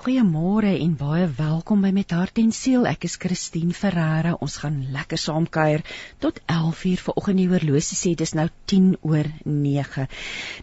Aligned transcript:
Goeiemôre 0.00 0.70
en 0.80 0.92
baie 0.96 1.26
welkom 1.36 1.82
by 1.84 1.90
Met 1.92 2.14
Hart 2.16 2.38
en 2.40 2.54
Siel. 2.56 2.86
Ek 2.88 3.02
is 3.04 3.18
Christine 3.20 3.74
Ferreira. 3.76 4.30
Ons 4.40 4.54
gaan 4.62 4.78
lekker 4.94 5.20
saam 5.20 5.44
kuier 5.44 5.82
tot 6.24 6.38
11:00 6.48 7.02
vanoggend. 7.04 7.40
Die 7.42 7.50
horlosie 7.50 7.98
sê 7.98 8.14
dis 8.16 8.32
nou 8.32 8.46
10 8.72 8.94
oor 9.02 9.28
9. 9.44 10.06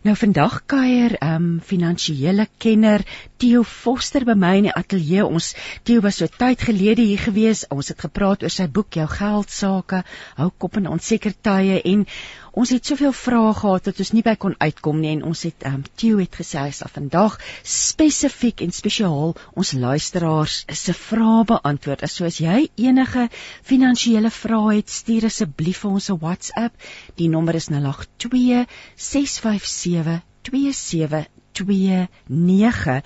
Nou 0.09 0.15
vandag 0.17 0.55
kuier 0.65 1.13
'n 1.13 1.21
um, 1.21 1.27
ehm, 1.27 1.59
finansiële 1.61 2.47
kenner 2.57 3.05
Theo 3.37 3.61
Foster 3.61 4.25
by 4.25 4.33
my 4.33 4.55
in 4.57 4.63
die 4.71 4.73
ateljee. 4.73 5.25
Ons 5.25 5.53
Theo 5.83 6.01
was 6.01 6.17
so 6.17 6.25
tyd 6.25 6.59
gelede 6.61 7.05
hier 7.05 7.21
gewees. 7.21 7.67
Ons 7.69 7.93
het 7.93 8.01
gepraat 8.01 8.41
oor 8.41 8.49
sy 8.49 8.67
boek 8.67 8.95
Jou 8.95 9.07
geld 9.07 9.51
sake, 9.51 10.03
hou 10.35 10.49
kop 10.57 10.77
in 10.77 10.87
onseker 10.87 11.33
tye 11.41 11.81
en 11.85 12.07
ons 12.57 12.71
het 12.73 12.89
soveel 12.89 13.11
vrae 13.13 13.51
gehad 13.53 13.85
dat 13.85 13.99
ons 14.01 14.09
nie 14.15 14.23
by 14.25 14.33
kon 14.41 14.55
uitkom 14.57 14.97
nie 15.01 15.11
en 15.15 15.23
ons 15.29 15.41
het 15.45 15.63
ehm 15.63 15.75
um, 15.79 15.83
Theo 16.01 16.17
het 16.21 16.35
gesê 16.39 16.57
hy 16.63 16.71
sal 16.75 16.89
vandag 16.93 17.33
spesifiek 17.73 18.61
en 18.65 18.71
spesiaal 18.73 19.35
ons 19.53 19.73
luisteraars 19.77 20.55
se 20.81 20.93
vrae 20.97 21.43
beantwoord. 21.51 22.03
As 22.07 22.15
soos 22.17 22.37
jy 22.41 22.59
enige 22.87 23.23
finansiële 23.71 24.31
vrae 24.33 24.77
het, 24.79 24.89
stuur 24.89 25.23
asseblief 25.29 25.79
vir 25.83 25.91
ons 25.99 26.09
'n 26.09 26.21
WhatsApp. 26.23 26.73
Die 27.15 27.29
nommer 27.29 27.55
is 27.55 27.69
082 27.69 28.65
657 28.95 30.21
2729. 30.47 33.03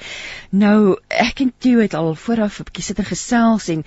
Nou 0.52 1.00
ek 1.08 1.40
en 1.46 1.54
Theo 1.58 1.80
het 1.80 1.94
al 1.94 2.16
vooraf 2.16 2.60
'n 2.60 2.64
bietjie 2.70 2.84
sit 2.84 3.00
en 3.00 3.06
gesels 3.06 3.68
en 3.68 3.84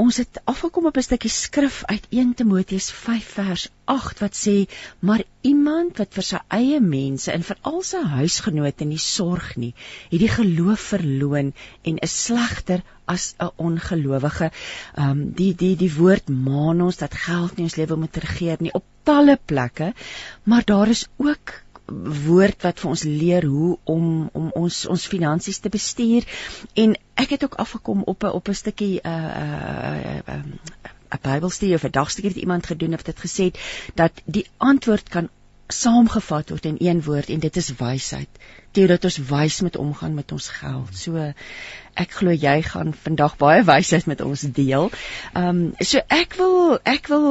ons 0.00 0.16
het 0.16 0.40
afgekom 0.44 0.86
op 0.86 0.96
'n 0.96 1.02
stukkie 1.02 1.30
skrif 1.30 1.82
uit 1.84 2.06
1 2.10 2.34
Timoteus 2.34 2.90
5 2.90 3.24
vers 3.38 3.68
8 3.84 4.18
wat 4.24 4.34
sê 4.36 4.54
maar 4.98 5.22
iemand 5.40 5.98
wat 5.98 6.14
vir 6.14 6.22
sy 6.22 6.40
eie 6.48 6.80
mense 6.80 7.32
en 7.32 7.42
vir 7.42 7.58
al 7.62 7.82
sy 7.82 8.02
huisgenote 8.02 8.84
nie 8.84 8.98
sorg 8.98 9.56
nie, 9.56 9.74
het 10.10 10.20
die 10.20 10.28
geloof 10.28 10.80
verloon 10.94 11.52
en 11.82 11.98
is 11.98 12.24
slegter 12.24 12.82
as 13.04 13.34
'n 13.38 13.50
ongelowige. 13.56 14.50
Ehm 14.96 15.10
um, 15.10 15.32
die 15.32 15.54
die 15.54 15.76
die 15.76 15.94
woord 15.94 16.28
maan 16.28 16.80
ons 16.80 16.96
dat 16.96 17.14
geld 17.14 17.56
nie 17.56 17.64
ons 17.64 17.76
lewe 17.76 17.96
moet 17.96 18.16
regeer 18.16 18.56
nie 18.60 18.72
op 18.72 18.84
talle 19.02 19.38
plekke, 19.44 19.92
maar 20.44 20.64
daar 20.64 20.88
is 20.88 21.06
ook 21.16 21.61
woord 22.26 22.62
wat 22.62 22.80
vir 22.80 22.90
ons 22.90 23.02
leer 23.02 23.46
hoe 23.46 23.76
om 23.84 24.28
om 24.32 24.50
ons 24.62 24.86
ons 24.86 25.06
finansies 25.06 25.58
te 25.58 25.72
bestuur. 25.72 26.26
En 26.74 26.96
ek 27.14 27.36
het 27.36 27.44
ook 27.44 27.60
afgekom 27.64 28.02
op 28.14 28.24
'n 28.24 28.34
op 28.38 28.48
'n 28.48 28.54
stukkie 28.54 29.00
uh, 29.02 29.12
'n 29.12 29.42
uh, 29.42 30.16
uh, 30.28 30.34
'n 30.34 30.58
uh, 31.12 31.20
Bybelstudie 31.22 31.74
of 31.74 31.84
'n 31.84 31.90
dagstukkie 31.90 32.32
wat 32.32 32.42
iemand 32.42 32.66
gedoen 32.66 32.90
het 32.90 33.06
wat 33.06 33.14
dit 33.14 33.24
gesê 33.24 33.44
het 33.44 33.58
dat 33.94 34.12
die 34.24 34.46
antwoord 34.56 35.08
kan 35.08 35.28
saamgevat 35.74 36.50
word 36.52 36.66
in 36.68 36.76
een 36.80 37.02
woord 37.06 37.30
en 37.32 37.40
dit 37.42 37.56
is 37.56 37.70
wysheid. 37.78 38.42
Dit 38.72 38.88
dat 38.88 39.04
ons 39.04 39.18
wys 39.28 39.60
met 39.60 39.76
omgaan 39.76 40.14
met 40.14 40.32
ons 40.32 40.48
geld. 40.48 40.92
So 40.96 41.32
ek 42.02 42.14
glo 42.18 42.32
jy 42.32 42.54
gaan 42.64 42.94
vandag 42.96 43.34
baie 43.40 43.64
wysheid 43.68 44.06
met 44.08 44.22
ons 44.24 44.44
deel. 44.56 44.88
Ehm 45.32 45.48
um, 45.48 45.60
so 45.80 46.00
ek 46.08 46.36
wil 46.40 46.78
ek 46.88 47.10
wil 47.12 47.26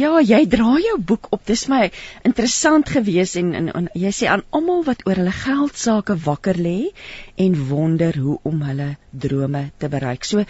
ja, 0.00 0.16
jy 0.20 0.40
dra 0.56 0.78
jou 0.82 0.96
boek 1.12 1.30
op. 1.30 1.44
Dis 1.46 1.66
my 1.70 1.90
interessant 2.22 2.90
gewees 2.90 3.36
en, 3.38 3.52
en, 3.54 3.70
en 3.82 3.90
jy 3.94 4.14
sê 4.14 4.30
aan 4.32 4.46
almal 4.50 4.82
wat 4.88 5.06
oor 5.06 5.22
hulle 5.22 5.36
geld 5.42 5.78
sake 5.78 6.18
wakker 6.26 6.58
lê 6.58 6.90
en 7.36 7.60
wonder 7.68 8.18
hoe 8.18 8.40
om 8.42 8.66
hulle 8.66 8.96
drome 9.10 9.70
te 9.78 9.88
bereik. 9.92 10.24
So 10.24 10.42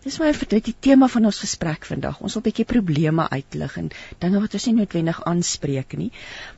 Dis 0.00 0.14
my 0.16 0.30
vir 0.32 0.48
dit 0.48 0.68
die 0.70 0.72
tema 0.86 1.06
van 1.12 1.28
ons 1.28 1.38
gesprek 1.42 1.82
vandag. 1.84 2.20
Ons 2.24 2.34
wil 2.36 2.40
'n 2.40 2.44
bietjie 2.46 2.64
probleme 2.68 3.26
uitlig 3.34 3.74
en 3.80 3.90
dinge 4.22 4.40
wat 4.44 4.54
ons 4.58 4.66
nie 4.68 4.72
noodwendig 4.78 5.18
aanspreek 5.32 5.96
nie. 6.02 6.08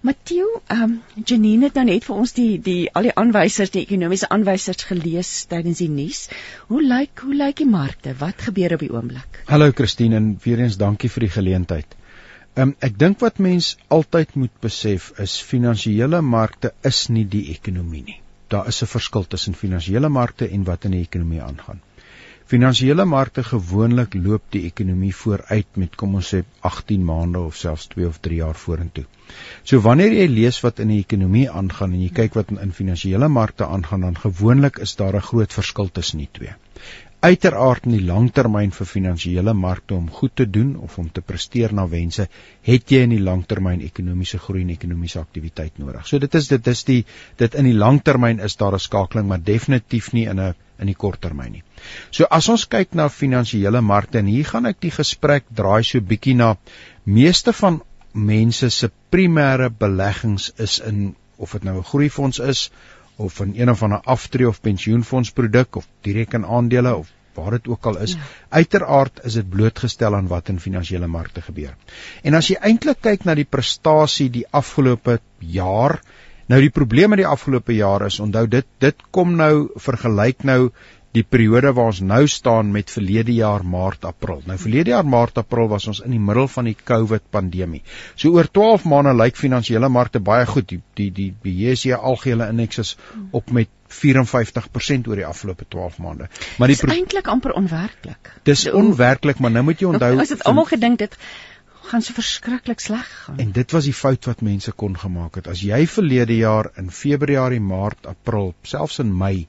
Matteo, 0.08 0.46
ehm 0.74 0.84
um, 0.84 1.24
Janine 1.30 1.66
het 1.66 1.80
nou 1.80 1.84
net 1.88 2.06
vir 2.10 2.20
ons 2.24 2.34
die 2.36 2.60
die 2.68 2.84
al 3.00 3.08
die 3.08 3.16
aanwysers, 3.22 3.74
die 3.74 3.82
ekonomiese 3.82 4.30
aanwysers 4.36 4.86
gelees 4.92 5.32
tydens 5.54 5.82
die 5.82 5.90
nuus. 5.96 6.22
Hoe 6.70 6.84
lyk 6.94 7.26
hoe 7.26 7.34
lyk 7.42 7.58
die 7.64 7.68
markte? 7.74 8.14
Wat 8.22 8.46
gebeur 8.46 8.78
op 8.78 8.86
die 8.86 8.94
oomblik? 8.94 9.42
Hallo 9.50 9.72
Christine 9.74 10.22
en 10.22 10.32
weer 10.46 10.62
eens 10.62 10.78
dankie 10.86 11.10
vir 11.10 11.28
die 11.28 11.34
geleentheid. 11.40 12.00
Ehm 12.54 12.68
um, 12.68 12.78
ek 12.78 12.98
dink 12.98 13.20
wat 13.26 13.42
mens 13.50 13.76
altyd 13.88 14.38
moet 14.38 14.58
besef 14.60 15.12
is 15.18 15.40
finansiële 15.52 16.22
markte 16.22 16.76
is 16.94 17.08
nie 17.08 17.26
die 17.38 17.48
ekonomie 17.58 18.04
nie. 18.06 18.20
Daar 18.48 18.68
is 18.68 18.82
'n 18.82 18.94
verskil 18.98 19.26
tussen 19.26 19.54
finansiële 19.54 20.08
markte 20.08 20.46
en 20.48 20.64
wat 20.64 20.84
in 20.84 21.00
die 21.00 21.08
ekonomie 21.10 21.42
aangaan. 21.42 21.88
Finansiële 22.52 23.04
markte 23.08 23.42
gewoonlik 23.48 24.14
loop 24.14 24.42
die 24.54 24.60
ekonomie 24.68 25.12
vooruit 25.18 25.78
met 25.82 25.94
kom 26.00 26.18
ons 26.18 26.32
sê 26.34 26.40
18 26.70 27.06
maande 27.10 27.40
of 27.50 27.56
selfs 27.60 27.86
2 27.94 28.08
of 28.08 28.18
3 28.26 28.40
jaar 28.40 28.58
vorentoe. 28.64 29.04
So 29.64 29.80
wanneer 29.86 30.12
jy 30.18 30.26
lees 30.32 30.58
wat 30.66 30.82
in 30.84 30.92
die 30.92 30.98
ekonomie 31.04 31.46
aangaan 31.62 31.94
en 31.96 32.02
jy 32.04 32.10
kyk 32.18 32.36
wat 32.40 32.52
in 32.66 32.76
finansiële 32.80 33.30
markte 33.38 33.70
aangaan, 33.78 34.04
dan 34.08 34.20
gewoonlik 34.26 34.82
is 34.88 34.94
daar 35.00 35.16
'n 35.16 35.28
groot 35.30 35.58
verskil 35.60 35.88
tussen 36.00 36.24
die 36.24 36.28
twee 36.40 36.52
uiteraard 37.22 37.84
in 37.86 37.94
die 37.94 38.06
langtermyn 38.06 38.72
vir 38.74 38.88
finansiële 38.90 39.52
markte 39.54 39.94
om 39.94 40.08
goed 40.10 40.32
te 40.40 40.46
doen 40.56 40.72
of 40.86 40.96
om 40.98 41.10
te 41.14 41.22
presteer 41.22 41.74
na 41.78 41.84
wense, 41.90 42.26
het 42.66 42.90
jy 42.90 43.04
in 43.06 43.14
die 43.14 43.22
langtermyn 43.22 43.84
ekonomiese 43.86 44.40
groei 44.42 44.64
en 44.64 44.72
ekonomiese 44.74 45.20
aktiwiteit 45.20 45.78
nodig. 45.78 46.02
So 46.08 46.18
dit 46.18 46.34
is 46.34 46.50
dit 46.50 46.72
is 46.72 46.82
die 46.88 46.98
dit 47.38 47.58
in 47.60 47.68
die 47.70 47.76
langtermyn 47.78 48.42
is 48.42 48.58
daar 48.58 48.74
'n 48.74 48.82
skakeling, 48.88 49.28
maar 49.28 49.44
definitief 49.52 50.12
nie 50.12 50.26
in 50.26 50.40
'n 50.40 50.54
in 50.82 50.90
die 50.90 50.98
korttermyn 51.04 51.56
nie. 51.56 51.64
So 52.10 52.28
as 52.38 52.48
ons 52.52 52.66
kyk 52.74 52.96
na 52.98 53.08
finansiële 53.12 53.82
markte 53.92 54.20
en 54.20 54.30
hier 54.30 54.48
gaan 54.50 54.68
ek 54.70 54.82
die 54.84 54.92
gesprek 54.94 55.48
draai 55.60 55.82
so 55.86 56.00
bietjie 56.12 56.36
na 56.38 56.54
meeste 57.18 57.54
van 57.62 57.80
mense 58.12 58.70
se 58.70 58.90
primêre 59.14 59.70
beleggings 59.70 60.50
is 60.66 60.78
in 60.90 61.14
of 61.38 61.52
dit 61.56 61.64
nou 61.64 61.78
'n 61.78 61.90
groeifonds 61.92 62.38
is 62.38 62.70
of 63.16 63.40
in 63.40 63.54
een 63.56 63.70
of 63.70 63.82
ander 63.82 64.00
aftree 64.04 64.48
of 64.48 64.60
pensioenfondsproduk 64.60 65.76
of 65.76 65.88
direk 66.02 66.34
in 66.34 66.46
aandele 66.46 66.94
of 66.96 67.10
waar 67.34 67.50
dit 67.50 67.68
ook 67.68 67.86
al 67.86 67.98
is. 67.98 68.12
Ja. 68.12 68.20
Uiteraard 68.48 69.20
is 69.24 69.32
dit 69.32 69.48
blootgestel 69.48 70.14
aan 70.14 70.26
wat 70.28 70.48
in 70.48 70.60
finansiële 70.60 71.06
markte 71.06 71.40
gebeur. 71.40 71.76
En 72.22 72.34
as 72.34 72.48
jy 72.48 72.58
eintlik 72.60 73.00
kyk 73.00 73.24
na 73.24 73.34
die 73.34 73.48
prestasie 73.48 74.28
die 74.30 74.44
afgelope 74.50 75.18
jaar, 75.38 76.00
nou 76.52 76.60
die 76.60 76.72
probleem 76.72 77.14
met 77.14 77.22
die 77.22 77.28
afgelope 77.28 77.74
jaar 77.76 78.06
is, 78.08 78.20
onthou 78.20 78.46
dit 78.50 78.66
dit 78.84 79.06
kom 79.10 79.36
nou 79.38 79.70
vergelyk 79.80 80.44
nou 80.48 80.60
die 81.12 81.24
periode 81.28 81.74
waar 81.76 81.90
ons 81.92 82.00
nou 82.00 82.22
staan 82.30 82.70
met 82.72 82.90
verlede 82.90 83.34
jaar 83.36 83.64
Maart 83.68 84.06
April. 84.08 84.40
Nou 84.48 84.56
verlede 84.60 84.94
jaar 84.94 85.04
Maart 85.04 85.42
April 85.42 85.68
was 85.68 85.86
ons 85.90 86.00
in 86.06 86.14
die 86.14 86.20
middel 86.20 86.48
van 86.48 86.70
die 86.70 86.76
COVID 86.76 87.26
pandemie. 87.34 87.82
So 88.16 88.32
oor 88.32 88.48
12 88.48 88.86
maande 88.88 89.12
lyk 89.18 89.36
finansiële 89.36 89.92
markte 89.92 90.22
baie 90.24 90.48
goed. 90.48 90.72
Die 90.72 90.80
die 90.96 91.10
die 91.12 91.28
BSE 91.44 92.00
algehele 92.00 92.48
indeks 92.48 92.80
is 92.84 92.96
op 93.30 93.52
met 93.52 93.68
54% 93.92 95.08
oor 95.10 95.20
die 95.20 95.28
afgelope 95.28 95.68
12 95.68 96.00
maande. 96.00 96.30
Maar 96.56 96.72
die 96.72 96.78
is 96.80 96.84
eintlik 96.88 97.28
amper 97.28 97.52
onwerklik. 97.60 98.32
Dis 98.48 98.64
onwerklik, 98.72 99.38
maar 99.38 99.52
nou 99.52 99.66
moet 99.68 99.84
jy 99.84 99.92
onthou 99.92 100.14
Ons 100.16 100.32
het 100.32 100.46
almal 100.48 100.70
gedink 100.72 101.02
dit 101.04 101.18
gaan 101.90 102.02
so 102.02 102.14
verskriklik 102.16 102.80
sleg 102.80 103.08
gaan. 103.24 103.38
En 103.38 103.52
dit 103.52 103.70
was 103.70 103.84
die 103.84 103.94
fout 103.94 104.24
wat 104.30 104.40
mense 104.40 104.72
kon 104.72 104.98
gemaak 104.98 105.34
het. 105.40 105.48
As 105.48 105.60
jy 105.60 105.86
verlede 105.86 106.36
jaar 106.36 106.70
in 106.76 106.90
Februarie, 106.90 107.60
Maart, 107.60 108.06
April, 108.06 108.54
selfs 108.62 108.98
in 109.02 109.16
Mei 109.16 109.48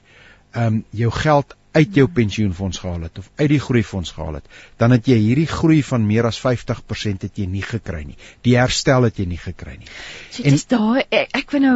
ehm 0.54 0.66
um, 0.66 0.84
jou 0.90 1.10
geld 1.10 1.56
uit 1.74 1.96
jou 1.98 2.06
pensioenfonds 2.06 2.78
gehaal 2.78 3.06
het 3.08 3.18
of 3.18 3.30
uit 3.34 3.48
die 3.50 3.60
groeifonds 3.60 4.12
gehaal 4.14 4.38
het, 4.38 4.46
dan 4.78 4.94
het 4.94 5.08
jy 5.10 5.16
hierdie 5.18 5.48
groei 5.50 5.80
van 5.82 6.04
meer 6.06 6.28
as 6.28 6.38
50% 6.42 7.26
het 7.26 7.40
jy 7.40 7.46
nie 7.50 7.64
gekry 7.66 8.04
nie. 8.06 8.16
Die 8.46 8.54
herstel 8.58 9.08
het 9.08 9.18
jy 9.18 9.26
nie 9.30 9.40
gekry 9.40 9.74
nie. 9.80 9.90
So 10.30 10.44
en 10.46 10.54
dis 10.54 10.66
daar 10.70 11.00
ek, 11.02 11.34
ek 11.40 11.54
wil 11.56 11.64
nou 11.64 11.74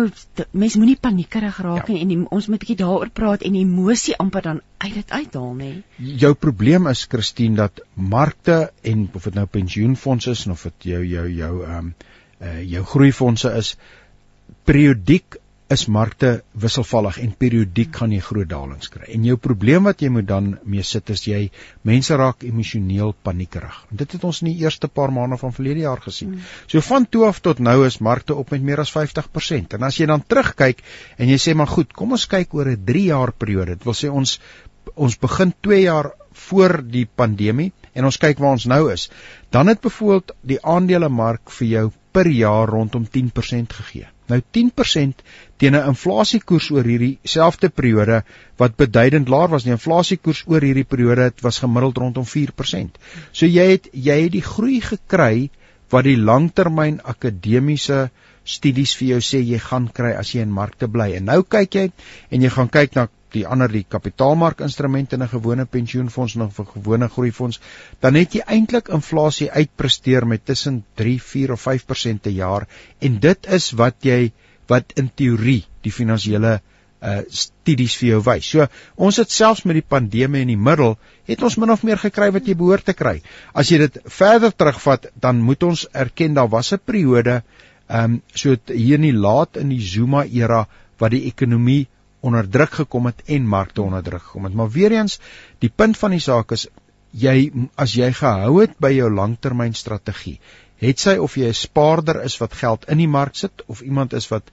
mense 0.53 0.79
moenie 0.79 0.99
paniekerig 1.03 1.59
raak 1.67 1.91
ja. 1.91 1.97
nie 1.97 2.05
en 2.05 2.13
die, 2.15 2.19
ons 2.39 2.47
moet 2.47 2.59
'n 2.59 2.65
bietjie 2.65 2.79
daaroor 2.83 3.11
praat 3.11 3.43
en 3.43 3.59
emosie 3.59 4.15
amper 4.17 4.47
dan 4.47 4.63
uit 4.79 4.95
dit 4.95 5.11
uithaal 5.11 5.55
nê. 5.59 5.73
Jou 5.99 6.35
probleem 6.35 6.87
is 6.87 7.07
Christine 7.11 7.57
dat 7.57 7.83
markte 7.95 8.71
en 8.83 9.09
of 9.13 9.25
dit 9.25 9.35
nou 9.35 9.47
pensioenfonds 9.47 10.27
is 10.27 10.47
of 10.47 10.63
dit 10.63 10.91
jou 10.95 11.03
jou 11.05 11.27
jou 11.29 11.55
ehm 11.65 11.79
um, 11.79 11.95
uh, 12.41 12.63
jou 12.63 12.85
groeifondse 12.85 13.51
is 13.59 13.77
periodiek 14.65 15.41
is 15.69 15.85
markte 15.93 16.29
wisselvallig 16.57 17.19
en 17.21 17.33
periodiek 17.37 17.91
gaan 18.01 18.13
jy 18.15 18.23
groot 18.25 18.49
dalings 18.49 18.89
kry. 18.93 19.05
En 19.13 19.27
jou 19.29 19.37
probleem 19.37 19.85
wat 19.85 20.01
jy 20.01 20.09
moet 20.13 20.27
dan 20.29 20.47
mee 20.65 20.85
sit 20.91 21.13
is 21.13 21.27
jy 21.29 21.41
mense 21.89 22.17
raak 22.17 22.47
emosioneel 22.49 23.13
paniekerig. 23.27 23.77
En 23.93 24.01
dit 24.01 24.17
het 24.17 24.25
ons 24.25 24.41
in 24.43 24.49
die 24.49 24.65
eerste 24.65 24.89
paar 24.89 25.13
maande 25.13 25.37
van 25.41 25.53
verlede 25.53 25.85
jaar 25.85 26.01
gesien. 26.01 26.33
Mm. 26.39 26.49
So 26.73 26.81
van 26.89 27.05
toe 27.05 27.27
af 27.29 27.43
tot 27.45 27.61
nou 27.61 27.83
is 27.87 28.01
markte 28.01 28.39
op 28.41 28.57
met 28.57 28.65
meer 28.65 28.81
as 28.81 28.95
50%. 28.97 29.77
En 29.77 29.85
as 29.91 30.01
jy 30.01 30.09
dan 30.09 30.25
terugkyk 30.25 30.81
en 31.19 31.29
jy 31.29 31.37
sê 31.37 31.57
maar 31.59 31.69
goed, 31.69 31.93
kom 31.93 32.17
ons 32.17 32.27
kyk 32.33 32.57
oor 32.57 32.73
'n 32.73 32.85
3 32.89 33.05
jaar 33.13 33.33
periode. 33.33 33.77
Dit 33.77 33.85
wil 33.85 33.99
sê 34.01 34.09
ons 34.09 34.39
ons 34.97 35.21
begin 35.21 35.53
2 35.61 35.83
jaar 35.83 36.15
voor 36.49 36.81
die 36.83 37.05
pandemie 37.05 37.73
en 37.93 38.05
ons 38.09 38.17
kyk 38.17 38.39
waar 38.39 38.57
ons 38.57 38.65
nou 38.65 38.89
is. 38.93 39.11
Dan 39.51 39.69
het 39.69 39.81
byvoorbeeld 39.81 40.33
die 40.41 40.63
aandelemark 40.65 41.51
vir 41.51 41.69
jou 41.69 41.91
per 42.13 42.27
jaar 42.27 42.69
rondom 42.69 43.05
10% 43.05 43.73
gegee 43.83 44.09
Nou 44.29 44.41
10% 44.57 45.23
teen 45.57 45.75
'n 45.77 45.89
inflasiekoers 45.93 46.71
oor 46.71 46.85
hierdie 46.85 47.19
selfde 47.25 47.69
periode 47.69 48.23
wat 48.57 48.77
beduidend 48.77 49.29
laer 49.29 49.49
was. 49.49 49.65
Die 49.65 49.73
inflasiekoers 49.73 50.45
oor 50.47 50.61
hierdie 50.61 50.85
periode 50.85 51.33
was 51.43 51.59
gemiddeld 51.65 51.97
rondom 51.97 52.25
4%. 52.25 52.99
So 53.33 53.47
jy 53.47 53.71
het 53.71 53.89
jy 53.93 54.23
het 54.23 54.33
die 54.33 54.45
groei 54.45 54.81
gekry 54.81 55.51
wat 55.91 56.05
die 56.05 56.19
langtermyn 56.21 57.01
akademiese 57.03 58.11
studies 58.49 58.95
vir 58.99 59.09
jou 59.13 59.21
sê 59.25 59.43
jy 59.45 59.61
gaan 59.63 59.89
kry 59.99 60.15
as 60.17 60.33
jy 60.35 60.43
in 60.47 60.55
markte 60.55 60.89
bly. 60.89 61.13
En 61.19 61.29
nou 61.29 61.43
kyk 61.57 61.79
jy 61.81 61.87
en 62.31 62.45
jy 62.45 62.51
gaan 62.55 62.71
kyk 62.73 62.97
na 62.97 63.09
die 63.35 63.45
ander 63.45 63.69
die 63.69 63.85
kapitaalmarkinstrumente 63.85 65.17
in 65.19 65.23
'n 65.23 65.33
gewone 65.35 65.67
pensioenfonds 65.67 66.37
en 66.37 66.43
'n 66.43 66.69
gewone 66.75 67.09
groeifonds, 67.09 67.61
dan 68.01 68.15
het 68.15 68.35
jy 68.35 68.43
eintlik 68.47 68.89
inflasie 68.89 69.51
uitpresteer 69.51 70.27
met 70.27 70.45
tussen 70.45 70.85
3, 70.95 71.19
4 71.23 71.53
of 71.53 71.61
5% 71.61 72.23
per 72.23 72.33
jaar 72.33 72.67
en 73.01 73.21
dit 73.21 73.47
is 73.47 73.71
wat 73.73 73.97
jy 74.01 74.33
wat 74.69 74.93
in 74.97 75.11
teorie 75.15 75.65
die 75.83 75.93
finansiële 75.93 76.61
uh 77.01 77.21
studies 77.31 77.95
vir 77.97 78.09
jou 78.09 78.21
wys. 78.27 78.47
So 78.47 78.67
ons 78.97 79.17
het 79.17 79.31
selfs 79.31 79.65
met 79.65 79.77
die 79.79 79.87
pandemie 79.95 80.41
in 80.43 80.49
die 80.49 80.57
middel 80.57 80.97
het 81.29 81.43
ons 81.43 81.57
min 81.57 81.71
of 81.71 81.85
meer 81.87 81.99
gekry 81.99 82.31
wat 82.35 82.47
jy 82.49 82.57
behoort 82.59 82.85
te 82.85 82.95
kry. 82.95 83.21
As 83.55 83.71
jy 83.71 83.79
dit 83.79 83.99
verder 84.05 84.51
terugvat, 84.51 85.07
dan 85.15 85.39
moet 85.39 85.63
ons 85.63 85.87
erken 85.93 86.35
daar 86.35 86.49
was 86.49 86.73
'n 86.73 86.81
periode 86.85 87.43
ehm 87.89 88.19
um, 88.19 88.23
so 88.35 88.57
hier 88.67 88.99
in 88.99 89.07
die 89.09 89.17
laat 89.17 89.57
in 89.57 89.69
die 89.73 89.81
Zuma 89.81 90.25
era 90.25 90.67
wat 90.99 91.11
die 91.11 91.25
ekonomie 91.31 91.87
onder 92.21 92.49
druk 92.51 92.81
gekom 92.83 93.07
het 93.07 93.23
en 93.27 93.47
markte 93.47 93.83
onder 93.83 94.03
druk 94.03 94.23
gekom 94.23 94.45
het. 94.45 94.55
Maar 94.55 94.71
weer 94.71 94.93
eens, 94.93 95.19
die 95.59 95.71
punt 95.71 95.99
van 95.99 96.17
die 96.17 96.23
saak 96.23 96.53
is 96.53 96.67
jy 97.13 97.51
as 97.77 97.95
jy 97.97 98.11
gehou 98.13 98.61
het 98.61 98.77
by 98.83 98.91
jou 98.93 99.09
langtermynstrategie, 99.11 100.39
het 100.79 101.01
sy 101.01 101.17
of 101.17 101.37
jy 101.37 101.49
'n 101.49 101.55
spaarder 101.55 102.23
is 102.25 102.39
wat 102.41 102.55
geld 102.55 102.85
in 102.89 102.99
die 102.99 103.09
mark 103.09 103.37
sit 103.37 103.63
of 103.67 103.81
iemand 103.81 104.13
is 104.13 104.29
wat 104.29 104.51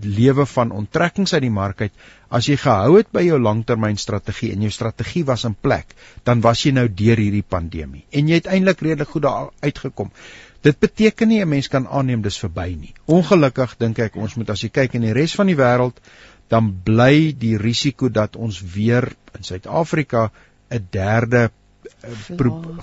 lewe 0.00 0.46
van 0.46 0.70
onttrekkings 0.70 1.34
uit 1.34 1.42
die 1.42 1.50
mark 1.50 1.80
uit, 1.80 1.92
as 2.30 2.46
jy 2.46 2.56
gehou 2.56 2.96
het 2.96 3.10
by 3.12 3.20
jou 3.20 3.38
langtermynstrategie 3.38 4.52
en 4.52 4.62
jou 4.62 4.70
strategie 4.70 5.24
was 5.24 5.44
in 5.44 5.54
plek, 5.54 5.94
dan 6.24 6.40
was 6.40 6.64
jy 6.64 6.72
nou 6.72 6.88
deur 6.88 7.16
hierdie 7.16 7.44
pandemie 7.46 8.04
en 8.10 8.28
jy 8.28 8.34
het 8.34 8.46
eintlik 8.46 8.80
redelik 8.80 9.08
goed 9.08 9.22
daar 9.22 9.50
uitgekom. 9.60 10.10
Dit 10.62 10.78
beteken 10.78 11.28
nie 11.28 11.40
'n 11.40 11.48
mens 11.48 11.68
kan 11.68 11.88
aanneem 11.88 12.22
dis 12.22 12.38
verby 12.38 12.76
nie. 12.78 12.94
Ongelukkig 13.06 13.76
dink 13.78 13.98
ek 13.98 14.16
ons 14.16 14.34
moet 14.34 14.50
as 14.50 14.60
jy 14.62 14.68
kyk 14.68 14.94
in 14.94 15.06
die 15.08 15.12
res 15.12 15.34
van 15.34 15.46
die 15.46 15.56
wêreld, 15.56 15.96
dan 16.48 16.82
bly 16.84 17.32
die 17.38 17.56
risiko 17.56 18.08
dat 18.08 18.36
ons 18.36 18.60
weer 18.74 19.12
in 19.38 19.42
Suid-Afrika 19.42 20.30
'n 20.70 20.86
derde 20.90 21.50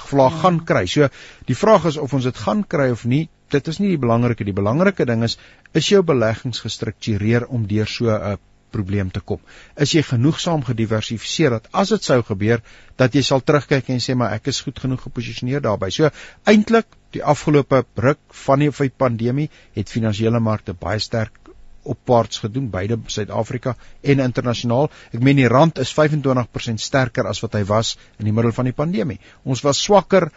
vlaag 0.09 0.33
ja. 0.33 0.39
gaan 0.41 0.59
kry. 0.65 0.85
So 0.85 1.09
die 1.45 1.55
vraag 1.55 1.85
is 1.85 1.97
of 1.97 2.13
ons 2.13 2.23
dit 2.23 2.37
gaan 2.37 2.63
kry 2.67 2.89
of 2.91 3.05
nie. 3.05 3.29
Dit 3.53 3.67
is 3.67 3.79
nie 3.79 3.93
die 3.93 4.01
belangrike 4.01 4.43
die 4.43 4.55
belangrike 4.55 5.05
ding 5.05 5.23
is 5.23 5.37
is 5.73 5.89
jou 5.89 6.01
beleggings 6.03 6.59
gestruktureer 6.59 7.47
om 7.47 7.67
deur 7.67 7.87
so 7.87 8.09
'n 8.09 8.37
probleem 8.71 9.11
te 9.11 9.19
kom. 9.19 9.39
Is 9.75 9.93
jy 9.95 10.03
genoegsaam 10.03 10.63
gediversifiseer 10.63 11.49
dat 11.49 11.67
as 11.71 11.89
dit 11.89 12.03
sou 12.03 12.21
gebeur 12.23 12.61
dat 12.95 13.13
jy 13.15 13.21
sal 13.21 13.41
terugkyk 13.41 13.89
en 13.89 13.99
sê 14.03 14.15
maar 14.15 14.33
ek 14.33 14.47
is 14.47 14.61
goed 14.61 14.79
genoeg 14.79 15.01
geposisioneer 15.01 15.61
daarbey. 15.61 15.89
So 15.89 16.09
eintlik 16.43 16.96
die 17.15 17.23
afgelope 17.23 17.85
ruk 17.95 18.19
van 18.45 18.59
die 18.59 18.71
pandemie 18.89 19.49
het 19.75 19.89
finansiële 19.89 20.39
markte 20.39 20.73
baie 20.73 20.99
sterk 20.99 21.47
opwaarts 21.87 22.41
gedoen 22.43 22.69
beide 22.69 22.97
Suid-Afrika 23.07 23.75
en 24.01 24.21
internasionaal. 24.23 24.89
Ek 25.15 25.23
meen 25.23 25.39
die 25.39 25.47
rand 25.51 25.79
is 25.83 25.93
25% 25.95 26.83
sterker 26.83 27.29
as 27.29 27.41
wat 27.43 27.55
hy 27.57 27.63
was 27.69 27.95
in 28.19 28.27
die 28.27 28.35
middel 28.35 28.53
van 28.55 28.67
die 28.69 28.75
pandemie. 28.75 29.19
Ons 29.47 29.63
was 29.65 29.81
swakker 29.83 30.29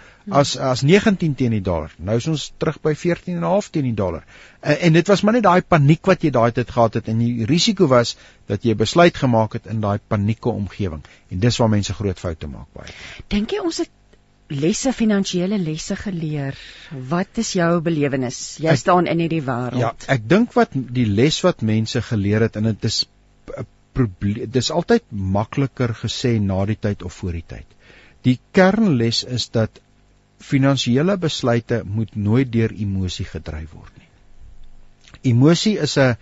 as 0.42 0.56
as 0.70 0.84
19 0.86 1.34
teen 1.38 1.56
die 1.56 1.62
dollar. 1.66 1.92
Nou 1.98 2.18
is 2.20 2.28
ons 2.30 2.46
terug 2.62 2.80
by 2.84 2.94
14.5 3.02 3.70
teen 3.74 3.88
die 3.90 3.96
dollar. 3.98 4.26
En, 4.60 4.76
en 4.88 4.98
dit 4.98 5.12
was 5.12 5.24
maar 5.26 5.38
net 5.38 5.46
daai 5.48 5.62
paniek 5.76 6.12
wat 6.12 6.26
jy 6.26 6.32
daai 6.34 6.50
tyd 6.56 6.70
gehad 6.76 7.00
het 7.00 7.10
en 7.12 7.22
die 7.22 7.48
risiko 7.50 7.90
was 7.90 8.16
dat 8.50 8.66
jy 8.66 8.76
besluit 8.78 9.16
gemaak 9.18 9.58
het 9.58 9.70
in 9.70 9.82
daai 9.84 9.98
panieke 9.98 10.52
omgewing. 10.52 11.02
En 11.30 11.42
dis 11.42 11.62
waar 11.62 11.72
mense 11.72 11.94
groot 11.94 12.18
foute 12.18 12.50
maak 12.50 12.70
baie. 12.76 12.94
Dink 13.32 13.56
jy 13.56 13.64
ons 13.64 13.82
het 13.82 13.96
lesse 14.50 14.92
finansiële 14.92 15.58
lesse 15.58 15.96
geleer. 15.96 16.58
Wat 16.90 17.38
is 17.38 17.52
jou 17.54 17.80
belewenis? 17.86 18.58
Jy 18.62 18.72
ek, 18.72 18.80
staan 18.82 19.06
in 19.10 19.22
hierdie 19.22 19.42
wêreld. 19.46 19.80
Ja, 19.80 19.92
ek 20.10 20.26
dink 20.28 20.54
wat 20.58 20.74
die 20.74 21.06
les 21.06 21.40
wat 21.46 21.62
mense 21.62 22.02
geleer 22.02 22.46
het 22.48 22.58
en 22.58 22.70
dit 22.72 22.88
is 22.90 23.04
dis 24.54 24.70
altyd 24.72 25.04
makliker 25.10 25.92
gesê 25.98 26.38
na 26.40 26.62
die 26.64 26.78
tyd 26.78 27.02
of 27.02 27.12
voor 27.20 27.36
die 27.36 27.46
tyd. 27.46 27.66
Die 28.24 28.38
kernles 28.56 29.24
is 29.24 29.48
dat 29.52 29.80
finansiële 30.40 31.16
besluite 31.20 31.82
moet 31.84 32.14
nooit 32.16 32.52
deur 32.52 32.72
emosie 32.72 33.26
gedryf 33.28 33.74
word 33.74 33.92
nie. 33.98 34.08
Emosie 35.32 35.76
is 35.78 35.98
'n 35.98 36.16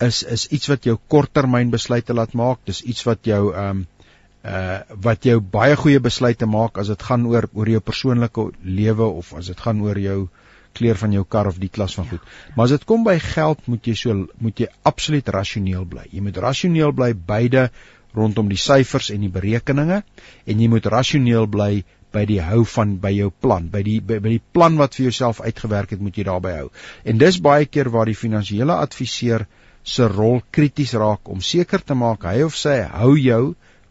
is 0.00 0.22
is 0.22 0.46
iets 0.46 0.68
wat 0.70 0.84
jou 0.84 0.96
korttermyn 1.08 1.70
besluite 1.70 2.14
laat 2.14 2.32
maak. 2.32 2.58
Dis 2.64 2.82
iets 2.82 3.04
wat 3.04 3.24
jou 3.26 3.52
ehm 3.54 3.70
um, 3.70 3.86
uh 4.46 4.78
wat 5.04 5.24
jou 5.26 5.40
baie 5.40 5.76
goeie 5.76 6.00
besluite 6.00 6.46
maak 6.46 6.78
as 6.78 6.88
dit 6.92 7.02
gaan 7.02 7.26
oor 7.26 7.48
oor 7.52 7.68
jou 7.68 7.80
persoonlike 7.80 8.50
lewe 8.62 9.06
of 9.22 9.34
as 9.34 9.50
dit 9.50 9.60
gaan 9.60 9.80
oor 9.82 9.98
jou 9.98 10.28
kleur 10.78 10.98
van 11.00 11.12
jou 11.12 11.24
kar 11.24 11.48
of 11.50 11.58
die 11.58 11.70
klas 11.72 11.94
van 11.98 12.06
goed. 12.06 12.24
Maar 12.54 12.68
as 12.68 12.74
dit 12.76 12.84
kom 12.86 13.04
by 13.04 13.18
geld, 13.18 13.66
moet 13.66 13.86
jy 13.86 13.94
so 13.98 14.26
moet 14.38 14.60
jy 14.60 14.68
absoluut 14.86 15.28
rasioneel 15.34 15.84
bly. 15.88 16.06
Jy 16.12 16.22
moet 16.22 16.36
rasioneel 16.36 16.92
bly 16.92 17.12
beide 17.14 17.68
rondom 18.14 18.48
die 18.48 18.60
syfers 18.60 19.10
en 19.10 19.24
die 19.26 19.32
berekeninge 19.32 20.02
en 20.46 20.60
jy 20.60 20.68
moet 20.70 20.86
rasioneel 20.86 21.48
bly 21.50 21.84
by 22.14 22.24
die 22.28 22.40
hou 22.40 22.62
van 22.64 22.96
by 23.02 23.10
jou 23.12 23.28
plan, 23.30 23.68
by 23.68 23.82
die 23.84 23.98
by, 24.00 24.20
by 24.24 24.36
die 24.38 24.44
plan 24.54 24.78
wat 24.80 24.96
vir 24.96 25.10
jouself 25.10 25.42
uitgewerk 25.44 25.92
het, 25.92 26.00
moet 26.00 26.16
jy 26.16 26.24
daarby 26.28 26.54
hou. 26.56 26.68
En 27.04 27.20
dis 27.20 27.40
baie 27.44 27.66
keer 27.68 27.90
waar 27.92 28.08
die 28.08 28.16
finansiële 28.16 28.78
adviseur 28.86 29.44
se 29.84 30.08
rol 30.08 30.40
krities 30.52 30.94
raak 31.00 31.28
om 31.28 31.42
seker 31.44 31.84
te 31.84 31.96
maak 31.96 32.24
hy 32.28 32.42
of 32.46 32.56
sy 32.56 32.80
hou 32.92 33.14
jou 33.20 33.42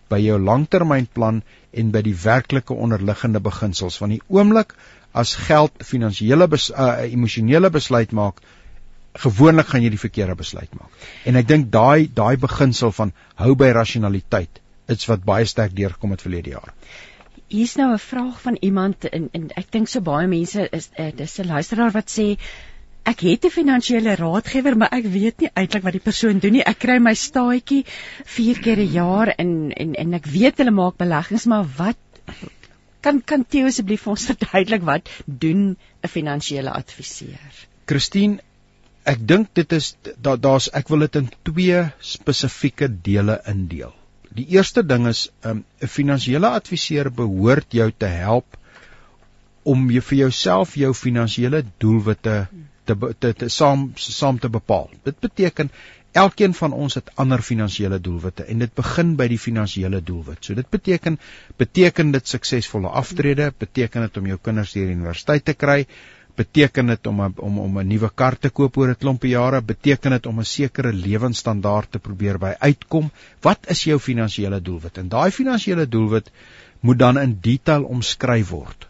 by 0.10 0.20
jou 0.24 0.38
langtermynplan 0.40 1.42
en 1.72 1.92
by 1.92 2.02
die 2.06 2.16
werklike 2.16 2.74
onderliggende 2.74 3.40
beginsels. 3.44 3.98
Van 3.98 4.14
die 4.16 4.22
oomblik 4.28 4.74
as 5.12 5.36
geld 5.48 5.84
finansiële 5.84 6.48
bes, 6.48 6.70
uh, 6.72 7.04
emosionele 7.08 7.70
besluit 7.74 8.12
maak 8.12 8.42
gewoonlik 9.18 9.72
gaan 9.72 9.82
jy 9.82 9.92
die 9.94 10.02
verkeerde 10.02 10.36
besluit 10.38 10.74
maak. 10.78 10.94
En 11.26 11.40
ek 11.40 11.48
dink 11.50 11.72
daai 11.74 12.08
daai 12.14 12.38
beginsel 12.38 12.94
van 12.94 13.14
hou 13.42 13.56
by 13.58 13.72
rasionaliteit 13.76 14.62
is 14.94 15.08
wat 15.10 15.26
baie 15.28 15.46
sterk 15.46 15.76
deurgekom 15.76 16.14
het 16.14 16.24
verlede 16.24 16.54
jaar. 16.56 16.74
Hier's 17.48 17.76
nou 17.80 17.92
'n 17.94 18.00
vraag 18.00 18.42
van 18.42 18.58
iemand 18.62 19.06
en, 19.10 19.30
en 19.34 19.50
ek 19.56 19.72
dink 19.72 19.88
so 19.88 20.02
baie 20.02 20.28
mense 20.28 20.70
is 20.72 20.90
uh, 21.00 21.12
dis 21.16 21.40
'n 21.40 21.48
luisteraar 21.48 21.92
wat 21.92 22.12
sê 22.12 22.38
ek 23.08 23.24
het 23.24 23.46
'n 23.46 23.54
finansiële 23.54 24.16
raadgewer, 24.20 24.78
maar 24.78 24.92
ek 24.92 25.06
weet 25.12 25.40
nie 25.44 25.50
eintlik 25.54 25.84
wat 25.84 25.96
die 25.96 26.08
persoon 26.10 26.40
doen 26.44 26.58
nie. 26.58 26.64
Ek 26.64 26.80
kry 26.80 26.98
my 27.00 27.14
staatjie 27.14 27.86
4 28.36 28.60
keer 28.60 28.80
'n 28.84 28.92
jaar 28.92 29.34
en 29.38 29.72
en 29.72 29.94
en 29.96 30.14
ek 30.14 30.26
weet 30.26 30.58
hulle 30.58 30.72
maak 30.72 30.98
beleggings, 30.98 31.46
maar 31.46 31.66
wat 31.78 31.98
kan 33.02 33.22
kan 33.22 33.46
Theo 33.46 33.68
asseblief 33.68 34.08
ons 34.08 34.26
verduidelik 34.32 34.84
wat 34.84 35.10
doen 35.26 35.78
'n 36.04 36.08
finansiële 36.08 36.72
adviseur? 36.72 37.54
Christine, 37.86 38.40
ek 39.06 39.28
dink 39.28 39.54
dit 39.54 39.72
is 39.72 39.96
daar 40.22 40.40
daar's 40.40 40.70
ek 40.74 40.90
wil 40.90 41.00
dit 41.00 41.16
in 41.16 41.30
twee 41.44 41.84
spesifieke 42.00 42.90
dele 43.02 43.42
indeel. 43.46 43.94
Die 44.36 44.48
eerste 44.58 44.84
ding 44.86 45.08
is 45.08 45.30
um, 45.44 45.64
'n 45.82 45.88
finansiële 45.88 46.48
adviseur 46.48 47.12
behoort 47.12 47.72
jou 47.72 47.92
te 47.98 48.06
help 48.06 48.58
om 49.64 49.90
jy 49.92 50.02
vir 50.02 50.18
jouself 50.18 50.76
jou 50.76 50.94
finansiële 50.94 51.64
doelwitte 51.84 52.48
te 52.88 53.14
te, 53.20 53.34
te 53.34 53.50
saam 53.54 53.92
saam 53.96 54.40
te 54.40 54.50
bepaal. 54.50 54.90
Dit 55.08 55.20
beteken 55.24 55.72
elkeen 56.18 56.54
van 56.58 56.74
ons 56.74 56.98
het 56.98 57.10
ander 57.24 57.42
finansiële 57.46 58.00
doelwitte 58.02 58.46
en 58.52 58.64
dit 58.64 58.74
begin 58.74 59.16
by 59.20 59.28
die 59.32 59.40
finansiële 59.40 60.02
doelwit. 60.02 60.46
So 60.46 60.58
dit 60.58 60.70
beteken 60.70 61.20
beteken 61.62 62.12
dit 62.16 62.36
suksesvolle 62.36 62.94
aftrede, 63.02 63.52
beteken 63.58 64.08
dit 64.08 64.22
om 64.22 64.30
jou 64.34 64.38
kinders 64.42 64.74
deur 64.74 64.88
die 64.88 64.96
universiteit 64.98 65.46
te 65.46 65.54
kry, 65.54 65.84
beteken 66.38 66.94
dit 66.94 67.08
om 67.08 67.22
om 67.26 67.60
om 67.60 67.80
'n 67.80 67.88
nuwe 67.88 68.10
kar 68.16 68.38
te 68.38 68.50
koop 68.50 68.78
oor 68.78 68.90
'n 68.90 69.02
klompie 69.04 69.34
jare, 69.36 69.62
beteken 69.62 70.12
dit 70.12 70.26
om 70.26 70.40
'n 70.40 70.46
sekere 70.46 70.94
lewensstandaard 70.94 71.92
te 71.92 72.00
probeer 72.00 72.38
by 72.38 72.54
uitkom. 72.60 73.12
Wat 73.42 73.70
is 73.70 73.84
jou 73.84 74.00
finansiële 74.00 74.62
doelwit? 74.62 74.98
En 74.98 75.10
daai 75.10 75.32
finansiële 75.32 75.88
doelwit 75.88 76.32
moet 76.80 77.00
dan 77.00 77.20
in 77.20 77.38
detail 77.42 77.84
omskryf 77.84 78.50
word. 78.50 78.88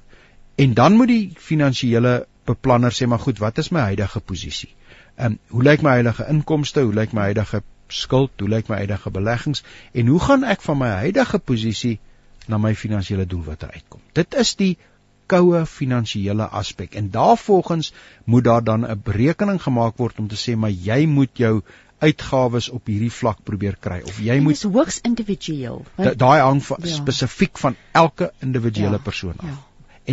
En 0.56 0.74
dan 0.74 0.94
moet 0.94 1.08
die 1.08 1.34
finansiële 1.38 2.28
beplanner 2.48 2.96
sê 2.96 3.08
maar 3.08 3.24
goed, 3.24 3.40
wat 3.44 3.58
is 3.64 3.72
my 3.76 3.86
huidige 3.92 4.20
posisie? 4.20 4.74
Ehm 5.16 5.38
um, 5.38 5.40
hoe 5.54 5.64
lyk 5.64 5.82
my 5.86 5.98
huidige 6.00 6.28
inkomste? 6.34 6.82
Hoe 6.86 6.94
lyk 6.94 7.14
my 7.14 7.30
huidige 7.30 7.64
skuld? 7.88 8.32
Hoe 8.40 8.50
lyk 8.50 8.68
my 8.68 8.84
huidige 8.84 9.10
beleggings? 9.12 9.64
En 9.92 10.08
hoe 10.08 10.20
gaan 10.20 10.44
ek 10.44 10.62
van 10.62 10.78
my 10.78 10.92
huidige 11.04 11.40
posisie 11.40 12.00
na 12.48 12.58
my 12.58 12.76
finansiële 12.76 13.26
doelwitte 13.26 13.72
uitkom? 13.72 14.02
Dit 14.14 14.36
is 14.36 14.56
die 14.56 14.78
koue 15.28 15.66
finansiële 15.66 16.48
aspek 16.60 16.96
en 16.96 17.10
daarvolgens 17.12 17.94
moet 18.24 18.44
daar 18.44 18.64
dan 18.64 18.86
'n 18.86 19.02
berekening 19.04 19.62
gemaak 19.64 19.98
word 19.98 20.20
om 20.20 20.28
te 20.28 20.40
sê 20.44 20.56
maar 20.56 20.72
jy 20.72 21.06
moet 21.06 21.30
jou 21.34 21.62
uitgawes 21.98 22.70
op 22.70 22.86
hierdie 22.86 23.12
vlak 23.12 23.44
probeer 23.44 23.78
kry 23.80 24.02
of 24.06 24.20
jy 24.20 24.40
moet 24.40 24.62
hoogs 24.62 25.00
individueel 25.02 25.86
daai 25.98 26.40
hang 26.42 26.62
ja. 26.68 26.94
spesifiek 26.96 27.58
van 27.58 27.76
elke 27.92 28.32
individuele 28.40 29.00
ja, 29.00 29.04
persoon 29.10 29.34
af 29.38 29.50
ja. 29.50 29.58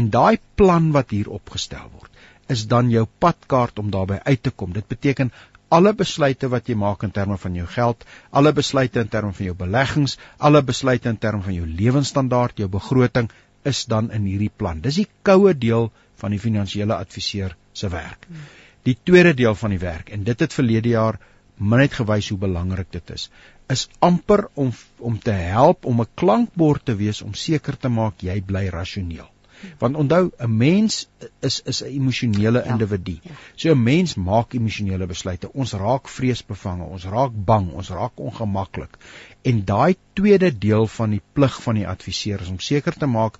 En 0.00 0.10
daai 0.10 0.38
plan 0.60 0.92
wat 0.92 1.10
hier 1.14 1.30
opgestel 1.30 1.88
word 1.92 2.10
is 2.52 2.66
dan 2.68 2.90
jou 2.92 3.06
padkaart 3.24 3.78
om 3.80 3.90
daarby 3.90 4.18
uit 4.24 4.42
te 4.42 4.50
kom. 4.50 4.72
Dit 4.76 4.88
beteken 4.88 5.30
alle 5.74 5.94
besluite 5.96 6.50
wat 6.52 6.68
jy 6.68 6.76
maak 6.78 7.02
in 7.06 7.12
terme 7.14 7.38
van 7.40 7.54
jou 7.58 7.66
geld, 7.66 8.04
alle 8.30 8.52
besluite 8.52 9.00
in 9.00 9.08
terme 9.08 9.32
van 9.32 9.46
jou 9.46 9.54
beleggings, 9.58 10.18
alle 10.38 10.62
besluite 10.62 11.08
in 11.08 11.18
terme 11.18 11.42
van 11.42 11.56
jou 11.56 11.66
lewensstandaard, 11.66 12.58
jou 12.58 12.68
begroting 12.68 13.30
is 13.64 13.84
dan 13.90 14.10
in 14.12 14.28
hierdie 14.28 14.52
plan. 14.52 14.82
Dis 14.84 15.00
die 15.00 15.08
koue 15.26 15.54
deel 15.56 15.90
van 16.20 16.36
die 16.36 16.42
finansiële 16.42 16.94
adviseur 16.96 17.56
se 17.72 17.90
werk. 17.90 18.28
Die 18.84 18.96
tweede 19.02 19.32
deel 19.34 19.56
van 19.56 19.72
die 19.72 19.80
werk 19.82 20.12
en 20.12 20.24
dit 20.28 20.40
het 20.40 20.52
verlede 20.52 20.92
jaar 20.92 21.18
min 21.56 21.80
net 21.80 21.94
gewys 21.96 22.28
hoe 22.28 22.38
belangrik 22.38 22.90
dit 22.92 23.10
is, 23.14 23.28
is 23.70 23.86
amper 24.04 24.48
om 24.54 24.72
om 24.98 25.18
te 25.18 25.32
help 25.32 25.86
om 25.86 26.02
'n 26.02 26.14
klankbord 26.14 26.84
te 26.84 26.94
wees 26.94 27.22
om 27.22 27.34
seker 27.34 27.78
te 27.78 27.88
maak 27.88 28.20
jy 28.22 28.40
bly 28.42 28.68
rasioneel. 28.68 29.34
Want 29.78 29.97
onthou, 29.97 30.30
'n 30.38 30.56
mens 30.56 31.09
is 31.40 31.61
is 31.64 31.83
'n 31.83 31.87
emosionele 31.87 32.62
ja, 32.64 32.71
individu. 32.73 33.18
Ja. 33.23 33.30
So 33.54 33.71
'n 33.71 33.83
mens 33.83 34.14
maak 34.14 34.54
emosionele 34.54 35.06
besluite. 35.06 35.52
Ons 35.52 35.73
raak 35.73 36.09
vreesbevange, 36.09 36.85
ons 36.85 37.04
raak 37.04 37.33
bang, 37.35 37.71
ons 37.73 37.88
raak 37.88 38.12
ongemaklik. 38.16 38.99
En 39.42 39.64
daai 39.64 39.97
tweede 40.12 40.59
deel 40.59 40.87
van 40.87 41.11
die 41.11 41.23
plig 41.33 41.62
van 41.62 41.75
die 41.75 41.88
adviseur 41.88 42.40
is 42.40 42.49
om 42.49 42.59
seker 42.59 42.92
te 42.92 43.06
maak 43.06 43.38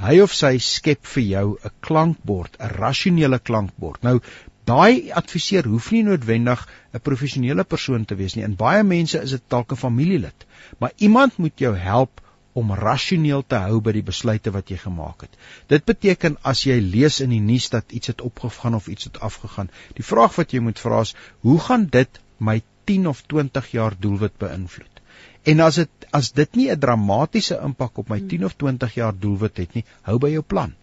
hy 0.00 0.20
of 0.24 0.32
sy 0.32 0.56
skep 0.58 1.04
vir 1.14 1.22
jou 1.22 1.58
'n 1.64 1.70
klankbord, 1.80 2.56
'n 2.58 2.68
rasionele 2.68 3.38
klankbord. 3.38 4.02
Nou 4.02 4.20
daai 4.64 5.10
adviseur 5.10 5.66
hoef 5.66 5.90
nie 5.92 6.02
noodwendig 6.02 6.66
'n 6.94 7.00
professionele 7.00 7.64
persoon 7.64 8.04
te 8.04 8.14
wees 8.14 8.34
nie. 8.34 8.44
In 8.44 8.56
baie 8.56 8.82
mense 8.82 9.20
is 9.20 9.30
dit 9.30 9.42
dalk 9.48 9.72
'n 9.72 9.76
familielid, 9.76 10.46
maar 10.78 10.92
iemand 10.96 11.38
moet 11.38 11.58
jou 11.58 11.76
help 11.76 12.20
om 12.52 12.72
rasioneel 12.76 13.44
te 13.46 13.60
hou 13.64 13.80
by 13.80 13.94
die 13.96 14.04
besluite 14.04 14.52
wat 14.52 14.70
jy 14.70 14.78
gemaak 14.82 15.24
het. 15.26 15.38
Dit 15.72 15.86
beteken 15.88 16.36
as 16.52 16.64
jy 16.68 16.78
lees 16.80 17.20
in 17.24 17.32
die 17.32 17.40
nuus 17.40 17.70
dat 17.72 17.92
iets 17.92 18.12
het 18.12 18.20
opgegaan 18.20 18.74
of 18.74 18.88
iets 18.92 19.08
het 19.08 19.20
afgegaan, 19.20 19.70
die 19.96 20.04
vraag 20.04 20.36
wat 20.36 20.52
jy 20.52 20.60
moet 20.60 20.82
vra 20.82 21.00
is, 21.06 21.14
hoe 21.40 21.58
gaan 21.60 21.86
dit 21.86 22.20
my 22.38 22.60
10 22.90 23.08
of 23.08 23.22
20 23.32 23.70
jaar 23.72 23.96
doelwit 23.98 24.36
beïnvloed? 24.38 25.00
En 25.48 25.60
as 25.60 25.80
dit 25.80 26.06
as 26.12 26.30
dit 26.36 26.56
nie 26.56 26.68
'n 26.70 26.78
dramatiese 26.78 27.56
impak 27.64 27.98
op 27.98 28.08
my 28.12 28.20
10 28.20 28.44
of 28.44 28.54
20 28.54 28.94
jaar 28.94 29.14
doelwit 29.18 29.56
het 29.56 29.74
nie, 29.74 29.84
hou 30.02 30.18
by 30.18 30.28
jou 30.28 30.42
plan. 30.42 30.74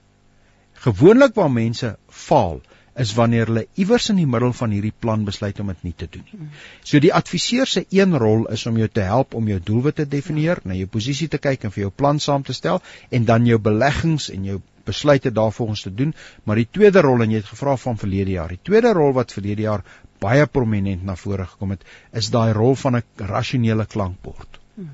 Gewoonlik 0.73 1.35
waar 1.35 1.51
mense 1.51 1.97
faal, 2.07 2.61
is 3.00 3.13
wanneer 3.18 3.48
hulle 3.51 3.65
iewers 3.79 4.10
in 4.13 4.18
die 4.20 4.27
middel 4.27 4.53
van 4.53 4.74
hierdie 4.75 4.94
plan 5.06 5.24
besluit 5.27 5.60
om 5.63 5.72
dit 5.72 5.84
nie 5.88 5.94
te 5.96 6.08
doen 6.12 6.25
nie. 6.32 6.50
So 6.84 7.00
die 7.00 7.13
adviseur 7.15 7.70
se 7.70 7.86
een 7.96 8.18
rol 8.24 8.48
is 8.56 8.65
om 8.70 8.77
jou 8.77 8.89
te 8.91 9.06
help 9.08 9.34
om 9.39 9.48
jou 9.48 9.60
doelwitte 9.60 10.03
te 10.03 10.10
definieer, 10.18 10.60
na 10.63 10.75
jou 10.77 10.88
posisie 10.88 11.29
te 11.32 11.39
kyk 11.41 11.63
en 11.63 11.75
vir 11.75 11.86
jou 11.86 11.94
plan 11.96 12.20
saam 12.20 12.44
te 12.44 12.53
stel 12.53 12.82
en 13.10 13.25
dan 13.25 13.48
jou 13.48 13.60
beleggings 13.70 14.29
en 14.34 14.46
jou 14.51 14.60
besluite 14.89 15.32
daarvolgens 15.32 15.82
te 15.86 15.94
doen, 15.94 16.13
maar 16.44 16.60
die 16.60 16.68
tweede 16.72 17.01
rol 17.06 17.24
en 17.24 17.34
jy 17.34 17.44
het 17.44 17.51
gevra 17.51 17.75
van 17.77 18.00
verlede 18.01 18.36
jaar. 18.38 18.50
Die 18.50 18.63
tweede 18.70 18.94
rol 18.98 19.13
wat 19.18 19.36
verlede 19.36 19.68
jaar 19.68 19.84
baie 20.20 20.48
prominent 20.48 21.06
na 21.06 21.15
vore 21.15 21.46
gekom 21.48 21.75
het, 21.75 21.86
is 22.22 22.32
daai 22.34 22.51
rol 22.58 22.75
van 22.75 22.98
'n 22.98 23.03
rasionele 23.32 23.86
klankbord. 23.86 24.60
Hmm. 24.75 24.89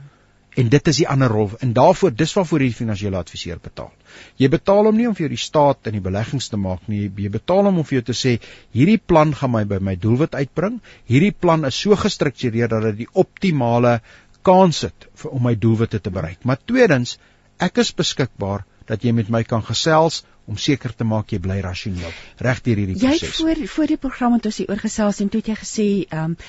En 0.55 0.69
dit 0.71 0.87
is 0.87 0.99
die 1.01 1.07
ander 1.11 1.31
rol 1.31 1.49
en 1.59 1.73
daarvoor 1.75 2.13
dis 2.15 2.33
waarvoor 2.37 2.63
jy 2.63 2.67
die 2.71 2.77
finansiële 2.77 3.19
adviseur 3.19 3.57
betaal. 3.61 3.91
Jy 4.39 4.49
betaal 4.53 4.87
hom 4.87 4.95
nie 4.95 5.07
om 5.09 5.15
vir 5.17 5.25
jou 5.25 5.31
die 5.33 5.41
staat 5.41 5.89
in 5.89 5.97
die 5.97 6.03
beleggings 6.03 6.47
te 6.51 6.59
maak 6.59 6.85
nie, 6.91 7.09
jy 7.09 7.31
betaal 7.33 7.67
hom 7.67 7.81
om 7.81 7.87
vir 7.87 7.99
jou 7.99 8.05
te 8.11 8.15
sê 8.15 8.37
hierdie 8.75 8.99
plan 8.99 9.33
gaan 9.35 9.51
my 9.51 9.65
by 9.67 9.81
my 9.83 9.97
doelwit 9.99 10.37
uitbring. 10.39 10.79
Hierdie 11.11 11.33
plan 11.35 11.67
is 11.67 11.79
so 11.79 11.97
gestruktureer 11.99 12.71
dat 12.71 12.87
dit 12.89 13.01
die 13.03 13.09
optimale 13.13 13.99
kans 14.45 14.83
het 14.85 15.09
vir 15.19 15.35
om 15.35 15.43
my 15.43 15.55
doelwitte 15.59 15.99
te 15.99 16.13
bereik. 16.13 16.45
Maar 16.45 16.61
tweedens, 16.69 17.17
ek 17.59 17.81
is 17.83 17.91
beskikbaar 17.97 18.63
dat 18.87 19.03
jy 19.03 19.11
met 19.17 19.31
my 19.33 19.41
kan 19.43 19.63
gesels 19.65 20.21
om 20.45 20.59
seker 20.61 20.93
te 20.93 21.07
maak 21.07 21.33
jy 21.33 21.39
bly 21.41 21.57
rasioneel 21.65 22.13
reg 22.45 22.61
deur 22.67 22.81
hierdie 22.81 22.99
proses. 22.99 23.25
Jy 23.25 23.33
voor 23.39 23.67
voor 23.75 23.91
die 23.91 23.97
program 23.97 24.37
het 24.37 24.45
ons 24.51 24.61
hier 24.61 24.69
oor 24.69 24.81
gesels 24.81 25.21
en 25.23 25.31
toe 25.33 25.41
het 25.41 25.51
jy 25.53 25.59
gesê, 25.63 25.87
ehm 26.05 26.35
um, 26.35 26.39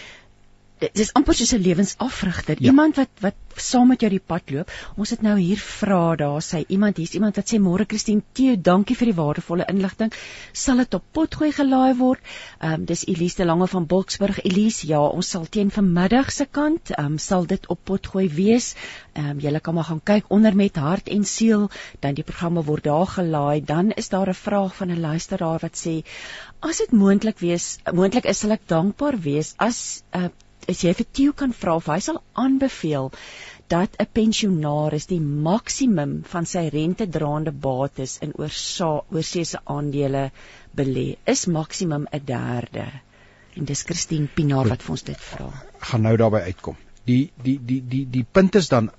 dit 0.82 1.00
is 1.00 1.12
amper 1.16 1.34
soos 1.34 1.52
'n 1.56 1.62
lewensafrigter. 1.62 2.56
Ja. 2.58 2.70
Iemand 2.70 2.96
wat 2.96 3.08
wat 3.20 3.34
saam 3.54 3.88
met 3.88 4.00
jou 4.00 4.10
die 4.10 4.20
pad 4.20 4.50
loop. 4.50 4.70
Ons 4.96 5.10
het 5.10 5.22
nou 5.22 5.38
hier 5.38 5.56
vra 5.56 6.16
daar 6.16 6.42
sê 6.42 6.64
iemand 6.68 6.96
hier's 6.96 7.14
iemand 7.14 7.36
wat 7.36 7.48
sê 7.52 7.58
môre 7.58 7.86
Christine 7.88 8.22
Theo, 8.32 8.56
dankie 8.56 8.96
vir 8.96 9.06
die 9.06 9.16
waardevolle 9.16 9.64
inligting. 9.68 10.12
Sal 10.52 10.76
dit 10.76 10.94
op 10.94 11.04
potgooi 11.12 11.52
gelaai 11.52 11.96
word? 11.96 12.20
Ehm 12.60 12.72
um, 12.72 12.84
dis 12.84 13.06
Elise 13.06 13.44
Lange 13.44 13.66
van 13.66 13.86
Boksburg. 13.86 14.42
Elise, 14.44 14.86
ja, 14.86 15.00
ons 15.00 15.30
sal 15.30 15.46
teen 15.46 15.70
vanmiddag 15.70 16.32
se 16.32 16.44
kant 16.44 16.90
ehm 16.90 17.12
um, 17.12 17.18
sal 17.18 17.46
dit 17.46 17.66
op 17.66 17.80
potgooi 17.84 18.28
wees. 18.28 18.74
Ehm 19.14 19.30
um, 19.30 19.40
julle 19.40 19.60
kan 19.60 19.74
maar 19.74 19.84
gaan 19.84 20.02
kyk 20.02 20.24
onder 20.28 20.56
met 20.56 20.76
hart 20.76 21.08
en 21.08 21.24
siel, 21.24 21.70
dan 22.00 22.14
die 22.14 22.24
programme 22.24 22.62
word 22.62 22.84
daar 22.84 23.06
gelaai. 23.06 23.64
Dan 23.64 23.90
is 23.90 24.08
daar 24.08 24.28
'n 24.28 24.34
vraag 24.34 24.76
van 24.76 24.90
'n 24.90 25.00
luisteraar 25.00 25.58
wat 25.58 25.76
sê 25.86 26.04
as 26.60 26.78
dit 26.78 26.92
moontlik 26.92 27.38
wees, 27.38 27.78
moontlik 27.92 28.24
is 28.24 28.38
sal 28.38 28.50
ek 28.50 28.68
dankbaar 28.68 29.18
wees 29.20 29.54
as 29.56 30.02
'n 30.12 30.18
uh, 30.18 30.24
eh, 30.24 30.30
as 30.68 30.82
jy 30.84 30.92
vir 30.98 31.06
Theo 31.18 31.32
kan 31.32 31.52
vra 31.52 31.76
of 31.80 31.88
hy 31.92 31.98
sal 32.06 32.20
aanbeveel 32.42 33.10
dat 33.72 33.96
'n 34.02 34.06
pensionaris 34.18 35.06
die 35.12 35.20
maksimum 35.20 36.22
van 36.32 36.46
sy 36.46 36.68
rentedraande 36.74 37.52
bates 37.52 38.18
in 38.26 38.34
oorseese 38.38 39.60
aandele 39.76 40.30
belê 40.80 41.16
is 41.34 41.46
maksimum 41.46 42.06
'n 42.12 42.24
derde. 42.24 42.86
En 43.56 43.64
dis 43.64 43.82
Christine 43.82 44.28
Pinaar 44.34 44.68
wat 44.68 44.82
vir 44.82 44.92
ons 44.92 45.02
dit 45.02 45.20
vra. 45.30 45.48
Gaan 45.78 46.02
nou 46.02 46.16
daarby 46.16 46.40
uitkom. 46.50 46.76
Die 47.04 47.32
die 47.42 47.58
die 47.64 47.82
die 47.88 48.06
die 48.10 48.26
punt 48.32 48.54
is 48.54 48.68
dan 48.68 48.90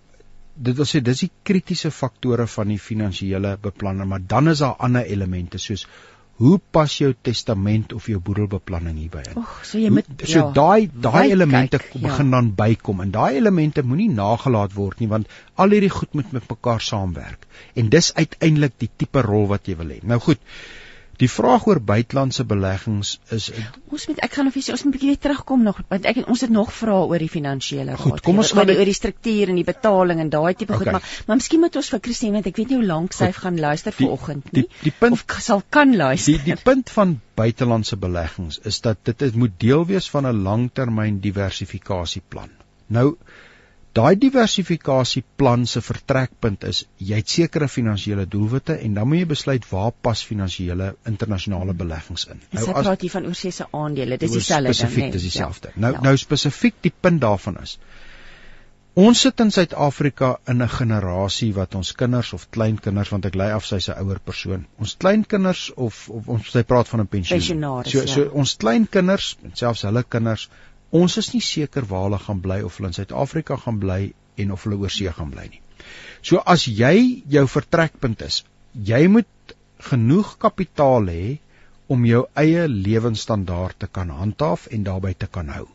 dit 0.55 0.75
wil 0.75 0.88
sê 0.89 1.01
dis 1.01 1.19
die 1.19 1.31
kritiese 1.43 1.91
faktore 1.91 2.47
van 2.47 2.67
die 2.67 2.79
finansiële 2.79 3.57
beplanning 3.62 4.09
maar 4.09 4.24
dan 4.27 4.47
is 4.47 4.63
daar 4.63 4.75
ander 4.88 5.05
elemente 5.05 5.57
soos 5.57 5.88
hoe 6.38 6.58
pas 6.72 6.94
jou 7.01 7.10
testament 7.25 7.94
of 7.98 8.08
jou 8.12 8.20
boedelbeplanning 8.22 8.98
hierby 9.01 9.24
in? 9.25 9.39
Ag, 9.41 9.53
so 9.65 9.79
jy 9.82 9.89
moet 9.94 10.10
so 10.22 10.38
ja, 10.38 10.46
daai 10.53 10.89
daai 11.08 11.32
elemente 11.34 11.79
kyk, 11.82 11.96
begin 12.03 12.29
ja. 12.29 12.36
dan 12.38 12.51
bykom 12.60 13.01
en 13.06 13.13
daai 13.15 13.39
elemente 13.39 13.84
moenie 13.86 14.10
nagelaat 14.13 14.75
word 14.77 15.01
nie 15.01 15.10
want 15.13 15.32
al 15.58 15.74
hierdie 15.74 15.94
goed 15.94 16.13
moet 16.20 16.36
met 16.38 16.50
mekaar 16.51 16.84
saamwerk. 16.84 17.48
En 17.74 17.89
dis 17.94 18.12
uiteindelik 18.13 18.77
die 18.84 18.91
tipe 19.01 19.25
rol 19.25 19.50
wat 19.53 19.65
jy 19.70 19.77
wil 19.82 19.96
hê. 19.96 20.01
Nou 20.06 20.20
goed. 20.22 20.44
Die 21.21 21.29
vraag 21.29 21.65
oor 21.65 21.79
buitelandse 21.81 22.43
beleggings 22.45 23.15
is 23.33 23.47
ons 23.89 24.05
moet 24.09 24.19
ek 24.25 24.36
gaan 24.38 24.50
of 24.51 24.57
jy 24.57 24.74
ons 24.74 24.83
moet 24.86 24.91
'n 24.93 24.97
bietjie 24.97 25.17
terugkom 25.25 25.63
nog 25.65 25.79
want 25.89 26.05
ek 26.05 26.19
ons 26.27 26.41
het 26.45 26.53
nog 26.53 26.74
vra 26.79 26.97
oor 27.12 27.24
die 27.24 27.31
finansiële 27.36 27.95
raad. 27.95 28.03
Goed, 28.03 28.21
kom 28.27 28.38
ons 28.43 28.51
gaan 28.57 28.69
oor 28.69 28.89
die 28.91 28.97
struktuur 28.97 29.50
en 29.53 29.57
die 29.62 29.65
betaling 29.67 30.21
en 30.21 30.29
daai 30.29 30.53
tipe 30.53 30.75
okay. 30.75 30.83
goed 30.83 30.91
maar 30.97 31.09
maar 31.27 31.39
miskien 31.41 31.63
moet 31.63 31.75
ons 31.81 31.89
vir 31.95 32.03
Christine 32.07 32.38
want 32.38 32.51
ek 32.51 32.62
weet 32.62 32.69
nie 32.74 32.79
hoe 32.81 32.89
lank 32.91 33.17
sy 33.17 33.31
gaan 33.39 33.57
luister 33.57 33.97
vanoggend 34.00 34.51
nie. 34.51 34.67
Die 34.67 34.91
die 34.91 34.95
punt 35.00 35.17
of 35.17 35.41
sal 35.50 35.63
kan 35.69 35.95
luister. 35.95 36.38
Die 36.38 36.53
die 36.53 36.62
punt 36.69 36.93
van 37.00 37.19
buitelandse 37.36 37.97
beleggings 37.97 38.59
is 38.63 38.81
dat 38.81 39.03
dit, 39.03 39.17
dit 39.19 39.36
moet 39.36 39.59
deel 39.59 39.86
wees 39.86 40.09
van 40.09 40.27
'n 40.27 40.43
langtermyn 40.43 41.19
diversifikasieplan. 41.19 42.53
Nou 42.88 43.17
Daai 43.98 44.16
diversifikasieplan 44.22 45.66
se 45.72 45.82
vertrekpunt 45.82 46.66
is 46.72 46.84
jy 47.10 47.22
het 47.22 47.36
sekere 47.36 47.68
finansiële 47.72 48.27
doelwitte 48.34 48.75
en 48.88 48.98
dan 48.98 49.08
moet 49.10 49.24
jy 49.24 49.30
besluit 49.34 49.70
waar 49.72 49.94
pas 50.08 50.24
finansiële 50.32 50.89
internasionale 51.12 51.74
beleggings 51.74 52.27
in. 52.34 52.44
Nou 52.51 52.68
as 52.74 52.84
praat 52.89 53.06
jy 53.08 53.13
van 53.16 53.30
oorsese 53.32 53.70
aandele, 53.72 54.20
dis 54.22 54.36
dieselfde 54.38 54.68
ding, 54.70 54.75
spesifiek 54.82 55.16
dis 55.16 55.30
dieselfde. 55.30 55.74
Ja. 55.74 55.82
Nou 55.86 55.94
ja. 55.96 56.04
nou 56.10 56.18
spesifiek 56.27 56.84
die 56.89 56.94
punt 57.08 57.24
daarvan 57.25 57.62
is 57.63 57.77
Ons 58.98 59.20
sit 59.22 59.42
in 59.44 59.51
Suid-Afrika 59.54 60.27
in 60.51 60.63
'n 60.63 60.70
generasie 60.75 61.51
wat 61.54 61.75
ons 61.80 61.92
kinders 61.98 62.32
of 62.34 62.46
kleinkinders 62.56 63.12
want 63.13 63.27
ek 63.30 63.36
lei 63.38 63.50
af 63.54 63.66
sy's 63.66 63.89
'n 63.94 63.98
ouer 64.04 64.20
persoon. 64.30 64.63
Ons 64.80 64.96
kleinkinders 65.04 65.62
of, 65.75 66.00
of 66.10 66.30
ons 66.36 66.50
sy 66.51 66.63
praat 66.63 66.88
van 66.88 67.01
'n 67.01 67.08
pensioen. 67.08 67.42
So 67.86 68.06
so 68.06 68.24
ja. 68.24 68.30
ons 68.42 68.56
kleinkinders 68.63 69.38
selfs 69.54 69.86
hulle 69.86 70.04
kinders 70.04 70.50
ons 70.91 71.17
is 71.17 71.34
nie 71.34 71.44
seker 71.44 71.88
waar 71.89 72.08
hulle 72.08 72.20
gaan 72.24 72.41
bly 72.41 72.62
of 72.65 72.77
hulle 72.77 72.91
in 72.91 72.98
Suid-Afrika 72.98 73.58
gaan 73.63 73.79
bly 73.79 74.01
en 74.38 74.51
of 74.51 74.63
hulle 74.63 74.79
oorsee 74.84 75.12
gaan 75.12 75.32
bly 75.34 75.48
nie. 75.51 75.62
So 76.22 76.41
as 76.46 76.67
jy 76.67 77.24
jou 77.29 77.46
vertrekpunt 77.48 78.22
is, 78.25 78.44
jy 78.74 79.08
moet 79.12 79.56
genoeg 79.89 80.38
kapitaal 80.41 81.10
hê 81.12 81.38
om 81.88 82.06
jou 82.06 82.25
eie 82.36 82.67
lewensstandaard 82.67 83.77
te 83.79 83.88
kan 83.88 84.10
handhaaf 84.12 84.67
en 84.72 84.84
daarbey 84.88 85.13
te 85.13 85.27
kan 85.27 85.50
hou. 85.56 85.67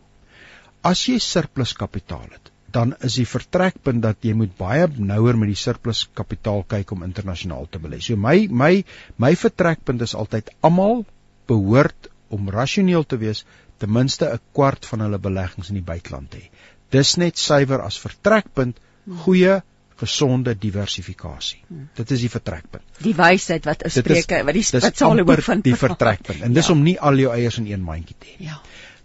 As 0.82 1.06
jy 1.08 1.18
surplus 1.22 1.72
kapitaal 1.78 2.26
het, 2.28 2.50
dan 2.72 2.94
is 3.06 3.18
die 3.20 3.28
vertrekpunt 3.28 4.02
dat 4.04 4.24
jy 4.24 4.32
moet 4.36 4.52
baie 4.58 4.86
nouer 4.96 5.36
met 5.38 5.52
die 5.52 5.60
surplus 5.60 6.06
kapitaal 6.18 6.64
kyk 6.68 6.92
om 6.96 7.04
internasionaal 7.06 7.68
te 7.70 7.80
belê. 7.82 8.00
So 8.00 8.16
my 8.16 8.48
my 8.48 8.84
my 9.20 9.34
vertrekpunt 9.36 10.04
is 10.06 10.16
altyd 10.16 10.50
almal 10.64 11.04
behoort 11.48 12.08
om 12.32 12.48
rasioneel 12.48 13.04
te 13.04 13.20
wees 13.20 13.44
ten 13.82 13.92
minste 13.92 14.30
'n 14.30 14.40
kwart 14.56 14.86
van 14.86 15.04
hulle 15.06 15.18
beleggings 15.18 15.68
in 15.74 15.80
die 15.80 15.88
buiteland 15.90 16.34
hê. 16.38 16.48
Dis 16.94 17.16
net 17.16 17.38
suiwer 17.38 17.82
as 17.82 17.98
vertrekpunt 17.98 18.78
goeie 19.24 19.62
gesonde 20.02 20.54
diversifikasie. 20.58 21.60
Hmm. 21.68 21.88
Dit 21.94 22.10
is 22.10 22.22
die 22.24 22.30
vertrekpunt. 22.30 22.84
Die 23.06 23.14
wysheid 23.18 23.66
wat 23.68 23.84
Spreuke 23.86 24.42
wat 24.46 24.56
die 24.58 24.64
wat 24.82 25.02
Salomo 25.02 25.36
vind 25.48 25.66
die 25.66 25.76
vertrekpunt. 25.78 26.42
En 26.42 26.56
dis 26.56 26.70
ja. 26.70 26.72
om 26.74 26.82
nie 26.82 26.96
al 27.10 27.20
jou 27.22 27.34
eiers 27.34 27.58
in 27.62 27.68
een 27.70 27.84
mandjie 27.86 28.16
te 28.18 28.32
hê. 28.32 28.48
Ja. 28.48 28.58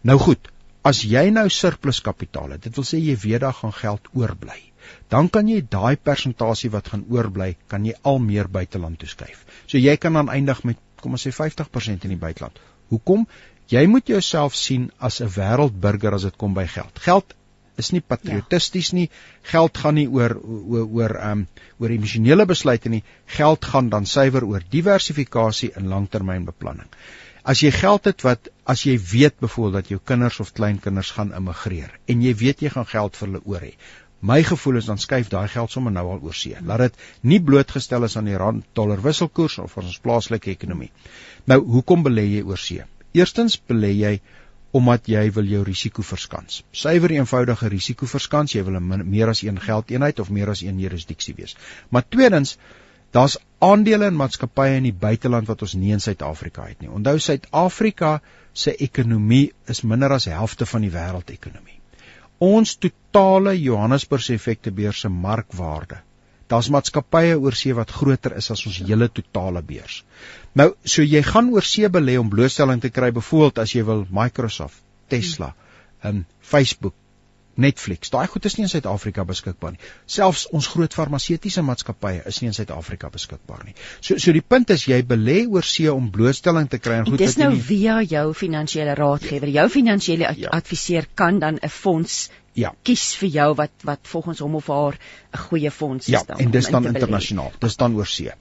Nou 0.07 0.17
goed, 0.21 0.49
as 0.87 1.03
jy 1.03 1.27
nou 1.33 1.47
surplus 1.53 2.01
kapitaal 2.01 2.55
het, 2.55 2.63
dit 2.63 2.79
wil 2.79 2.87
sê 2.87 3.01
jy 3.01 3.17
weet 3.25 3.43
daar 3.45 3.57
gaan 3.57 3.75
geld 3.75 4.09
oorbly. 4.13 4.59
Dan 5.11 5.29
kan 5.29 5.49
jy 5.51 5.61
daai 5.69 5.97
persentasie 5.99 6.71
wat 6.71 6.89
gaan 6.93 7.05
oorbly, 7.11 7.55
kan 7.67 7.85
jy 7.85 7.95
al 8.07 8.21
meer 8.23 8.47
buiteland 8.47 8.99
toeskuif. 9.01 9.43
So 9.67 9.77
jy 9.77 9.97
kan 9.97 10.15
dan 10.19 10.31
eindig 10.31 10.63
met 10.63 10.79
kom 11.01 11.13
ons 11.17 11.27
sê 11.27 11.33
50% 11.35 12.07
in 12.07 12.15
die 12.15 12.21
buiteland. 12.21 12.57
Hoekom? 12.89 13.27
Jy 13.67 13.83
moet 13.91 14.07
jouself 14.07 14.55
sien 14.55 14.91
as 14.97 15.19
'n 15.21 15.27
wêreldburger 15.27 16.13
as 16.13 16.23
dit 16.23 16.37
kom 16.37 16.53
by 16.53 16.65
geld. 16.67 16.99
Geld 17.03 17.33
is 17.75 17.91
nie 17.91 18.01
patriotisties 18.01 18.93
nie. 18.93 19.09
Geld 19.51 19.77
gaan 19.77 19.97
nie 19.99 20.07
oor 20.07 20.35
oor 20.39 20.85
oor 20.85 21.15
ehm 21.15 21.31
um, 21.31 21.47
oor 21.79 21.93
emosionele 21.93 22.45
besluite 22.45 22.89
nie. 22.89 23.03
Geld 23.25 23.65
gaan 23.65 23.89
dan 23.89 24.05
suiwer 24.05 24.45
oor 24.45 24.63
diversifikasie 24.69 25.73
en 25.75 25.91
langtermynbeplanning. 25.93 26.87
As 27.43 27.61
jy 27.63 27.71
geld 27.71 28.05
het 28.05 28.23
wat 28.23 28.49
as 28.65 28.83
jy 28.87 28.97
weet 29.11 29.39
byvoorbeeld 29.39 29.83
dat 29.83 29.91
jou 29.93 29.99
kinders 30.03 30.39
of 30.39 30.53
kleinkinders 30.53 31.11
gaan 31.19 31.35
immigreer 31.35 31.91
en 32.07 32.23
jy 32.23 32.33
weet 32.35 32.61
jy 32.61 32.69
gaan 32.69 32.89
geld 32.95 33.15
vir 33.19 33.27
hulle 33.27 33.45
oor 33.45 33.69
hê. 33.69 33.75
My 34.21 34.41
gevoel 34.43 34.79
is 34.79 34.87
dan 34.89 34.97
skuif 34.97 35.29
daai 35.29 35.47
geld 35.47 35.71
sommer 35.71 35.91
nou 35.93 36.07
al 36.09 36.23
oor 36.23 36.33
see. 36.33 36.55
Laat 36.65 36.87
dit 36.87 37.01
nie 37.21 37.39
blootgestel 37.39 38.07
is 38.07 38.17
aan 38.17 38.31
die 38.31 38.39
rand 38.39 38.65
dollar 38.73 39.03
wisselkoers 39.03 39.59
of 39.61 39.77
ons 39.77 39.99
plaaslike 39.99 40.51
ekonomie. 40.55 40.91
Nou, 41.45 41.59
hoekom 41.75 42.03
belê 42.07 42.25
jy 42.31 42.45
oor 42.47 42.57
see? 42.57 42.81
Eerstens 43.17 43.57
belê 43.69 43.93
jy 43.97 44.13
omdat 44.77 45.07
jy 45.09 45.23
wil 45.35 45.47
jou 45.49 45.61
risiko 45.65 46.03
verskans. 46.05 46.61
Suiwer 46.75 47.13
eenvoudige 47.15 47.69
risiko 47.73 48.09
verskans, 48.11 48.53
jy 48.55 48.63
wil 48.67 48.77
'n 48.79 49.09
meer 49.09 49.29
as 49.29 49.41
een 49.43 49.59
geldeenheid 49.59 50.19
of 50.19 50.29
meer 50.29 50.49
as 50.49 50.61
een 50.61 50.79
jurisdiksie 50.79 51.35
wees. 51.37 51.55
Maar 51.89 52.03
tweedens, 52.09 52.57
daar's 53.11 53.37
aandele 53.59 54.07
in 54.11 54.15
maatskappye 54.15 54.77
in 54.77 54.83
die 54.83 54.93
buiteland 54.93 55.47
wat 55.47 55.61
ons 55.61 55.73
nie 55.73 55.93
in 55.93 55.99
Suid-Afrika 55.99 56.67
het 56.67 56.81
nie. 56.81 56.89
Onthou 56.89 57.17
Suid-Afrika 57.19 58.21
se 58.53 58.75
ekonomie 58.75 59.53
is 59.67 59.81
minder 59.81 60.11
as 60.11 60.25
helfte 60.25 60.65
van 60.65 60.81
die 60.81 60.91
wêreldekonomie. 60.91 61.79
Ons 62.39 62.75
totale 62.75 63.59
Johannesburgse 63.59 64.33
effektebeurs 64.33 64.99
se 64.99 65.09
markwaarde 65.09 66.03
Daar's 66.51 66.69
maatskappye 66.71 67.35
oor 67.35 67.55
see 67.59 67.75
wat 67.75 67.91
groter 67.91 68.37
is 68.39 68.51
as 68.53 68.65
ons 68.69 68.77
hele 68.87 69.09
totale 69.11 69.61
beurs. 69.61 70.03
Nou, 70.55 70.69
so 70.83 71.03
jy 71.03 71.21
gaan 71.27 71.51
oor 71.53 71.65
see 71.67 71.89
belê 71.91 72.15
om 72.19 72.29
blootstelling 72.31 72.83
te 72.83 72.93
kry 72.93 73.11
byvoorbeeld 73.15 73.59
as 73.65 73.75
jy 73.75 73.83
wil 73.87 74.05
Microsoft, 74.21 74.79
Tesla, 75.11 75.53
um 76.07 76.23
Facebook, 76.41 76.95
Netflix. 77.57 78.11
Daai 78.13 78.27
goed 78.29 78.45
is 78.45 78.55
nie 78.57 78.67
in 78.67 78.71
Suid-Afrika 78.71 79.25
beskikbaar 79.27 79.73
nie. 79.73 79.81
Selfs 80.17 80.45
ons 80.55 80.69
groot 80.71 80.93
farmaseutiese 80.93 81.63
maatskappye 81.65 82.21
is 82.29 82.39
nie 82.41 82.51
in 82.51 82.57
Suid-Afrika 82.57 83.09
beskikbaar 83.13 83.63
nie. 83.65 83.73
So 83.99 84.19
so 84.21 84.33
die 84.35 84.43
punt 84.45 84.71
is 84.75 84.85
jy 84.87 85.01
belê 85.11 85.39
oor 85.49 85.65
see 85.65 85.89
om 85.91 86.11
blootstelling 86.13 86.69
te 86.71 86.79
kry 86.79 86.99
en 87.01 87.07
goed 87.07 87.17
wat 87.17 87.25
jy 87.25 87.31
Dis 87.31 87.39
nou 87.41 87.51
nie... 87.55 87.63
via 87.71 87.99
jou 88.15 88.25
finansiële 88.37 88.97
raadgewer. 89.01 89.53
Jou 89.57 89.67
finansiële 89.73 90.33
ja. 90.43 90.53
adviseur 90.59 91.09
kan 91.15 91.41
dan 91.43 91.57
'n 91.57 91.73
fonds 91.73 92.27
ja. 92.57 92.73
kies 92.87 93.05
vir 93.21 93.29
jou 93.35 93.47
wat 93.59 93.85
wat 93.87 94.09
volgens 94.11 94.41
hom 94.43 94.57
of 94.59 94.67
haar 94.73 94.97
'n 94.97 95.43
goeie 95.49 95.71
fonds 95.71 96.07
is 96.07 96.13
ja, 96.13 96.23
dan. 96.27 96.37
Ja, 96.37 96.45
en 96.45 96.51
dis 96.51 96.69
dan 96.73 96.87
internasionaal. 96.87 97.51
Dis 97.59 97.75
dan 97.75 97.95
oor 97.95 98.05
see. 98.05 98.33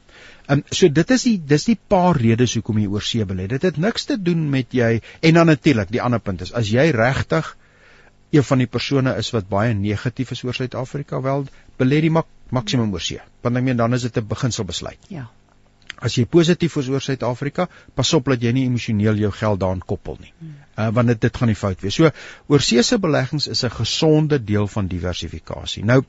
Ehm 0.47 0.59
um, 0.59 0.65
so 0.71 0.89
dit 0.89 1.11
is 1.11 1.23
die 1.23 1.37
dis 1.55 1.65
die 1.65 1.79
paar 1.89 2.17
redes 2.17 2.55
hoekom 2.55 2.79
jy 2.79 2.87
oor 2.87 3.03
see 3.03 3.25
belê. 3.25 3.47
Dit 3.47 3.63
het 3.63 3.77
niks 3.77 4.05
te 4.05 4.23
doen 4.23 4.51
met 4.51 4.73
jy 4.73 5.01
en 5.21 5.35
dan 5.35 5.47
natuurlik 5.47 5.91
die 5.91 6.03
ander 6.03 6.21
punt 6.21 6.41
is 6.41 6.53
as 6.53 6.69
jy 6.69 6.91
regtig 6.91 7.57
een 8.31 8.43
van 8.43 8.59
die 8.59 8.67
persone 8.67 9.17
is 9.17 9.31
wat 9.31 9.49
baie 9.49 9.75
negatief 9.75 10.31
is 10.31 10.43
oor 10.45 10.55
Suid-Afrika, 10.55 11.21
wel 11.23 11.47
belê 11.79 12.01
die 12.01 12.11
mak 12.11 12.27
maksimum 12.51 12.93
oor 12.93 13.01
see. 13.01 13.21
Want 13.43 13.57
ek 13.57 13.63
meen 13.63 13.77
dan 13.77 13.95
is 13.95 14.03
dit 14.03 14.17
'n 14.17 14.27
beginselbesluit. 14.27 14.99
Ja. 15.09 15.29
As 15.99 16.15
jy 16.15 16.25
positief 16.25 16.77
is 16.77 16.89
oor 16.89 17.01
Suid-Afrika, 17.01 17.69
pas 17.95 18.13
op 18.15 18.25
dat 18.25 18.43
jy 18.43 18.53
nie 18.53 18.67
emosioneel 18.67 19.17
jou 19.17 19.31
geld 19.33 19.61
daaraan 19.61 19.81
koppel 19.81 20.19
nie. 20.21 20.33
Hmm 20.39 20.67
uh, 20.77 20.89
want 20.93 21.13
dit 21.13 21.21
dit 21.21 21.39
gaan 21.41 21.51
nie 21.51 21.59
fout 21.59 21.85
wees. 21.85 21.97
So 21.99 22.11
oorseese 22.53 22.99
beleggings 23.03 23.49
is 23.53 23.65
'n 23.65 23.71
gesonde 23.79 24.39
deel 24.45 24.67
van 24.67 24.87
diversifikasie. 24.87 25.85
Nou 25.85 26.03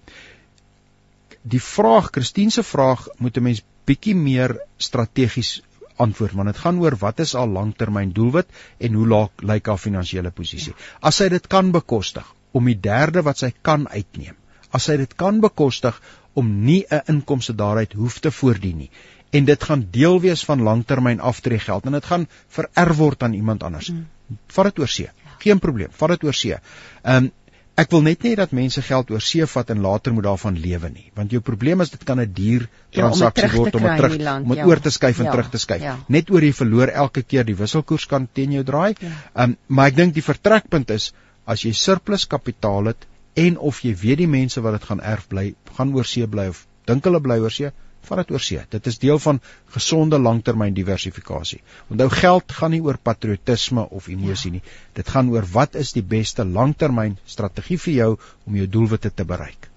die 1.42 1.62
vraag, 1.62 2.10
Christine 2.12 2.52
se 2.52 2.64
vraag, 2.64 3.08
moet 3.18 3.38
'n 3.38 3.44
mens 3.44 3.64
bietjie 3.86 4.16
meer 4.16 4.60
strategies 4.78 5.62
antwoord 5.96 6.34
want 6.34 6.48
dit 6.48 6.58
gaan 6.58 6.80
oor 6.80 6.96
wat 6.96 7.20
is 7.20 7.36
al 7.36 7.48
langtermyn 7.48 8.12
doelwit 8.12 8.48
en 8.78 8.94
hoe 8.94 9.08
laag 9.08 9.30
lyk 9.42 9.68
haar 9.68 9.78
finansiële 9.78 10.32
posisie. 10.32 10.74
As 11.02 11.16
sy 11.16 11.30
dit 11.30 11.48
kan 11.48 11.72
bekostig 11.72 12.34
om 12.52 12.66
die 12.66 12.80
derde 12.80 13.22
wat 13.22 13.38
sy 13.38 13.54
kan 13.62 13.88
uitneem. 13.88 14.36
As 14.72 14.84
sy 14.84 14.98
dit 14.98 15.16
kan 15.16 15.40
bekostig 15.40 16.02
om 16.34 16.64
nie 16.64 16.86
'n 16.92 17.02
inkomste 17.08 17.56
daaruit 17.56 17.94
hoef 17.94 18.20
te 18.20 18.32
voordien 18.32 18.78
nie 18.78 18.92
en 19.30 19.46
dit 19.46 19.64
gaan 19.64 19.88
deel 19.92 20.22
wees 20.22 20.44
van 20.46 20.62
langtermyn 20.64 21.20
aftreegeld 21.20 21.86
en 21.86 21.98
dit 21.98 22.06
gaan 22.06 22.28
vererf 22.48 22.98
word 22.98 23.24
aan 23.24 23.34
iemand 23.34 23.64
anders. 23.64 23.92
Mm 23.92 24.06
vat 24.28 24.72
dit 24.72 24.84
oor 24.84 24.92
see. 24.92 25.10
Geen 25.44 25.60
probleem, 25.64 25.92
vat 26.00 26.16
dit 26.16 26.26
oor 26.28 26.38
see. 26.38 26.62
Ehm 27.04 27.28
um, 27.28 27.34
ek 27.78 27.92
wil 27.94 28.02
net 28.02 28.24
nie 28.26 28.32
dat 28.34 28.54
mense 28.58 28.82
geld 28.82 29.12
oor 29.14 29.22
see 29.22 29.46
vat 29.46 29.68
en 29.70 29.84
later 29.84 30.14
moet 30.18 30.26
daarvan 30.26 30.56
lewe 30.58 30.90
nie, 30.90 31.12
want 31.14 31.34
jou 31.36 31.44
probleem 31.46 31.84
is 31.86 31.92
dit 31.94 32.06
kan 32.10 32.18
'n 32.20 32.32
duur 32.34 32.64
transaksie 32.96 33.46
ja, 33.46 33.52
word 33.54 33.76
om 33.78 33.84
dit 33.86 34.00
terug 34.00 34.16
om 34.16 34.48
dit 34.50 34.58
ja. 34.58 34.66
oor 34.66 34.80
te 34.82 34.90
skuif 34.96 35.20
en 35.20 35.28
ja, 35.30 35.32
terug 35.36 35.52
te 35.54 35.62
skuif. 35.62 35.84
Ja. 35.84 35.94
Net 36.08 36.32
oor 36.34 36.42
jy 36.42 36.54
verloor 36.58 36.90
elke 37.04 37.22
keer 37.22 37.46
die 37.46 37.56
wisselkoers 37.56 38.08
kan 38.08 38.28
teen 38.34 38.56
jou 38.58 38.64
draai. 38.64 38.96
Ja. 39.00 39.08
Ehm 39.08 39.14
ja. 39.36 39.44
um, 39.44 39.56
maar 39.68 39.92
ek 39.94 39.96
dink 39.96 40.16
die 40.16 40.26
vertrekpunt 40.26 40.90
is 40.90 41.14
as 41.46 41.62
jy 41.62 41.72
surplus 41.74 42.26
kapitaal 42.26 42.86
het 42.94 43.06
en 43.36 43.58
of 43.58 43.84
jy 43.86 43.94
weet 43.94 44.18
die 44.26 44.28
mense 44.28 44.62
wat 44.62 44.80
dit 44.80 44.90
gaan 44.90 45.00
erf 45.00 45.28
bly, 45.28 45.54
gaan 45.78 45.94
oor 45.94 46.06
see 46.06 46.26
bly 46.26 46.48
of 46.48 46.66
dink 46.88 47.06
hulle 47.06 47.22
bly 47.22 47.38
oor 47.38 47.54
see, 47.54 47.70
vat 48.08 48.24
dit 48.24 48.34
oor 48.36 48.44
see. 48.44 48.64
Dit 48.74 48.88
is 48.88 49.00
deel 49.04 49.20
van 49.20 49.40
gesonde 49.76 50.20
langtermyn 50.20 50.74
diversifikasie. 50.74 51.62
Onthou 51.94 52.10
geld 52.10 52.52
gaan 52.60 52.72
nie 52.76 52.82
oor 52.82 52.98
patriotisme 52.98 53.88
of 53.90 54.08
emosie 54.08 54.52
ja. 54.52 54.60
nie. 54.60 54.76
Dit 54.94 55.10
gaan 55.14 55.32
oor 55.34 55.48
wat 55.54 55.76
is 55.76 55.94
die 55.94 56.04
beste 56.04 56.46
langtermyn 56.46 57.18
strategie 57.26 57.80
vir 57.88 57.94
jou 57.94 58.12
om 58.46 58.56
jou 58.56 58.68
doelwitte 58.68 59.12
te 59.14 59.26
bereik. 59.26 59.70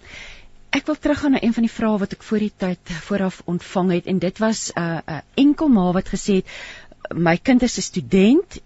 Ek 0.70 0.86
wil 0.86 0.94
teruggaan 0.94 1.34
na 1.34 1.42
een 1.42 1.54
van 1.54 1.66
die 1.66 1.72
vrae 1.72 1.98
wat 1.98 2.12
ek 2.14 2.22
voor 2.22 2.42
die 2.44 2.52
tyd 2.64 2.92
vooraf 3.08 3.42
ontvang 3.50 3.90
het 3.96 4.06
en 4.06 4.18
dit 4.22 4.38
was 4.38 4.70
'n 4.70 4.80
uh, 4.80 5.00
'n 5.06 5.12
uh, 5.18 5.20
enkel 5.34 5.68
ma 5.68 5.92
wat 5.92 6.08
gesê 6.14 6.42
het 6.42 6.46
my 7.14 7.36
kind 7.36 7.62
is 7.62 7.78
'n 7.78 7.82
student 7.82 8.60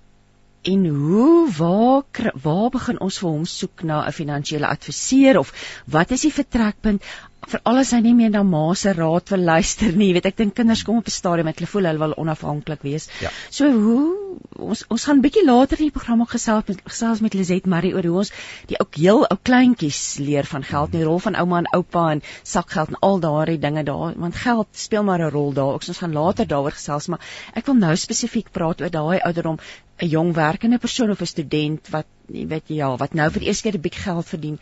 en 0.65 0.87
hoe 0.87 1.53
waar 1.57 2.33
waar 2.43 2.71
begin 2.71 3.01
ons 3.01 3.19
vir 3.21 3.29
hom 3.31 3.45
soek 3.45 3.83
na 3.83 4.07
'n 4.07 4.13
finansiële 4.13 4.67
adviseur 4.67 5.39
of 5.39 5.53
wat 5.97 6.11
is 6.11 6.25
die 6.27 6.33
vertrekpunt 6.33 7.03
vir 7.51 7.61
alles 7.71 7.93
hy 7.95 8.01
nie 8.05 8.15
meer 8.15 8.31
na 8.31 8.43
ma 8.43 8.75
se 8.75 8.93
raad 8.93 9.31
wil 9.35 9.45
luister 9.49 9.93
nie. 9.93 10.09
Jy 10.09 10.17
weet, 10.19 10.27
ek 10.31 10.37
dink 10.37 10.55
kinders 10.55 10.83
kom 10.87 10.99
op 11.01 11.09
'n 11.09 11.15
stadium 11.15 11.47
met 11.51 11.59
hulle 11.59 11.71
voel 11.71 11.89
hulle 11.91 11.99
wil 11.99 12.15
onafhanklik 12.25 12.83
wees. 12.83 13.09
Ja. 13.21 13.31
So 13.51 13.71
hoe 13.71 14.39
ons 14.59 14.85
ons 14.89 15.05
gaan 15.05 15.21
bietjie 15.23 15.45
later 15.47 15.79
in 15.79 15.89
die 15.89 15.95
program 15.95 16.21
ook 16.23 16.35
gesels 16.35 16.65
met 16.69 16.81
gesels 16.85 17.21
met 17.21 17.35
Lizet 17.35 17.67
Marie 17.67 17.95
oor 17.95 18.07
hoe 18.09 18.17
ons 18.23 18.33
die 18.71 18.79
ook 18.81 18.95
heel 18.95 19.25
ou 19.27 19.39
kleintjies 19.43 20.19
leer 20.19 20.45
van 20.45 20.65
geld, 20.65 20.93
die 20.93 21.05
rol 21.05 21.19
van 21.19 21.37
ouma 21.37 21.59
en 21.59 21.71
oupa 21.79 22.11
en 22.13 22.23
sakgeld 22.43 22.95
en 22.95 23.01
al 23.01 23.21
daardie 23.21 23.59
dinge 23.59 23.85
daar, 23.85 24.15
want 24.17 24.37
geld 24.37 24.69
speel 24.73 25.03
maar 25.03 25.21
'n 25.21 25.31
rol 25.31 25.53
daar. 25.53 25.75
Ons 25.75 25.99
gaan 25.99 26.13
later 26.13 26.47
daaroor 26.47 26.73
gesels, 26.73 27.09
maar 27.09 27.21
ek 27.55 27.67
wil 27.67 27.75
nou 27.75 27.97
spesifiek 27.97 28.53
praat 28.53 28.81
oor 28.81 28.91
daai 28.91 29.21
ouderdom 29.21 29.59
'n 30.03 30.09
jong 30.09 30.33
werkende 30.35 30.79
persoon 30.79 31.11
of 31.11 31.21
'n 31.21 31.27
student 31.27 31.89
wat 31.91 32.07
jy 32.27 32.47
weet 32.47 32.69
ja, 32.69 32.97
wat 32.97 33.15
nou 33.15 33.31
vir 33.31 33.41
die 33.41 33.49
eerste 33.49 33.63
keer 33.63 33.79
'n 33.79 33.87
bietjie 33.87 34.03
geld 34.03 34.27
verdien 34.27 34.59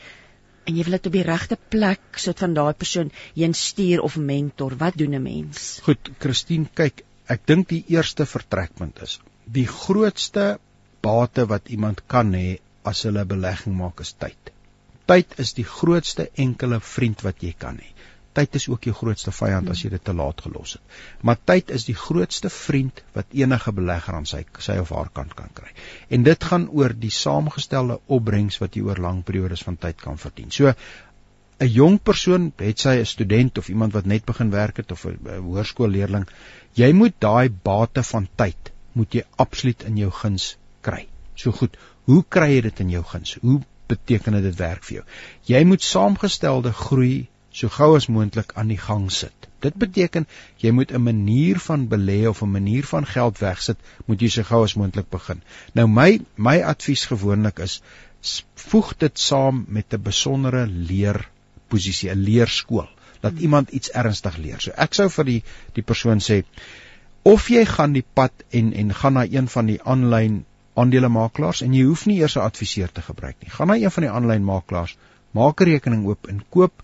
en 0.66 0.76
jy 0.76 0.84
wil 0.84 0.98
dit 0.98 1.06
op 1.10 1.18
die 1.18 1.26
regte 1.26 1.58
plek 1.74 2.18
sodat 2.18 2.44
van 2.46 2.54
daai 2.54 2.72
persoon 2.84 3.10
heen 3.34 3.54
stuur 3.54 4.00
of 4.00 4.16
mentor. 4.16 4.76
Wat 4.78 4.96
doen 4.96 5.14
'n 5.14 5.22
mens? 5.22 5.80
Goed, 5.82 6.10
Christine, 6.18 6.70
kyk, 6.74 7.04
ek 7.26 7.46
dink 7.46 7.68
die 7.68 7.84
eerste 7.88 8.26
vertrekpunt 8.26 9.02
is 9.02 9.20
die 9.44 9.66
grootste 9.66 10.58
bate 11.02 11.46
wat 11.50 11.68
iemand 11.68 12.02
kan 12.06 12.32
hê 12.34 12.58
as 12.86 13.02
hulle 13.06 13.24
belegging 13.26 13.74
maak 13.78 14.00
is 14.04 14.12
tyd. 14.18 14.52
Tyd 15.10 15.34
is 15.42 15.52
die 15.58 15.66
grootste 15.66 16.28
enkele 16.44 16.78
vriend 16.80 17.24
wat 17.26 17.42
jy 17.42 17.52
kan 17.58 17.78
hê. 17.82 17.88
Tyd 18.32 18.54
is 18.54 18.68
ook 18.68 18.86
jou 18.88 18.94
grootste 18.96 19.32
vyand 19.32 19.68
as 19.70 19.82
jy 19.84 19.90
dit 19.92 20.04
te 20.04 20.14
laat 20.16 20.40
gelos 20.40 20.76
het. 20.78 20.82
Maar 21.20 21.38
tyd 21.44 21.70
is 21.70 21.84
die 21.84 21.96
grootste 21.98 22.50
vriend 22.50 23.02
wat 23.16 23.34
enige 23.36 23.72
belegger 23.76 24.14
aan 24.18 24.28
sy 24.28 24.44
sy 24.58 24.78
of 24.80 24.92
haar 24.96 25.10
kant 25.12 25.34
kan 25.34 25.52
kry. 25.54 25.68
En 26.08 26.24
dit 26.24 26.44
gaan 26.50 26.68
oor 26.70 26.94
die 26.96 27.12
saamgestelde 27.12 28.00
opbrengs 28.06 28.58
wat 28.62 28.76
jy 28.76 28.86
oor 28.88 29.02
lang 29.04 29.22
periodes 29.24 29.64
van 29.68 29.76
tyd 29.76 30.00
kan 30.00 30.18
verdien. 30.18 30.50
So 30.50 30.72
'n 31.62 31.68
jong 31.68 31.98
persoon, 32.02 32.52
het 32.58 32.78
sy 32.78 32.96
'n 33.00 33.06
student 33.06 33.58
of 33.58 33.68
iemand 33.68 33.92
wat 33.92 34.06
net 34.06 34.24
begin 34.24 34.50
werk 34.50 34.76
het 34.76 34.92
of 34.92 35.04
'n 35.06 35.18
hoërskoolleerling, 35.48 36.26
jy 36.74 36.92
moet 36.92 37.14
daai 37.18 37.48
bate 37.50 38.02
van 38.02 38.28
tyd 38.36 38.72
moet 38.92 39.14
jy 39.14 39.22
absoluut 39.36 39.82
in 39.82 39.96
jou 39.96 40.10
guns 40.10 40.56
kry. 40.80 41.06
So 41.34 41.52
goed, 41.52 41.76
hoe 42.04 42.24
kry 42.28 42.48
jy 42.54 42.60
dit 42.60 42.80
in 42.80 42.90
jou 42.90 43.02
guns? 43.02 43.36
Hoe 43.40 43.60
beteken 43.86 44.42
dit 44.42 44.56
werk 44.56 44.84
vir 44.84 44.96
jou? 44.96 45.04
Jy 45.46 45.64
moet 45.64 45.82
saamgestelde 45.82 46.72
groei 46.72 47.28
so 47.52 47.68
gou 47.68 47.94
as 47.96 48.08
moontlik 48.08 48.52
aan 48.56 48.70
die 48.72 48.80
gang 48.80 49.10
sit. 49.12 49.48
Dit 49.64 49.74
beteken 49.78 50.26
jy 50.62 50.70
moet 50.70 50.92
'n 50.92 51.02
manier 51.02 51.58
van 51.66 51.88
belê 51.88 52.28
of 52.28 52.42
'n 52.42 52.50
manier 52.50 52.86
van 52.92 53.06
geld 53.06 53.38
wegsit, 53.38 53.78
moet 54.06 54.20
jy 54.20 54.28
so 54.28 54.42
gou 54.42 54.62
as 54.64 54.74
moontlik 54.74 55.10
begin. 55.10 55.42
Nou 55.74 55.86
my 55.86 56.20
my 56.36 56.60
advies 56.62 57.04
gewoonlik 57.04 57.58
is 57.58 57.82
voeg 58.54 58.96
dit 58.98 59.18
saam 59.18 59.64
met 59.68 59.94
'n 59.94 60.02
besondere 60.02 60.66
leerposisie, 60.66 62.10
'n 62.10 62.24
leerskool, 62.28 62.88
dat 63.20 63.32
hmm. 63.32 63.40
iemand 63.40 63.70
iets 63.70 63.90
ernstig 63.90 64.36
leer. 64.36 64.60
So 64.60 64.70
ek 64.76 64.94
sou 64.94 65.08
vir 65.08 65.24
die 65.24 65.42
die 65.72 65.82
persoon 65.82 66.20
sê 66.20 66.44
of 67.22 67.48
jy 67.48 67.64
gaan 67.64 67.92
die 67.92 68.06
pad 68.14 68.32
en 68.50 68.72
en 68.72 68.94
gaan 68.94 69.12
na 69.12 69.24
een 69.24 69.48
van 69.48 69.66
die 69.66 69.82
aanlyn 69.82 70.44
aandelemakelaars 70.74 71.62
en 71.62 71.74
jy 71.74 71.84
hoef 71.84 72.06
nie 72.06 72.18
eers 72.20 72.36
'n 72.36 72.46
adviseur 72.46 72.92
te 72.92 73.02
gebruik 73.02 73.36
nie. 73.40 73.50
Gaan 73.50 73.66
na 73.66 73.76
een 73.76 73.90
van 73.90 74.02
die 74.02 74.10
aanlyn 74.10 74.44
makelaars, 74.44 74.96
maak 75.30 75.60
'n 75.60 75.64
rekening 75.64 76.06
oop 76.06 76.26
en 76.26 76.42
koop 76.48 76.82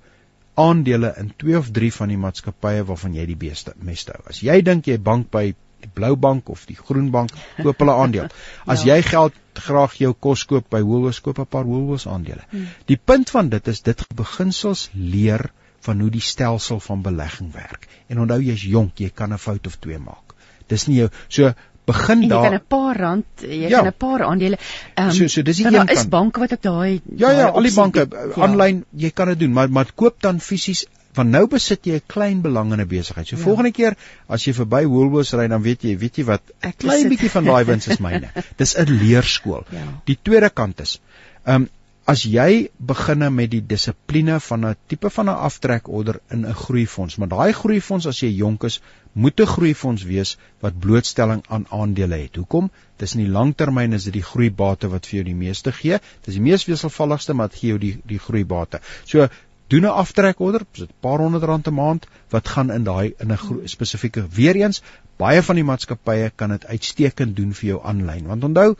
aandele 0.58 1.14
in 1.20 1.32
twee 1.36 1.56
of 1.58 1.70
drie 1.74 1.90
van 1.94 2.12
die 2.12 2.20
maatskappye 2.20 2.84
waarvan 2.88 3.14
jy 3.14 3.26
die 3.30 3.38
beste 3.38 3.74
meeste 3.88 4.16
hou. 4.16 4.24
As 4.32 4.42
jy 4.42 4.60
dink 4.66 4.90
jy 4.90 4.98
bank 5.10 5.30
by 5.34 5.52
die 5.78 5.90
blou 5.94 6.16
bank 6.18 6.48
of 6.50 6.64
die 6.66 6.76
groen 6.78 7.10
bank 7.14 7.34
koop 7.60 7.84
hulle 7.84 7.94
aandeel. 8.02 8.26
As 8.72 8.82
ja. 8.82 8.96
jy 8.96 9.06
geld 9.06 9.38
graag 9.68 9.94
jou 10.00 10.12
kos 10.26 10.44
koop 10.50 10.66
by 10.74 10.80
Woolworths 10.86 11.22
koop 11.22 11.38
'n 11.38 11.46
paar 11.46 11.66
Woolworths 11.66 12.08
aandele. 12.10 12.44
Hmm. 12.50 12.66
Die 12.90 12.98
punt 12.98 13.30
van 13.30 13.50
dit 13.54 13.68
is 13.68 13.82
dit 13.86 14.04
beginsels 14.14 14.88
leer 14.94 15.50
van 15.86 16.00
hoe 16.00 16.10
die 16.10 16.24
stelsel 16.24 16.80
van 16.80 17.02
belegging 17.02 17.52
werk. 17.54 17.86
En 18.08 18.20
onthou 18.24 18.40
jy's 18.42 18.64
jonk, 18.66 18.98
jy 18.98 19.10
kan 19.14 19.32
'n 19.32 19.38
fout 19.38 19.66
of 19.66 19.78
twee 19.78 19.98
maak. 19.98 20.34
Dis 20.66 20.86
nie 20.86 20.98
jou 20.98 21.10
so 21.28 21.54
begin 21.88 22.22
en 22.22 22.28
daar. 22.32 22.44
Jy 22.44 22.50
kan 22.50 22.58
'n 22.58 22.68
paar 22.74 23.00
rand, 23.00 23.26
jy 23.40 23.68
ja. 23.68 23.80
kan 23.80 23.90
'n 23.92 23.96
paar 24.04 24.26
aandele. 24.28 24.58
Um, 24.94 25.10
so 25.12 25.26
so 25.28 25.42
dis 25.42 25.56
die 25.56 25.66
een 25.66 25.72
kant. 25.72 25.88
Daar 25.88 25.96
is 25.96 26.08
banke 26.08 26.40
wat 26.44 26.52
op 26.58 26.62
daai 26.62 27.00
Ja 27.16 27.30
ja, 27.40 27.48
al 27.48 27.68
die 27.68 27.74
banke 27.74 28.06
aanlyn, 28.36 28.84
ja. 28.90 29.06
jy 29.06 29.10
kan 29.10 29.34
dit 29.34 29.44
doen, 29.44 29.52
maar 29.52 29.70
maar 29.70 29.92
koop 29.94 30.20
dan 30.20 30.40
fisies 30.40 30.86
want 31.18 31.32
nou 31.34 31.46
besit 31.50 31.86
jy 31.86 31.96
'n 31.98 32.06
klein 32.06 32.42
belang 32.42 32.72
in 32.72 32.80
'n 32.80 32.88
besigheid. 32.88 33.26
So 33.26 33.36
ja. 33.36 33.42
volgende 33.42 33.72
keer 33.72 33.96
as 34.28 34.44
jy 34.44 34.52
verby 34.52 34.84
Woolworths 34.86 35.32
ry, 35.32 35.48
dan 35.48 35.62
weet 35.62 35.82
jy, 35.82 35.96
weet 35.98 36.16
jy 36.16 36.24
wat, 36.24 36.42
'n 36.62 36.74
klein 36.76 37.08
bietjie 37.08 37.30
van 37.30 37.44
daai 37.44 37.64
wins 37.64 37.88
is 37.88 37.98
myne. 37.98 38.30
Dis 38.60 38.76
'n 38.76 38.86
leerskool. 39.02 39.64
Ja. 39.70 39.86
Die 40.04 40.18
tweede 40.22 40.50
kant 40.50 40.80
is, 40.80 41.00
ehm 41.44 41.62
um, 41.62 41.68
as 42.08 42.22
jy 42.24 42.70
beginne 42.90 43.28
met 43.30 43.50
die 43.52 43.60
dissipline 43.60 44.38
van 44.40 44.64
'n 44.66 44.76
tipe 44.88 45.10
van 45.10 45.28
'n 45.28 45.42
aftrekorder 45.48 46.20
in 46.30 46.46
'n 46.46 46.54
groeifonds, 46.54 47.16
maar 47.16 47.28
daai 47.28 47.52
groeifonds 47.52 48.06
as 48.06 48.20
jy 48.20 48.30
jonk 48.36 48.64
is, 48.64 48.80
moet 49.24 49.40
'n 49.40 49.50
groeifonds 49.54 50.04
wees 50.10 50.36
wat 50.64 50.78
blootstelling 50.84 51.42
aan 51.48 51.66
aandele 51.80 52.18
het. 52.22 52.36
Hoekom? 52.36 52.70
Dis 52.96 53.14
in 53.14 53.24
die 53.24 53.32
langtermyn 53.38 53.92
is 53.92 54.04
dit 54.04 54.12
die 54.12 54.28
groeibate 54.30 54.90
wat 54.94 55.06
vir 55.06 55.18
jou 55.18 55.24
die 55.30 55.40
meeste 55.46 55.72
gee. 55.72 55.98
Dis 56.24 56.38
die 56.38 56.46
mees 56.48 56.66
wisselvalligste, 56.70 57.34
maar 57.34 57.50
gee 57.50 57.74
jou 57.74 57.78
die 57.78 57.94
die 58.06 58.18
groeibate. 58.18 58.80
So 59.04 59.28
doen 59.68 59.84
'n 59.84 59.98
aftrekorder, 60.04 60.62
dit 60.72 60.88
'n 60.88 61.00
paar 61.00 61.18
honderd 61.18 61.44
rand 61.44 61.66
'n 61.68 61.74
maand 61.74 62.06
wat 62.30 62.48
gaan 62.48 62.70
in 62.70 62.84
daai 62.84 63.14
in 63.18 63.32
'n 63.32 63.68
spesifieke 63.68 64.26
weer 64.28 64.56
eens 64.56 64.82
baie 65.18 65.42
van 65.42 65.58
die 65.58 65.64
maatskappye 65.64 66.30
kan 66.36 66.50
dit 66.54 66.66
uitstekend 66.66 67.36
doen 67.36 67.52
vir 67.52 67.68
jou 67.68 67.80
aanlyn. 67.84 68.26
Want 68.26 68.44
onthou, 68.44 68.76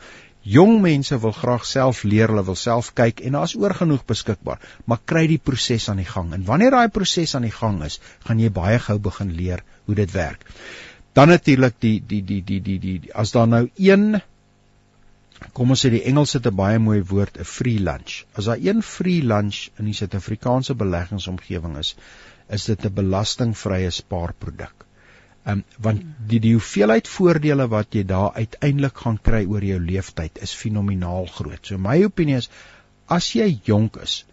jong 0.49 0.79
mense 0.81 1.17
wil 1.21 1.33
graag 1.35 1.65
self 1.69 2.03
leer, 2.03 2.31
hulle 2.31 2.45
wil 2.47 2.57
self 2.57 2.93
kyk 2.97 3.21
en 3.27 3.37
daar's 3.37 3.55
oor 3.59 3.75
genoeg 3.77 4.05
beskikbaar, 4.09 4.61
maar 4.85 5.01
kry 5.11 5.25
die 5.29 5.41
proses 5.49 5.89
aan 5.91 6.01
die 6.01 6.09
gang. 6.09 6.33
En 6.33 6.45
wanneer 6.47 6.75
daai 6.75 6.89
proses 6.93 7.35
aan 7.35 7.45
die 7.47 7.55
gang 7.55 7.83
is, 7.85 7.99
gaan 8.25 8.41
jy 8.41 8.49
baie 8.53 8.79
gou 8.87 8.97
begin 9.09 9.35
leer 9.37 9.63
hoe 9.85 9.97
dit 9.99 10.15
werk. 10.15 10.45
Dan 11.13 11.29
natuurlik 11.33 11.77
die 11.83 11.97
die 11.99 12.23
die 12.25 12.41
die 12.45 12.61
die 12.65 12.79
die 12.79 13.13
as 13.13 13.33
daar 13.35 13.47
nou 13.49 13.67
een 13.77 14.21
kom 15.55 15.71
ons 15.73 15.85
sê 15.85 15.89
die 15.93 16.03
Engels 16.09 16.33
het 16.37 16.47
'n 16.47 16.55
baie 16.55 16.79
mooi 16.79 17.01
woord, 17.11 17.39
'n 17.39 17.51
free 17.51 17.79
lunch. 17.79 18.25
As 18.35 18.45
daar 18.45 18.59
een 18.61 18.81
free 18.83 19.21
lunch 19.23 19.69
in 19.77 19.85
die 19.85 19.93
Suid-Afrikaanse 19.93 20.75
beleggingsomgewing 20.75 21.77
is, 21.77 21.95
is 22.49 22.65
dit 22.65 22.85
'n 22.85 22.93
belastingvrye 22.93 23.89
spaarproduk. 23.89 24.78
Um, 25.45 25.63
want 25.77 26.03
die 26.27 26.39
die 26.43 26.53
hoeveelheid 26.53 27.07
voordele 27.07 27.67
wat 27.71 27.95
jy 27.95 28.03
daar 28.03 28.35
uiteindelik 28.35 28.97
gaan 29.05 29.17
kry 29.29 29.45
oor 29.45 29.63
jou 29.63 29.79
lewenstyd 29.79 30.41
is 30.45 30.53
fenomenaal 30.53 31.29
groot. 31.37 31.61
So 31.65 31.77
my 31.77 32.03
opinie 32.03 32.37
is 32.41 32.49
as 33.07 33.31
jy 33.33 33.47
jonk 33.65 33.97
is, 34.03 34.23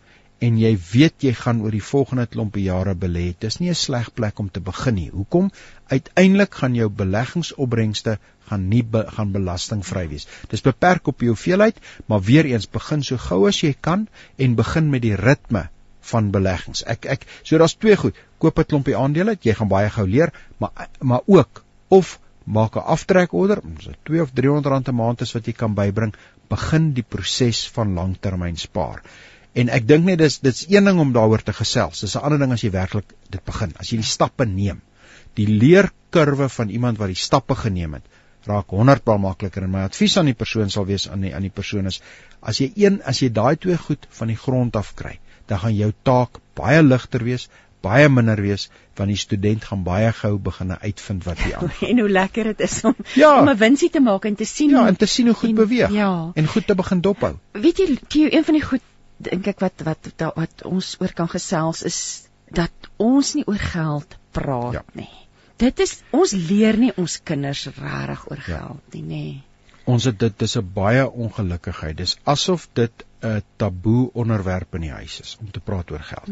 en 0.45 0.59
jy 0.61 0.73
weet 0.77 1.25
jy 1.25 1.33
gaan 1.37 1.63
oor 1.65 1.73
die 1.73 1.85
volgende 1.85 2.27
klompe 2.29 2.61
jare 2.61 2.95
belê. 2.95 3.27
Dis 3.41 3.59
nie 3.61 3.71
'n 3.71 3.79
sleg 3.83 4.13
plek 4.15 4.39
om 4.39 4.51
te 4.51 4.61
begin 4.61 4.95
nie. 4.95 5.11
Hoekom? 5.11 5.51
Uiteindelik 5.89 6.55
gaan 6.55 6.75
jou 6.75 6.89
beleggingsopbrengste 6.89 8.19
gaan 8.49 8.69
nie 8.69 8.83
be, 8.83 9.05
gaan 9.17 9.33
belastingvry 9.33 10.09
wees. 10.09 10.27
Dis 10.51 10.61
beperk 10.61 11.07
op 11.07 11.21
jou 11.21 11.33
hoeveelheid, 11.33 11.81
maar 12.07 12.21
weer 12.21 12.45
eens 12.45 12.69
begin 12.71 13.03
so 13.03 13.17
gou 13.17 13.47
as 13.49 13.63
jy 13.63 13.75
kan 13.81 14.09
en 14.37 14.55
begin 14.55 14.91
met 14.91 15.03
die 15.03 15.17
ritme 15.17 15.69
van 16.11 16.31
beleggings. 16.35 16.85
Ek 16.95 17.07
ek 17.17 17.27
so 17.43 17.59
daar's 17.59 17.77
twee 17.77 17.97
goed. 17.97 18.15
Koop 18.39 18.59
'n 18.59 18.71
klompie 18.73 18.97
aandele, 18.97 19.37
jy 19.41 19.55
gaan 19.55 19.69
baie 19.69 19.91
gou 19.91 20.07
leer, 20.07 20.33
maar 20.59 20.89
maar 21.01 21.23
ook 21.27 21.65
of 21.89 22.19
maak 22.45 22.77
'n 22.77 22.87
aftrekorder, 22.95 23.63
so 23.81 23.93
2 24.05 24.23
of 24.23 24.31
300 24.33 24.67
rand 24.67 24.89
'n 24.89 24.95
maand 24.95 25.21
is 25.21 25.33
wat 25.33 25.47
jy 25.47 25.53
kan 25.53 25.75
bybring, 25.75 26.15
begin 26.49 26.93
die 26.93 27.03
proses 27.03 27.69
van 27.69 27.95
langtermyn 27.95 28.57
spaar. 28.57 29.03
En 29.55 29.69
ek 29.69 29.87
dink 29.89 30.05
net 30.05 30.19
dis 30.19 30.39
dit's 30.39 30.67
een 30.69 30.85
ding 30.85 30.99
om 31.01 31.13
daaroor 31.13 31.43
te 31.43 31.53
gesels. 31.53 32.01
Dis 32.01 32.17
'n 32.17 32.23
ander 32.23 32.39
ding 32.39 32.53
as 32.53 32.61
jy 32.63 32.71
werklik 32.71 33.15
dit 33.31 33.45
begin. 33.45 33.73
As 33.79 33.91
jy 33.91 33.97
die 33.97 34.13
stappe 34.13 34.45
neem. 34.45 34.83
Die 35.35 35.47
leerkurwe 35.47 36.49
van 36.49 36.69
iemand 36.69 36.99
wat 36.99 37.09
die 37.09 37.23
stappe 37.23 37.55
geneem 37.55 37.95
het, 37.95 38.05
raak 38.47 38.71
100 38.71 39.05
paal 39.05 39.19
makliker 39.19 39.63
en 39.63 39.71
my 39.71 39.83
advies 39.89 40.17
aan 40.17 40.31
die 40.31 40.39
persoon 40.39 40.71
sal 40.71 40.87
wees 40.87 41.09
aan 41.11 41.25
die 41.27 41.35
aan 41.35 41.47
die 41.47 41.55
persoon 41.55 41.87
is 41.91 42.01
as 42.41 42.61
jy 42.63 42.71
een 42.77 43.01
as 43.13 43.23
jy 43.23 43.29
daai 43.39 43.57
twee 43.57 43.77
goed 43.77 44.07
van 44.19 44.29
die 44.33 44.37
grond 44.37 44.77
af 44.77 44.95
kry, 44.95 45.19
dan 45.47 45.59
gaan 45.59 45.77
jou 45.77 45.93
taak 46.03 46.41
baie 46.55 46.83
ligter 46.83 47.25
wees, 47.25 47.49
baie 47.87 48.09
minder 48.09 48.41
wees 48.43 48.69
want 48.97 49.13
die 49.13 49.21
student 49.21 49.65
gaan 49.69 49.83
baie 49.87 50.09
gou 50.17 50.33
begin 50.43 50.73
uitvind 50.73 51.25
wat 51.29 51.41
hy 51.45 51.53
aan. 51.59 51.73
en 51.91 52.03
hoe 52.03 52.09
lekker 52.11 52.53
dit 52.53 52.65
is 52.67 52.79
om 52.89 52.97
ja, 53.15 53.33
om 53.41 53.51
'n 53.53 53.59
winsie 53.61 53.91
te 53.91 54.01
maak 54.01 54.25
en 54.25 54.35
te 54.35 54.49
sien 54.49 54.71
Ja, 54.71 54.87
en 54.87 54.97
te 54.97 55.07
sien 55.07 55.27
hoe 55.27 55.35
goed 55.35 55.51
en, 55.51 55.55
beweeg 55.55 55.91
ja. 55.93 56.13
en 56.35 56.47
goed 56.47 56.67
te 56.67 56.75
begin 56.75 57.01
dophou. 57.01 57.35
Weet 57.53 57.83
jy, 57.83 57.99
jy 58.09 58.29
een 58.33 58.45
van 58.45 58.59
die 58.59 58.65
goed 58.65 58.85
dink 59.17 59.47
ek 59.47 59.61
wat 59.61 59.85
wat 59.85 60.09
wat, 60.17 60.33
wat 60.37 60.65
ons 60.69 60.97
oor 61.01 61.13
kan 61.13 61.29
gesels 61.29 61.83
is 61.83 62.01
dat 62.53 62.91
ons 62.97 63.35
nie 63.35 63.45
oor 63.47 63.63
geld 63.73 64.17
praat 64.33 64.81
ja. 64.81 64.85
nie. 64.95 65.13
Dit 65.57 65.81
is 65.81 66.01
ons 66.13 66.33
leer 66.33 66.77
nie 66.77 66.93
ons 66.97 67.21
kinders 67.25 67.67
regtig 67.67 68.27
oor 68.31 68.43
ja. 68.45 68.59
geld 68.61 68.97
nie, 68.97 69.03
nê. 69.03 69.27
Ons 69.87 70.05
het 70.05 70.19
dit 70.19 70.39
dis 70.39 70.57
'n 70.59 70.73
baie 70.75 71.05
ongelukkigheid. 71.11 71.97
Dis 71.97 72.17
asof 72.25 72.69
dit 72.75 73.05
'n 73.27 73.43
taboe 73.57 74.11
onderwerp 74.13 74.75
in 74.75 74.87
die 74.87 74.93
huis 74.93 75.21
is 75.21 75.37
om 75.41 75.51
te 75.51 75.61
praat 75.61 75.91
oor 75.91 76.05
geld. 76.13 76.29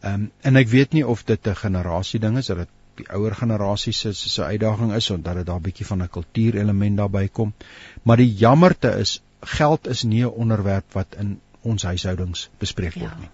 Ehm 0.00 0.14
um, 0.14 0.30
en 0.40 0.56
ek 0.56 0.68
weet 0.68 0.92
nie 0.92 1.06
of 1.06 1.24
dit 1.24 1.48
'n 1.48 1.62
generasie 1.62 2.20
ding 2.20 2.36
is 2.38 2.46
dat 2.46 2.56
dit 2.64 2.74
die 2.98 3.08
ouer 3.14 3.34
generasie 3.34 3.92
se 3.92 4.12
se 4.12 4.44
uitdaging 4.44 4.92
is 4.94 5.10
omdat 5.10 5.34
dit 5.34 5.46
daar 5.46 5.60
'n 5.60 5.66
bietjie 5.68 5.86
van 5.86 6.02
'n 6.02 6.08
kultuurelement 6.08 6.96
daarbey 6.96 7.28
kom. 7.28 7.54
Maar 8.02 8.16
die 8.16 8.34
jammerte 8.34 8.90
is 8.98 9.22
geld 9.40 9.88
is 9.88 10.02
nie 10.02 10.24
'n 10.24 10.38
onderwerp 10.44 10.92
wat 10.92 11.14
in 11.18 11.40
ons 11.60 11.82
huishoudings 11.82 12.50
bespreek 12.58 12.94
word 12.94 13.12
ja. 13.12 13.18
nie. 13.18 13.30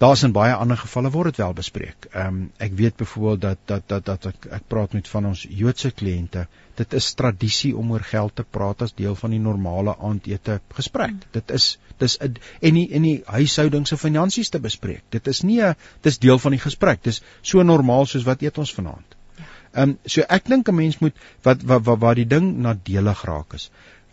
Daar's 0.00 0.22
in 0.24 0.32
baie 0.32 0.52
ander 0.56 0.78
gevalle 0.80 1.10
word 1.12 1.28
dit 1.28 1.38
wel 1.42 1.52
bespreek. 1.56 2.06
Ehm 2.10 2.26
um, 2.26 2.36
ek 2.66 2.72
weet 2.76 2.96
byvoorbeeld 2.96 3.40
dat 3.40 3.58
dat 3.66 3.88
dat 3.92 4.04
dat 4.08 4.28
ek 4.30 4.46
ek 4.58 4.62
praat 4.72 4.94
met 4.96 5.08
van 5.14 5.26
ons 5.30 5.42
Joodse 5.58 5.90
kliënte. 5.90 6.46
Dit 6.80 6.96
is 7.00 7.08
tradisie 7.18 7.74
om 7.76 7.92
oor 7.92 8.06
geld 8.12 8.34
te 8.40 8.46
praat 8.56 8.86
as 8.86 8.96
deel 8.96 9.18
van 9.22 9.34
die 9.36 9.42
normale 9.48 9.96
aandete 10.08 10.60
gesprek. 10.78 11.12
Mm. 11.18 11.28
Dit 11.36 11.52
is 11.58 11.66
dis 12.00 12.16
en 12.22 12.40
nie 12.78 12.86
in 12.88 13.04
die 13.08 13.18
huishoudings 13.26 13.92
se 13.92 14.00
finansies 14.00 14.48
te 14.48 14.62
bespreek. 14.68 15.04
Dit 15.18 15.28
is 15.28 15.42
nie 15.42 15.60
'n 15.60 15.76
dis 16.08 16.18
deel 16.18 16.38
van 16.38 16.56
die 16.56 16.64
gesprek. 16.64 17.02
Dis 17.02 17.22
so 17.42 17.62
normaal 17.62 18.06
soos 18.06 18.24
wat 18.24 18.42
eet 18.42 18.58
ons 18.58 18.74
vanaand. 18.80 19.16
Ja. 19.36 19.44
Ehm 19.72 19.88
um, 19.90 19.98
so 20.06 20.24
ek 20.28 20.48
dink 20.48 20.68
'n 20.68 20.74
mens 20.74 20.98
moet 20.98 21.14
wat 21.42 21.62
wat 21.62 21.84
wat, 21.84 21.98
wat 21.98 22.16
die 22.16 22.30
ding 22.36 22.56
nadelig 22.56 23.24
raak 23.24 23.52
is 23.60 23.70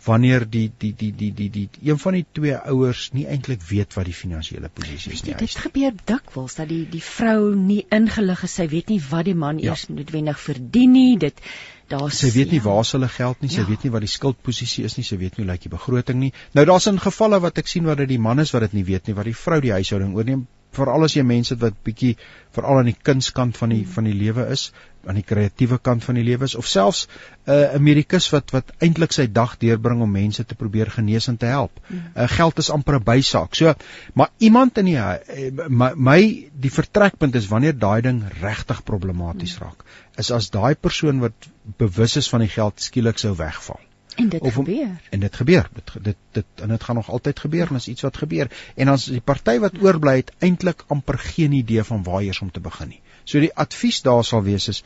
wanneer 0.08 0.44
die 0.48 0.66
die 0.82 0.92
die 0.96 1.10
die 1.12 1.30
die 1.36 1.48
die 1.54 1.66
een 1.90 2.00
van 2.02 2.16
die 2.18 2.24
twee 2.38 2.56
ouers 2.72 3.08
nie 3.16 3.26
eintlik 3.30 3.62
weet 3.70 3.96
wat 3.98 4.08
die 4.08 4.16
finansiële 4.16 4.70
posisie 4.74 5.14
is 5.16 5.24
nie. 5.26 5.36
Dit 5.38 5.56
gebeur 5.64 5.96
dikwels 6.10 6.58
dat 6.58 6.70
die 6.72 6.84
die 6.90 7.02
vrou 7.04 7.54
nie 7.54 7.80
ingelig 7.94 8.44
is, 8.48 8.58
sy 8.60 8.68
weet 8.72 8.92
nie 8.92 9.00
wat 9.10 9.28
die 9.28 9.36
man 9.38 9.60
ja. 9.62 9.72
eers 9.72 9.88
noodwendig 9.92 10.40
verdien 10.40 10.94
nie. 10.96 11.16
Dit 11.20 11.42
daar 11.88 12.12
sy 12.12 12.32
weet 12.34 12.52
nie 12.52 12.60
ja. 12.60 12.66
waar 12.68 12.84
sy 12.84 12.98
hulle 12.98 13.10
geld 13.12 13.42
nie, 13.44 13.52
sy 13.52 13.62
ja. 13.62 13.68
weet 13.70 13.86
nie 13.86 13.94
wat 13.94 14.04
die 14.04 14.12
skuldposisie 14.12 14.84
is 14.88 14.98
nie, 14.98 15.06
sy 15.08 15.20
weet 15.20 15.38
nie 15.38 15.44
hoe 15.44 15.52
lyk 15.52 15.64
die 15.64 15.72
begroting 15.72 16.20
nie. 16.26 16.32
Nou 16.56 16.66
daar's 16.68 16.88
in 16.90 17.00
gevalle 17.02 17.40
wat 17.44 17.60
ek 17.62 17.70
sien 17.70 17.88
waar 17.88 18.00
dit 18.00 18.12
die 18.12 18.22
man 18.28 18.44
is 18.44 18.54
wat 18.56 18.68
dit 18.68 18.78
nie 18.80 18.86
weet 18.88 19.08
nie, 19.08 19.16
wat 19.18 19.28
die 19.28 19.36
vrou 19.36 19.60
die 19.64 19.74
huishouding 19.76 20.14
oorneem 20.16 20.46
veral 20.76 21.06
as 21.06 21.14
jy 21.16 21.24
mense 21.24 21.56
wat 21.62 21.78
bietjie 21.84 22.14
veral 22.56 22.82
aan 22.82 22.90
die 22.90 22.98
kunskant 23.08 23.56
van 23.56 23.72
die 23.72 23.84
van 23.88 24.08
die 24.08 24.16
lewe 24.16 24.44
is, 24.52 24.68
aan 25.06 25.18
die 25.18 25.24
kreatiewe 25.24 25.78
kant 25.78 26.04
van 26.04 26.18
die 26.18 26.24
lewe 26.26 26.44
is 26.44 26.54
of 26.58 26.66
selfs 26.66 27.06
'n 27.46 27.52
uh, 27.52 27.74
Amerikus 27.78 28.28
wat 28.34 28.50
wat 28.50 28.72
eintlik 28.84 29.12
sy 29.12 29.26
dag 29.32 29.56
deurbring 29.58 30.02
om 30.02 30.10
mense 30.10 30.44
te 30.44 30.54
probeer 30.54 30.90
genees 30.90 31.28
en 31.28 31.36
te 31.36 31.46
help. 31.46 31.80
Uh, 31.88 32.28
geld 32.34 32.58
is 32.58 32.70
amper 32.70 32.98
'n 32.98 33.04
bysaak. 33.04 33.54
So, 33.54 33.74
maar 34.14 34.30
iemand 34.38 34.78
in 34.78 34.84
die 34.84 34.96
uh, 34.96 35.68
my, 35.68 35.92
my 35.94 36.20
die 36.52 36.72
vertrekpunt 36.72 37.34
is 37.34 37.48
wanneer 37.48 37.78
daai 37.78 38.00
ding 38.02 38.22
regtig 38.40 38.84
problematies 38.84 39.58
mm. 39.58 39.62
raak, 39.64 39.84
is 40.16 40.30
as 40.30 40.50
daai 40.50 40.74
persoon 40.74 41.20
wat 41.20 41.50
bewus 41.76 42.16
is 42.16 42.28
van 42.28 42.40
die 42.40 42.52
geld 42.52 42.80
skielik 42.80 43.18
sou 43.18 43.36
wegval. 43.36 43.80
En 44.18 44.28
dit 44.28 44.40
of, 44.40 44.54
gebeur. 44.54 45.00
En 45.10 45.20
dit 45.20 45.36
gebeur. 45.36 45.68
Dit 45.74 45.92
dit 46.02 46.16
dit 46.32 46.62
en 46.62 46.68
dit 46.68 46.84
gaan 46.84 46.94
nog 46.94 47.10
altyd 47.10 47.38
gebeur 47.38 47.68
en 47.70 47.76
is 47.76 47.88
iets 47.88 48.02
wat 48.02 48.16
gebeur. 48.16 48.50
En 48.74 48.86
dan 48.86 48.94
is 48.94 49.04
die 49.04 49.20
party 49.20 49.58
wat 49.58 49.78
oorbly 49.82 50.16
het 50.16 50.32
eintlik 50.38 50.84
amper 50.86 51.18
geen 51.18 51.52
idee 51.52 51.84
van 51.84 52.02
waar 52.02 52.22
eers 52.22 52.40
om 52.40 52.50
te 52.50 52.60
begin 52.60 52.88
nie. 52.88 53.00
So 53.28 53.40
die 53.44 53.52
advies 53.64 54.00
daar 54.06 54.24
sal 54.24 54.44
wees 54.46 54.68
is 54.72 54.82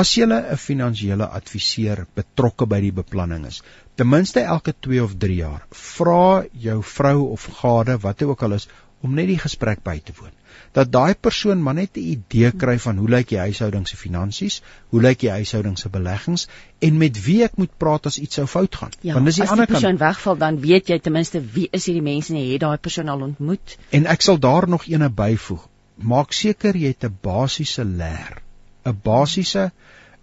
as 0.00 0.12
jy 0.14 0.26
'n 0.28 0.56
finansiële 0.64 1.26
adviseur 1.40 2.04
betrokke 2.18 2.66
by 2.72 2.80
die 2.80 2.92
beplanning 2.98 3.46
is, 3.46 3.62
ten 3.96 4.08
minste 4.08 4.44
elke 4.56 4.74
2 4.88 5.02
of 5.04 5.16
3 5.24 5.38
jaar, 5.38 5.64
vra 5.70 6.44
jou 6.66 6.82
vrou 6.96 7.16
of 7.36 7.48
gade 7.62 7.98
wat 8.04 8.22
ook 8.22 8.42
al 8.42 8.58
is 8.60 8.68
om 9.00 9.14
net 9.14 9.26
die 9.26 9.40
gesprek 9.46 9.82
by 9.82 9.98
te 9.98 10.12
woon 10.20 10.36
dat 10.76 10.92
daai 10.92 11.14
persoon 11.26 11.62
maar 11.62 11.74
net 11.74 11.96
'n 11.96 12.06
idee 12.14 12.50
kry 12.62 12.76
van 12.78 12.96
hoe 12.96 13.08
lyk 13.08 13.28
die 13.28 13.38
huishouding 13.38 13.86
se 13.88 13.96
finansies, 13.96 14.60
hoe 14.90 15.00
lyk 15.02 15.18
die 15.18 15.30
huishouding 15.30 15.78
se 15.78 15.88
beleggings 15.88 16.46
en 16.78 16.98
met 16.98 17.24
wie 17.24 17.42
ek 17.44 17.56
moet 17.56 17.72
praat 17.76 18.06
as 18.06 18.18
iets 18.18 18.34
sou 18.34 18.46
fout 18.46 18.76
gaan. 18.76 18.92
Ja, 19.00 19.14
Want 19.14 19.26
dis 19.26 19.34
die 19.34 19.48
ander 19.48 19.66
kant. 19.66 19.76
As 19.76 19.82
'n 19.82 19.82
persoon 19.82 20.08
wegval, 20.08 20.36
dan 20.36 20.60
weet 20.60 20.88
jy 20.88 20.98
ten 20.98 21.12
minste 21.12 21.42
wie 21.54 21.68
is 21.70 21.86
hierdie 21.86 22.02
mense 22.02 22.32
en 22.32 22.40
jy 22.40 22.52
het 22.52 22.60
daai 22.60 22.78
persoon 22.78 23.08
al 23.08 23.20
ontmoet. 23.20 23.76
En 23.90 24.06
ek 24.06 24.20
sal 24.20 24.38
daar 24.38 24.68
nog 24.68 24.86
eene 24.86 25.10
byvoeg. 25.10 25.68
Maak 26.02 26.32
seker 26.32 26.76
jy 26.76 26.94
het 26.94 27.04
'n 27.04 27.18
basiese 27.22 27.84
leer, 27.84 28.42
'n 28.86 28.98
basiese 29.02 29.70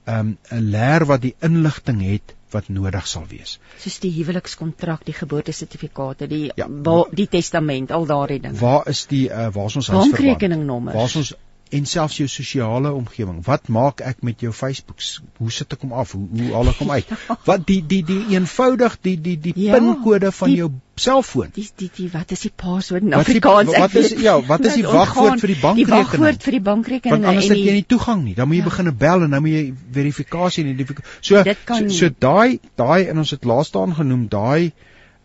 um, 0.08 0.38
'n 0.52 0.64
leer 0.72 1.06
wat 1.06 1.22
die 1.22 1.36
inligting 1.42 2.02
het 2.02 2.34
wat 2.52 2.70
nodig 2.70 3.08
sal 3.08 3.26
wees. 3.28 3.58
Soos 3.78 4.00
die 4.00 4.12
huwelikskontrak, 4.16 5.04
die 5.06 5.14
geboortesertifikate, 5.14 6.28
die 6.32 6.52
ja, 6.56 6.68
die 7.12 7.28
testament, 7.28 7.92
al 7.92 8.06
daardie 8.06 8.40
dinge. 8.40 8.60
Waar 8.60 8.88
is 8.88 9.06
die 9.12 9.28
uh, 9.30 9.50
waar 9.54 9.66
is 9.66 9.76
ons 9.76 9.90
bankrekeningnommer? 9.92 10.96
Waar 10.96 11.12
is 11.12 11.16
ons 11.16 11.34
en 11.70 11.86
selfs 11.86 12.18
jou 12.18 12.28
sosiale 12.32 12.92
omgewing. 12.94 13.40
Wat 13.46 13.68
maak 13.68 14.02
ek 14.06 14.22
met 14.26 14.42
jou 14.42 14.54
Facebooks? 14.56 15.18
Hoe 15.38 15.52
sit 15.52 15.74
ek 15.74 15.84
hom 15.84 15.94
af? 15.94 16.14
Hoe 16.16 16.28
hoe 16.32 16.52
haal 16.54 16.72
ek 16.72 16.82
hom 16.84 16.92
uit? 16.92 17.14
Wat 17.50 17.64
die 17.68 17.80
die 17.86 18.04
die 18.08 18.20
eenvoudig 18.36 18.98
die 19.02 19.16
die 19.22 19.36
die 19.40 19.54
ja, 19.56 19.76
pinkode 19.76 20.32
van 20.32 20.52
die, 20.52 20.60
jou 20.62 20.70
selfoon. 20.96 21.50
Die 21.56 21.68
die 21.78 21.90
die 21.98 22.08
wat 22.14 22.32
is 22.36 22.46
die 22.48 22.52
password 22.64 23.06
in 23.08 23.18
Afrikaans? 23.18 23.72
Wat, 23.74 23.92
die, 23.92 24.04
wat 24.04 24.12
is 24.12 24.24
ja, 24.24 24.36
wat 24.52 24.66
is 24.66 24.78
die 24.80 24.86
wagwoord 25.00 25.44
vir 25.44 25.54
die 25.54 25.60
bankrekening? 25.62 25.90
Die 25.92 26.12
wagwoord 26.12 26.48
vir 26.48 26.58
die 26.58 26.64
bankrekening. 26.70 27.16
Want 27.18 27.32
anders 27.34 27.50
het 27.52 27.64
jy 27.64 27.76
nie 27.80 27.88
toegang 27.96 28.24
nie. 28.24 28.36
Dan 28.38 28.52
moet 28.52 28.60
jy 28.60 28.64
ja. 28.64 28.70
begine 28.70 28.94
bel 29.06 29.26
en 29.28 29.36
dan 29.36 29.44
moet 29.46 29.58
jy 29.58 29.66
verifikasie 30.00 30.66
en. 30.68 30.86
So 31.22 31.44
kan, 31.44 31.90
so, 31.90 31.98
so 32.00 32.14
daai 32.28 32.60
daai 32.80 33.12
en 33.12 33.26
ons 33.26 33.36
het 33.36 33.46
laaste 33.48 33.82
aan 33.82 33.98
genoem 33.98 34.30
daai 34.32 34.72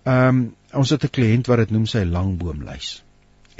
ehm 0.02 0.28
um, 0.28 0.42
ons 0.72 0.90
het 0.90 1.04
'n 1.04 1.12
kliënt 1.12 1.46
wat 1.52 1.60
dit 1.60 1.70
noem 1.70 1.86
sy 1.86 2.02
langboomlys. 2.08 3.02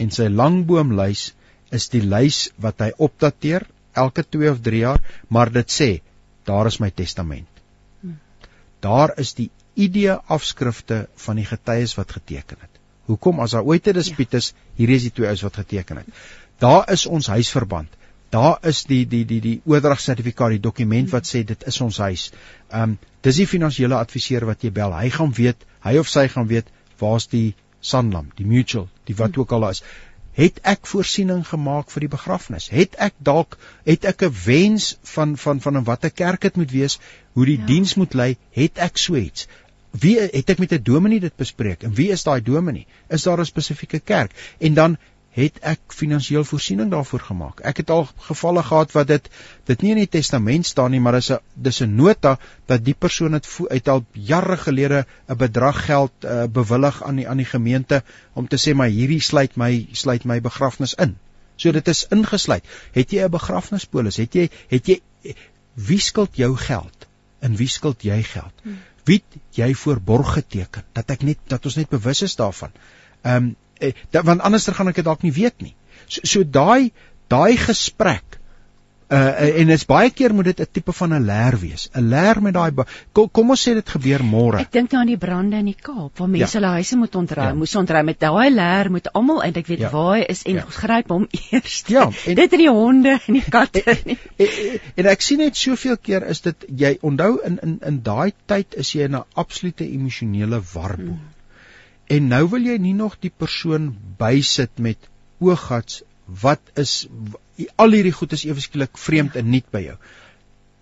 En 0.00 0.10
sy 0.10 0.26
langboomlys 0.32 1.32
is 1.72 1.88
die 1.92 2.02
lys 2.04 2.48
wat 2.60 2.80
hy 2.84 2.90
opdateer 2.98 3.66
elke 3.92 4.24
2 4.24 4.50
of 4.50 4.60
3 4.64 4.82
jaar, 4.84 5.00
maar 5.28 5.52
dit 5.52 5.70
sê 5.70 5.90
daar 6.48 6.66
is 6.66 6.80
my 6.80 6.90
testament. 6.90 7.48
Hmm. 8.00 8.18
Daar 8.80 9.14
is 9.18 9.34
die 9.38 9.50
idee 9.74 10.14
afskrifte 10.36 11.06
van 11.26 11.40
die 11.40 11.48
getuies 11.48 11.94
wat 11.96 12.12
geteken 12.18 12.60
het. 12.60 12.80
Hoekom 13.10 13.40
as 13.40 13.56
daar 13.56 13.66
ooit 13.66 13.88
'n 13.88 13.92
dispuut 13.92 14.34
is, 14.34 14.54
hier 14.76 14.90
is 14.90 15.02
die 15.02 15.12
twee 15.12 15.28
ouens 15.28 15.42
wat 15.42 15.56
geteken 15.56 15.96
het. 15.96 16.06
Daar 16.58 16.92
is 16.92 17.06
ons 17.06 17.26
huisverband. 17.26 17.88
Daar 18.30 18.58
is 18.62 18.84
die 18.84 19.04
die 19.06 19.24
die 19.24 19.40
die 19.40 19.60
oordragsertifikaat, 19.64 20.50
die 20.50 20.60
dokument 20.60 21.10
wat 21.10 21.26
sê 21.26 21.44
dit 21.44 21.66
is 21.66 21.80
ons 21.80 21.98
huis. 21.98 22.32
Ehm 22.70 22.82
um, 22.82 22.98
dis 23.20 23.36
die 23.36 23.46
finansiële 23.46 23.94
adviseur 23.94 24.46
wat 24.46 24.62
jy 24.62 24.70
bel. 24.70 24.92
Hy 24.92 25.10
gaan 25.10 25.32
weet, 25.32 25.56
hy 25.84 25.98
of 25.98 26.08
sy 26.08 26.28
gaan 26.28 26.46
weet 26.46 26.66
waar's 26.98 27.26
die 27.26 27.54
Sanlam, 27.80 28.30
die 28.36 28.46
Mutual, 28.46 28.88
die 29.04 29.14
wat 29.14 29.36
ook 29.36 29.52
al 29.52 29.60
daar 29.60 29.70
is 29.70 29.82
het 30.36 30.60
ek 30.62 30.86
voorsiening 30.88 31.42
gemaak 31.48 31.90
vir 31.92 32.06
die 32.06 32.12
begrafnis? 32.12 32.68
Het 32.72 32.96
ek 32.98 33.14
dalk 33.18 33.58
het 33.84 34.04
ek 34.08 34.22
'n 34.22 34.34
wens 34.44 34.96
van 35.14 35.36
van 35.36 35.60
van 35.60 35.76
'n 35.76 35.84
watter 35.84 36.10
kerk 36.10 36.40
dit 36.40 36.56
moet 36.56 36.70
wees 36.70 36.98
hoe 37.32 37.46
die 37.46 37.58
ja. 37.58 37.66
diens 37.66 37.94
moet 37.94 38.14
lei? 38.14 38.36
Het 38.50 38.78
ek 38.78 38.96
so 38.96 39.14
iets? 39.14 39.46
Wie 39.90 40.18
het 40.20 40.50
ek 40.50 40.58
met 40.58 40.72
'n 40.72 40.82
dominee 40.82 41.20
dit 41.20 41.36
bespreek? 41.36 41.82
En 41.82 41.94
wie 41.94 42.10
is 42.10 42.22
daai 42.22 42.42
dominee? 42.42 42.86
Is 43.08 43.22
daar 43.22 43.40
'n 43.40 43.44
spesifieke 43.44 44.00
kerk? 44.00 44.32
En 44.58 44.74
dan 44.74 44.98
het 45.32 45.58
ek 45.64 45.94
finansiëel 45.96 46.44
voorsiening 46.44 46.90
daarvoor 46.92 47.22
gemaak. 47.24 47.60
Ek 47.64 47.80
het 47.80 47.90
al 47.90 48.04
gevalle 48.26 48.62
gehad 48.62 48.92
wat 48.92 49.08
dit 49.08 49.28
dit 49.70 49.82
nie 49.82 49.92
in 49.94 50.00
die 50.02 50.10
testament 50.18 50.66
staan 50.68 50.92
nie, 50.92 51.00
maar 51.00 51.16
dis 51.16 51.30
'n 51.32 51.38
dis 51.54 51.80
'n 51.80 51.94
nota 51.96 52.38
dat 52.66 52.84
die 52.84 52.94
persoon 52.94 53.32
het 53.32 53.48
uit 53.68 53.88
al 53.88 54.04
jare 54.12 54.56
gelede 54.56 55.06
'n 55.28 55.36
bedrag 55.36 55.84
geld 55.86 56.12
uh, 56.24 56.44
bewillig 56.44 57.02
aan 57.02 57.16
die 57.16 57.28
aan 57.28 57.36
die 57.36 57.48
gemeente 57.48 58.02
om 58.32 58.48
te 58.48 58.58
sê 58.60 58.74
maar 58.74 58.88
hierdie 58.88 59.20
sluit 59.20 59.56
my 59.56 59.88
sluit 59.92 60.24
my 60.24 60.40
begrafnis 60.40 60.94
in. 60.94 61.16
So 61.56 61.72
dit 61.72 61.88
is 61.88 62.06
ingesluit. 62.10 62.64
Het 62.92 63.10
jy 63.10 63.24
'n 63.24 63.30
begrafnispolis? 63.30 64.16
Het 64.16 64.34
jy 64.34 64.50
het 64.68 64.86
jy 64.86 65.00
wie 65.74 66.00
skuld 66.00 66.36
jou 66.36 66.56
geld? 66.56 67.06
En 67.40 67.56
wie 67.56 67.68
skuld 67.68 68.02
jy 68.02 68.22
geld? 68.22 68.52
Hmm. 68.62 68.78
Wie 69.04 69.22
jy 69.50 69.74
voor 69.74 70.00
borg 70.00 70.32
geteken 70.32 70.84
dat 70.92 71.10
ek 71.10 71.22
net 71.22 71.38
dat 71.46 71.64
ons 71.64 71.76
net 71.76 71.88
bewus 71.88 72.22
is 72.22 72.36
daarvan. 72.36 72.70
Ehm 73.22 73.36
um, 73.36 73.56
eh, 73.82 73.94
dat, 74.10 74.24
want 74.24 74.44
anderster 74.46 74.74
gaan 74.74 74.92
ek 74.92 75.00
dit 75.00 75.08
dalk 75.08 75.22
nie 75.26 75.34
weet 75.34 75.64
nie. 75.64 75.74
So 76.06 76.20
so 76.34 76.44
daai 76.44 76.92
daai 77.32 77.56
gesprek 77.56 78.38
uh 79.12 79.60
en 79.60 79.68
dit's 79.68 79.84
baie 79.88 80.10
keer 80.10 80.32
moet 80.32 80.48
dit 80.50 80.60
'n 80.60 80.68
tipe 80.72 80.92
van 80.92 81.12
'n 81.14 81.24
leer 81.26 81.56
wees. 81.60 81.88
'n 81.92 82.08
Leer 82.08 82.42
met 82.42 82.54
daai 82.54 82.72
kom, 83.12 83.28
kom 83.30 83.50
ons 83.50 83.68
sê 83.68 83.74
dit 83.74 83.88
gebeur 83.94 84.22
môre. 84.24 84.60
Ek 84.60 84.72
dink 84.72 84.92
nou 84.92 85.00
aan 85.00 85.12
die 85.12 85.18
brande 85.18 85.56
in 85.56 85.66
die 85.66 85.76
Kaap 85.88 86.18
waar 86.18 86.28
mense 86.28 86.58
ja. 86.58 86.60
hulle 86.60 86.72
huise 86.78 86.96
moet 86.96 87.14
ontruim, 87.14 87.48
ja. 87.48 87.54
moes 87.54 87.74
ontruim 87.76 88.04
met 88.04 88.20
daai 88.20 88.50
leer 88.50 88.90
moet 88.90 89.12
almal 89.12 89.42
eintlik 89.42 89.66
weet 89.66 89.84
ja. 89.84 89.90
waar 89.90 90.16
hy 90.16 90.24
is 90.28 90.42
en 90.42 90.54
ja. 90.54 90.64
gryp 90.64 91.08
hom 91.08 91.28
eers. 91.50 91.84
Ja, 91.86 92.08
en, 92.26 92.34
dit 92.34 92.52
in 92.52 92.64
die 92.64 92.70
honde 92.70 93.18
en 93.26 93.34
die 93.34 93.44
katte. 93.50 93.82
En, 93.84 93.98
en, 94.06 94.18
en, 94.46 94.80
en 94.94 95.06
ek 95.06 95.20
sien 95.20 95.38
net 95.38 95.56
soveel 95.56 95.96
keer 95.96 96.26
is 96.28 96.40
dit 96.40 96.66
jy 96.84 96.96
onthou 97.00 97.36
in 97.44 97.58
in 97.62 97.78
in 97.92 98.02
daai 98.02 98.32
tyd 98.46 98.74
is 98.74 98.94
jy 98.94 99.04
in 99.10 99.16
'n 99.16 99.24
absolute 99.34 99.84
emosionele 99.84 100.62
warboel. 100.72 101.18
Hmm. 101.20 101.31
En 102.08 102.28
nou 102.28 102.42
wil 102.54 102.66
jy 102.66 102.78
nie 102.78 102.96
nog 102.96 103.18
die 103.20 103.32
persoon 103.44 103.92
bysit 104.18 104.78
met 104.78 105.10
ooggats 105.40 106.02
wat 106.42 106.60
is 106.78 107.06
al 107.76 107.94
hierdie 107.96 108.14
goed 108.16 108.32
is 108.32 108.44
ewe 108.48 108.62
skielik 108.64 108.98
vreemd 108.98 109.36
en 109.36 109.50
nuut 109.52 109.68
by 109.74 109.82
jou. 109.86 109.96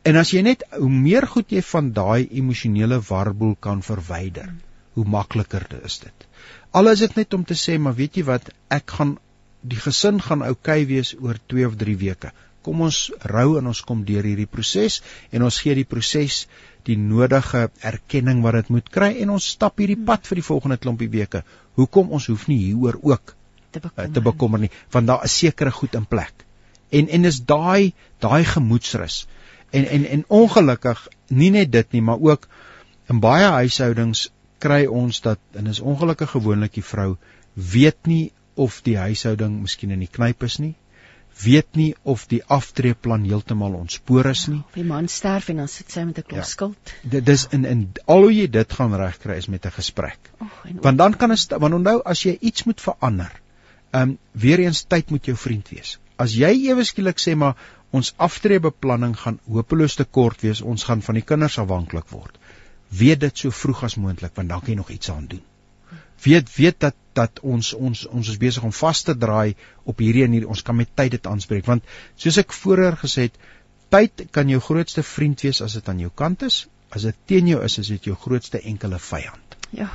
En 0.09 0.16
as 0.16 0.33
jy 0.33 0.42
net 0.46 0.62
hoe 0.76 0.90
meer 0.90 1.26
goed 1.28 1.52
jy 1.52 1.62
van 1.72 1.90
daai 1.96 2.28
emosionele 2.40 3.00
warboel 3.09 3.56
kan 3.66 3.83
verwyder, 3.85 4.52
hoe 4.96 5.04
makliker 5.04 5.66
is 5.85 5.98
dit. 6.04 6.28
Al 6.72 6.88
is 6.92 7.02
dit 7.04 7.16
net 7.18 7.35
om 7.37 7.44
te 7.44 7.56
sê, 7.59 7.76
maar 7.78 7.96
weet 7.98 8.20
jy 8.20 8.24
wat, 8.28 8.48
ek 8.72 8.96
gaan 8.96 9.18
die 9.61 9.80
gesin 9.80 10.22
gaan 10.24 10.46
oukei 10.46 10.83
okay 10.83 10.88
wees 10.88 11.12
oor 11.20 11.37
2 11.52 11.66
of 11.68 11.76
3 11.83 11.96
weke. 12.00 12.33
Kom 12.64 12.80
ons 12.85 13.00
rou 13.33 13.59
en 13.59 13.68
ons 13.72 13.83
kom 13.88 14.04
deur 14.09 14.24
hierdie 14.24 14.48
proses 14.48 15.00
en 15.33 15.44
ons 15.44 15.61
gee 15.64 15.76
die 15.76 15.88
proses 15.88 16.46
die 16.88 16.96
nodige 16.98 17.68
erkenning 17.86 18.42
wat 18.44 18.58
dit 18.58 18.70
moet 18.76 18.88
kry 18.92 19.10
en 19.22 19.34
ons 19.36 19.50
stap 19.56 19.80
hierdie 19.80 19.98
pad 20.06 20.26
vir 20.28 20.40
die 20.40 20.46
volgende 20.46 20.78
klompie 20.80 21.10
weke. 21.12 21.42
Hoekom 21.80 22.10
ons 22.16 22.28
hoef 22.30 22.46
nie 22.50 22.58
hieroor 22.62 22.98
ook 23.02 23.34
te 23.70 23.80
bekommer, 23.80 24.08
uh, 24.08 24.14
te 24.14 24.22
bekommer 24.24 24.64
nie, 24.64 24.70
want 24.90 25.10
daar 25.10 25.24
is 25.28 25.36
sekere 25.38 25.70
goed 25.74 25.94
in 25.94 26.06
plek. 26.06 26.46
En 26.90 27.08
en 27.08 27.24
is 27.24 27.40
daai 27.46 27.92
daai 28.18 28.44
gemoedsrus. 28.44 29.26
En 29.70 29.86
en 29.86 30.04
en 30.04 30.24
ongelukkig 30.28 31.06
nie 31.28 31.50
net 31.54 31.72
dit 31.72 31.92
nie, 31.92 32.02
maar 32.02 32.20
ook 32.20 32.48
in 33.10 33.20
baie 33.20 33.46
huishoudings 33.60 34.28
kry 34.58 34.84
ons 34.86 35.20
dat 35.24 35.40
en 35.56 35.66
is 35.66 35.80
ongelukkig 35.80 36.30
gewoonlik 36.30 36.76
die 36.78 36.84
vrou 36.84 37.16
weet 37.54 38.06
nie 38.06 38.32
of 38.54 38.82
die 38.84 38.98
huishouding 38.98 39.60
miskien 39.62 39.94
in 39.94 40.02
die 40.04 40.10
knyp 40.10 40.44
is 40.46 40.58
nie 40.58 40.74
weet 41.42 41.76
nie 41.79 41.90
of 42.03 42.26
die 42.31 42.40
aftreeplan 42.57 43.24
heeltemal 43.29 43.74
ontspoor 43.79 44.29
is 44.31 44.46
nie. 44.50 44.61
Ja, 44.61 44.76
die 44.76 44.87
man 44.88 45.09
sterf 45.09 45.48
en 45.53 45.62
dan 45.62 45.68
sit 45.68 45.92
sy 45.92 46.05
met 46.09 46.18
'n 46.18 46.26
klop 46.26 46.40
ja. 46.40 46.46
skuld. 46.48 46.94
Dit 47.03 47.26
dis 47.26 47.46
in 47.57 47.64
in 47.64 47.83
al 48.05 48.22
hoe 48.26 48.33
jy 48.35 48.46
dit 48.50 48.72
gaan 48.72 48.94
regkry 48.94 49.37
is 49.42 49.48
met 49.48 49.66
'n 49.66 49.74
gesprek. 49.79 50.31
Oh, 50.40 50.48
want 50.83 50.98
dan 50.98 51.16
kan 51.16 51.33
is 51.33 51.46
want 51.50 51.74
onthou 51.74 52.00
as 52.05 52.22
jy 52.22 52.37
iets 52.40 52.64
moet 52.64 52.81
verander. 52.81 53.33
Ehm 53.90 54.03
um, 54.03 54.18
weer 54.33 54.59
eens 54.59 54.83
tyd 54.83 55.11
moet 55.11 55.24
jou 55.24 55.37
vriend 55.37 55.68
wees. 55.68 55.98
As 56.16 56.35
jy 56.35 56.53
ewe 56.68 56.85
skielik 56.85 57.18
sê 57.18 57.35
maar 57.35 57.57
ons 57.90 58.14
aftreebeplanning 58.16 59.16
gaan 59.18 59.40
hopeloos 59.44 59.94
te 59.94 60.05
kort 60.05 60.40
wees, 60.40 60.61
ons 60.61 60.85
gaan 60.85 61.03
van 61.03 61.14
die 61.14 61.24
kinders 61.24 61.59
afhanklik 61.59 62.09
word. 62.09 62.38
Weet 62.88 63.20
dit 63.20 63.38
so 63.38 63.50
vroeg 63.50 63.85
as 63.85 63.96
moontlik 63.96 64.35
want 64.35 64.48
dan 64.48 64.61
kan 64.61 64.68
jy 64.68 64.76
nog 64.76 64.90
iets 64.90 65.11
aan 65.11 65.26
doen 65.26 65.42
weet 66.24 66.56
weet 66.56 66.80
dat 66.80 66.96
dat 67.12 67.40
ons 67.42 67.72
ons 67.74 68.06
ons 68.06 68.28
is 68.28 68.38
besig 68.38 68.62
om 68.62 68.72
vas 68.72 69.02
te 69.02 69.16
draai 69.16 69.56
op 69.85 69.98
hierdie 69.98 70.24
en 70.24 70.37
hierdie 70.37 70.48
ons 70.48 70.62
kan 70.62 70.76
met 70.76 70.90
tyd 70.94 71.16
dit 71.16 71.26
aanspreek 71.26 71.66
want 71.66 71.83
soos 72.16 72.38
ek 72.38 72.54
vroeër 72.54 72.98
gesê 73.04 73.28
het 73.28 73.40
tyd 73.90 74.28
kan 74.35 74.50
jou 74.50 74.61
grootste 74.62 75.02
vriend 75.06 75.42
wees 75.46 75.61
as 75.64 75.74
dit 75.78 75.88
aan 75.90 76.04
jou 76.04 76.12
kant 76.14 76.46
is. 76.46 76.62
As 76.94 77.06
dit 77.06 77.18
teen 77.33 77.50
jou 77.50 77.59
is 77.64 77.78
is 77.83 77.90
dit 77.96 78.11
jou 78.11 78.16
grootste 78.18 78.62
enkele 78.72 78.98
vyand. 79.02 79.59
Ja. 79.74 79.90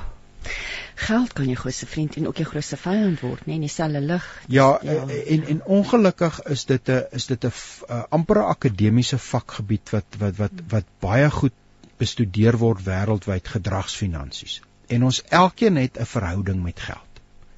Geld 1.08 1.34
kan 1.36 1.48
jou 1.50 1.58
grootste 1.60 1.88
vriend 1.92 2.16
en 2.20 2.28
ook 2.30 2.40
jou 2.40 2.48
grootste 2.48 2.78
vyand 2.80 3.24
word 3.26 3.44
nê 3.46 3.54
nee, 3.54 3.56
in 3.62 3.66
dieselfde 3.68 4.02
lig. 4.04 4.28
Ja, 4.48 4.68
ja. 4.84 5.08
en 5.36 5.48
en 5.54 5.64
ongelukkig 5.80 6.42
is 6.56 6.66
dit 6.72 6.90
'n 6.90 7.04
is 7.12 7.28
dit 7.32 7.44
'n 7.44 7.52
uh, 7.52 8.04
amper 8.10 8.40
'n 8.44 8.52
akademiese 8.56 9.18
vakgebied 9.18 9.96
wat 9.96 10.20
wat 10.20 10.38
wat 10.44 10.64
wat 10.70 10.86
baie 11.00 11.30
goed 11.32 11.54
bestudeer 11.98 12.58
word 12.58 12.84
wêreldwyd 12.86 13.48
gedragsfinansies 13.48 14.62
en 14.88 15.04
ons 15.04 15.24
elkeen 15.30 15.76
het 15.76 16.00
'n 16.00 16.06
verhouding 16.06 16.64
met 16.64 16.80
geld. 16.80 17.02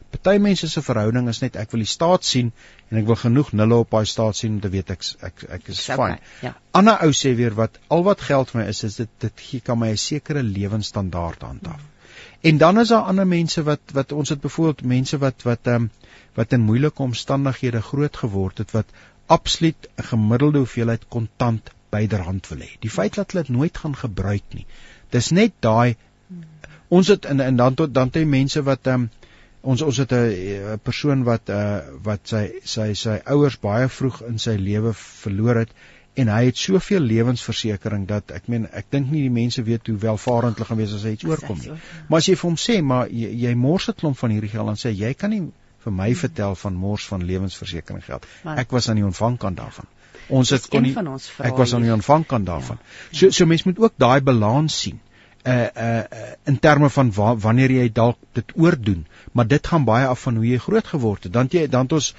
Party 0.09 0.37
mense 0.39 0.69
se 0.69 0.81
verhouding 0.81 1.27
is 1.27 1.39
net 1.39 1.55
ek 1.55 1.71
wil 1.71 1.79
die 1.79 1.93
staat 1.93 2.25
sien 2.25 2.51
en 2.89 2.97
ek 2.97 3.05
wil 3.05 3.15
genoeg 3.15 3.51
nulle 3.51 3.75
op 3.75 3.91
daai 3.91 4.05
staat 4.05 4.35
sien 4.35 4.53
om 4.53 4.59
te 4.59 4.69
weet 4.69 4.89
ek 4.89 5.03
ek 5.21 5.43
ek 5.49 5.67
is 5.67 5.81
fyn. 5.85 6.17
Ja. 6.41 6.55
Ander 6.71 7.01
ou 7.03 7.11
sê 7.11 7.35
weer 7.35 7.53
wat 7.53 7.79
al 7.87 8.03
wat 8.03 8.21
geld 8.21 8.49
vir 8.49 8.61
my 8.61 8.67
is 8.67 8.83
is 8.83 8.95
dit 8.95 9.09
dit 9.19 9.45
gee 9.49 9.59
kan 9.59 9.79
my 9.79 9.89
'n 9.91 9.97
sekere 9.97 10.43
lewensstandaard 10.43 11.41
handhaaf. 11.41 11.81
Mm. 11.81 11.93
En 12.41 12.57
dan 12.57 12.79
is 12.79 12.87
daar 12.87 13.01
ander 13.11 13.27
mense 13.27 13.63
wat 13.63 13.93
wat 13.93 14.11
ons 14.11 14.29
het 14.29 14.41
byvoorbeeld 14.41 14.83
mense 14.83 15.17
wat 15.17 15.43
wat 15.43 15.67
ehm 15.67 15.75
um, 15.75 15.91
wat 16.33 16.51
in 16.51 16.61
moeilike 16.61 17.01
omstandighede 17.01 17.81
groot 17.81 18.17
geword 18.17 18.57
het 18.57 18.71
wat 18.71 18.85
absoluut 19.25 19.87
'n 19.95 20.03
gemiddelde 20.03 20.57
hoeveelheid 20.57 21.07
kontant 21.07 21.71
byderhand 21.89 22.47
wil 22.47 22.59
hê. 22.59 22.69
Die 22.79 22.89
feit 22.89 23.15
dat 23.15 23.31
hulle 23.31 23.43
dit 23.43 23.55
nooit 23.55 23.77
gaan 23.77 23.95
gebruik 23.95 24.43
nie. 24.53 24.65
Dis 25.09 25.29
net 25.29 25.53
daai 25.59 25.95
ons 26.89 27.07
het 27.07 27.25
in 27.25 27.39
en 27.43 27.55
dan 27.55 27.73
tot 27.73 27.93
dan 27.93 28.09
te 28.09 28.25
mense 28.25 28.63
wat 28.63 28.87
ehm 28.87 29.07
um, 29.07 29.09
ons 29.61 29.81
ons 29.81 29.97
het 29.97 30.11
'n 30.13 30.79
persoon 30.83 31.23
wat 31.23 31.49
uh 31.49 31.79
wat 32.03 32.21
sy 32.23 32.43
sy 32.63 32.93
sy 32.93 33.19
ouers 33.25 33.59
baie 33.59 33.87
vroeg 33.89 34.21
in 34.27 34.39
sy 34.39 34.55
lewe 34.55 34.93
verloor 34.93 35.55
het 35.63 35.71
en 36.17 36.31
hy 36.33 36.45
het 36.45 36.57
soveel 36.57 37.03
lewensversekering 37.05 38.07
dat 38.09 38.31
ek 38.31 38.47
meen 38.47 38.65
ek 38.71 38.87
dink 38.89 39.11
nie 39.11 39.21
die 39.27 39.33
mense 39.33 39.63
weet 39.63 39.87
hoe 39.87 39.97
welvarend 39.97 40.57
hulle 40.57 40.69
gaan 40.69 40.79
wees 40.81 40.93
as 40.97 41.03
hy 41.03 41.13
iets 41.17 41.27
oorkom 41.29 41.59
nie. 41.61 41.75
Maar 42.07 42.23
as 42.23 42.29
jy 42.29 42.35
vir 42.35 42.49
hom 42.49 42.57
sê 42.57 42.77
maar 42.81 43.11
jy, 43.11 43.29
jy 43.43 43.53
mors 43.55 43.89
'n 43.89 43.97
klomp 43.99 44.17
van 44.17 44.33
hierdie 44.33 44.49
geld 44.49 44.71
dan 44.71 44.81
sê 44.81 44.93
jy 44.95 45.13
kan 45.13 45.29
nie 45.29 45.43
vir 45.83 45.93
my 45.93 46.09
hmm. 46.09 46.21
vertel 46.23 46.55
van 46.55 46.73
mors 46.73 47.05
van 47.07 47.25
lewensversekering 47.25 48.03
geld. 48.05 48.25
Ek 48.43 48.71
was 48.71 48.89
aan 48.89 48.95
die 48.95 49.05
ontvangkant 49.05 49.57
daarvan. 49.57 49.85
Ons 50.29 50.49
het 50.49 50.67
kon 50.67 50.83
nie 50.83 50.95
ek 50.95 51.57
was 51.57 51.73
aan 51.73 51.85
die 51.85 51.91
aanvangkant 51.91 52.45
daarvan. 52.45 52.79
Ja. 53.11 53.19
So 53.19 53.29
so 53.31 53.45
mens 53.45 53.63
moet 53.63 53.79
ook 53.79 53.93
daai 53.97 54.21
balans 54.21 54.79
sien. 54.81 54.99
Uh 55.47 55.67
uh 55.87 56.23
in 56.51 56.59
terme 56.59 56.89
van 56.89 57.11
wa, 57.15 57.35
wanneer 57.47 57.71
jy 57.71 57.87
dalk 57.93 58.17
dit 58.39 58.53
oordoen, 58.55 59.05
maar 59.31 59.47
dit 59.47 59.67
gaan 59.67 59.85
baie 59.87 60.07
af 60.07 60.25
van 60.27 60.35
hoe 60.35 60.47
jy 60.47 60.57
groot 60.63 60.87
geword 60.87 61.23
het. 61.23 61.33
Dan 61.33 61.51
jy 61.51 61.67
dan 61.67 61.87
het 61.87 61.93
ons 61.99 62.13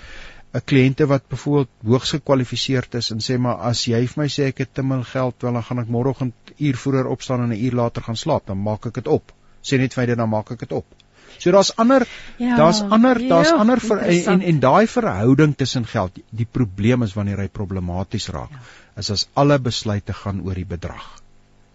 'n 0.56 0.64
kliënte 0.64 1.06
wat 1.06 1.28
byvoorbeeld 1.28 1.68
hoogs 1.84 2.14
gekwalifiseerd 2.16 2.94
is 2.94 3.10
en 3.14 3.20
sê 3.24 3.36
maar 3.38 3.58
as 3.70 3.84
jy 3.84 4.00
vir 4.06 4.22
my 4.22 4.28
sê 4.32 4.46
ek 4.52 4.62
het 4.64 4.72
te 4.74 4.82
min 4.82 5.04
geld, 5.04 5.42
wel 5.42 5.52
dan 5.52 5.66
gaan 5.66 5.82
ek 5.82 5.92
môreoggend 5.96 6.54
uur 6.56 6.76
vroeër 6.84 7.10
opstaan 7.16 7.42
en 7.44 7.52
'n 7.52 7.64
uur 7.66 7.76
later 7.82 8.02
gaan 8.02 8.16
slaap, 8.16 8.46
dan 8.46 8.62
maak 8.62 8.86
ek 8.86 8.94
dit 8.94 9.12
op. 9.18 9.32
Sê 9.62 9.78
net 9.78 9.94
vir 9.94 10.02
my 10.02 10.06
dit 10.06 10.16
dan 10.16 10.28
maak 10.28 10.50
ek 10.50 10.64
dit 10.64 10.72
op. 10.72 10.86
So 11.38 11.50
daar's 11.50 11.76
ander 11.76 12.06
ja, 12.38 12.56
daar's 12.56 12.80
ander 12.80 13.20
daar's 13.28 13.52
ander 13.52 13.80
ver, 13.80 13.98
en 13.98 14.24
en, 14.34 14.40
en 14.40 14.60
daai 14.60 14.86
verhouding 14.86 15.56
tussen 15.56 15.86
geld. 15.86 16.18
Die 16.30 16.48
probleem 16.50 17.02
is 17.02 17.14
wanneer 17.14 17.38
hy 17.38 17.48
problematies 17.48 18.28
raak. 18.28 18.50
Ja. 18.50 18.58
Is 18.96 19.10
as 19.10 19.28
alle 19.34 19.58
besluite 19.58 20.12
gaan 20.12 20.40
oor 20.40 20.54
die 20.54 20.66
bedrag. 20.66 21.22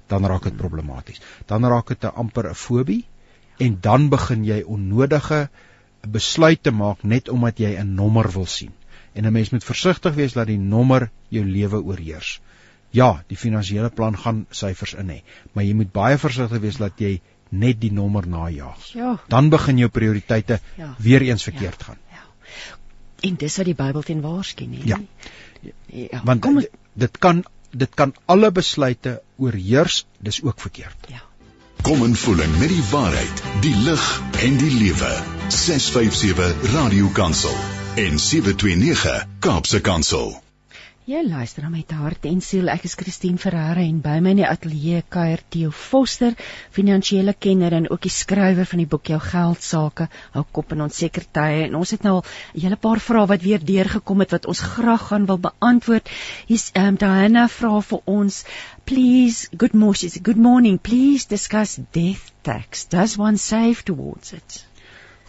Dan 0.07 0.25
raak 0.25 0.43
dit 0.43 0.57
problematies. 0.57 1.21
Dan 1.45 1.65
raak 1.65 1.87
dit 1.87 2.03
'n 2.03 2.15
amper 2.15 2.49
'n 2.49 2.55
fobie 2.55 3.05
en 3.57 3.77
dan 3.81 4.09
begin 4.09 4.45
jy 4.45 4.61
onnodige 4.61 5.49
'n 6.03 6.11
besluit 6.11 6.63
te 6.63 6.71
maak 6.71 7.03
net 7.03 7.29
omdat 7.29 7.57
jy 7.57 7.75
'n 7.79 7.95
nommer 7.95 8.31
wil 8.31 8.45
sien. 8.45 8.71
En 9.13 9.25
'n 9.25 9.31
mens 9.31 9.49
moet 9.49 9.63
versigtig 9.63 10.13
wees 10.13 10.33
dat 10.33 10.47
die 10.47 10.57
nommer 10.57 11.11
jou 11.27 11.45
lewe 11.45 11.83
oorheers. 11.83 12.41
Ja, 12.89 13.23
die 13.27 13.37
finansiële 13.37 13.89
plan 13.89 14.17
gaan 14.17 14.45
syfers 14.49 14.93
in 14.93 15.09
hê, 15.09 15.21
maar 15.53 15.63
jy 15.63 15.73
moet 15.73 15.91
baie 15.91 16.17
versigtig 16.17 16.59
wees 16.59 16.77
dat 16.77 16.93
jy 16.97 17.21
net 17.49 17.79
die 17.81 17.91
nommer 17.91 18.27
najag. 18.27 18.85
Ja. 18.93 19.19
Dan 19.27 19.49
begin 19.49 19.77
jou 19.77 19.89
prioriteite 19.89 20.59
ja. 20.77 20.95
weer 20.97 21.21
eens 21.21 21.43
verkeerd 21.43 21.79
ja. 21.79 21.85
gaan. 21.85 21.97
Ja. 22.11 22.23
En 23.29 23.35
dis 23.35 23.57
wat 23.57 23.65
die 23.65 23.75
Bybel 23.75 24.01
teen 24.01 24.21
waarsku, 24.21 24.65
nee. 24.65 24.81
Ja. 24.85 24.99
ja. 25.85 26.21
Want 26.23 26.41
Kom, 26.41 26.59
dit 26.93 27.17
kan 27.17 27.43
dit 27.73 27.93
kan 27.95 28.13
alle 28.25 28.51
besluite 28.51 29.21
oorheers, 29.38 30.05
dis 30.19 30.41
ook 30.43 30.59
verkeerd. 30.62 31.07
Ja. 31.09 31.21
Kom 31.83 32.03
in 32.05 32.15
voeling 32.15 32.59
met 32.59 32.69
die 32.71 32.83
waarheid, 32.91 33.43
die 33.62 33.75
lig 33.75 34.21
en 34.45 34.57
die 34.57 34.71
lewe. 34.71 35.12
657 35.47 36.71
Radio 36.73 37.07
Kansel 37.07 37.55
en 37.95 38.19
729 38.19 39.25
Kaapse 39.39 39.81
Kansel. 39.81 40.43
Jy 41.03 41.19
luister 41.27 41.65
met 41.67 41.89
hart 41.91 42.23
en 42.29 42.37
siel. 42.39 42.69
Ek 42.71 42.85
is 42.87 42.93
Christine 42.95 43.35
Ferreira 43.35 43.81
en 43.83 43.97
by 44.05 44.13
my 44.23 44.31
in 44.31 44.37
die 44.39 44.45
ateljee 44.47 45.01
kuier 45.11 45.41
Theo 45.51 45.73
Foster, 45.75 46.31
finansiële 46.71 47.33
kenner 47.45 47.75
en 47.75 47.89
ook 47.91 48.05
die 48.05 48.11
skrywer 48.17 48.69
van 48.69 48.79
die 48.79 48.87
boek 48.87 49.11
Jou 49.11 49.19
Geld 49.25 49.67
Sake, 49.67 50.07
hou 50.31 50.45
kop 50.55 50.71
in 50.71 50.85
onseker 50.87 51.27
tye. 51.35 51.65
En 51.65 51.75
ons 51.81 51.91
het 51.91 52.07
nou 52.07 52.15
al 52.21 52.23
'n 52.23 52.63
hele 52.63 52.79
paar 52.87 53.03
vrae 53.03 53.27
wat 53.33 53.43
weer 53.43 53.59
deurgekom 53.59 54.23
het 54.23 54.31
wat 54.31 54.47
ons 54.47 54.63
graag 54.77 55.07
gaan 55.11 55.27
wil 55.27 55.43
beantwoord. 55.49 56.07
Hier's 56.47 56.71
um, 56.71 56.95
Diana 56.95 57.49
vra 57.51 57.81
vir 57.81 58.01
ons, 58.05 58.45
please, 58.85 59.49
good 59.57 59.73
morning, 59.73 60.23
good 60.23 60.39
morning, 60.39 60.79
please 60.79 61.27
discuss 61.27 61.79
death 61.91 62.31
tax. 62.43 62.85
Does 62.85 63.17
one 63.19 63.37
save 63.37 63.83
towards 63.83 64.31
it? 64.31 64.63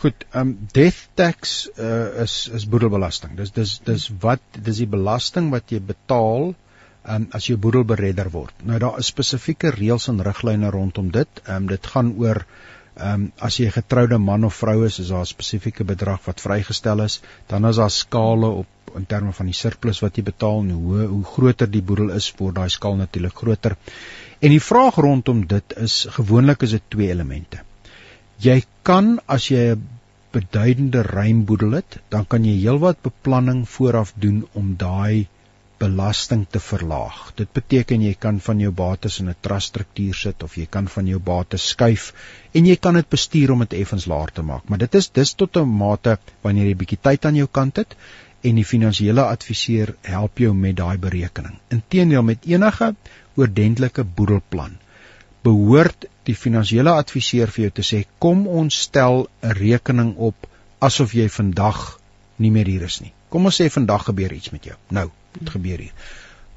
Goed, 0.04 0.24
ehm 0.36 0.40
um, 0.40 0.48
death 0.76 0.98
tax 1.16 1.52
uh, 1.80 2.20
is 2.22 2.32
is 2.52 2.64
boedelbelasting. 2.68 3.38
Dis 3.38 3.54
dis 3.56 3.70
dis 3.86 4.02
wat 4.20 4.58
dis 4.66 4.82
die 4.82 4.90
belasting 4.94 5.46
wat 5.54 5.72
jy 5.72 5.78
betaal 5.80 6.50
ehm 6.50 7.22
um, 7.22 7.24
as 7.38 7.46
jy 7.48 7.56
boedelberedder 7.56 8.28
word. 8.34 8.58
Nou 8.68 8.80
daar 8.82 8.98
is 9.00 9.08
spesifieke 9.12 9.72
reëls 9.72 10.10
en 10.12 10.20
riglyne 10.26 10.72
rondom 10.74 11.08
dit. 11.14 11.40
Ehm 11.46 11.56
um, 11.62 11.70
dit 11.72 11.88
gaan 11.94 12.12
oor 12.20 12.42
ehm 12.42 13.14
um, 13.14 13.24
as 13.48 13.56
jy 13.62 13.70
'n 13.70 13.76
getroude 13.78 14.18
man 14.26 14.44
of 14.44 14.60
vrou 14.60 14.84
is, 14.90 15.00
is 15.06 15.08
daar 15.14 15.24
'n 15.24 15.32
spesifieke 15.32 15.88
bedrag 15.92 16.20
wat 16.28 16.44
vrygestel 16.48 17.06
is. 17.06 17.20
Dan 17.46 17.66
is 17.72 17.80
daar 17.80 17.90
skale 17.90 18.52
op 18.60 18.94
in 19.00 19.06
terme 19.06 19.32
van 19.32 19.46
die 19.46 19.58
surplus 19.62 20.04
wat 20.04 20.16
jy 20.16 20.28
betaal 20.28 20.60
en 20.66 20.70
hoe 20.70 21.06
hoe 21.06 21.24
groter 21.24 21.70
die 21.70 21.82
boedel 21.82 22.10
is, 22.10 22.32
word 22.36 22.60
daai 22.60 22.68
skaal 22.68 22.96
natuurlik 23.00 23.36
groter. 23.36 23.76
En 24.40 24.50
die 24.50 24.64
vraag 24.68 25.00
rondom 25.08 25.46
dit 25.46 25.78
is 25.88 26.06
gewoonlik 26.10 26.62
is 26.62 26.70
dit 26.70 26.82
twee 26.88 27.08
elemente. 27.08 27.64
Jy 28.38 28.62
kan 28.82 29.20
as 29.26 29.48
jy 29.48 29.72
'n 29.72 29.93
beduidende 30.35 31.03
ruimboedel 31.07 31.79
het, 31.79 31.99
dan 32.14 32.27
kan 32.27 32.44
jy 32.44 32.57
heelwat 32.59 33.01
beplanning 33.07 33.62
vooraf 33.77 34.12
doen 34.25 34.42
om 34.53 34.75
daai 34.81 35.29
belasting 35.83 36.44
te 36.51 36.61
verlaag. 36.62 37.20
Dit 37.38 37.51
beteken 37.59 38.03
jy 38.03 38.14
kan 38.25 38.38
van 38.47 38.61
jou 38.62 38.70
bates 38.83 39.18
in 39.23 39.31
'n 39.31 39.37
trust 39.47 39.73
struktuur 39.73 40.14
sit 40.20 40.42
of 40.42 40.57
jy 40.61 40.66
kan 40.77 40.88
van 40.97 41.07
jou 41.12 41.18
bates 41.31 41.68
skuif 41.75 42.12
en 42.53 42.66
jy 42.66 42.77
kan 42.77 42.94
dit 42.94 43.09
bestuur 43.16 43.53
om 43.53 43.64
dit 43.64 43.75
effens 43.81 44.07
laer 44.07 44.31
te 44.33 44.42
maak. 44.42 44.68
Maar 44.68 44.79
dit 44.85 44.94
is 44.94 45.11
dis 45.20 45.35
tot 45.35 45.57
'n 45.57 45.77
mate 45.83 46.18
wanneer 46.42 46.66
jy 46.66 46.77
bietjie 46.83 47.03
tyd 47.09 47.27
aan 47.27 47.40
jou 47.42 47.49
kant 47.61 47.77
het 47.77 47.97
en 48.42 48.55
die 48.55 48.64
finansiële 48.64 49.25
adviseur 49.25 49.97
help 50.03 50.38
jou 50.38 50.55
met 50.55 50.77
daai 50.77 50.97
berekening. 50.99 51.59
Inteendeel 51.68 52.23
met 52.23 52.47
enige 52.47 52.94
oordentlike 53.37 54.05
boedelplan 54.05 54.79
behoort 55.42 56.07
die 56.28 56.37
finansiële 56.37 56.92
adviseur 57.02 57.50
vir 57.54 57.66
jou 57.66 57.72
te 57.78 57.84
sê 57.87 58.04
kom 58.18 58.46
ons 58.48 58.80
stel 58.87 59.28
'n 59.42 59.56
rekening 59.58 60.14
op 60.16 60.48
asof 60.78 61.14
jy 61.14 61.28
vandag 61.28 61.98
nie 62.38 62.50
meer 62.50 62.66
hier 62.66 62.82
is 62.82 63.00
nie. 63.00 63.12
Kom 63.30 63.44
ons 63.44 63.60
sê 63.60 63.70
vandag 63.70 64.04
gebeur 64.04 64.32
iets 64.32 64.50
met 64.50 64.64
jou. 64.64 64.76
Nou, 64.90 65.10
dit 65.38 65.50
gebeur 65.50 65.78
hier. 65.78 65.92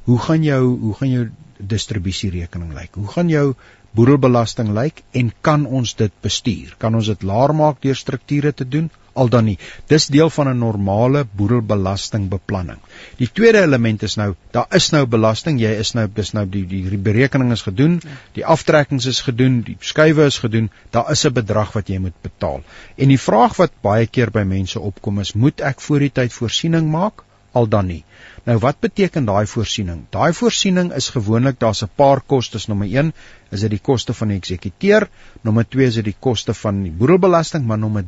Hoe 0.04 0.20
gaan 0.20 0.44
jou 0.44 0.62
hoe 0.80 0.94
gaan 0.94 1.12
jou 1.12 1.26
distribusierekening 1.58 2.74
lyk? 2.74 2.96
Hoe 2.96 3.08
gaan 3.08 3.30
jou 3.30 3.56
boedelbelasting 3.98 4.70
lyk 4.78 5.02
en 5.12 5.32
kan 5.42 5.66
ons 5.66 5.96
dit 5.96 6.14
bestuur? 6.22 6.76
Kan 6.78 6.96
ons 6.96 7.08
dit 7.08 7.24
laer 7.24 7.54
maak 7.56 7.82
deur 7.82 7.96
strukture 7.96 8.54
te 8.54 8.68
doen? 8.68 8.90
Al 9.18 9.30
dan 9.34 9.48
nie. 9.50 9.58
Dis 9.92 10.08
deel 10.14 10.30
van 10.30 10.50
'n 10.52 10.60
normale 10.60 11.26
boedelbelastingbeplanning. 11.42 12.80
Die 13.18 13.30
tweede 13.40 13.62
element 13.62 14.04
is 14.04 14.16
nou, 14.16 14.34
daar 14.52 14.68
is 14.80 14.90
nou 14.96 15.06
belasting, 15.06 15.60
jy 15.60 15.74
is 15.84 15.94
nou 15.94 16.08
dis 16.14 16.34
nou 16.34 16.46
die 16.46 16.66
die 16.68 17.02
berekening 17.10 17.52
is 17.52 17.66
gedoen, 17.68 18.00
die 18.34 18.46
aftrekkings 18.46 19.06
is 19.06 19.22
gedoen, 19.22 19.62
die 19.62 19.78
skuwe 19.80 20.26
is 20.26 20.40
gedoen, 20.46 20.70
daar 20.92 21.12
is 21.12 21.26
'n 21.26 21.34
bedrag 21.34 21.74
wat 21.74 21.88
jy 21.88 21.98
moet 21.98 22.22
betaal. 22.22 22.62
En 22.98 23.08
die 23.08 23.20
vraag 23.20 23.58
wat 23.58 23.72
baie 23.82 24.08
keer 24.08 24.32
by 24.32 24.44
mense 24.44 24.80
opkom 24.80 25.20
is, 25.20 25.34
moet 25.34 25.62
ek 25.62 25.82
voor 25.82 26.00
die 26.00 26.12
tyd 26.12 26.34
voorsiening 26.34 26.92
maak 26.92 27.24
al 27.52 27.68
dan 27.68 27.88
nie? 27.88 28.04
Nou 28.48 28.58
wat 28.64 28.80
beteken 28.80 29.26
daai 29.28 29.46
voorsiening? 29.52 30.06
Daai 30.16 30.34
voorsiening 30.34 30.94
is 30.96 31.10
gewoonlik 31.16 31.60
daar's 31.60 31.84
'n 31.84 31.90
paar 31.96 32.22
kostes. 32.22 32.68
Nommer 32.68 32.88
1 32.88 33.14
is 33.52 33.62
dit 33.62 33.70
die 33.70 33.82
koste 33.90 34.14
van 34.14 34.28
die 34.28 34.38
eksekuteur, 34.38 35.10
nommer 35.42 35.66
2 35.68 35.88
is 35.88 35.96
dit 35.96 36.06
die 36.06 36.16
koste 36.20 36.54
van 36.54 36.84
die 36.84 36.92
boedelbelasting, 36.92 37.66
maar 37.66 37.78
nommer 37.78 38.06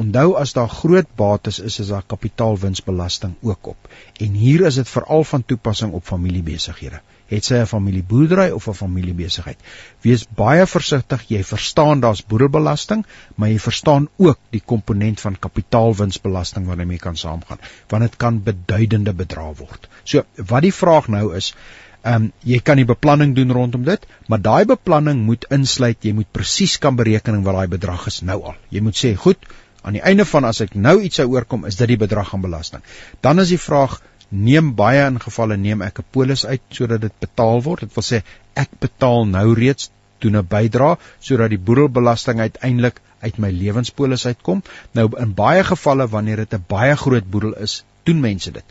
Onthou 0.00 0.34
as 0.40 0.52
daar 0.56 0.68
groot 0.72 1.08
bates 1.16 1.58
is, 1.58 1.78
is 1.82 1.88
daar 1.92 2.04
kapitaalwinsbelasting 2.06 3.34
ook 3.42 3.66
op. 3.72 3.88
En 4.26 4.36
hier 4.42 4.64
is 4.68 4.78
dit 4.80 4.88
veral 4.88 5.24
van 5.24 5.44
toepassing 5.44 5.92
op 5.98 6.06
familiebesighede. 6.08 7.00
Het 7.30 7.44
sy 7.44 7.58
'n 7.62 7.66
familieboerdery 7.72 8.48
of 8.50 8.68
'n 8.68 8.78
familiebesigheid. 8.78 9.58
Wees 10.06 10.24
baie 10.38 10.66
versigtig, 10.66 11.26
jy 11.28 11.42
verstaan 11.44 12.00
daar's 12.00 12.24
boedelbelasting, 12.26 13.04
maar 13.34 13.48
jy 13.48 13.58
verstaan 13.58 14.08
ook 14.16 14.38
die 14.50 14.62
komponent 14.64 15.20
van 15.20 15.38
kapitaalwinsbelasting 15.38 16.66
wat 16.66 16.76
daarmee 16.76 16.98
kan 16.98 17.16
saamgaan, 17.16 17.60
want 17.88 18.02
dit 18.02 18.16
kan 18.16 18.42
beduidende 18.42 19.12
bedrae 19.12 19.54
word. 19.54 19.88
So, 20.04 20.24
wat 20.36 20.62
die 20.62 20.74
vraag 20.74 21.08
nou 21.08 21.36
is, 21.36 21.54
Ehm 22.02 22.14
um, 22.14 22.32
jy 22.48 22.58
kan 22.64 22.78
die 22.80 22.88
beplanning 22.88 23.34
doen 23.36 23.52
rondom 23.52 23.82
dit, 23.84 24.06
maar 24.26 24.40
daai 24.40 24.64
beplanning 24.64 25.18
moet 25.24 25.44
insluit 25.50 26.06
jy 26.06 26.12
moet 26.16 26.30
presies 26.32 26.78
kan 26.78 26.96
bereken 26.96 27.42
wat 27.42 27.54
daai 27.54 27.68
bedrag 27.68 28.06
is 28.06 28.20
nou 28.22 28.38
al. 28.42 28.54
Jy 28.70 28.80
moet 28.80 28.96
sê, 28.96 29.10
goed, 29.14 29.36
aan 29.82 29.96
die 29.96 30.04
einde 30.04 30.24
van 30.24 30.44
as 30.44 30.60
ek 30.60 30.74
nou 30.74 31.00
iets 31.02 31.20
sou 31.20 31.28
oorkom, 31.32 31.66
is 31.66 31.76
dit 31.76 31.88
die 31.88 32.00
bedrag 32.00 32.34
aan 32.34 32.44
belasting. 32.44 32.82
Dan 33.20 33.40
is 33.40 33.48
die 33.48 33.60
vraag, 33.60 34.00
neem 34.30 34.74
baie 34.78 35.06
in 35.06 35.18
gevalle 35.20 35.56
neem 35.56 35.82
ek 35.82 35.98
'n 35.98 36.10
polis 36.10 36.46
uit 36.46 36.62
sodat 36.70 37.00
dit 37.00 37.12
betaal 37.20 37.62
word. 37.62 37.80
Dit 37.80 37.94
wil 37.94 38.04
sê 38.04 38.22
ek 38.54 38.70
betaal 38.80 39.26
nou 39.26 39.54
reeds 39.54 39.90
doen 40.18 40.36
'n 40.36 40.46
bydra 40.46 40.96
sodat 41.20 41.50
die 41.50 41.58
boedelbelasting 41.58 42.40
uiteindelik 42.40 43.00
uit 43.20 43.38
my 43.38 43.50
lewenspolis 43.50 44.26
uitkom. 44.26 44.62
Nou 44.92 45.10
in 45.18 45.34
baie 45.34 45.64
gevalle 45.64 46.08
wanneer 46.08 46.36
dit 46.36 46.54
'n 46.54 46.64
baie 46.66 46.96
groot 46.96 47.30
boedel 47.30 47.54
is, 47.54 47.84
doen 48.04 48.20
mense 48.20 48.50
dit. 48.50 48.64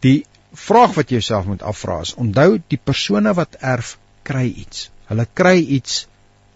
Die 0.00 0.26
vraag 0.52 0.94
wat 0.94 1.08
jy 1.10 1.20
jouself 1.20 1.46
moet 1.46 1.62
afvra 1.62 2.00
is: 2.00 2.14
onthou 2.14 2.60
die 2.68 2.80
persone 2.84 3.34
wat 3.34 3.56
erf 3.60 3.98
kry 4.22 4.46
iets. 4.46 4.90
Hulle 5.06 5.26
kry 5.32 5.58
iets 5.58 6.06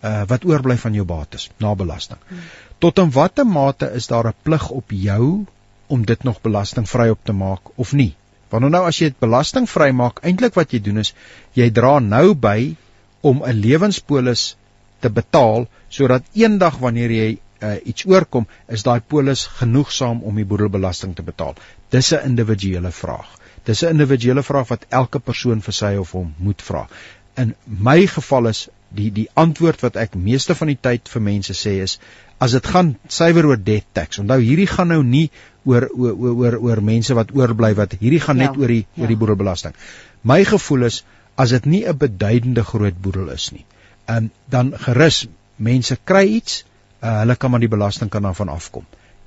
uh, 0.02 0.22
wat 0.26 0.44
oorbly 0.44 0.76
van 0.76 0.94
jou 0.94 1.04
bates 1.04 1.50
na 1.58 1.74
belasting. 1.74 2.18
Hmm. 2.28 2.38
Tot 2.80 2.98
in 2.98 3.10
watter 3.12 3.44
mate 3.46 3.90
is 3.96 4.06
daar 4.08 4.26
'n 4.28 4.40
plig 4.42 4.70
op 4.70 4.90
jou 4.90 5.46
om 5.86 6.04
dit 6.04 6.22
nog 6.22 6.40
belastingvry 6.40 7.08
op 7.08 7.24
te 7.24 7.32
maak 7.32 7.60
of 7.74 7.92
nie? 7.92 8.14
Want 8.48 8.70
nou 8.70 8.86
as 8.86 8.98
jy 8.98 9.10
dit 9.10 9.18
belastingvry 9.18 9.90
maak, 9.92 10.22
eintlik 10.24 10.54
wat 10.54 10.72
jy 10.72 10.80
doen 10.80 10.98
is 10.98 11.14
jy 11.54 11.70
dra 11.70 11.98
nou 11.98 12.34
by 12.34 12.76
om 13.20 13.42
'n 13.44 13.60
lewenspolis 13.60 14.56
te 15.00 15.10
betaal 15.10 15.66
sodat 15.88 16.22
eendag 16.32 16.78
wanneer 16.78 17.10
jy 17.10 17.28
uh, 17.62 17.76
iets 17.84 18.06
oorkom, 18.06 18.46
is 18.68 18.82
daai 18.82 19.00
polis 19.00 19.46
genoegsaam 19.60 20.22
om 20.22 20.40
die 20.40 20.44
boedelbelasting 20.44 21.14
te 21.16 21.22
betaal. 21.22 21.54
Dis 21.90 22.12
'n 22.12 22.24
individuele 22.24 22.90
vraag. 22.90 23.28
Dis 23.64 23.82
'n 23.82 23.92
individuele 23.96 24.42
vraag 24.42 24.68
wat 24.68 24.86
elke 24.88 25.18
persoon 25.18 25.60
vir 25.60 25.72
sy 25.72 25.94
of 25.96 26.12
hom 26.12 26.34
moet 26.38 26.62
vra. 26.62 26.88
In 27.36 27.54
my 27.64 28.06
geval 28.06 28.46
is 28.46 28.68
die 28.88 29.10
die 29.10 29.28
antwoord 29.34 29.80
wat 29.80 29.96
ek 29.96 30.14
meeste 30.14 30.54
van 30.54 30.66
die 30.66 30.80
tyd 30.80 31.08
vir 31.08 31.22
mense 31.22 31.54
sê 31.54 31.80
is 31.82 31.98
as 32.40 32.56
dit 32.56 32.66
gaan 32.72 32.94
suiwer 33.12 33.46
oor 33.50 33.60
debt 33.60 33.86
tax. 33.96 34.20
Onthou 34.22 34.40
hierdie 34.40 34.68
gaan 34.70 34.88
nou 34.94 35.02
nie 35.04 35.28
oor 35.68 35.88
oor 35.92 36.14
oor 36.42 36.56
oor 36.68 36.80
mense 36.84 37.16
wat 37.16 37.34
oorbly 37.36 37.74
wat 37.78 37.98
hierdie 38.00 38.22
gaan 38.24 38.40
net 38.40 38.56
ja, 38.56 38.62
oor 38.62 38.72
die 38.72 38.84
ja. 38.84 39.02
oor 39.02 39.12
die 39.12 39.18
boedelbelasting. 39.22 39.76
My 40.24 40.40
gevoel 40.48 40.88
is 40.88 41.02
as 41.36 41.52
dit 41.56 41.66
nie 41.66 41.82
'n 41.88 41.96
beduidende 41.96 42.64
groot 42.64 42.96
boedel 43.02 43.28
is 43.34 43.50
nie, 43.52 43.64
um, 44.08 44.30
dan 44.48 44.72
gerus 44.86 45.26
mense 45.56 45.96
kry 46.04 46.24
iets, 46.40 46.64
uh, 47.02 47.20
hulle 47.20 47.36
kan 47.36 47.50
maar 47.50 47.60
die 47.60 47.74
belasting 47.76 48.10
kan 48.10 48.22
daarvan 48.22 48.48
afkom. 48.48 48.86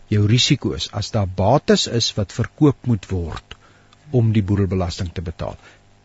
Jou 0.09 0.25
risiko 0.27 0.73
is 0.73 0.89
as 0.91 1.11
daar 1.11 1.27
bates 1.27 1.87
is 1.87 2.13
wat 2.17 2.33
verkoop 2.33 2.77
moet 2.85 3.05
word 3.09 3.57
om 4.11 4.33
die 4.33 4.43
boedelbelasting 4.43 5.13
te 5.13 5.21
betaal 5.21 5.57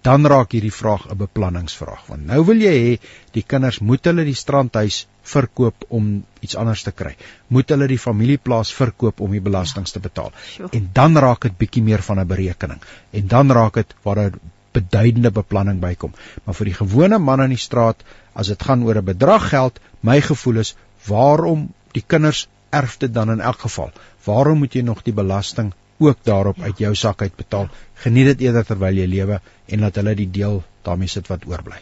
dan 0.08 0.26
raak 0.32 0.54
hierdie 0.56 0.72
vraag 0.72 1.06
'n 1.12 1.20
beplanningsvraag 1.20 2.04
want 2.10 2.26
nou 2.32 2.44
wil 2.50 2.60
jy 2.64 2.74
hê 2.84 2.92
die 3.36 3.44
kinders 3.52 3.78
moet 3.90 4.04
hulle 4.08 4.24
die 4.24 4.38
strandhuis 4.42 5.06
verkoop 5.32 5.84
om 5.98 6.06
iets 6.46 6.56
anders 6.56 6.82
te 6.86 6.92
kry. 7.00 7.14
Moet 7.54 7.74
hulle 7.74 7.88
die 7.90 8.00
familieplaas 8.04 8.70
verkoop 8.76 9.20
om 9.24 9.34
die 9.36 9.42
belastings 9.48 9.92
te 9.92 10.00
betaal. 10.00 10.30
Ja, 10.58 10.70
en 10.78 10.88
dan 11.00 11.18
raak 11.24 11.44
dit 11.48 11.58
bietjie 11.64 11.82
meer 11.88 12.04
van 12.06 12.20
'n 12.20 12.26
berekening. 12.26 12.80
En 13.12 13.26
dan 13.34 13.52
raak 13.58 13.74
dit 13.74 13.94
waar 14.02 14.20
'n 14.24 14.40
beduidende 14.72 15.30
beplanning 15.30 15.80
bykom. 15.80 16.14
Maar 16.44 16.54
vir 16.54 16.70
die 16.70 16.78
gewone 16.80 17.18
man 17.18 17.42
in 17.42 17.56
die 17.56 17.64
straat 17.68 18.04
as 18.32 18.46
dit 18.52 18.62
gaan 18.62 18.84
oor 18.84 19.00
'n 19.00 19.04
bedrag 19.04 19.48
geld 19.48 19.80
my 20.00 20.20
gevoel 20.20 20.56
is 20.64 20.76
waarom 21.06 21.68
die 21.92 22.04
kinders 22.06 22.48
erf 22.70 22.96
dit 22.98 23.14
dan 23.14 23.30
in 23.30 23.40
elk 23.40 23.60
geval? 23.66 23.92
Waarom 24.24 24.58
moet 24.58 24.74
jy 24.74 24.82
nog 24.82 25.02
die 25.02 25.12
belasting 25.12 25.72
ook 25.98 26.24
daarop 26.24 26.56
ja. 26.56 26.70
uit 26.70 26.78
jou 26.78 26.94
sak 26.94 27.22
uit 27.22 27.36
betaal. 27.36 27.68
Geniet 27.94 28.32
dit 28.32 28.46
eerder 28.48 28.66
terwyl 28.66 29.00
jy 29.00 29.06
lewe 29.06 29.40
en 29.66 29.80
laat 29.84 29.98
hulle 30.00 30.14
die 30.18 30.30
deel 30.30 30.62
daarmee 30.86 31.10
sit 31.10 31.26
wat 31.30 31.46
oorbly. 31.46 31.80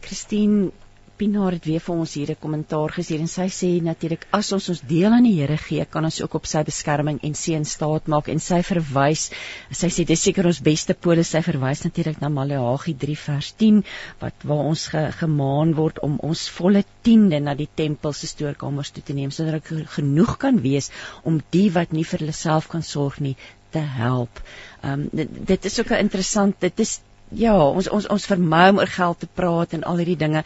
Christine 0.00 0.70
Pinaar 1.16 1.54
het 1.56 1.64
weer 1.64 1.80
vir 1.80 1.94
ons 1.94 2.14
hier 2.18 2.30
'n 2.32 2.40
kommentaar 2.40 2.92
gestuur 2.92 3.22
en 3.24 3.30
sy 3.34 3.46
sê 3.58 3.68
natuurlik 3.82 4.26
as 4.38 4.50
ons 4.52 4.68
ons 4.72 4.80
deel 4.88 5.12
aan 5.16 5.24
die 5.24 5.32
Here 5.36 5.56
gee, 5.56 5.84
kan 5.84 6.04
ons 6.04 6.20
ook 6.20 6.34
op 6.34 6.46
sy 6.46 6.62
beskerming 6.62 7.20
en 7.28 7.34
seën 7.34 7.64
staat 7.64 8.06
maak 8.06 8.28
en 8.28 8.40
sy 8.46 8.58
verwys. 8.62 9.30
Sy 9.70 9.88
sê 9.88 10.04
dis 10.10 10.22
seker 10.28 10.46
ons 10.46 10.60
beste 10.60 10.94
polis. 10.94 11.30
Sy 11.32 11.42
verwys 11.46 11.84
natuurlik 11.84 12.20
na 12.20 12.28
Maleagi 12.28 12.94
3 13.06 13.16
vers 13.22 13.52
10 13.64 13.82
wat 14.20 14.34
waar 14.44 14.68
ons 14.72 14.86
ge, 14.88 15.06
gemaan 15.22 15.74
word 15.80 16.02
om 16.02 16.18
ons 16.22 16.48
volle 16.58 16.84
tiende 17.02 17.40
na 17.40 17.54
die 17.54 17.68
tempel 17.74 18.12
se 18.12 18.26
stoorkamers 18.26 18.90
toe 18.90 19.02
te 19.02 19.14
neem 19.14 19.30
sodat 19.30 19.54
ek 19.62 19.72
genoeg 19.96 20.36
kan 20.38 20.60
wees 20.60 20.90
om 21.24 21.40
die 21.50 21.70
wat 21.70 21.92
nie 21.92 22.04
vir 22.04 22.26
hulle 22.26 22.36
self 22.44 22.68
kan 22.68 22.82
sorg 22.82 23.20
nie 23.20 23.36
te 23.72 23.80
help. 23.80 24.44
Ehm 24.82 24.92
um, 24.92 25.10
dit, 25.12 25.28
dit 25.54 25.64
is 25.64 25.80
ook 25.80 25.90
'n 25.90 26.04
interessant 26.08 26.60
dit 26.60 26.80
is 26.80 27.00
Ja, 27.34 27.56
ons 27.58 27.88
ons 27.90 28.06
ons 28.06 28.26
vermy 28.30 28.68
om 28.70 28.76
oor 28.78 28.90
geld 28.96 29.18
te 29.18 29.26
praat 29.26 29.72
en 29.74 29.82
al 29.82 29.98
hierdie 29.98 30.18
dinge, 30.20 30.44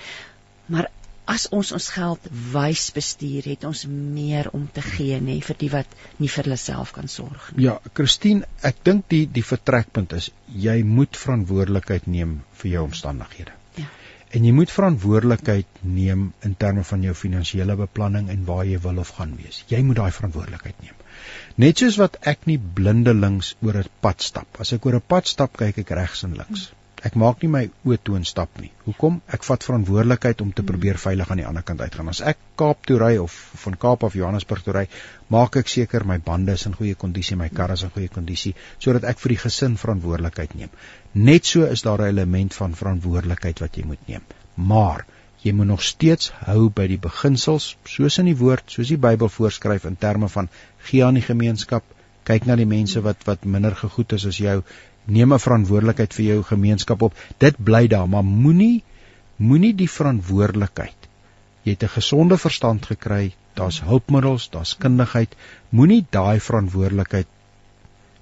Maar 0.71 0.89
as 1.31 1.47
ons 1.55 1.71
ons 1.77 1.87
geld 1.95 2.27
wys 2.55 2.89
bestuur, 2.95 3.47
het 3.53 3.65
ons 3.69 3.85
meer 3.91 4.51
om 4.57 4.67
te 4.75 4.83
gee 4.85 5.19
nê 5.23 5.37
vir 5.47 5.59
die 5.63 5.71
wat 5.75 5.97
nie 6.19 6.31
vir 6.33 6.49
hulle 6.49 6.59
self 6.63 6.93
kan 6.97 7.11
sorg 7.13 7.51
nie. 7.53 7.67
Ja, 7.69 7.77
Christine, 7.99 8.49
ek 8.67 8.83
dink 8.89 9.07
die 9.15 9.25
die 9.39 9.47
vertrekpunt 9.47 10.17
is 10.19 10.31
jy 10.67 10.81
moet 10.87 11.19
verantwoordelikheid 11.25 12.09
neem 12.17 12.41
vir 12.63 12.73
jou 12.75 12.87
omstandighede. 12.89 13.55
Ja. 13.79 13.87
En 14.35 14.47
jy 14.47 14.55
moet 14.55 14.73
verantwoordelikheid 14.75 15.85
neem 15.99 16.27
in 16.47 16.57
terme 16.65 16.87
van 16.91 17.07
jou 17.07 17.15
finansiële 17.19 17.79
beplanning 17.79 18.31
en 18.35 18.43
waar 18.51 18.67
jy 18.67 18.83
wil 18.89 19.03
of 19.03 19.15
gaan 19.19 19.37
wees. 19.39 19.63
Jy 19.71 19.83
moet 19.87 20.03
daai 20.03 20.11
verantwoordelikheid 20.19 20.83
neem. 20.87 20.99
Net 21.63 21.83
soos 21.83 21.99
wat 22.01 22.19
ek 22.31 22.47
nie 22.51 22.59
blindelings 22.59 23.55
oor 23.67 23.83
'n 23.83 23.97
pad 24.07 24.23
stap. 24.27 24.61
As 24.63 24.73
ek 24.73 24.87
oor 24.87 24.99
'n 24.99 25.09
pad 25.15 25.31
stap, 25.35 25.57
kyk 25.63 25.83
ek 25.85 25.97
regs 26.03 26.27
en 26.27 26.39
links. 26.43 26.69
Hmm 26.71 26.80
Ek 27.01 27.15
maak 27.17 27.41
nie 27.41 27.49
my 27.49 27.63
en 28.17 28.25
stap 28.29 28.59
nie. 28.61 28.71
Hoekom? 28.85 29.21
Ek 29.33 29.45
vat 29.49 29.65
verantwoordelikheid 29.65 30.41
om 30.45 30.51
te 30.53 30.65
probeer 30.71 30.99
veilig 31.01 31.31
aan 31.31 31.41
die 31.41 31.47
ander 31.49 31.63
kant 31.63 31.81
uitgaan. 31.81 32.11
As 32.13 32.21
ek 32.21 32.39
Kaap 32.61 32.85
toe 32.85 32.99
ry 33.01 33.15
of 33.17 33.37
van 33.63 33.77
Kaap 33.81 34.05
af 34.05 34.17
Johannesburg 34.19 34.67
toe 34.67 34.75
ry, 34.77 34.83
maak 35.33 35.57
ek 35.57 35.73
seker 35.73 36.05
my 36.05 36.19
bande 36.27 36.53
is 36.59 36.67
in 36.69 36.77
goeie 36.77 36.99
kondisie, 37.05 37.39
my 37.41 37.49
kar 37.49 37.73
is 37.73 37.87
in 37.87 37.93
goeie 37.95 38.11
kondisie, 38.13 38.53
sodat 38.79 39.07
ek 39.09 39.23
vir 39.23 39.35
die 39.35 39.41
gesin 39.45 39.79
verantwoordelikheid 39.81 40.53
neem. 40.59 40.75
Net 41.15 41.49
so 41.49 41.65
is 41.65 41.87
daar 41.87 42.03
'n 42.05 42.13
element 42.13 42.55
van 42.55 42.77
verantwoordelikheid 42.83 43.65
wat 43.65 43.81
jy 43.81 43.87
moet 43.93 44.09
neem. 44.09 44.27
Maar 44.57 45.07
jy 45.43 45.53
moet 45.53 45.73
nog 45.73 45.83
steeds 45.83 46.33
hou 46.45 46.69
by 46.69 46.87
die 46.87 47.01
beginsels, 47.01 47.77
soos 47.87 48.19
in 48.19 48.27
die 48.27 48.37
woord, 48.37 48.65
soos 48.67 48.93
die 48.93 49.01
Bybel 49.01 49.29
voorskryf 49.29 49.89
in 49.89 49.97
terme 49.97 50.29
van 50.29 50.49
gee 50.91 51.05
aan 51.05 51.15
die 51.15 51.25
gemeenskap, 51.25 51.85
kyk 52.25 52.47
na 52.47 52.57
die 52.57 52.69
mense 52.69 53.01
wat 53.01 53.25
wat 53.25 53.45
minder 53.45 53.75
gegoed 53.75 54.13
is 54.13 54.27
as 54.27 54.37
jou 54.37 54.63
neem 55.05 55.33
'n 55.33 55.39
verantwoordelikheid 55.39 56.15
vir 56.15 56.25
jou 56.25 56.43
gemeenskap 56.43 57.03
op. 57.03 57.15
Dit 57.39 57.57
bly 57.59 57.87
daar, 57.89 58.09
maar 58.09 58.25
moenie 58.25 58.83
moenie 59.37 59.75
die 59.75 59.89
verantwoordelikheid. 59.89 61.09
Jy 61.65 61.73
het 61.73 61.83
'n 61.83 61.95
gesonde 61.97 62.39
verstand 62.39 62.87
gekry, 62.87 63.35
daar's 63.55 63.81
hulpmiddels, 63.81 64.51
daar's 64.51 64.77
kundigheid. 64.77 65.37
Moenie 65.69 66.07
daai 66.11 66.41
verantwoordelikheid 66.41 67.27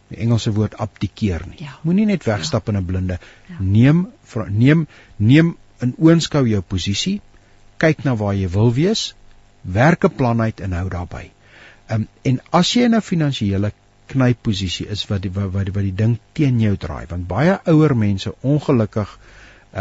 die 0.09 0.19
Engelse 0.25 0.53
woord 0.53 0.77
abdikeer 0.79 1.45
nie. 1.49 1.65
Ja. 1.65 1.79
Moenie 1.83 2.07
net 2.07 2.25
wegstap 2.25 2.67
ja. 2.67 2.73
in 2.73 2.79
'n 2.79 2.85
blinde. 2.85 3.19
Ja. 3.49 3.57
Neem 3.59 4.09
neem 4.49 4.87
neem 5.17 5.57
in 5.81 5.95
oënskou 5.99 6.47
jou 6.49 6.61
posisie. 6.61 7.21
Kyk 7.77 8.05
na 8.05 8.17
waar 8.17 8.35
jy 8.35 8.49
wil 8.49 8.73
wees. 8.73 9.15
Werk 9.63 10.05
'n 10.05 10.15
plan 10.15 10.41
uit 10.41 10.61
en 10.61 10.73
hou 10.73 10.89
daarby. 10.89 11.31
Um, 11.91 12.09
en 12.23 12.41
as 12.51 12.73
jy 12.73 12.83
in 12.83 12.95
'n 12.95 13.01
finansiële 13.01 13.73
knypposisie 14.13 14.87
is 14.95 15.07
wat 15.11 15.23
die, 15.25 15.33
wat 15.35 15.53
wat 15.57 15.85
die 15.85 15.95
ding 16.03 16.19
teen 16.39 16.61
jou 16.61 16.77
draai 16.77 17.07
want 17.11 17.29
baie 17.31 17.59
ouer 17.73 17.95
mense 17.97 18.35
ongelukkig 18.53 19.19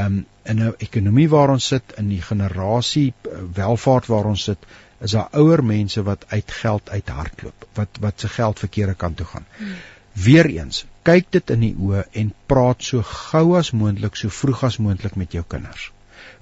um, 0.03 0.25
in 0.43 0.63
'n 0.63 0.73
ekonomie 0.87 1.29
waar 1.29 1.55
ons 1.55 1.67
sit 1.73 1.93
in 1.97 2.09
die 2.09 2.21
generasie 2.21 3.13
uh, 3.13 3.41
welvaart 3.61 4.11
waar 4.13 4.31
ons 4.33 4.43
sit 4.51 4.67
is 4.99 5.11
daar 5.11 5.29
ouer 5.31 5.63
mense 5.63 6.03
wat 6.03 6.25
uit 6.27 6.51
geld 6.61 6.89
uithardloop 6.89 7.67
wat 7.79 8.01
wat 8.05 8.19
se 8.19 8.27
geld 8.27 8.59
verkeerde 8.59 8.93
kant 8.93 9.17
toe 9.17 9.25
gaan. 9.25 9.45
Hmm. 9.57 9.75
Weereens, 10.17 10.85
kyk 11.05 11.27
dit 11.35 11.51
in 11.53 11.65
die 11.65 11.75
oë 11.77 12.03
en 12.21 12.31
praat 12.51 12.83
so 12.83 13.03
gou 13.05 13.57
as 13.59 13.69
moontlik, 13.71 14.15
so 14.17 14.33
vroeg 14.33 14.63
as 14.63 14.79
moontlik 14.81 15.15
met 15.15 15.35
jou 15.37 15.43
kinders. 15.47 15.91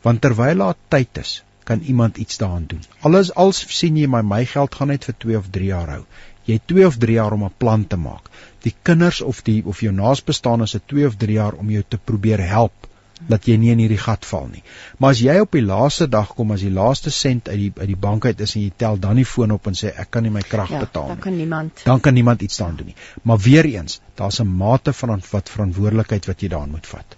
Want 0.05 0.21
terwyl 0.23 0.63
daar 0.63 0.77
tyd 0.93 1.19
is, 1.19 1.33
kan 1.67 1.81
iemand 1.81 2.17
iets 2.17 2.37
daaraan 2.37 2.69
doen. 2.71 2.85
Alles 3.01 3.33
als 3.33 3.59
sien 3.79 3.97
jy 3.97 4.07
my 4.07 4.21
my 4.21 4.45
geld 4.45 4.75
gaan 4.79 4.93
net 4.93 5.09
vir 5.09 5.17
2 5.25 5.37
of 5.41 5.49
3 5.57 5.67
jaar 5.73 5.91
hou. 5.95 6.03
Jy 6.45 6.59
het 6.59 6.67
2 6.67 6.87
of 6.87 6.97
3 6.97 7.17
jaar 7.17 7.33
om 7.33 7.43
'n 7.43 7.53
plan 7.57 7.87
te 7.87 7.97
maak. 7.97 8.29
Die 8.61 8.75
kinders 8.81 9.21
of 9.21 9.41
die 9.41 9.61
of 9.65 9.81
jou 9.81 9.93
naasbestaan 9.93 10.61
is 10.61 10.75
'n 10.75 10.81
2 10.85 11.05
of 11.05 11.15
3 11.15 11.33
jaar 11.33 11.53
om 11.53 11.69
jou 11.69 11.83
te 11.87 11.97
probeer 11.97 12.47
help 12.47 12.87
dat 13.31 13.47
jy 13.47 13.55
nie 13.59 13.71
in 13.71 13.79
hierdie 13.79 13.99
gat 14.01 14.25
val 14.27 14.47
nie. 14.51 14.61
Maar 14.99 15.15
as 15.15 15.21
jy 15.23 15.35
op 15.39 15.55
die 15.55 15.63
laaste 15.63 16.07
dag 16.11 16.33
kom 16.35 16.51
as 16.51 16.63
die 16.65 16.73
laaste 16.73 17.13
sent 17.15 17.49
uit 17.49 17.57
die 17.61 17.71
uit 17.77 17.87
die 17.87 17.99
bank 18.07 18.25
uit 18.25 18.41
is 18.43 18.55
en 18.55 18.65
jy 18.65 18.71
tel 18.83 18.99
dan 18.99 19.21
die 19.21 19.27
foon 19.29 19.55
op 19.55 19.69
en 19.71 19.77
sê 19.79 19.93
ek 20.03 20.11
kan 20.11 20.25
nie 20.27 20.33
my 20.35 20.43
krag 20.43 20.73
ja, 20.75 20.81
betaal 20.83 21.07
nie. 21.07 21.15
Dan 21.15 21.23
kan 21.23 21.37
niemand. 21.37 21.83
Dan 21.85 22.03
kan 22.07 22.13
niemand 22.13 22.41
iets 22.41 22.57
daaraan 22.57 22.79
doen 22.81 22.91
nie. 22.91 22.97
Maar 23.23 23.39
weer 23.47 23.65
eens, 23.71 23.99
daar's 24.15 24.41
'n 24.41 24.47
mate 24.47 24.93
van 24.93 25.21
wat 25.31 25.49
verantwoordelikheid 25.49 26.25
wat 26.25 26.41
jy 26.41 26.49
daaraan 26.49 26.75
moet 26.75 26.87
vat. 26.87 27.17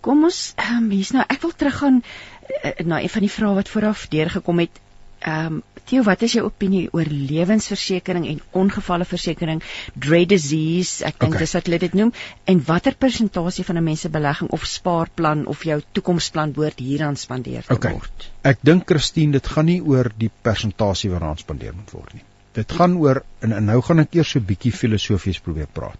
Kom 0.00 0.24
ons, 0.24 0.54
um, 0.58 0.90
hier's 0.90 1.12
nou 1.14 1.24
ek 1.28 1.40
wil 1.42 1.52
teruggaan 1.56 2.02
uh, 2.02 2.70
na 2.84 3.00
een 3.00 3.08
van 3.08 3.20
die 3.20 3.30
vrae 3.30 3.54
wat 3.54 3.68
vooraf 3.68 4.08
deurgekom 4.08 4.58
het. 4.58 4.80
Ehm 5.22 5.46
um, 5.46 5.62
Theo, 5.90 6.04
wat 6.06 6.22
is 6.22 6.36
jou 6.36 6.44
opinie 6.46 6.84
oor 6.94 7.08
lewensversekering 7.10 8.26
en 8.30 8.38
ongevalleversekering, 8.60 9.62
dread 10.04 10.28
disease, 10.30 11.02
ek 11.04 11.18
dink 11.18 11.34
okay. 11.34 11.42
dis 11.42 11.54
wat 11.56 11.68
hulle 11.68 11.80
dit 11.82 11.96
noem, 11.98 12.12
en 12.48 12.60
watter 12.68 12.94
persentasie 13.04 13.64
van 13.66 13.80
'n 13.80 13.84
mens 13.88 14.04
se 14.06 14.10
belegging 14.14 14.50
of 14.56 14.66
spaarplan 14.66 15.42
of 15.54 15.64
jou 15.68 15.80
toekomsplan 15.98 16.54
behoort 16.58 16.78
hieraan 16.78 17.16
spandeer 17.16 17.66
te 17.66 17.74
okay. 17.74 17.92
word? 17.98 18.28
Ek 18.52 18.62
dink 18.62 18.86
Christine, 18.86 19.32
dit 19.32 19.46
gaan 19.46 19.66
nie 19.66 19.80
oor 19.82 20.12
die 20.16 20.30
persentasie 20.42 21.10
waaraan 21.10 21.42
spandeer 21.42 21.74
moet 21.74 21.90
word 21.90 22.14
nie. 22.14 22.24
Dit 22.52 22.72
gaan 22.78 22.96
oor 23.02 23.24
en, 23.40 23.52
en 23.52 23.64
nou 23.64 23.80
gaan 23.82 24.06
ek 24.06 24.14
eers 24.14 24.30
so 24.30 24.38
'n 24.38 24.46
bietjie 24.46 24.72
filosofies 24.72 25.40
probeer 25.40 25.66
praat. 25.66 25.98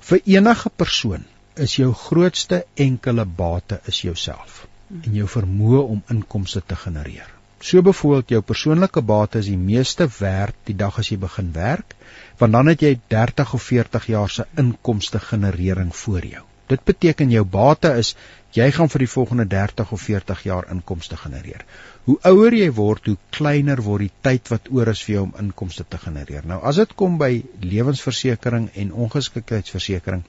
Vir 0.00 0.20
enige 0.24 0.70
persoon 0.70 1.24
is 1.54 1.76
jou 1.76 1.92
grootste 1.92 2.64
enkele 2.74 3.24
bate 3.24 3.80
is 3.86 4.02
jouself 4.02 4.66
en 4.90 5.14
jou 5.14 5.28
vermoë 5.28 5.86
om 5.88 6.02
inkomste 6.10 6.62
te 6.66 6.76
genereer. 6.76 7.33
So 7.64 7.80
byvoorbeeld 7.80 8.28
jou 8.28 8.42
persoonlike 8.44 9.00
bate 9.08 9.40
is 9.40 9.46
die 9.48 9.60
meeste 9.60 10.04
werd 10.18 10.56
die 10.68 10.76
dag 10.76 10.98
as 11.00 11.08
jy 11.08 11.16
begin 11.20 11.52
werk, 11.54 11.94
want 12.36 12.52
dan 12.52 12.68
het 12.68 12.82
jy 12.84 12.98
30 13.14 13.54
of 13.56 13.62
40 13.70 14.08
jaar 14.12 14.32
se 14.34 14.44
inkomste 14.60 15.20
generering 15.30 15.94
voor 15.96 16.26
jou. 16.28 16.42
Dit 16.68 16.84
beteken 16.84 17.32
jou 17.32 17.44
bate 17.44 17.94
is 18.00 18.14
jy 18.56 18.68
gaan 18.72 18.90
vir 18.92 19.04
die 19.06 19.10
volgende 19.10 19.46
30 19.54 19.90
of 19.96 20.00
40 20.00 20.44
jaar 20.46 20.68
inkomste 20.76 21.16
genereer. 21.16 21.64
Hoe 22.04 22.18
ouer 22.28 22.54
jy 22.54 22.68
word, 22.76 23.08
hoe 23.08 23.16
kleiner 23.32 23.80
word 23.82 24.06
die 24.06 24.12
tyd 24.28 24.52
wat 24.52 24.68
oor 24.70 24.92
is 24.92 25.02
vir 25.06 25.14
jou 25.14 25.24
om 25.24 25.34
inkomste 25.40 25.88
te 25.88 25.98
genereer. 26.04 26.44
Nou 26.44 26.60
as 26.68 26.78
dit 26.84 26.94
kom 27.00 27.16
by 27.20 27.32
lewensversekering 27.64 28.70
en 28.84 28.92
ongeskiktheidsversekering, 29.06 30.22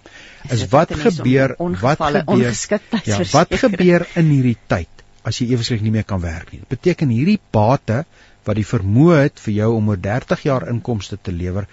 is 0.56 0.68
wat 0.72 0.96
gebeur 1.04 1.58
wat 1.84 2.00
gebeur 2.00 2.52
ja, 3.04 3.24
wat 3.36 3.60
gebeur 3.60 4.08
in 4.16 4.32
hierdie 4.32 4.60
tyd? 4.72 4.95
As 5.26 5.42
jy 5.42 5.50
eweslik 5.56 5.82
nie 5.82 5.94
meer 5.96 6.06
kan 6.08 6.22
werk 6.24 6.52
nie. 6.54 6.62
Dit 6.62 6.78
beteken 6.78 7.14
hierdie 7.14 7.40
bate 7.56 8.04
wat 8.46 8.60
die 8.60 8.68
vermoë 8.68 9.24
het 9.24 9.42
vir 9.42 9.56
jou 9.56 9.72
om 9.80 9.90
oor 9.90 10.02
30 10.02 10.46
jaar 10.46 10.68
inkomste 10.70 11.18
te 11.18 11.34
lewer, 11.34 11.66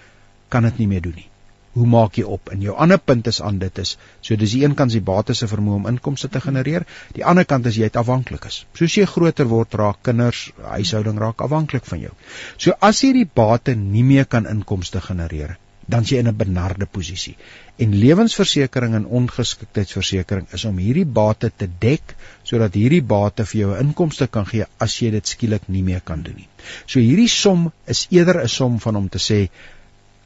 kan 0.49 0.65
dit 0.69 0.81
nie 0.81 0.89
meer 0.89 1.05
doen 1.05 1.15
nie. 1.17 1.29
Hoe 1.73 1.87
maak 1.89 2.17
jy 2.19 2.23
op? 2.29 2.51
En 2.53 2.61
jou 2.61 2.73
ander 2.77 2.99
punt 3.01 3.27
is 3.29 3.39
aan 3.41 3.57
dit 3.61 3.79
is, 3.81 3.95
so 4.21 4.37
dis 4.37 4.51
die 4.53 4.61
een 4.61 4.75
kant 4.77 4.93
die 4.93 5.01
bate 5.01 5.33
se 5.37 5.49
vermoë 5.49 5.79
om 5.79 5.87
inkomste 5.89 6.29
te 6.29 6.41
genereer, 6.41 6.85
die 7.15 7.25
ander 7.25 7.47
kant 7.49 7.65
is 7.69 7.79
jy 7.79 7.89
het 7.89 7.97
afhanklik 8.01 8.45
is. 8.49 8.59
Soos 8.77 8.97
jy 8.97 9.07
groter 9.09 9.49
word, 9.49 9.73
raak 9.81 10.03
kinders, 10.05 10.43
huishouding 10.75 11.17
raak 11.21 11.41
afhanklik 11.41 11.89
van 11.89 12.03
jou. 12.05 12.13
So 12.57 12.77
as 12.89 13.01
hierdie 13.05 13.25
bate 13.25 13.73
nie 13.79 14.05
meer 14.05 14.29
kan 14.29 14.49
inkomste 14.49 15.01
genereer, 15.01 15.57
dan 15.87 16.03
jy 16.07 16.17
in 16.17 16.27
'n 16.27 16.37
benarde 16.37 16.85
posisie. 16.85 17.35
En 17.77 17.95
lewensversekering 17.99 18.95
en 18.95 19.05
ongeskiktheidsversekering 19.05 20.47
is 20.53 20.65
om 20.65 20.77
hierdie 20.77 21.05
bate 21.05 21.51
te 21.57 21.67
dek 21.79 22.15
sodat 22.43 22.73
hierdie 22.73 23.01
bate 23.01 23.45
vir 23.45 23.61
jou 23.61 23.71
'n 23.73 23.85
inkomste 23.87 24.27
kan 24.27 24.45
gee 24.45 24.65
as 24.79 24.99
jy 25.01 25.11
dit 25.11 25.27
skielik 25.27 25.67
nie 25.67 25.83
meer 25.83 26.01
kan 26.01 26.23
doen 26.23 26.35
nie. 26.35 26.47
So 26.85 26.99
hierdie 26.99 27.29
som 27.29 27.71
is 27.87 28.07
eerder 28.09 28.43
'n 28.43 28.47
som 28.47 28.79
van 28.79 28.95
om 28.95 29.09
te 29.09 29.19
sê 29.19 29.49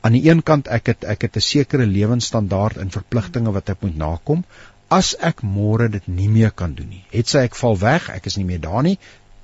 aan 0.01 0.13
die 0.13 0.29
een 0.29 0.43
kant 0.43 0.67
ek 0.67 0.87
het 0.87 1.03
ek 1.03 1.21
het 1.21 1.37
'n 1.37 1.41
sekere 1.41 1.85
lewensstandaard 1.85 2.77
en 2.77 2.89
verpligtinge 2.89 3.51
wat 3.51 3.69
ek 3.69 3.81
moet 3.81 3.97
nakom 3.97 4.43
as 4.89 5.15
ek 5.19 5.41
môre 5.43 5.89
dit 5.89 6.07
nie 6.07 6.29
meer 6.29 6.51
kan 6.51 6.73
doen 6.73 6.89
nie. 6.89 7.03
Het 7.11 7.27
sy 7.27 7.39
ek 7.39 7.55
val 7.55 7.77
weg, 7.77 8.09
ek 8.09 8.25
is 8.25 8.37
nie 8.37 8.45
meer 8.45 8.59
daar 8.59 8.83
nie, 8.83 8.97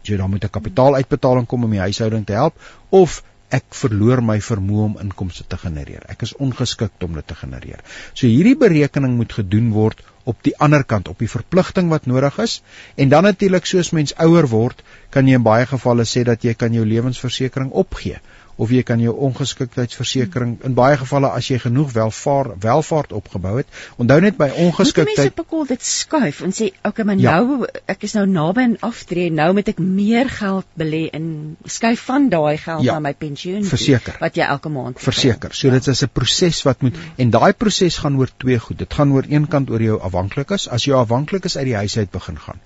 so 0.03 0.17
dan 0.17 0.29
moet 0.29 0.43
'n 0.43 0.49
kapitaaluitbetaling 0.49 1.47
kom 1.47 1.63
om 1.63 1.71
die 1.71 1.79
huishouding 1.79 2.25
te 2.25 2.33
help 2.33 2.53
of 2.89 3.23
ek 3.53 3.75
verloor 3.77 4.21
my 4.25 4.39
vermoë 4.41 4.85
om 4.87 4.97
inkomste 5.03 5.45
te 5.49 5.59
genereer. 5.61 6.05
Ek 6.09 6.25
is 6.25 6.33
ongeskik 6.41 7.05
om 7.05 7.19
dit 7.19 7.27
te 7.27 7.37
genereer. 7.37 7.83
So 8.13 8.25
hierdie 8.27 8.57
berekening 8.57 9.15
moet 9.19 9.35
gedoen 9.37 9.71
word 9.75 10.01
op 10.29 10.39
die 10.47 10.55
ander 10.63 10.85
kant 10.87 11.09
op 11.11 11.19
die 11.19 11.29
verpligting 11.29 11.89
wat 11.91 12.07
nodig 12.07 12.37
is 12.39 12.61
en 12.95 13.11
dan 13.11 13.27
natuurlik 13.27 13.67
soos 13.67 13.91
mens 13.97 14.15
ouer 14.25 14.47
word 14.47 14.83
kan 15.11 15.27
jy 15.27 15.35
in 15.39 15.45
baie 15.45 15.67
gevalle 15.69 16.05
sê 16.07 16.23
dat 16.29 16.45
jy 16.47 16.53
kan 16.55 16.73
jou 16.73 16.85
lewensversekering 16.87 17.73
opgee 17.83 18.21
of 18.55 18.71
jy 18.73 18.83
kan 18.85 19.01
jou 19.01 19.13
ongeskiktheidsversekering 19.27 20.57
in 20.67 20.75
baie 20.77 20.97
gevalle 20.99 21.31
as 21.33 21.49
jy 21.49 21.59
genoeg 21.63 21.93
welvaart 21.95 22.59
welvaart 22.63 23.13
opgebou 23.17 23.55
het. 23.57 23.67
Onthou 24.01 24.19
net 24.21 24.37
by 24.37 24.49
ongeskiktheid 24.65 25.17
Mense 25.17 25.35
bekol 25.37 25.65
dit 25.69 25.85
skuif 25.87 26.41
en 26.45 26.53
sê 26.55 26.69
okay, 26.83 27.05
maar 27.05 27.17
ja. 27.21 27.37
nou 27.39 27.67
ek 27.89 28.05
is 28.07 28.15
nou 28.17 28.25
naby 28.29 28.67
aan 28.67 28.77
aftree, 28.85 29.31
nou 29.33 29.49
moet 29.57 29.73
ek 29.73 29.81
meer 29.81 30.29
geld 30.29 30.67
belê 30.79 31.03
in 31.13 31.27
skuif 31.65 32.05
van 32.09 32.29
daai 32.33 32.57
geld 32.57 32.85
ja. 32.85 32.97
na 32.97 33.07
my 33.09 33.13
pensioen 33.17 33.65
verseker 33.67 34.19
wat 34.21 34.37
jy 34.37 34.47
elke 34.47 34.71
maand 34.73 35.01
verseker. 35.01 35.55
So 35.57 35.69
ja. 35.69 35.79
dit 35.79 35.89
is 35.93 36.03
'n 36.03 36.13
proses 36.13 36.63
wat 36.67 36.81
moet 36.85 36.97
en 37.17 37.33
daai 37.33 37.53
proses 37.53 37.97
gaan 37.97 38.17
oor 38.19 38.29
twee 38.37 38.59
goed. 38.59 38.77
Dit 38.77 38.93
gaan 38.93 39.11
oor 39.13 39.25
een 39.29 39.47
kant 39.47 39.69
oor 39.69 39.81
jou 39.81 39.99
afhanklikes. 39.99 40.67
As 40.67 40.85
jy 40.85 40.93
afhanklik 40.93 41.45
is 41.45 41.57
uit 41.57 41.65
die 41.65 41.79
huis 41.81 41.97
uit 41.97 42.11
begin 42.11 42.39
gaan 42.39 42.61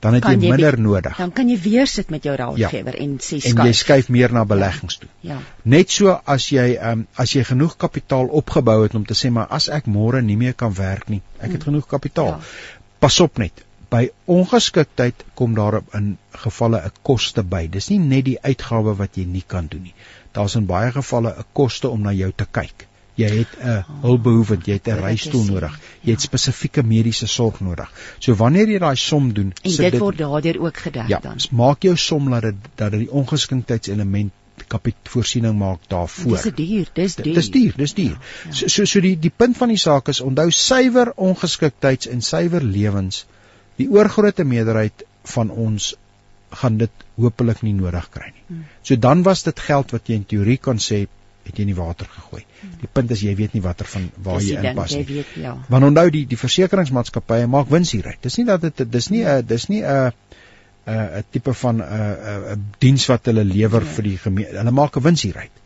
dan 0.00 0.16
het 0.16 0.24
jy, 0.24 0.32
jy 0.32 0.40
minder 0.40 0.76
jy, 0.76 0.82
nodig. 0.82 1.16
Dan 1.20 1.32
kan 1.36 1.48
jy 1.52 1.56
weer 1.60 1.88
sit 1.90 2.10
met 2.12 2.24
jou 2.24 2.34
raadgewer 2.36 2.96
ja. 2.96 3.04
en 3.04 3.16
sê 3.20 3.38
skuif. 3.40 3.52
En 3.52 3.68
jy 3.68 3.76
skuif 3.76 4.10
meer 4.12 4.32
na 4.32 4.44
beleggings 4.48 5.00
toe. 5.02 5.08
Ja. 5.26 5.38
Net 5.62 5.92
so 5.92 6.14
as 6.24 6.48
jy 6.52 6.66
ehm 6.74 7.02
um, 7.02 7.06
as 7.20 7.34
jy 7.36 7.44
genoeg 7.48 7.76
kapitaal 7.80 8.30
opgebou 8.40 8.78
het 8.82 8.96
om 8.96 9.04
te 9.08 9.16
sê 9.18 9.32
maar 9.34 9.50
as 9.58 9.68
ek 9.68 9.90
môre 9.90 10.22
nie 10.24 10.38
meer 10.40 10.56
kan 10.64 10.72
werk 10.76 11.10
nie, 11.12 11.20
ek 11.38 11.50
het 11.50 11.58
hmm. 11.58 11.66
genoeg 11.68 11.90
kapitaal. 11.90 12.38
Ja. 12.38 12.86
Pas 13.00 13.20
op 13.20 13.38
net. 13.42 13.64
By 13.90 14.06
ongeskiktheid 14.30 15.24
kom 15.34 15.54
daar 15.54 15.80
in 15.98 16.12
gevalle 16.44 16.80
'n 16.86 16.92
koste 17.02 17.42
by. 17.42 17.66
Dis 17.68 17.90
nie 17.90 17.98
net 17.98 18.24
die 18.24 18.38
uitgawe 18.40 18.96
wat 18.96 19.16
jy 19.16 19.26
nie 19.26 19.44
kan 19.46 19.66
doen 19.66 19.82
nie. 19.90 19.94
Daar's 20.32 20.54
in 20.54 20.66
baie 20.66 20.92
gevalle 20.92 21.34
'n 21.36 21.50
koste 21.52 21.88
om 21.88 22.00
na 22.02 22.12
jou 22.12 22.32
te 22.32 22.46
kyk 22.50 22.86
jy 23.20 23.30
het 23.34 23.54
'n 23.60 24.00
hulpbehoewend, 24.02 24.66
jy 24.66 24.78
het 24.78 24.88
'n 24.88 25.00
reistool 25.04 25.44
nodig, 25.44 25.78
jy 26.02 26.16
het 26.16 26.26
spesifieke 26.26 26.82
mediese 26.82 27.26
sorg 27.26 27.60
nodig. 27.60 27.92
So 28.18 28.34
wanneer 28.34 28.68
jy 28.68 28.78
daai 28.78 28.96
som 28.96 29.32
doen, 29.32 29.52
en 29.62 29.70
dit, 29.70 29.92
dit 29.92 30.00
word 30.00 30.18
daardeur 30.18 30.60
ook 30.60 30.76
gedek 30.76 31.08
ja, 31.08 31.20
dan. 31.20 31.38
Ja, 31.38 31.56
maak 31.56 31.82
jou 31.82 31.96
som 31.96 32.30
dat 32.30 32.42
dit 32.42 32.68
dat 32.76 32.90
dit 32.90 33.00
die 33.06 33.12
ongeskiktheidselement 33.12 34.32
kapitaalvoorsiening 34.68 35.58
maak 35.58 35.86
daarvoor. 35.88 36.36
Dis 36.42 36.54
duur, 36.54 36.88
dis 36.92 37.14
duur. 37.14 37.34
Dis 37.34 37.50
duur, 37.50 37.72
dis 37.76 37.94
duur. 37.94 38.16
Ja, 38.16 38.50
ja. 38.50 38.52
So 38.52 38.68
so 38.68 38.84
so 38.84 39.00
die 39.00 39.16
die 39.18 39.32
punt 39.36 39.56
van 39.56 39.68
die 39.68 39.80
saak 39.80 40.08
is 40.08 40.20
onthou 40.20 40.50
suiwer 40.50 41.12
ongeskiktheids 41.16 42.08
en 42.08 42.22
suiwer 42.22 42.62
lewens. 42.62 43.24
Die 43.76 43.88
oorgrootste 43.88 44.44
meerderheid 44.44 45.04
van 45.34 45.50
ons 45.50 45.94
gaan 46.50 46.76
dit 46.80 47.04
hopelik 47.20 47.62
nie 47.62 47.74
nodig 47.74 48.08
kry 48.10 48.32
nie. 48.32 48.44
Hmm. 48.46 48.64
So 48.82 48.96
dan 48.96 49.22
was 49.22 49.42
dit 49.46 49.60
geld 49.60 49.90
wat 49.94 50.08
jy 50.08 50.20
in 50.20 50.26
teorie 50.26 50.58
kan 50.58 50.82
sê 50.82 51.06
het 51.44 51.56
jy 51.56 51.64
in 51.64 51.72
die 51.72 51.78
water 51.78 52.08
gegooi. 52.10 52.42
Die 52.80 52.88
punt 52.92 53.10
is 53.10 53.22
jy 53.24 53.34
weet 53.38 53.54
nie 53.56 53.62
watter 53.64 53.88
van 53.90 54.10
waar 54.24 54.42
jy 54.44 54.58
inpas 54.60 54.96
nie. 54.96 55.04
Weet, 55.08 55.30
ja. 55.40 55.54
Want 55.72 55.88
onthou 55.88 56.06
die 56.10 56.26
die 56.30 56.38
versekeringsmaatskappye 56.40 57.46
maak 57.50 57.70
wins 57.72 57.94
hieruit. 57.96 58.20
Dis 58.22 58.36
nie 58.40 58.46
dat 58.50 58.66
dit 58.66 58.84
dis 58.92 59.08
nie 59.10 59.24
'n 59.24 59.46
dis 59.46 59.68
nie 59.68 59.82
'n 59.82 60.12
'n 60.86 61.08
'n 61.20 61.24
tipe 61.30 61.54
van 61.54 61.82
'n 61.82 62.54
'n 62.54 62.66
diens 62.78 63.06
wat 63.06 63.26
hulle 63.26 63.44
lewer 63.44 63.82
ja. 63.82 63.92
vir 63.96 64.04
die 64.04 64.18
gemeen. 64.18 64.56
Hulle 64.56 64.70
maak 64.70 64.96
'n 64.96 65.02
wins 65.02 65.22
hieruit. 65.22 65.56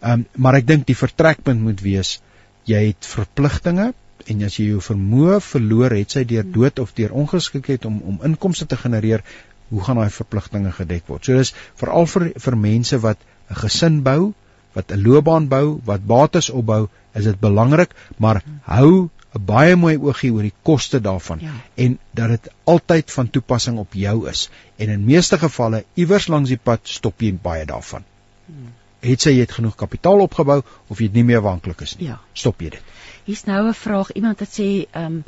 Ehm 0.00 0.12
um, 0.12 0.26
maar 0.36 0.54
ek 0.54 0.66
dink 0.66 0.86
die 0.86 0.96
vertrekpunt 0.96 1.60
moet 1.60 1.80
wees 1.80 2.20
jy 2.64 2.86
het 2.88 3.06
verpligtinge 3.06 3.92
en 4.32 4.44
as 4.46 4.56
jy 4.58 4.70
jou 4.72 4.80
vermoë 4.84 5.40
verloor 5.44 5.92
het 5.96 6.14
sy 6.16 6.24
deur 6.28 6.46
dood 6.56 6.78
of 6.78 6.94
deur 6.96 7.12
ongeskiktheid 7.12 7.84
om 7.84 8.00
om 8.12 8.20
inkomste 8.24 8.66
te 8.66 8.76
genereer, 8.76 9.24
hoe 9.68 9.82
gaan 9.84 10.00
daai 10.00 10.10
verpligtinge 10.10 10.72
gedek 10.72 11.08
word? 11.08 11.24
So 11.24 11.36
dis 11.36 11.52
veral 11.80 12.08
vir 12.14 12.30
vir 12.46 12.56
mense 12.56 12.98
wat 13.04 13.18
'n 13.50 13.60
gesin 13.64 14.02
bou, 14.02 14.32
wat 14.74 14.92
'n 14.92 15.02
loopbaan 15.02 15.48
bou, 15.48 15.80
wat 15.84 16.06
bates 16.06 16.50
opbou, 16.50 16.88
is 17.14 17.24
dit 17.24 17.40
belangrik, 17.40 17.94
maar 18.16 18.42
hou 18.62 19.08
'n 19.34 19.44
baie 19.44 19.76
mooi 19.76 19.96
oogie 19.98 20.32
oor 20.32 20.46
die 20.46 20.54
koste 20.62 21.00
daarvan 21.00 21.40
ja. 21.42 21.52
en 21.74 21.98
dat 22.10 22.28
dit 22.28 22.50
altyd 22.64 23.12
van 23.12 23.30
toepassing 23.30 23.78
op 23.78 23.92
jou 23.92 24.28
is. 24.28 24.50
En 24.76 24.88
in 24.88 25.04
meeste 25.04 25.38
gevalle 25.38 25.84
iewers 25.94 26.26
langs 26.26 26.48
die 26.48 26.60
pad 26.62 26.80
stop 26.82 27.20
jy 27.20 27.32
baie 27.42 27.64
daarvan. 27.66 28.04
Hmm. 28.46 28.70
Het 29.00 29.20
sy 29.20 29.34
jy 29.34 29.40
het 29.40 29.52
genoeg 29.52 29.74
kapitaal 29.74 30.20
opgebou 30.20 30.62
of 30.88 31.00
jy 31.00 31.10
nie 31.12 31.24
meer 31.24 31.42
afhanklik 31.42 31.80
is 31.80 31.96
nie. 31.96 32.06
Ja. 32.12 32.20
Stop 32.32 32.62
jy 32.62 32.70
dit. 32.76 32.94
Hier's 33.24 33.44
nou 33.44 33.68
'n 33.68 33.74
vraag 33.74 34.12
iemand 34.12 34.38
wat 34.38 34.48
sê 34.60 34.86
ehm 34.90 35.04
um, 35.04 35.24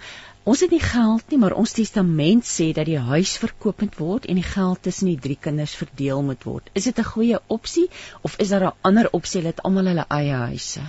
Ons 0.46 0.60
het 0.62 0.70
nie 0.70 0.82
geld 0.82 1.32
nie, 1.32 1.38
maar 1.42 1.56
ons 1.58 1.72
testament 1.74 2.46
sê 2.46 2.68
dat 2.74 2.86
die 2.86 3.00
huis 3.02 3.32
verkoop 3.42 3.80
moet 3.82 3.96
word 3.98 4.26
en 4.30 4.38
die 4.38 4.46
geld 4.46 4.82
tussen 4.84 5.08
die 5.10 5.18
drie 5.22 5.38
kinders 5.46 5.72
verdeel 5.74 6.20
moet 6.22 6.44
word. 6.46 6.68
Is 6.78 6.84
dit 6.86 6.98
'n 7.02 7.08
goeie 7.08 7.40
opsie 7.56 7.88
of 8.22 8.36
is 8.44 8.52
daar 8.54 8.66
'n 8.66 8.76
ander 8.90 9.08
opsie 9.10 9.42
dat 9.42 9.62
almal 9.62 9.90
hulle 9.90 10.04
eie 10.08 10.36
huise? 10.42 10.84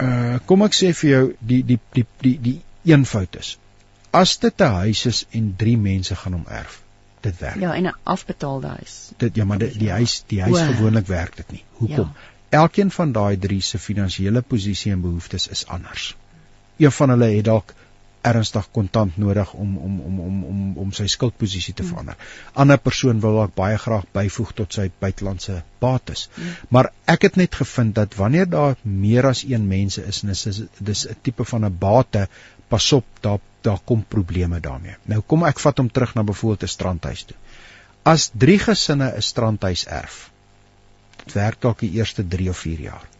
Uh 0.00 0.38
kom 0.44 0.62
ek 0.62 0.76
sê 0.76 0.92
vir 0.92 1.10
jou 1.10 1.22
die 1.40 1.62
die 1.64 1.78
die 1.92 2.04
die 2.20 2.38
die 2.48 2.60
eenvoud 2.92 3.36
is. 3.40 3.56
As 4.10 4.36
dit 4.36 4.60
'n 4.60 4.76
huis 4.82 5.06
is 5.06 5.24
en 5.30 5.54
drie 5.56 5.78
mense 5.78 6.14
gaan 6.14 6.32
hom 6.32 6.44
erf, 6.46 6.82
dit 7.20 7.38
werk. 7.38 7.60
Ja, 7.60 7.74
en 7.74 7.86
'n 7.86 7.96
afbetaalde 8.02 8.66
huis. 8.66 9.10
Dit 9.16 9.36
ja, 9.36 9.44
maar 9.44 9.58
die, 9.58 9.78
die 9.78 9.90
huis 9.90 10.22
die 10.26 10.42
huis 10.42 10.60
gewoonlik 10.60 11.06
werk 11.06 11.36
dit 11.36 11.50
nie. 11.50 11.64
Hoekom? 11.72 12.12
Ja. 12.12 12.60
Elkeen 12.60 12.90
van 12.90 13.12
daai 13.12 13.38
drie 13.38 13.60
se 13.60 13.78
finansiële 13.78 14.42
posisie 14.42 14.92
en 14.92 15.00
behoeftes 15.00 15.48
is 15.48 15.66
anders. 15.66 16.16
Een 16.76 16.92
van 16.92 17.08
hulle 17.08 17.24
het 17.24 17.44
dalk 17.44 17.74
ernstig 18.26 18.66
kontant 18.74 19.16
nodig 19.22 19.52
om 19.54 19.76
om 19.78 20.00
om 20.08 20.20
om 20.20 20.44
om 20.50 20.60
om 20.84 20.92
sy 20.98 21.06
skuldposisie 21.12 21.74
te 21.78 21.86
verander. 21.86 22.18
Ander 22.64 22.80
persoon 22.88 23.22
wil 23.24 23.38
dalk 23.40 23.54
baie 23.58 23.78
graag 23.82 24.06
byvoeg 24.16 24.52
tot 24.60 24.78
sy 24.78 24.88
buitelandse 25.04 25.60
bates. 25.82 26.26
Maar 26.74 26.90
ek 27.14 27.28
het 27.28 27.40
net 27.42 27.58
gevind 27.62 27.94
dat 27.98 28.18
wanneer 28.18 28.50
daar 28.50 28.76
meer 28.82 29.30
as 29.30 29.44
een 29.46 29.68
mense 29.70 30.04
is 30.12 30.22
en 30.22 30.34
dis 30.34 30.62
dis 30.90 31.06
'n 31.08 31.18
tipe 31.22 31.44
van 31.44 31.64
'n 31.64 31.78
bate, 31.78 32.28
pas 32.68 32.92
op, 32.92 33.06
daar 33.20 33.40
daar 33.62 33.80
kom 33.84 34.04
probleme 34.08 34.60
daarmee. 34.60 34.94
Nou 35.04 35.20
kom 35.20 35.44
ek 35.44 35.58
vat 35.58 35.78
hom 35.78 35.90
terug 35.90 36.14
na 36.14 36.22
byvoorbeeld 36.22 36.62
'n 36.62 36.76
strandhuis 36.76 37.24
toe. 37.24 37.36
As 38.02 38.30
drie 38.32 38.58
gesinne 38.58 39.12
'n 39.16 39.22
strandhuis 39.22 39.86
erf, 39.86 40.30
dit 41.24 41.32
werk 41.32 41.60
dalk 41.60 41.78
die 41.78 41.92
eerste 41.92 42.28
3 42.28 42.48
of 42.48 42.58
4 42.58 42.80
jaar 42.80 43.15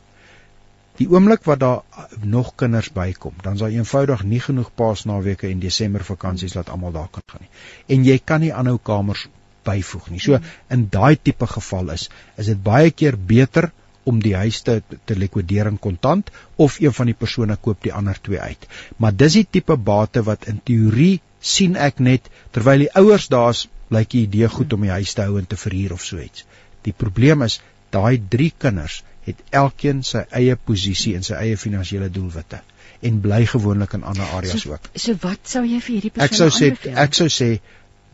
Die 0.97 1.09
oomblik 1.12 1.44
wat 1.44 1.61
daar 1.61 2.07
nog 2.24 2.55
kinders 2.57 2.88
bykom, 2.92 3.34
dan 3.42 3.59
is 3.59 3.64
daar 3.64 3.74
eenvoudig 3.74 4.22
nie 4.24 4.40
genoeg 4.40 4.70
paasnaweke 4.74 5.49
en 5.49 5.61
Desember 5.61 6.05
vakansies 6.05 6.57
dat 6.57 6.70
almal 6.72 6.92
daar 6.92 7.11
kan 7.12 7.26
gaan 7.32 7.44
nie. 7.44 7.51
En 7.97 8.05
jy 8.05 8.18
kan 8.24 8.40
nie 8.40 8.53
aanhou 8.55 8.78
kamers 8.82 9.26
byvoeg 9.66 10.11
nie. 10.11 10.20
So 10.22 10.38
in 10.72 10.86
daai 10.92 11.16
tipe 11.22 11.49
geval 11.51 11.92
is 11.97 12.09
is 12.36 12.49
dit 12.53 12.62
baie 12.62 12.90
keer 12.90 13.18
beter 13.32 13.70
om 14.07 14.20
die 14.22 14.34
huis 14.38 14.62
te 14.66 14.80
te 15.05 15.16
likwideer 15.18 15.70
in 15.72 15.78
kontant 15.82 16.30
of 16.66 16.78
een 16.80 16.94
van 16.99 17.11
die 17.11 17.18
persone 17.18 17.57
koop 17.61 17.82
die 17.82 17.94
ander 18.01 18.20
twee 18.28 18.40
uit. 18.40 18.68
Maar 18.97 19.16
dis 19.24 19.40
die 19.40 19.47
tipe 19.59 19.76
bate 19.76 20.22
wat 20.28 20.47
in 20.53 20.61
teorie 20.70 21.20
sien 21.40 21.76
ek 21.88 21.99
net 22.11 22.30
terwyl 22.57 22.86
die 22.86 22.92
ouers 23.01 23.28
daar's 23.32 23.66
lyk 23.94 24.14
die 24.14 24.24
idee 24.26 24.49
goed 24.51 24.72
om 24.72 24.86
die 24.86 24.94
huis 24.94 25.14
te 25.14 25.26
hou 25.26 25.36
en 25.40 25.47
te 25.47 25.59
verhuur 25.59 25.92
of 25.99 26.07
so 26.07 26.22
iets. 26.22 26.47
Die 26.86 26.94
probleem 26.94 27.42
is 27.47 27.61
daai 27.94 28.16
drie 28.36 28.53
kinders 28.64 29.03
het 29.27 29.43
elkeen 29.51 30.03
sy 30.07 30.24
eie 30.31 30.57
posisie 30.57 31.14
en 31.18 31.27
sy 31.27 31.35
eie 31.35 31.57
finansiële 31.61 32.11
doelwitte 32.11 32.62
en 33.07 33.20
bly 33.20 33.43
gewoonlik 33.47 33.97
in 33.99 34.05
ander 34.09 34.37
areas 34.39 34.62
so, 34.62 34.72
ook. 34.72 34.91
So 34.95 35.16
wat 35.22 35.43
sou 35.57 35.64
jy 35.66 35.81
vir 35.81 35.95
hierdie 35.99 36.14
persoon 36.14 36.31
Ek 36.31 36.39
sou 36.39 36.51
sê 36.55 36.95
ek 37.07 37.18
sou 37.18 37.29
sê 37.33 37.51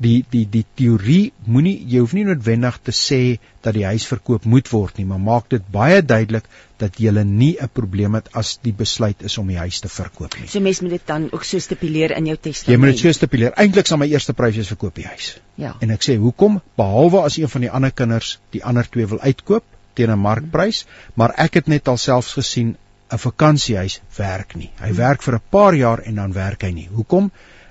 die 0.03 0.25
die 0.33 0.43
die 0.51 0.65
teorie 0.79 1.33
moenie 1.47 1.75
jy 1.93 2.01
hoef 2.03 2.15
nie 2.17 2.25
noodwendig 2.27 2.79
te 2.89 2.95
sê 2.97 3.21
dat 3.63 3.77
die 3.77 3.85
huis 3.87 4.07
verkoop 4.09 4.47
moet 4.51 4.71
word 4.73 4.99
nie, 4.99 5.07
maar 5.07 5.21
maak 5.23 5.51
dit 5.53 5.67
baie 5.75 6.01
duidelik 6.03 6.49
dat 6.81 6.99
jy 6.99 7.13
nie 7.23 7.57
'n 7.61 7.69
probleem 7.73 8.15
het 8.19 8.31
as 8.35 8.57
die 8.63 8.73
besluit 8.73 9.23
is 9.23 9.39
om 9.39 9.47
die 9.47 9.59
huis 9.59 9.81
te 9.81 9.89
verkoop 9.89 10.39
nie. 10.41 10.49
So 10.49 10.61
mens 10.61 10.81
moet 10.81 10.91
dit 10.91 11.07
dan 11.07 11.29
ook 11.31 11.45
so 11.45 11.59
stipuleer 11.59 12.17
in 12.17 12.27
jou 12.27 12.37
testament. 12.37 12.73
Jy 12.75 12.77
moet 12.77 12.91
dit 12.97 12.99
so 12.99 13.13
stipuleer. 13.13 13.53
Eintlik 13.57 13.87
sal 13.87 13.99
my 13.99 14.07
eerste 14.07 14.33
prys 14.33 14.57
wees 14.57 14.73
verkoop 14.75 14.95
die 14.95 15.07
huis. 15.07 15.41
Ja. 15.55 15.77
En 15.81 15.91
ek 15.91 16.03
sê 16.03 16.17
hoekom? 16.17 16.61
Behalwe 16.77 17.23
as 17.23 17.37
een 17.37 17.49
van 17.49 17.61
die 17.61 17.71
ander 17.71 17.93
kinders 17.93 18.41
die 18.51 18.65
ander 18.65 18.89
twee 18.89 19.07
wil 19.07 19.21
uitkoop, 19.21 19.65
teen 19.95 20.11
'n 20.11 20.19
markprys, 20.19 20.87
maar 21.15 21.35
ek 21.37 21.55
het 21.55 21.67
net 21.67 21.89
alselfs 21.89 22.33
gesien 22.33 22.77
'n 23.13 23.19
vakansiehuis 23.19 24.01
werk 24.17 24.55
nie. 24.55 24.71
Hy 24.81 24.93
werk 24.95 25.23
vir 25.23 25.35
'n 25.35 25.43
paar 25.51 25.75
jaar 25.75 25.99
en 25.99 26.15
dan 26.15 26.33
werk 26.33 26.63
hy 26.63 26.73
nie. 26.73 26.89
Hoekom? 26.93 27.31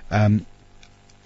Ehm 0.10 0.26
um, 0.26 0.46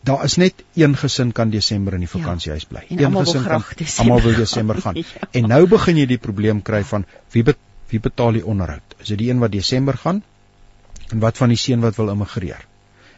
daar 0.06 0.24
is 0.24 0.36
net 0.36 0.54
een 0.74 0.98
gesin 0.98 1.32
kan 1.32 1.50
Desember 1.50 1.94
in 1.94 2.00
die 2.00 2.10
ja. 2.12 2.20
vakansiehuis 2.20 2.66
bly. 2.66 2.84
Ja, 2.88 3.08
een 3.08 3.18
gesin 3.18 3.44
kan 3.44 3.64
almal 3.98 4.22
wil 4.22 4.36
Desember 4.36 4.82
gaan. 4.86 4.96
ja. 4.96 5.28
En 5.32 5.48
nou 5.48 5.68
begin 5.68 5.98
jy 5.98 6.06
die 6.06 6.18
probleem 6.18 6.62
kry 6.62 6.84
van 6.84 7.06
wie 7.32 7.44
be, 7.44 7.56
wie 7.90 8.00
betaal 8.00 8.32
die 8.32 8.46
onderhoud? 8.46 8.96
Is 9.00 9.08
dit 9.08 9.18
die 9.18 9.30
een 9.30 9.40
wat 9.40 9.52
Desember 9.52 9.98
gaan? 9.98 10.24
En 11.10 11.20
wat 11.20 11.38
van 11.38 11.50
die 11.50 11.58
seun 11.58 11.80
wat 11.80 11.96
wil 11.96 12.10
immigreer? 12.10 12.66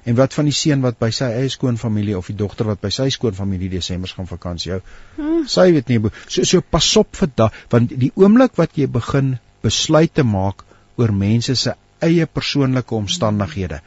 En 0.08 0.16
wat 0.16 0.34
van 0.38 0.47
die 0.47 0.55
seun 0.55 0.84
wat 0.86 0.99
by 1.03 1.10
sy 1.12 1.28
eie 1.36 1.49
skoonfamilie 1.51 2.16
of 2.18 2.30
die 2.32 2.38
dogter 2.39 2.70
wat 2.70 2.80
by 2.84 2.91
sy 2.95 3.10
skoonfamilie 3.12 3.68
Desember 3.74 4.12
gaan 4.16 4.30
vakansie 4.30 4.72
hou? 4.72 4.82
Hmm. 5.18 5.41
Sy 5.51 5.66
weet 5.76 5.91
nie. 5.91 5.99
So 6.32 6.47
so 6.47 6.64
pas 6.76 6.88
op 7.01 7.20
vir 7.20 7.34
daai 7.41 7.49
want 7.74 7.91
die 8.03 8.14
oomblik 8.16 8.55
wat 8.62 8.80
jy 8.80 8.88
begin 8.88 9.36
besluite 9.66 10.24
maak 10.24 10.64
oor 10.97 11.12
mense 11.12 11.58
se 11.60 11.76
eie 12.08 12.26
persoonlike 12.30 12.95
omstandighede, 12.95 13.82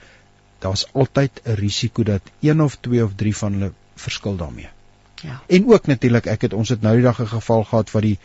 daar's 0.61 0.85
altyd 0.93 1.41
'n 1.45 1.57
risiko 1.63 2.05
dat 2.05 2.23
een 2.43 2.61
of 2.61 2.77
twee 2.77 3.05
of 3.05 3.17
drie 3.17 3.37
van 3.37 3.53
hulle 3.53 3.73
verskil 3.97 4.37
daarmee. 4.37 4.69
Ja. 5.23 5.41
En 5.47 5.67
ook 5.73 5.87
natuurlik, 5.87 6.27
ek 6.27 6.43
het 6.43 6.53
ons 6.53 6.69
het 6.69 6.83
nou 6.83 6.95
die 6.95 7.05
dag 7.05 7.21
'n 7.21 7.27
geval 7.27 7.65
gehad 7.65 7.91
wat 7.91 8.03
die 8.03 8.19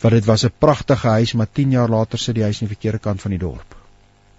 wat 0.00 0.12
dit 0.12 0.24
was 0.24 0.44
'n 0.44 0.52
pragtige 0.58 1.08
huis, 1.08 1.32
maar 1.32 1.48
10 1.52 1.70
jaar 1.70 1.88
later 1.88 2.18
sit 2.18 2.34
die 2.34 2.42
huis 2.44 2.60
aan 2.60 2.68
die 2.68 2.76
verkeerde 2.76 2.98
kant 2.98 3.20
van 3.20 3.30
die 3.30 3.40
dorp. 3.40 3.76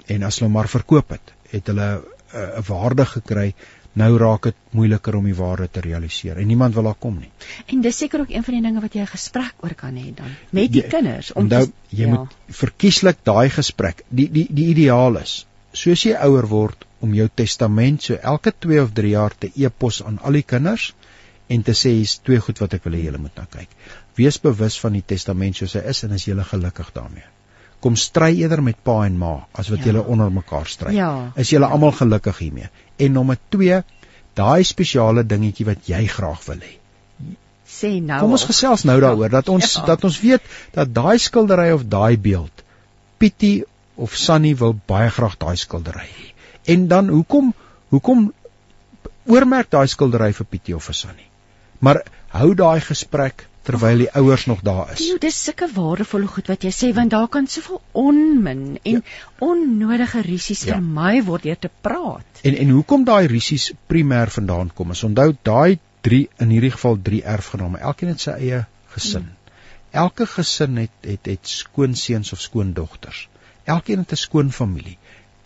En 0.06 0.24
as 0.24 0.40
hulle 0.40 0.52
maar 0.52 0.70
verkoop 0.70 1.10
het, 1.10 1.34
het 1.50 1.68
hulle 1.68 2.02
'n 2.34 2.60
uh, 2.60 2.64
waarde 2.68 3.06
gekry. 3.06 3.54
Nou 4.00 4.18
raak 4.18 4.44
dit 4.44 4.56
moeiliker 4.72 5.16
om 5.16 5.26
die 5.26 5.36
waarde 5.36 5.68
te 5.72 5.82
realiseer 5.82 6.38
en 6.38 6.48
niemand 6.48 6.74
wil 6.74 6.84
daar 6.84 7.00
kom 7.00 7.18
nie. 7.20 7.32
En 7.66 7.82
dis 7.82 7.98
seker 7.98 8.20
ook 8.20 8.30
een 8.30 8.44
van 8.44 8.54
die 8.54 8.62
dinge 8.62 8.82
wat 8.82 8.94
jy 8.94 9.02
'n 9.02 9.08
gesprek 9.08 9.54
oor 9.66 9.74
kan 9.74 9.96
hê 9.96 10.14
dan 10.16 10.36
met 10.50 10.72
die 10.72 10.82
jy, 10.82 10.90
kinders 10.90 11.34
om 11.34 11.48
nou 11.48 11.66
jy 11.90 12.06
ja. 12.06 12.10
moet 12.10 12.36
verkieslik 12.48 13.18
daai 13.24 13.50
gesprek. 13.50 14.04
Die 14.10 14.30
die 14.32 14.48
die 14.50 14.68
ideaal 14.76 15.18
is 15.18 15.46
soos 15.74 16.04
jy 16.04 16.14
ouer 16.26 16.48
word 16.48 16.86
om 17.00 17.14
jou 17.14 17.28
testament 17.42 18.04
so 18.04 18.16
elke 18.16 18.54
2 18.60 18.82
of 18.84 18.94
3 18.94 19.10
jaar 19.10 19.36
te 19.38 19.52
e-pos 19.56 20.04
aan 20.04 20.20
al 20.20 20.38
die 20.40 20.44
kinders 20.44 20.94
en 21.48 21.64
te 21.64 21.74
sê 21.74 21.96
hier's 21.98 22.20
twee 22.20 22.40
goed 22.40 22.62
wat 22.62 22.74
ek 22.78 22.84
wil 22.86 22.98
hê 22.98 23.04
julle 23.08 23.22
moet 23.22 23.36
na 23.36 23.46
kyk. 23.50 23.70
Wees 24.16 24.38
bewus 24.42 24.80
van 24.80 24.94
die 24.94 25.06
testament 25.14 25.56
soos 25.56 25.74
hy 25.74 25.86
is 25.94 26.04
en 26.06 26.12
is 26.18 26.26
julle 26.30 26.44
gelukkig 26.44 26.92
daarmee. 26.94 27.26
Kom 27.80 27.96
stry 27.96 28.34
eerder 28.42 28.62
met 28.64 28.78
pa 28.84 29.06
en 29.06 29.16
ma 29.18 29.36
as 29.56 29.70
wat 29.72 29.80
ja. 29.80 29.92
julle 29.92 30.04
onder 30.04 30.32
mekaar 30.32 30.68
stry. 30.68 30.94
Ja. 30.98 31.32
Is 31.40 31.54
julle 31.54 31.70
almal 31.72 31.96
gelukkig 31.96 32.38
hiermee? 32.44 32.70
En 33.00 33.16
nommer 33.16 33.40
2, 33.56 33.82
daai 34.40 34.64
spesiale 34.68 35.24
dingetjie 35.24 35.68
wat 35.70 35.88
jy 35.88 36.06
graag 36.12 36.44
wil 36.48 36.64
hê. 36.66 36.76
Sê 37.70 37.92
nou. 38.04 38.20
Kom 38.24 38.36
ons 38.36 38.48
gesels 38.50 38.84
nou 38.90 38.98
daaroor 39.04 39.32
dat 39.32 39.50
ons 39.54 39.76
ja. 39.78 39.86
dat 39.88 40.04
ons 40.04 40.20
weet 40.24 40.44
dat 40.76 40.92
daai 40.94 41.20
skildery 41.22 41.70
of 41.76 41.86
daai 41.88 42.18
beeld 42.18 42.66
Pietie 43.20 43.64
of 44.00 44.16
Sunny 44.16 44.56
wil 44.56 44.74
baie 44.88 45.10
graag 45.12 45.36
daai 45.40 45.56
skildery 45.60 46.08
hê. 46.08 46.28
En 46.74 46.88
dan 46.92 47.12
hoekom 47.14 47.54
hoekom 47.94 48.30
oormerk 49.30 49.70
daai 49.76 49.88
skildery 49.92 50.32
vir 50.34 50.48
Pietie 50.50 50.76
of 50.76 50.88
vir 50.90 50.98
Sunny? 50.98 51.28
Maar 51.80 52.02
hou 52.36 52.54
daai 52.58 52.80
gesprek 52.84 53.46
terwyl 53.70 54.02
die 54.02 54.10
ouers 54.18 54.46
nog 54.50 54.62
daar 54.66 54.94
is. 54.94 55.04
Dit 55.14 55.28
is 55.30 55.40
sulke 55.44 55.68
waardevolle 55.74 56.30
goed 56.34 56.50
wat 56.50 56.66
jy 56.66 56.72
sê 56.74 56.90
want 56.98 57.14
daar 57.14 57.28
kan 57.36 57.48
soveel 57.48 57.82
onmin 58.04 58.64
en 58.82 59.00
ja. 59.00 59.02
onnodige 59.46 60.24
risies 60.26 60.66
ja. 60.66 60.78
vermy 60.78 61.22
word 61.28 61.46
deur 61.46 61.60
te 61.68 61.72
praat. 61.86 62.42
En 62.50 62.58
en 62.64 62.74
hoekom 62.78 63.06
daai 63.06 63.28
risies 63.30 63.70
primêr 63.92 64.34
vandaan 64.34 64.74
kom? 64.74 64.96
Is 64.98 65.06
onthou 65.06 65.34
daai 65.52 65.78
3 66.08 66.22
in 66.46 66.56
hierdie 66.56 66.74
geval 66.78 66.98
3 67.12 67.22
erfgename. 67.36 67.82
Elkeen 67.92 68.16
het 68.16 68.26
sy 68.26 68.38
eie 68.40 68.64
gesin. 68.96 69.28
Hmm. 69.28 69.36
Elke 70.06 70.26
gesin 70.30 70.82
het 70.86 71.06
het 71.06 71.30
het 71.30 71.54
skoonseuns 71.54 72.34
of 72.34 72.42
skoondogters. 72.42 73.28
Elkeen 73.70 74.06
het 74.06 74.18
'n 74.18 74.24
skoonfamilie 74.26 74.98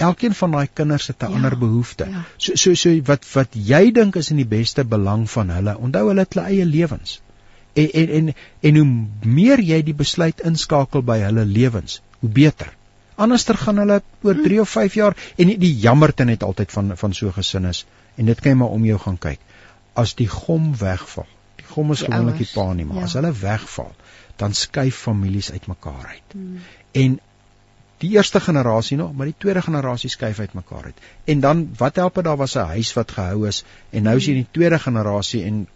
elkeen 0.04 0.34
van 0.34 0.52
daai 0.52 0.68
kinders 0.74 1.08
het 1.08 1.24
'n 1.24 1.30
ja, 1.30 1.36
ander 1.36 1.58
behoefte. 1.58 2.06
Ja. 2.10 2.24
So 2.38 2.56
so 2.56 2.74
so 2.74 3.02
wat 3.10 3.28
wat 3.34 3.52
jy 3.72 3.92
dink 3.92 4.16
is 4.16 4.30
in 4.30 4.38
die 4.38 4.52
beste 4.58 4.84
belang 4.84 5.30
van 5.30 5.50
hulle. 5.50 5.78
Onthou 5.78 6.08
hulle 6.08 6.26
het 6.26 6.34
hulle 6.34 6.48
eie 6.48 6.66
lewens. 6.66 7.22
En 7.74 7.90
en 7.92 8.10
en 8.10 8.34
en 8.70 8.76
hoe 8.76 8.88
meer 9.26 9.62
jy 9.62 9.82
die 9.82 9.98
besluit 9.98 10.42
inskakel 10.46 11.02
by 11.02 11.20
hulle 11.24 11.46
lewens, 11.46 12.02
hoe 12.20 12.30
beter. 12.30 12.74
Anderster 13.16 13.58
gaan 13.58 13.82
hulle 13.82 14.02
oor 14.22 14.42
3 14.46 14.62
of 14.62 14.70
5 14.70 14.94
jaar 14.94 15.18
en 15.36 15.52
die, 15.52 15.58
die 15.58 15.74
jammerte 15.86 16.26
net 16.26 16.44
altyd 16.44 16.72
van 16.72 16.98
van 16.98 17.14
so 17.14 17.32
gesin 17.32 17.66
is 17.70 17.86
en 18.16 18.30
dit 18.30 18.40
kan 18.40 18.54
jy 18.54 18.58
maar 18.62 18.78
om 18.78 18.86
jou 18.86 19.00
gaan 19.00 19.18
kyk. 19.18 19.40
As 19.94 20.14
die 20.18 20.30
gom 20.30 20.72
wegval. 20.78 21.28
Die 21.62 21.68
gom 21.70 21.92
is 21.94 22.02
gewoonlik 22.06 22.42
die 22.42 22.50
pa 22.54 22.66
nie, 22.74 22.86
maar 22.86 23.04
ja. 23.04 23.10
as 23.10 23.14
hulle 23.18 23.32
wegval, 23.42 23.92
dan 24.42 24.54
skuif 24.58 24.98
families 25.08 25.52
uitmekaar 25.52 26.08
uit. 26.16 26.34
Hmm. 26.34 26.60
En 26.92 27.20
die 28.04 28.10
eerste 28.18 28.40
generasie 28.44 28.98
nog, 28.98 29.14
maar 29.14 29.30
die 29.30 29.38
tweede 29.38 29.62
generasie 29.62 30.10
skuif 30.10 30.40
uitmekaar 30.40 30.90
uit. 30.92 31.06
En 31.26 31.40
dan 31.40 31.64
wat 31.78 31.96
help 32.02 32.16
dit 32.20 32.24
daar 32.24 32.38
was 32.38 32.56
'n 32.56 32.74
huis 32.76 32.94
wat 32.94 33.12
gehou 33.12 33.48
is 33.48 33.64
en 33.90 34.04
nou 34.04 34.16
is 34.18 34.26
jy 34.26 34.32
in 34.32 34.44
die 34.44 34.52
tweede 34.52 34.80
generasie 34.80 35.44
en 35.44 35.68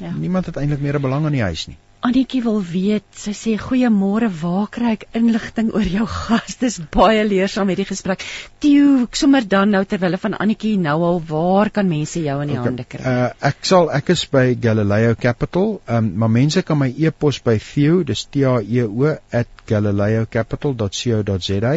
ja. 0.00 0.12
niemand 0.12 0.46
het 0.46 0.56
eintlik 0.56 0.80
meer 0.80 0.98
'n 0.98 1.02
belang 1.02 1.26
aan 1.26 1.32
die 1.32 1.42
huis 1.42 1.66
nie. 1.66 1.76
Annetjie 2.04 2.42
wil 2.44 2.58
weet, 2.60 3.06
sy 3.16 3.32
sê 3.32 3.54
goeiemôre, 3.56 4.28
waar 4.42 4.66
kry 4.68 4.92
ek 4.92 5.06
inligting 5.16 5.72
oor 5.72 5.88
jou 5.88 6.04
gas? 6.04 6.56
Dis 6.60 6.76
baie 6.92 7.24
leersaam 7.24 7.64
met 7.70 7.78
die 7.80 7.86
gesprek. 7.88 8.20
Tieu, 8.60 9.08
sommer 9.16 9.40
dan 9.48 9.72
nou 9.72 9.80
terwyl 9.88 10.12
van 10.20 10.36
Annetjie 10.36 10.76
nou 10.76 11.00
al, 11.08 11.24
waar 11.30 11.72
kan 11.72 11.88
mense 11.88 12.20
jou 12.20 12.36
in 12.42 12.48
die 12.52 12.58
okay. 12.58 12.68
hande 12.68 12.84
kry? 12.84 13.00
Uh 13.00 13.32
ek 13.48 13.64
sal 13.70 13.88
ek 14.00 14.12
is 14.12 14.26
by 14.28 14.52
Galileo 14.66 15.14
Capital. 15.16 15.80
Um 15.88 16.12
maar 16.20 16.32
mense 16.36 16.60
kan 16.62 16.78
my 16.82 16.90
e-pos 16.92 17.40
by 17.46 17.56
Theo, 17.70 18.02
dis 18.04 18.26
T 18.28 18.44
A 18.44 18.60
E 18.60 18.84
O 18.84 19.16
@galileocapital.co.za. 19.72 21.74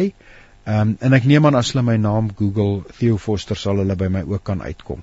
Um 0.68 0.96
en 1.00 1.16
ek 1.16 1.24
neem 1.24 1.46
aan 1.48 1.56
as 1.56 1.72
hulle 1.72 1.84
my 1.86 1.96
naam 1.96 2.28
Google 2.36 2.82
Theo 2.98 3.16
Foster 3.16 3.56
sal 3.56 3.80
hulle 3.80 3.96
by 3.96 4.10
my 4.12 4.24
ook 4.28 4.44
kan 4.44 4.60
uitkom. 4.60 5.00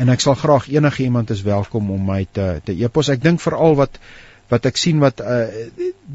En 0.00 0.12
ek 0.12 0.24
sal 0.24 0.38
graag 0.40 0.70
enige 0.72 1.04
iemand 1.04 1.30
is 1.34 1.42
welkom 1.44 1.90
om 1.92 2.06
my 2.08 2.22
te 2.38 2.46
te 2.64 2.72
e-pos. 2.72 3.10
Ek 3.12 3.20
dink 3.24 3.42
veral 3.44 3.76
wat 3.82 4.00
wat 4.52 4.66
ek 4.68 4.80
sien 4.80 4.98
wat 5.04 5.20
uh, 5.20 5.44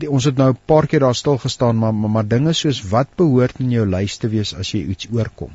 die, 0.01 0.09
ons 0.09 0.25
het 0.29 0.37
nou 0.37 0.49
'n 0.53 0.59
paar 0.71 0.87
keer 0.89 1.05
daar 1.05 1.15
stil 1.15 1.37
gestaan 1.37 1.77
maar, 1.77 1.93
maar 1.93 2.09
maar 2.15 2.27
dinge 2.27 2.53
soos 2.53 2.81
wat 2.89 3.15
behoort 3.21 3.61
in 3.61 3.71
jou 3.71 3.85
lys 3.85 4.17
te 4.17 4.29
wees 4.33 4.53
as 4.53 4.73
jy 4.73 4.83
iets 4.93 5.09
oorkom. 5.13 5.53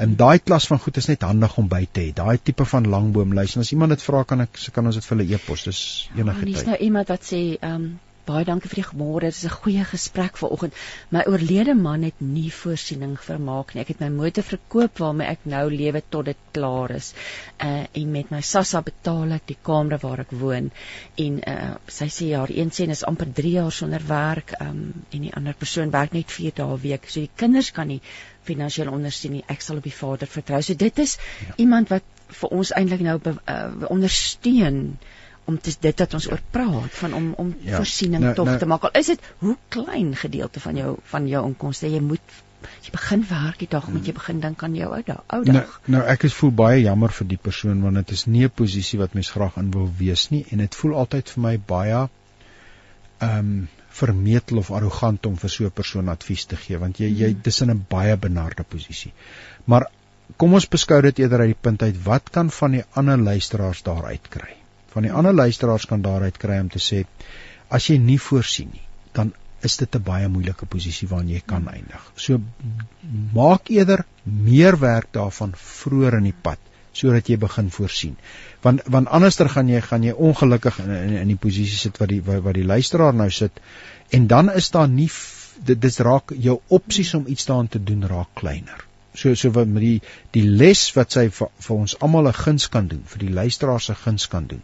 En 0.00 0.16
daai 0.16 0.38
klas 0.38 0.66
van 0.66 0.78
goed 0.80 0.96
is 0.96 1.08
net 1.10 1.22
handig 1.22 1.56
om 1.60 1.68
by 1.68 1.86
te 1.92 2.00
hê. 2.00 2.12
Daai 2.16 2.38
tipe 2.42 2.64
van 2.64 2.86
langboomlys. 2.88 3.56
En 3.56 3.60
as 3.60 3.72
iemand 3.72 3.92
dit 3.92 4.02
vra 4.02 4.22
kan 4.24 4.40
ek 4.40 4.60
kan 4.72 4.86
ons 4.86 4.96
dit 4.96 5.04
vir 5.04 5.16
hulle 5.16 5.34
e-pos. 5.36 5.64
Dis 5.68 5.80
enige 6.16 6.44
tyd. 6.44 6.54
Dis 6.54 6.70
nou 6.70 6.78
iemand 6.88 7.12
wat 7.12 7.26
sê 7.32 7.42
ehm 7.58 7.74
um, 7.74 7.90
baie 8.26 8.44
dankie 8.48 8.70
vir 8.70 8.80
die 8.82 8.98
môre. 9.00 9.28
Dit 9.28 9.36
is 9.36 9.44
'n 9.44 9.56
goeie 9.62 9.84
gesprek 9.84 10.36
vanoggend. 10.36 10.74
My 11.10 11.22
oorlede 11.26 11.74
man 11.74 12.02
het 12.02 12.20
nie 12.20 12.50
voorsiening 12.50 13.16
vermaak 13.18 13.74
nie. 13.74 13.82
Ek 13.82 13.88
het 13.88 14.00
my 14.00 14.08
motor 14.08 14.42
verkoop 14.42 14.98
waarmee 14.98 15.26
ek 15.26 15.44
nou 15.44 15.70
lewe 15.70 16.02
tot 16.08 16.24
dit 16.24 16.36
klaar 16.52 16.90
is. 16.90 17.14
Uh 17.58 17.86
en 17.92 18.10
met 18.12 18.30
my 18.30 18.40
SASSA 18.40 18.82
betaal 18.82 19.32
ek 19.32 19.46
die 19.46 19.58
kamer 19.62 19.98
waar 19.98 20.20
ek 20.20 20.30
woon. 20.30 20.70
En 21.16 21.40
uh 21.46 21.74
sy 21.86 22.08
sê 22.08 22.36
haar 22.36 22.50
een 22.50 22.70
sê 22.70 22.88
is 22.88 23.04
amper 23.04 23.32
3 23.32 23.52
jaar 23.52 23.72
sonder 23.72 24.06
werk. 24.06 24.54
Um 24.60 25.04
en 25.10 25.20
die 25.20 25.34
ander 25.34 25.54
persoon 25.54 25.90
werk 25.90 26.12
net 26.12 26.30
4 26.30 26.52
dae 26.54 26.66
'n 26.66 26.80
week. 26.80 27.08
So 27.08 27.20
die 27.20 27.30
kinders 27.36 27.72
kan 27.72 27.88
nie 27.88 28.00
finansiëel 28.42 28.90
ondersteun 28.92 29.32
nie. 29.32 29.44
Ek 29.48 29.60
sal 29.60 29.76
op 29.76 29.82
die 29.82 29.94
vader 29.94 30.26
vertrou. 30.26 30.62
So 30.62 30.74
dit 30.74 30.98
is 30.98 31.16
ja. 31.16 31.54
iemand 31.56 31.88
wat 31.88 32.02
vir 32.40 32.52
ons 32.56 32.72
eintlik 32.72 33.00
nou 33.00 33.18
uh, 33.26 33.90
ondersteun 33.90 34.98
om 35.44 35.58
te, 35.58 35.72
dit 35.80 36.04
wat 36.04 36.14
ons 36.14 36.28
oor 36.30 36.42
praat 36.50 36.92
van 37.00 37.14
om 37.14 37.32
om 37.42 37.54
ja, 37.60 37.76
voorsiening 37.76 38.22
nou, 38.22 38.34
tog 38.34 38.46
nou, 38.50 38.58
te 38.58 38.68
maak. 38.70 38.86
Al 38.88 39.00
is 39.00 39.10
dit 39.14 39.32
hoe 39.38 39.56
klein 39.68 40.14
gedeelte 40.16 40.60
van 40.60 40.76
jou 40.76 40.94
van 41.14 41.26
jou 41.28 41.46
inkomste 41.48 41.90
jy 41.90 42.00
moet 42.04 42.38
jy 42.84 42.92
begin 42.92 43.24
werk 43.28 43.58
die 43.62 43.68
dag 43.72 43.88
moet 43.88 44.06
jy 44.06 44.14
begin 44.16 44.40
dink 44.44 44.62
aan 44.66 44.76
jou 44.76 44.90
ou 44.92 45.02
dag. 45.06 45.24
Ou 45.32 45.42
dag. 45.48 45.74
Nou, 45.86 45.96
nou 45.96 46.04
ek 46.12 46.26
is 46.28 46.36
voel 46.36 46.52
baie 46.62 46.80
jammer 46.82 47.12
vir 47.18 47.28
die 47.32 47.40
persoon 47.48 47.82
want 47.86 48.00
dit 48.02 48.14
is 48.16 48.26
nie 48.26 48.44
'n 48.44 48.56
posisie 48.62 48.98
wat 49.00 49.14
mens 49.18 49.32
graag 49.36 49.56
in 49.62 49.70
wil 49.76 49.90
wees 49.98 50.30
nie 50.30 50.44
en 50.50 50.64
dit 50.64 50.80
voel 50.82 50.96
altyd 51.04 51.28
vir 51.34 51.42
my 51.48 51.58
baie 51.74 52.00
ehm 53.20 53.38
um, 53.38 53.68
vermetel 54.00 54.60
of 54.60 54.70
arrogant 54.70 55.26
om 55.26 55.36
vir 55.36 55.50
so 55.50 55.64
'n 55.64 55.70
persoon 55.70 56.08
advies 56.08 56.44
te 56.44 56.56
gee 56.56 56.78
want 56.78 57.00
jy 57.00 57.08
jy 57.08 57.32
hmm. 57.32 57.40
dis 57.42 57.60
in 57.60 57.70
'n 57.70 57.86
baie 57.88 58.16
benarde 58.16 58.62
posisie. 58.62 59.12
Maar 59.64 59.90
kom 60.36 60.54
ons 60.54 60.68
beskou 60.68 61.00
dit 61.02 61.18
eerder 61.18 61.40
uit 61.40 61.54
die 61.54 61.62
punt 61.68 61.82
uit 61.82 62.04
wat 62.04 62.30
kan 62.30 62.50
van 62.50 62.70
die 62.78 62.84
ander 62.94 63.18
luisteraars 63.18 63.82
daar 63.82 64.04
uitkry? 64.04 64.59
Van 64.94 65.06
die 65.06 65.12
ander 65.12 65.34
luisteraars 65.34 65.86
kan 65.86 66.02
daaruit 66.02 66.38
kry 66.38 66.58
om 66.60 66.68
te 66.68 66.82
sê 66.82 67.04
as 67.68 67.86
jy 67.86 67.98
nie 68.02 68.18
voorsien 68.18 68.70
nie, 68.72 68.86
dan 69.14 69.32
is 69.62 69.76
dit 69.76 69.96
'n 69.96 70.02
baie 70.02 70.28
moeilike 70.28 70.66
posisie 70.66 71.08
waarin 71.08 71.28
jy 71.28 71.42
kan 71.46 71.68
eindig. 71.68 72.02
So 72.16 72.40
maak 73.34 73.70
eerder 73.70 74.04
meer 74.24 74.78
werk 74.80 75.12
daarvan 75.12 75.52
vroeër 75.54 76.16
in 76.18 76.28
die 76.30 76.40
pad 76.42 76.58
sodat 76.92 77.28
jy 77.28 77.36
begin 77.38 77.70
voorsien. 77.70 78.16
Want 78.62 78.82
want 78.86 79.08
anderster 79.08 79.48
gaan 79.48 79.68
jy 79.68 79.80
gaan 79.80 80.02
jy 80.02 80.12
ongelukkig 80.12 80.78
in 80.78 80.90
in, 80.90 81.16
in 81.22 81.28
die 81.28 81.36
posisie 81.36 81.78
sit 81.78 81.98
wat 81.98 82.08
die 82.08 82.22
wat, 82.22 82.42
wat 82.42 82.54
die 82.54 82.64
luisteraar 82.64 83.14
nou 83.14 83.30
sit 83.30 83.52
en 84.10 84.26
dan 84.26 84.52
is 84.52 84.70
daar 84.70 84.88
nie 84.88 85.10
dit 85.64 85.80
dis 85.80 85.98
raak 85.98 86.32
jou 86.36 86.60
opsies 86.68 87.14
om 87.14 87.26
iets 87.26 87.46
daaraan 87.46 87.68
te 87.68 87.84
doen 87.84 88.06
raak 88.06 88.34
kleiner 88.34 88.89
so 89.14 89.34
so 89.34 89.50
wat 89.56 89.66
met 89.66 89.82
die 89.82 90.00
die 90.36 90.44
les 90.46 90.82
wat 90.96 91.12
sy 91.16 91.28
vir, 91.28 91.50
vir 91.66 91.76
ons 91.76 91.96
almal 92.00 92.28
'n 92.28 92.38
guns 92.44 92.68
kan 92.68 92.88
doen, 92.88 93.02
vir 93.06 93.18
die 93.18 93.34
luisteraars 93.40 93.90
se 93.90 93.94
guns 93.94 94.26
kan 94.28 94.46
doen 94.46 94.62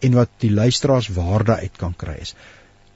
en 0.00 0.14
wat 0.14 0.30
die 0.38 0.50
luisteraars 0.50 1.08
waarde 1.14 1.56
uit 1.56 1.76
kan 1.78 1.94
kry 1.96 2.16
is. 2.20 2.34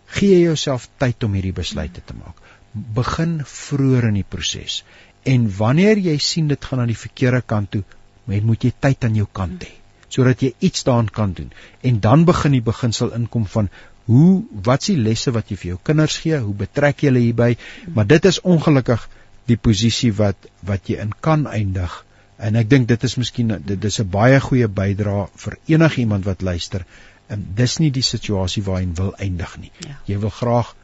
Gee 0.06 0.40
jouself 0.40 0.88
tyd 0.98 1.24
om 1.24 1.32
hierdie 1.34 1.52
besluite 1.52 2.02
te 2.04 2.14
maak. 2.14 2.36
Begin 2.72 3.40
vroeër 3.44 4.08
in 4.08 4.14
die 4.20 4.28
proses. 4.28 4.84
En 5.24 5.48
wanneer 5.56 5.98
jy 5.98 6.18
sien 6.18 6.48
dit 6.48 6.64
gaan 6.64 6.80
aan 6.80 6.92
die 6.92 7.04
verkeerde 7.04 7.42
kant 7.42 7.70
toe, 7.70 7.84
moet 8.26 8.64
jy 8.64 8.72
tyd 8.80 9.04
aan 9.04 9.14
jou 9.14 9.26
kant 9.32 9.64
hê 9.64 9.78
sodat 10.12 10.42
jy 10.44 10.50
iets 10.60 10.84
daaraan 10.84 11.08
kan 11.08 11.32
doen. 11.32 11.52
En 11.80 12.00
dan 12.00 12.24
begin 12.28 12.52
die 12.52 12.60
beginsel 12.60 13.14
inkom 13.16 13.46
van 13.46 13.70
Hoe 14.10 14.42
wat 14.66 14.82
s'ie 14.82 14.98
lesse 14.98 15.30
wat 15.34 15.50
jy 15.50 15.56
vir 15.60 15.68
jou 15.72 15.78
kinders 15.88 16.16
gee? 16.24 16.38
Hoe 16.42 16.54
betrek 16.58 17.02
jy 17.02 17.10
hulle 17.10 17.22
hierby? 17.22 17.52
Maar 17.94 18.08
dit 18.10 18.24
is 18.30 18.40
ongelukkig 18.40 19.04
die 19.50 19.56
posisie 19.56 20.12
wat 20.18 20.48
wat 20.68 20.88
jy 20.88 21.00
in 21.02 21.12
kan 21.20 21.46
eindig. 21.46 22.04
En 22.42 22.56
ek 22.58 22.70
dink 22.70 22.88
dit 22.88 23.04
is 23.08 23.16
miskien 23.20 23.54
dit 23.66 23.84
is 23.84 24.00
'n 24.00 24.10
baie 24.10 24.40
goeie 24.40 24.68
bydrae 24.68 25.28
vir 25.44 25.58
enigiemand 25.66 26.24
wat 26.24 26.42
luister. 26.42 26.86
En 27.28 27.46
dis 27.54 27.78
nie 27.78 27.90
die 27.90 28.02
situasie 28.02 28.62
waarin 28.62 28.94
wil 28.94 29.14
eindig 29.14 29.56
nie. 29.58 29.72
Ja. 29.78 29.98
Jy 30.06 30.18
wil 30.18 30.30
graag 30.30 30.74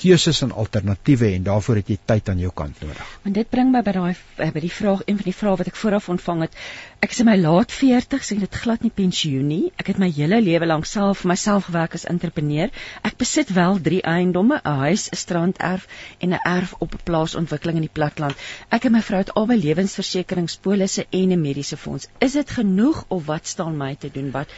keuses 0.00 0.40
en 0.46 0.52
alternatiewe 0.56 1.28
en 1.34 1.44
daarvoor 1.44 1.80
het 1.80 1.90
jy 1.92 1.96
tyd 2.08 2.28
aan 2.32 2.38
jou 2.40 2.50
kant 2.56 2.78
nodig. 2.80 3.10
Want 3.24 3.36
dit 3.36 3.50
bring 3.52 3.72
my 3.74 3.82
by 3.84 3.92
daai 3.96 4.14
eh, 4.14 4.48
by 4.54 4.62
die 4.64 4.72
vraag, 4.72 5.02
een 5.04 5.18
van 5.20 5.28
die 5.28 5.36
vrae 5.36 5.58
wat 5.60 5.70
ek 5.70 5.78
vooraf 5.80 6.08
ontvang 6.14 6.44
het. 6.46 6.56
Ek 7.04 7.12
is 7.14 7.20
in 7.22 7.28
my 7.28 7.36
laat 7.40 7.74
40s 7.74 8.32
en 8.34 8.40
dit 8.44 8.58
glad 8.62 8.86
nie 8.86 8.92
pensioen 8.96 9.46
nie. 9.50 9.62
Ek 9.80 9.92
het 9.92 10.00
my 10.00 10.08
hele 10.16 10.40
lewe 10.44 10.70
lank 10.70 10.88
self 10.88 11.22
vir 11.22 11.32
myself 11.34 11.68
gewerk 11.68 11.96
as 11.98 12.06
entrepreneur. 12.08 12.72
Ek 13.04 13.18
besit 13.20 13.52
wel 13.56 13.80
3 13.90 14.02
eiendomme, 14.16 14.60
'n 14.64 14.76
huis, 14.86 15.08
'n 15.12 15.20
stranderf 15.24 15.86
en 16.18 16.34
'n 16.34 16.44
erf 16.44 16.74
op 16.78 16.94
'n 16.94 17.04
plaasontwikkeling 17.04 17.82
in 17.82 17.88
die 17.88 17.96
platland. 18.00 18.36
Ek 18.70 18.84
en 18.84 18.92
my 18.92 19.02
vrou 19.02 19.20
het 19.20 19.34
albei 19.34 19.60
lewensversekeringspolisse 19.60 21.06
en 21.10 21.32
'n 21.32 21.40
mediese 21.40 21.76
fonds. 21.76 22.08
Is 22.18 22.32
dit 22.32 22.50
genoeg 22.50 23.04
of 23.08 23.26
wat 23.26 23.46
staan 23.46 23.76
my 23.76 23.96
te 23.96 24.10
doen? 24.12 24.30
Wat 24.30 24.48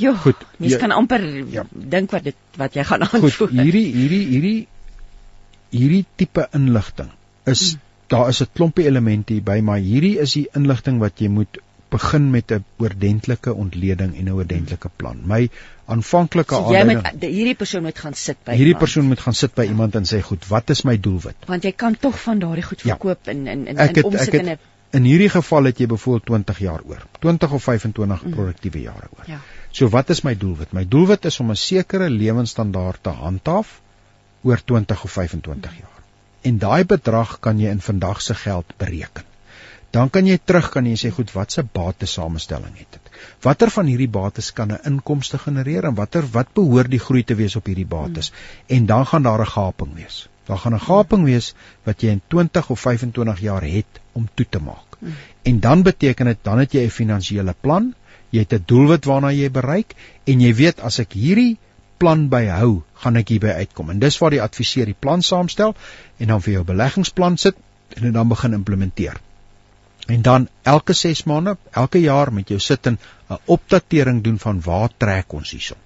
Jo, 0.00 0.14
goed. 0.14 0.36
Mens 0.56 0.72
ja, 0.72 0.78
kan 0.78 0.90
amper 0.90 1.24
ja. 1.52 1.64
dink 1.70 2.10
wat 2.10 2.24
dit 2.24 2.36
wat 2.56 2.74
jy 2.74 2.84
gaan 2.84 3.02
antwoord. 3.06 3.34
Goed, 3.34 3.50
hierdie 3.50 3.86
hierdie 3.92 4.26
hierdie 4.26 4.58
hierdie 5.70 6.04
tipe 6.16 6.48
inligting 6.56 7.10
is 7.46 7.72
hmm. 7.72 7.80
daar 8.12 8.28
is 8.28 8.42
'n 8.42 8.52
klompie 8.52 8.86
elemente 8.86 9.32
hier 9.32 9.42
by, 9.42 9.60
maar 9.60 9.78
hierdie 9.78 10.18
is 10.18 10.32
die 10.38 10.48
inligting 10.54 10.98
wat 10.98 11.20
jy 11.20 11.28
moet 11.28 11.60
begin 11.90 12.30
met 12.30 12.52
'n 12.52 12.64
oordentlike 12.78 13.54
ontleding 13.54 14.16
en 14.16 14.24
'n 14.24 14.32
oordentlike 14.32 14.90
plan. 14.96 15.22
My 15.24 15.50
aanvanklike 15.86 16.54
so 16.54 16.72
jy 16.72 16.84
moet 16.84 17.24
hierdie 17.26 17.54
persoon 17.54 17.82
moet 17.82 17.98
gaan 17.98 18.14
sit 18.14 18.36
by 18.44 18.52
hierdie 18.52 18.66
iemand. 18.66 18.84
persoon 18.84 19.06
moet 19.06 19.20
gaan 19.20 19.34
sit 19.34 19.54
by 19.54 19.62
ja. 19.62 19.68
iemand 19.68 19.94
en 19.94 20.04
sê 20.12 20.20
goed, 20.22 20.46
wat 20.48 20.70
is 20.70 20.82
my 20.82 20.96
doelwit? 21.00 21.36
Want 21.46 21.62
jy 21.62 21.72
kan 21.72 21.96
tog 21.98 22.20
van 22.22 22.38
daardie 22.38 22.62
goed 22.62 22.80
ja. 22.80 22.94
verkoop 22.94 23.24
ja. 23.24 23.32
in 23.32 23.46
in 23.46 23.66
in 23.66 23.78
in 23.78 24.04
omsit 24.04 24.34
in 24.34 24.50
'n 24.50 24.58
In 24.90 25.04
hierdie 25.06 25.28
geval 25.30 25.64
het 25.64 25.78
jy 25.78 25.86
byvoorbeeld 25.86 26.26
20 26.26 26.58
jaar 26.58 26.80
oor. 26.82 27.02
20 27.20 27.52
of 27.52 27.62
25 27.62 28.24
mm. 28.24 28.30
produktiewe 28.30 28.80
jare 28.80 29.08
oor. 29.16 29.24
Ja. 29.26 29.38
So 29.70 29.88
wat 29.88 30.10
is 30.10 30.22
my 30.26 30.36
doelwit? 30.36 30.72
My 30.72 30.82
doelwit 30.88 31.24
is 31.24 31.40
om 31.40 31.50
'n 31.50 31.56
sekere 31.56 32.10
lewenstandaard 32.10 33.02
te 33.02 33.10
handhaaf 33.10 33.80
oor 34.42 34.60
20 34.64 35.04
of 35.04 35.12
25 35.12 35.78
jaar. 35.78 35.98
En 36.40 36.58
daai 36.58 36.84
bedrag 36.84 37.38
kan 37.44 37.58
jy 37.60 37.70
in 37.70 37.80
vandag 37.84 38.22
se 38.22 38.34
geld 38.34 38.72
bereken. 38.76 39.26
Dan 39.90 40.10
kan 40.10 40.26
jy 40.26 40.38
terug 40.38 40.70
kan 40.70 40.86
jy 40.86 40.94
sê 40.96 41.10
goed, 41.10 41.32
wat 41.34 41.52
se 41.52 41.62
batesamestelling 41.62 42.76
het 42.78 42.96
dit? 42.96 43.08
Watter 43.42 43.72
van 43.74 43.88
hierdie 43.90 44.08
bates 44.08 44.52
kan 44.52 44.72
'n 44.72 44.78
inkomste 44.86 45.38
genereer 45.38 45.84
en 45.84 45.94
watter 45.94 46.26
wat 46.36 46.52
behoort 46.54 46.90
die 46.90 47.02
groei 47.06 47.24
te 47.24 47.34
wees 47.34 47.56
op 47.56 47.66
hierdie 47.66 47.86
bates? 47.86 48.30
Mm. 48.30 48.76
En 48.76 48.86
dan 48.86 49.06
gaan 49.06 49.22
daar 49.22 49.40
'n 49.40 49.52
gaping 49.56 49.94
wees. 49.94 50.28
Daar 50.46 50.58
gaan 50.58 50.74
'n 50.74 50.86
gaping 50.86 51.24
wees 51.24 51.54
wat 51.84 52.00
jy 52.00 52.08
in 52.08 52.22
20 52.28 52.70
of 52.70 52.80
25 52.80 53.40
jaar 53.40 53.62
het 53.62 54.00
om 54.12 54.28
toe 54.34 54.46
te 54.48 54.58
maak. 54.58 54.96
Mm. 55.00 55.14
En 55.42 55.60
dan 55.60 55.82
beteken 55.82 56.26
dit 56.26 56.38
dan 56.42 56.58
het 56.58 56.72
jy 56.72 56.84
'n 56.84 56.90
finansiële 56.90 57.54
plan 57.60 57.94
jy 58.30 58.44
het 58.46 58.52
'n 58.54 58.64
doelwit 58.66 59.04
waarna 59.04 59.30
jy 59.32 59.50
bereik 59.50 59.94
en 60.24 60.40
jy 60.40 60.54
weet 60.54 60.80
as 60.80 60.98
ek 60.98 61.12
hierdie 61.12 61.58
plan 62.00 62.28
byhou, 62.32 62.82
gaan 63.02 63.20
ek 63.20 63.34
hierby 63.34 63.52
uitkom. 63.62 63.90
En 63.92 63.98
dis 64.02 64.16
waar 64.20 64.34
die 64.34 64.42
adviseur 64.42 64.88
die 64.88 64.96
plan 65.06 65.22
saamstel 65.22 65.74
en 66.18 66.32
dan 66.32 66.44
vir 66.44 66.58
jou 66.58 66.64
beleggingsplan 66.72 67.36
sit 67.40 67.58
en 67.96 68.06
dit 68.06 68.14
dan 68.14 68.30
begin 68.30 68.56
implementeer. 68.56 69.18
En 70.10 70.22
dan 70.22 70.48
elke 70.62 70.96
6 70.96 71.24
maande, 71.30 71.56
elke 71.70 72.00
jaar 72.00 72.32
met 72.32 72.48
jou 72.48 72.58
sit 72.60 72.86
en 72.86 72.98
'n 73.30 73.38
opdatering 73.44 74.22
doen 74.22 74.38
van 74.38 74.60
waar 74.60 74.90
trek 74.96 75.32
ons 75.32 75.50
hierson. 75.50 75.78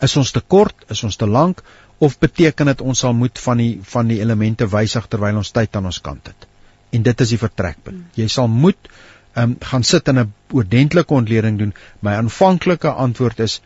Is 0.00 0.16
ons 0.16 0.30
te 0.30 0.40
kort, 0.40 0.84
is 0.88 1.02
ons 1.02 1.16
te 1.16 1.26
lank 1.26 1.62
of 1.98 2.18
beteken 2.18 2.66
dit 2.66 2.80
ons 2.80 2.98
sal 2.98 3.14
moet 3.14 3.38
van 3.38 3.56
die 3.56 3.80
van 3.82 4.06
die 4.06 4.20
elemente 4.20 4.68
wysig 4.68 5.06
terwyl 5.08 5.36
ons 5.36 5.50
tyd 5.50 5.76
aan 5.76 5.86
ons 5.86 6.00
kant 6.00 6.26
het? 6.26 6.46
En 6.90 7.02
dit 7.02 7.20
is 7.20 7.28
die 7.28 7.38
vertrekpunt. 7.38 8.04
Jy 8.14 8.28
sal 8.28 8.48
moet 8.48 8.88
um, 9.34 9.56
gaan 9.60 9.82
sit 9.82 10.08
en 10.08 10.18
'n 10.18 10.32
oordentlike 10.52 11.14
ontleding 11.14 11.58
doen. 11.58 11.74
My 12.00 12.12
aanvanklike 12.12 12.90
antwoord 12.90 13.40
is 13.40 13.60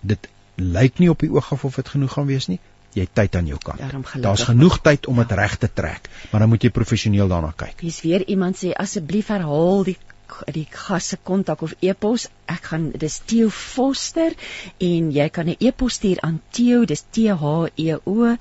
dit 0.00 0.28
lyk 0.56 0.98
nie 0.98 1.10
op 1.10 1.20
die 1.20 1.30
oog 1.30 1.52
af 1.52 1.64
of 1.64 1.74
dit 1.80 1.88
genoeg 1.88 2.12
gaan 2.12 2.26
wees 2.26 2.46
nie. 2.48 2.60
Jy 2.92 3.06
het 3.06 3.14
tyd 3.16 3.36
aan 3.36 3.46
jou 3.48 3.58
kant. 3.58 3.80
Daar's 4.20 4.44
genoeg 4.44 4.80
tyd 4.84 5.06
om 5.08 5.16
dit 5.22 5.30
ja. 5.32 5.36
reg 5.40 5.56
te 5.56 5.68
trek, 5.72 6.08
maar 6.30 6.44
dan 6.44 6.50
moet 6.52 6.62
jy 6.62 6.70
professioneel 6.70 7.28
daarna 7.28 7.52
kyk. 7.56 7.80
Hier's 7.80 8.02
weer 8.04 8.26
iemand 8.28 8.58
sê 8.60 8.72
asseblief 8.76 9.32
herhaal 9.32 9.86
die 9.88 9.96
die 10.52 10.66
gasse 10.70 11.18
kontak 11.28 11.62
of 11.62 11.74
e-pos. 11.84 12.28
Ek 12.48 12.68
gaan 12.70 12.90
dis 12.96 13.18
Theo 13.28 13.50
Foster 13.52 14.32
en 14.80 15.10
jy 15.12 15.28
kan 15.28 15.48
'n 15.48 15.56
e-pos 15.60 15.98
stuur 16.00 16.20
aan 16.20 16.40
Theo, 16.50 16.84
dis 16.84 17.04
T 17.10 17.28
H 17.28 17.68
E 17.76 17.96
O 18.04 18.36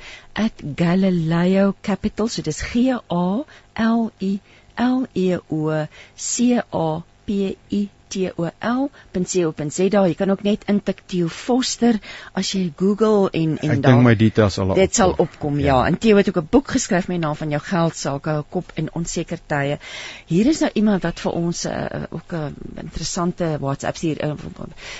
@galileo 0.83 1.75
capital, 1.81 2.27
so 2.27 2.41
dis 2.41 2.61
G 2.61 2.91
A 2.91 3.43
L 3.75 4.11
I 4.21 4.39
L 4.77 5.07
E 5.13 5.37
O 5.49 5.87
C 6.15 6.59
A 6.59 7.03
P 7.25 7.57
I 7.69 7.89
tol.co.za. 8.11 10.03
Jy 10.07 10.15
kan 10.19 10.29
ook 10.33 10.43
net 10.43 10.65
intik 10.71 11.01
Theo 11.11 11.27
Foster 11.31 11.99
as 12.37 12.51
jy 12.53 12.73
Google 12.77 13.29
en 13.31 13.57
en 13.61 13.71
Ek 13.77 13.83
dink 13.85 14.03
my 14.05 14.15
details 14.15 14.53
sal 14.59 14.73
Dit 14.75 14.95
sal 14.95 15.15
opkom. 15.17 15.59
Ja, 15.59 15.65
ja. 15.65 15.87
en 15.87 15.97
Theo 15.97 16.17
het 16.17 16.29
ook 16.29 16.41
'n 16.43 16.47
boek 16.51 16.67
geskryf 16.75 17.07
met 17.07 17.17
die 17.19 17.25
naam 17.25 17.35
van 17.35 17.49
jou 17.49 17.61
geld 17.61 17.95
sake, 17.95 18.29
'n 18.29 18.43
kop 18.49 18.71
in 18.75 18.89
onseker 18.93 19.39
tye. 19.47 19.77
Hier 20.25 20.45
is 20.47 20.59
nou 20.59 20.71
iemand 20.73 21.03
wat 21.03 21.19
vir 21.19 21.31
ons 21.31 21.65
uh, 21.65 21.85
ook 22.09 22.33
'n 22.33 22.55
interessante 22.75 23.57
WhatsApp 23.59 23.97
stuur. 23.97 24.23
Uh, 24.23 24.33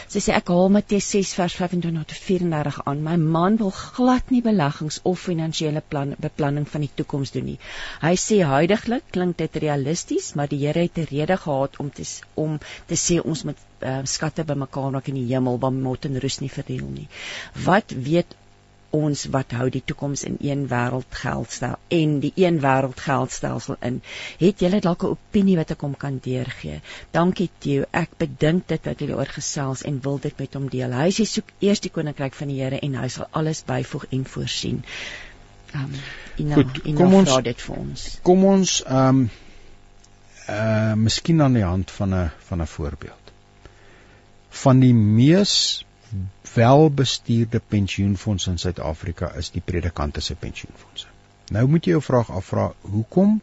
sy 0.07 0.20
sê 0.20 0.34
ek 0.34 0.47
haal 0.47 0.70
Matteus 0.70 1.09
6 1.09 1.34
vers 1.34 1.53
25 1.53 2.05
tot 2.05 2.18
34 2.18 2.86
aan. 2.86 3.03
My 3.03 3.16
man 3.16 3.57
wil 3.57 3.72
glad 3.72 4.30
nie 4.30 4.41
beleggings 4.41 4.99
of 5.03 5.20
finansiële 5.20 5.82
plan 5.88 6.16
beplanning 6.18 6.68
van 6.70 6.82
die 6.82 6.89
toekoms 6.93 7.32
doen 7.32 7.45
nie. 7.45 7.59
Hy 8.01 8.16
sê 8.16 8.41
huidigelik 8.43 9.03
klink 9.12 9.38
dit 9.38 9.55
realisties, 9.55 10.34
maar 10.34 10.47
die 10.47 10.62
Here 10.62 10.80
het 10.80 10.97
'n 10.97 11.07
rede 11.09 11.38
gehad 11.38 11.78
om 11.78 11.91
te 11.91 12.03
om 12.34 12.59
te 12.86 12.95
sê 13.06 13.20
ons 13.22 13.43
moet 13.49 13.66
uh, 13.82 14.02
skatte 14.16 14.45
bymekaar 14.47 14.91
maak 14.97 15.10
in 15.12 15.20
die 15.22 15.30
hemel 15.34 15.60
waar 15.62 15.74
mot 15.76 16.06
en 16.06 16.20
rus 16.24 16.39
nie 16.43 16.54
verdeel 16.54 16.88
nie. 16.88 17.08
Wat 17.66 17.95
weet 18.10 18.38
ons 18.95 19.24
wat 19.34 19.54
hou 19.56 19.68
die 19.72 19.82
toekoms 19.88 20.24
in 20.28 20.38
een 20.43 20.66
wêreld 20.72 21.16
geldstel 21.16 21.78
en 21.97 22.18
die 22.24 22.32
een 22.36 22.60
wêreld 22.64 22.99
geldstelsel 22.99 23.78
in. 23.88 24.02
Het 24.39 24.62
jy 24.62 24.80
dalk 24.84 25.04
'n 25.04 25.16
opinie 25.16 25.56
wat 25.58 25.72
ek 25.72 25.82
hom 25.82 25.95
kan 25.97 26.20
deurgee? 26.24 26.82
Dankie 27.12 27.49
Theo. 27.60 27.86
Ek 27.91 28.18
bedink 28.18 28.68
dit 28.68 28.86
wat 28.86 28.99
jy 28.99 29.12
oor 29.12 29.32
gesels 29.38 29.84
en 29.84 30.02
wil 30.02 30.20
dit 30.20 30.38
met 30.39 30.54
hom 30.54 30.70
deel. 30.70 30.91
Hy 30.91 31.10
sê 31.10 31.26
soek 31.26 31.52
eers 31.60 31.80
die 31.80 31.91
koninkryk 31.91 32.34
van 32.34 32.47
die 32.47 32.62
Here 32.62 32.80
en 32.80 32.95
hy 32.95 33.08
sal 33.08 33.28
alles 33.32 33.64
byvoeg 33.64 34.06
en 34.12 34.26
voorsien. 34.26 34.84
Um, 35.74 35.93
Ina, 36.38 36.56
Goed, 36.56 36.86
Ina 36.86 36.97
kom 36.97 37.14
ons 37.14 37.38
dit 37.43 37.62
vir 37.62 37.78
ons. 37.78 38.20
Kom 38.22 38.43
ons 38.45 38.84
um, 38.88 39.30
uh 40.50 40.94
miskien 40.94 41.42
aan 41.42 41.54
die 41.54 41.64
hand 41.64 41.92
van 41.92 42.16
'n 42.16 42.32
van 42.48 42.62
'n 42.62 42.68
voorbeeld. 42.68 43.32
Van 44.50 44.80
die 44.80 44.94
mees 44.94 45.86
welbestuurde 46.54 47.62
pensioenfonds 47.68 48.48
in 48.48 48.58
Suid-Afrika 48.58 49.32
is 49.42 49.52
die 49.52 49.62
predikante 49.66 50.22
se 50.22 50.36
pensioenfonds. 50.36 51.08
Nou 51.50 51.68
moet 51.68 51.86
jy 51.86 51.92
jou 51.92 52.02
vraag 52.02 52.30
afvra, 52.32 52.74
hoekom 52.82 53.42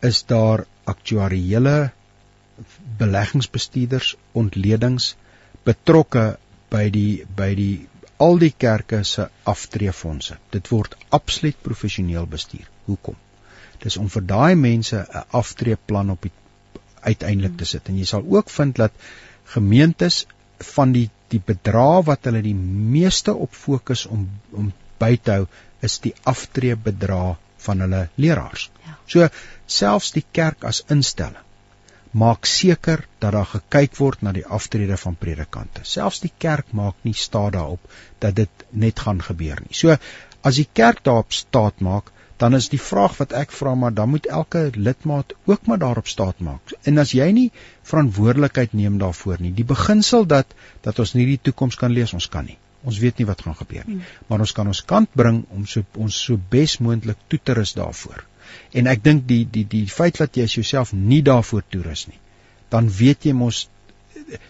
is 0.00 0.24
daar 0.26 0.66
aktuariële 0.84 1.90
beleggingsbestuurders 2.98 4.16
ontledings 4.32 5.16
betrokke 5.64 6.38
by 6.70 6.90
die 6.90 7.24
by 7.36 7.54
die 7.54 7.88
al 8.20 8.38
die 8.38 8.52
kerke 8.52 9.02
se 9.04 9.28
aftreefondse. 9.48 10.36
Dit 10.50 10.68
word 10.68 10.96
absoluut 11.08 11.62
professioneel 11.62 12.26
bestuur. 12.26 12.68
Hoekom? 12.84 13.16
Dis 13.84 13.96
om 13.96 14.08
vir 14.12 14.26
daai 14.32 14.54
mense 14.54 14.96
'n 14.96 15.24
aftreeplan 15.40 16.10
op 16.10 16.22
die 16.22 16.32
uiteindelik 17.00 17.56
te 17.56 17.64
sit. 17.64 17.88
En 17.88 17.98
jy 17.98 18.04
sal 18.04 18.24
ook 18.28 18.50
vind 18.50 18.76
dat 18.76 18.92
gemeentes 19.54 20.26
van 20.74 20.92
die 20.92 21.08
die 21.30 21.42
bedrag 21.46 22.04
wat 22.06 22.24
hulle 22.24 22.42
die 22.42 22.56
meeste 22.94 23.34
op 23.34 23.54
fokus 23.54 24.06
om 24.06 24.28
om 24.52 24.72
by 24.98 25.16
te 25.16 25.30
hou 25.30 25.46
is 25.88 25.98
die 25.98 26.14
aftreebedrag 26.32 27.36
van 27.66 27.80
hulle 27.80 28.08
leraars. 28.14 28.70
Ja. 28.86 28.96
So 29.06 29.28
selfs 29.66 30.10
die 30.16 30.24
kerk 30.32 30.64
as 30.64 30.82
instelling 30.88 31.46
maak 32.10 32.46
seker 32.46 33.04
dat 33.22 33.32
daar 33.32 33.46
gekyk 33.46 33.96
word 33.98 34.22
na 34.22 34.32
die 34.34 34.46
aftrede 34.46 34.96
van 34.98 35.14
predikante. 35.14 35.84
Selfs 35.86 36.20
die 36.24 36.32
kerk 36.38 36.72
maak 36.74 36.96
nie 37.06 37.14
staat 37.14 37.52
daarop 37.54 37.92
dat 38.18 38.34
dit 38.36 38.64
net 38.70 38.98
gaan 38.98 39.22
gebeur 39.22 39.60
nie. 39.62 39.74
So 39.74 39.96
as 40.42 40.56
die 40.58 40.68
kerk 40.74 41.04
daarop 41.04 41.32
staat 41.32 41.80
maak, 41.80 42.10
dan 42.40 42.56
is 42.56 42.70
die 42.72 42.80
vraag 42.80 43.18
wat 43.20 43.34
ek 43.36 43.52
vra 43.52 43.74
maar 43.76 43.92
dan 43.94 44.08
moet 44.14 44.26
elke 44.26 44.62
lidmaat 44.74 45.34
ook 45.44 45.66
maar 45.68 45.78
daarop 45.82 46.08
staat 46.08 46.40
maak. 46.40 46.72
En 46.88 46.98
as 47.02 47.12
jy 47.12 47.28
nie 47.36 47.50
verantwoordelikheid 47.90 48.72
neem 48.72 48.96
daarvoor 49.02 49.42
nie, 49.44 49.52
die 49.52 49.66
beginsel 49.68 50.24
dat 50.26 50.54
dat 50.86 50.98
ons 51.04 51.12
nie 51.18 51.26
die 51.28 51.40
toekoms 51.50 51.76
kan 51.80 51.92
lees, 51.92 52.14
ons 52.16 52.30
kan 52.32 52.48
nie. 52.48 52.56
Ons 52.88 52.98
weet 53.02 53.20
nie 53.20 53.26
wat 53.28 53.44
gaan 53.44 53.58
gebeur 53.58 53.84
nie. 53.86 53.98
Hmm. 53.98 54.16
Maar 54.28 54.46
ons 54.46 54.54
kan 54.56 54.72
ons 54.72 54.80
kant 54.92 55.12
bring 55.22 55.42
om 55.52 55.66
so 55.68 55.84
ons 56.00 56.22
so 56.28 56.40
bes 56.54 56.78
moontlik 56.80 57.20
toe 57.28 57.40
te 57.44 57.56
rus 57.58 57.74
daarvoor. 57.76 58.24
En 58.72 58.88
ek 58.90 59.04
dink 59.04 59.26
die 59.28 59.44
die 59.44 59.66
die 59.68 59.84
feit 59.92 60.16
dat 60.22 60.40
jy 60.40 60.48
jouself 60.48 60.94
nie 60.96 61.20
daarvoor 61.26 61.66
toerus 61.68 62.06
nie, 62.08 62.18
dan 62.72 62.88
weet 62.88 63.28
jy 63.28 63.36
mos 63.36 63.66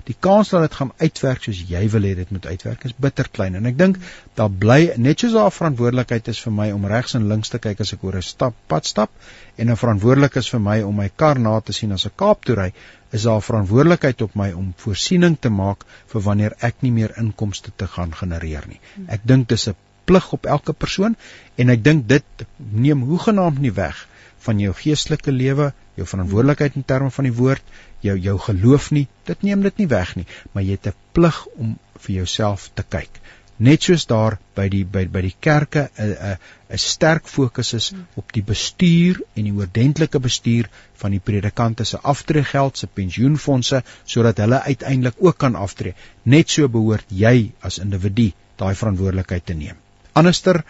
die 0.08 0.16
kans 0.26 0.52
dat 0.54 0.64
dit 0.66 0.76
gaan 0.78 0.92
uitwerk 0.98 1.42
soos 1.46 1.60
jy 1.68 1.82
wil 1.94 2.06
hê 2.08 2.14
dit 2.18 2.30
moet 2.34 2.46
uitwerk 2.46 2.84
is 2.88 2.94
bitter 3.06 3.28
klein. 3.38 3.56
En 3.58 3.66
ek 3.70 3.78
dink 3.78 3.98
daar 4.38 4.50
bly 4.64 4.92
net 4.96 5.22
soos 5.22 5.36
daar 5.36 5.52
verantwoordelikheid 5.54 6.30
is 6.32 6.40
vir 6.44 6.54
my 6.56 6.70
om 6.76 6.86
regs 6.92 7.16
en 7.18 7.28
links 7.32 7.52
te 7.52 7.60
kyk 7.62 7.82
as 7.84 7.92
ek 7.96 8.04
oor 8.04 8.16
'n 8.20 8.28
stap 8.30 8.56
pad 8.68 8.86
stap 8.86 9.10
en 9.56 9.70
'n 9.70 9.80
verantwoordelik 9.82 10.36
is 10.36 10.50
vir 10.54 10.60
my 10.60 10.80
om 10.82 10.96
my 10.96 11.08
kar 11.08 11.38
na 11.38 11.60
te 11.60 11.72
sien 11.72 11.92
as 11.92 12.06
ek 12.06 12.16
Kaap 12.20 12.44
toe 12.44 12.56
ry 12.56 12.72
is 13.12 13.22
daar 13.22 13.42
verantwoordelikheid 13.42 14.22
op 14.22 14.34
my 14.34 14.52
om 14.52 14.74
voorsiening 14.76 15.36
te 15.40 15.50
maak 15.50 15.84
vir 16.12 16.20
wanneer 16.22 16.56
ek 16.60 16.82
nie 16.82 16.92
meer 16.92 17.14
inkomste 17.16 17.72
te 17.76 17.86
gaan 17.86 18.12
genereer 18.12 18.66
nie. 18.68 18.80
Ek 19.08 19.20
dink 19.24 19.48
dis 19.48 19.68
'n 19.68 19.74
plig 20.04 20.32
op 20.32 20.46
elke 20.46 20.72
persoon 20.72 21.16
en 21.56 21.70
ek 21.70 21.84
dink 21.84 22.08
dit 22.08 22.46
neem 22.58 23.02
hoegenaamd 23.02 23.60
nie 23.60 23.72
weg 23.72 24.06
van 24.46 24.60
jou 24.62 24.72
geestelike 24.74 25.32
lewe, 25.32 25.72
jou 25.98 26.06
verantwoordelikheid 26.06 26.76
in 26.76 26.84
terme 26.84 27.10
van 27.10 27.28
die 27.28 27.36
woord, 27.36 27.62
jou 28.00 28.16
jou 28.18 28.38
geloof 28.38 28.90
nie. 28.96 29.06
Dit 29.28 29.42
neem 29.42 29.62
dit 29.62 29.82
nie 29.82 29.88
weg 29.90 30.14
nie, 30.16 30.26
maar 30.52 30.64
jy 30.64 30.78
het 30.78 30.86
'n 30.86 30.96
plig 31.12 31.46
om 31.56 31.78
vir 31.98 32.14
jouself 32.14 32.70
te 32.74 32.82
kyk. 32.82 33.20
Net 33.60 33.82
soos 33.84 34.06
daar 34.08 34.38
by 34.56 34.68
die 34.72 34.84
by 34.84 35.02
by 35.12 35.20
die 35.20 35.34
kerke 35.46 35.90
'n 35.98 36.12
'n 36.12 36.36
'n 36.72 36.78
sterk 36.78 37.26
fokus 37.28 37.74
is 37.74 37.92
op 38.16 38.32
die 38.32 38.42
bestuur 38.42 39.20
en 39.36 39.44
die 39.44 39.52
oordentlike 39.52 40.20
bestuur 40.20 40.70
van 41.02 41.10
die 41.10 41.20
predikante 41.20 41.84
se 41.84 41.98
aftreegeld, 41.98 42.78
se 42.78 42.86
pensioenfonde 42.86 43.82
sodat 44.04 44.38
hulle 44.38 44.62
uiteindelik 44.62 45.14
ook 45.18 45.38
kan 45.38 45.54
aftree. 45.54 45.94
Net 46.22 46.48
so 46.50 46.68
behoort 46.68 47.04
jy 47.08 47.52
as 47.60 47.78
individu 47.78 48.32
daai 48.56 48.74
verantwoordelikheid 48.74 49.46
te 49.46 49.54
neem. 49.54 49.76
Anderster 50.12 50.64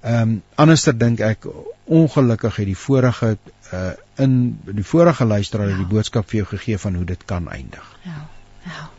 Ehm 0.00 0.22
um, 0.22 0.42
anderster 0.54 0.96
dink 0.98 1.20
ek 1.20 1.46
ongelukkig 1.84 2.56
het 2.56 2.66
die 2.66 2.78
vorige 2.78 3.36
uh 3.72 3.90
in 4.20 4.60
die 4.64 4.84
vorige 4.84 5.24
luisteraar 5.24 5.70
ja. 5.70 5.76
die 5.76 5.88
boodskap 5.88 6.28
vir 6.28 6.42
jou 6.42 6.48
gegee 6.48 6.78
van 6.78 6.94
hoe 6.94 7.04
dit 7.04 7.24
kan 7.24 7.48
eindig. 7.48 7.96
Ja. 8.04 8.26
Ja. 8.64 8.89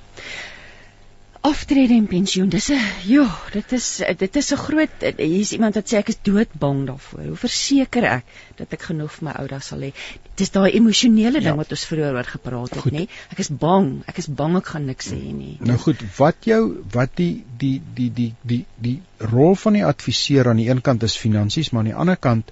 Aftrede 1.41 1.95
en 1.97 2.05
pensioen, 2.05 2.49
dis 2.53 2.67
'n 2.69 2.81
ja, 3.09 3.25
dit 3.53 3.71
is 3.71 3.85
dit 4.17 4.35
is 4.35 4.51
'n 4.53 4.57
groot 4.57 5.05
hier's 5.17 5.51
iemand 5.51 5.75
wat 5.75 5.87
sê 5.89 5.97
ek 5.97 6.11
is 6.13 6.19
doodbang 6.21 6.85
daarvoor. 6.85 7.23
Hoe 7.29 7.39
verseker 7.43 8.03
ek 8.03 8.25
dat 8.57 8.73
ek 8.77 8.81
genoeg 8.89 9.11
vir 9.15 9.25
my 9.25 9.33
ou 9.39 9.47
dae 9.47 9.59
sal 9.59 9.81
hê? 9.81 9.91
Dis 10.35 10.53
daai 10.53 10.69
emosionele 10.77 11.41
ja. 11.41 11.45
ding 11.47 11.57
wat 11.57 11.71
ons 11.71 11.85
vroeër 11.85 12.13
oor 12.13 12.29
gepraat 12.33 12.75
het, 12.75 12.91
nê? 12.93 13.07
Ek 13.33 13.39
is 13.39 13.49
bang, 13.49 14.03
ek 14.07 14.17
is 14.17 14.27
bang 14.27 14.57
ek 14.57 14.69
gaan 14.73 14.85
niks 14.85 15.09
hê 15.09 15.33
nie. 15.33 15.57
Nou 15.59 15.77
goed, 15.77 16.03
wat 16.17 16.45
jou 16.45 16.61
wat 16.93 17.15
die 17.15 17.43
die 17.57 17.81
die 17.95 18.11
die 18.13 18.33
die 18.41 18.65
die 18.77 18.97
rol 19.33 19.55
van 19.55 19.73
die 19.73 19.85
adviseur 19.85 20.49
aan 20.49 20.61
die 20.61 20.69
een 20.69 20.81
kant 20.81 21.03
is 21.03 21.17
finansies, 21.17 21.71
maar 21.71 21.81
aan 21.81 21.93
die 21.93 21.99
ander 22.05 22.17
kant 22.17 22.51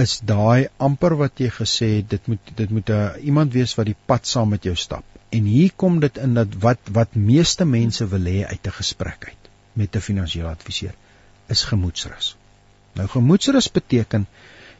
is 0.00 0.20
daai 0.24 0.68
amper 0.76 1.14
wat 1.16 1.44
jy 1.44 1.50
gesê 1.50 1.96
het, 1.96 2.08
dit 2.10 2.26
moet 2.26 2.54
dit 2.56 2.70
moet 2.70 2.88
'n 2.88 2.92
uh, 2.92 3.24
iemand 3.24 3.52
wees 3.52 3.74
wat 3.74 3.86
die 3.86 4.00
pad 4.06 4.26
saam 4.26 4.48
met 4.48 4.64
jou 4.64 4.74
stap. 4.74 5.04
En 5.34 5.48
hier 5.50 5.72
kom 5.82 6.00
dit 6.02 6.18
in 6.26 6.34
dat 6.38 6.54
wat 6.62 6.92
wat 6.98 7.16
meeste 7.30 7.64
mense 7.66 8.06
wil 8.14 8.30
hê 8.30 8.40
uit 8.46 8.66
'n 8.70 8.78
gesprek 8.80 9.28
uit 9.30 9.50
met 9.80 9.96
'n 9.96 10.06
finansiële 10.08 10.48
adviseur 10.48 10.94
is 11.54 11.62
gemoedsrus. 11.70 12.36
Nou 12.94 13.08
gemoedsrus 13.08 13.70
beteken 13.78 14.26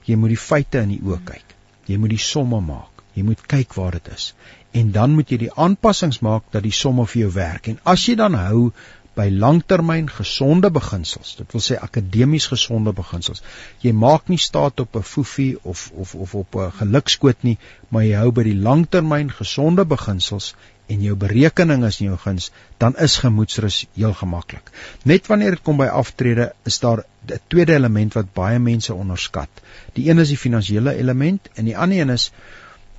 jy 0.05 0.16
moet 0.16 0.34
die 0.34 0.44
feite 0.46 0.82
in 0.86 0.92
die 0.94 1.02
oë 1.02 1.20
kyk. 1.24 1.55
Jy 1.86 1.96
moet 1.96 2.14
die 2.14 2.24
somme 2.26 2.61
maak. 2.61 3.02
Jy 3.14 3.22
moet 3.22 3.46
kyk 3.46 3.74
waar 3.78 3.90
dit 3.96 4.09
is. 4.14 4.34
En 4.70 4.92
dan 4.92 5.14
moet 5.14 5.30
jy 5.30 5.38
die 5.44 5.55
aanpassings 5.66 6.18
maak 6.18 6.46
dat 6.50 6.62
die 6.62 6.72
somme 6.72 7.07
vir 7.07 7.20
jou 7.20 7.32
werk. 7.32 7.68
En 7.68 7.78
as 7.82 8.07
jy 8.07 8.14
dan 8.14 8.34
hou 8.34 8.72
by 9.14 9.28
langtermyn 9.30 10.08
gesonde 10.10 10.70
beginsels. 10.74 11.36
Dit 11.38 11.52
wil 11.54 11.62
sê 11.62 11.78
akademies 11.86 12.48
gesonde 12.50 12.92
beginsels. 12.92 13.42
Jy 13.84 13.92
maak 13.92 14.28
nie 14.32 14.38
staat 14.38 14.80
op 14.80 14.96
'n 14.96 15.02
foefie 15.02 15.56
of 15.62 15.90
of 15.94 16.14
of 16.14 16.34
op 16.34 16.56
'n 16.56 16.72
gelukskoot 16.80 17.42
nie, 17.42 17.58
maar 17.88 18.04
jy 18.04 18.16
hou 18.16 18.30
by 18.32 18.42
die 18.42 18.60
langtermyn 18.68 19.30
gesonde 19.30 19.84
beginsels 19.84 20.54
en 20.86 21.00
jou 21.02 21.14
berekening 21.16 21.84
is 21.84 22.00
in 22.00 22.10
jou 22.10 22.18
guns, 22.18 22.50
dan 22.78 22.96
is 22.96 23.16
gemoedsrus 23.22 23.86
heel 23.94 24.12
gemaklik. 24.12 24.70
Net 25.04 25.26
wanneer 25.26 25.56
dit 25.56 25.62
kom 25.62 25.80
by 25.80 25.86
aftrede, 25.86 26.52
is 26.64 26.78
daar 26.78 27.04
'n 27.28 27.40
tweede 27.48 27.74
element 27.74 28.14
wat 28.14 28.34
baie 28.34 28.58
mense 28.58 28.94
onderskat. 28.94 29.48
Die 29.94 30.10
een 30.10 30.18
is 30.18 30.28
die 30.28 30.42
finansiële 30.46 30.94
element 30.94 31.48
en 31.54 31.64
die 31.64 31.76
ander 31.76 31.98
een 31.98 32.10
is 32.10 32.30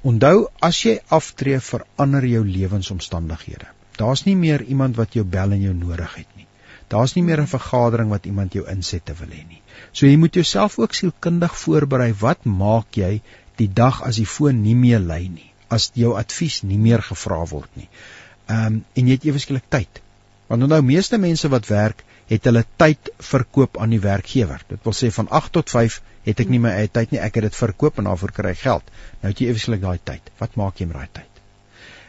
onthou 0.01 0.47
as 0.59 0.83
jy 0.83 0.99
aftree 1.07 1.59
verander 1.59 2.25
jou 2.25 2.45
lewensomstandighede. 2.45 3.74
Daar's 3.99 4.25
nie 4.25 4.35
meer 4.35 4.63
iemand 4.63 4.95
wat 4.99 5.13
jou 5.13 5.23
bel 5.25 5.55
en 5.55 5.61
jou 5.61 5.73
nodig 5.73 6.15
het 6.15 6.31
nie. 6.35 6.47
Daar's 6.87 7.15
nie 7.15 7.23
meer 7.23 7.41
'n 7.41 7.47
vergadering 7.47 8.09
wat 8.09 8.25
iemand 8.25 8.53
jou 8.53 8.65
insette 8.69 9.13
wil 9.19 9.27
hê 9.27 9.43
nie. 9.47 9.61
So 9.91 10.05
jy 10.05 10.17
moet 10.17 10.33
jouself 10.33 10.79
ook 10.79 10.93
sielkundig 10.93 11.57
voorberei. 11.57 12.13
Wat 12.13 12.45
maak 12.45 12.95
jy 12.95 13.21
die 13.55 13.73
dag 13.73 14.01
as 14.03 14.15
die 14.15 14.25
foon 14.25 14.61
nie 14.61 14.75
meer 14.75 14.99
lui 14.99 15.27
nie? 15.27 15.51
As 15.67 15.91
jou 15.93 16.15
advies 16.17 16.61
nie 16.63 16.77
meer 16.77 17.01
gevra 17.01 17.45
word 17.45 17.69
nie. 17.75 17.89
Ehm 18.47 18.65
um, 18.65 18.83
en 18.93 19.07
jy 19.07 19.13
het 19.13 19.25
eweskielik 19.25 19.69
tyd. 19.69 20.01
Want 20.47 20.63
onthou 20.63 20.81
meeste 20.81 21.17
mense 21.17 21.49
wat 21.49 21.67
werk, 21.67 22.03
het 22.29 22.45
hulle 22.49 22.65
tyd 22.81 23.09
verkoop 23.21 23.77
aan 23.81 23.93
die 23.93 24.01
werkgewer. 24.01 24.61
Dit 24.67 24.83
wil 24.83 24.93
sê 24.97 25.11
van 25.13 25.29
8 25.29 25.51
tot 25.57 25.69
5 25.69 26.01
het 26.25 26.39
ek 26.41 26.49
nie 26.49 26.59
my 26.61 26.71
eie 26.73 26.89
tyd 26.89 27.11
nie, 27.13 27.21
ek 27.21 27.37
het 27.37 27.49
dit 27.49 27.55
verkoop 27.55 28.01
en 28.01 28.09
daarvoor 28.09 28.33
kry 28.33 28.53
ek 28.55 28.61
geld. 28.63 28.93
Nou 29.21 29.31
het 29.33 29.41
jy 29.41 29.49
eweskielik 29.53 29.81
daai 29.81 29.99
tyd. 30.03 30.31
Wat 30.41 30.57
maak 30.57 30.81
jy 30.81 30.87
met 30.89 30.97
daai 30.97 31.21
tyd? 31.21 31.43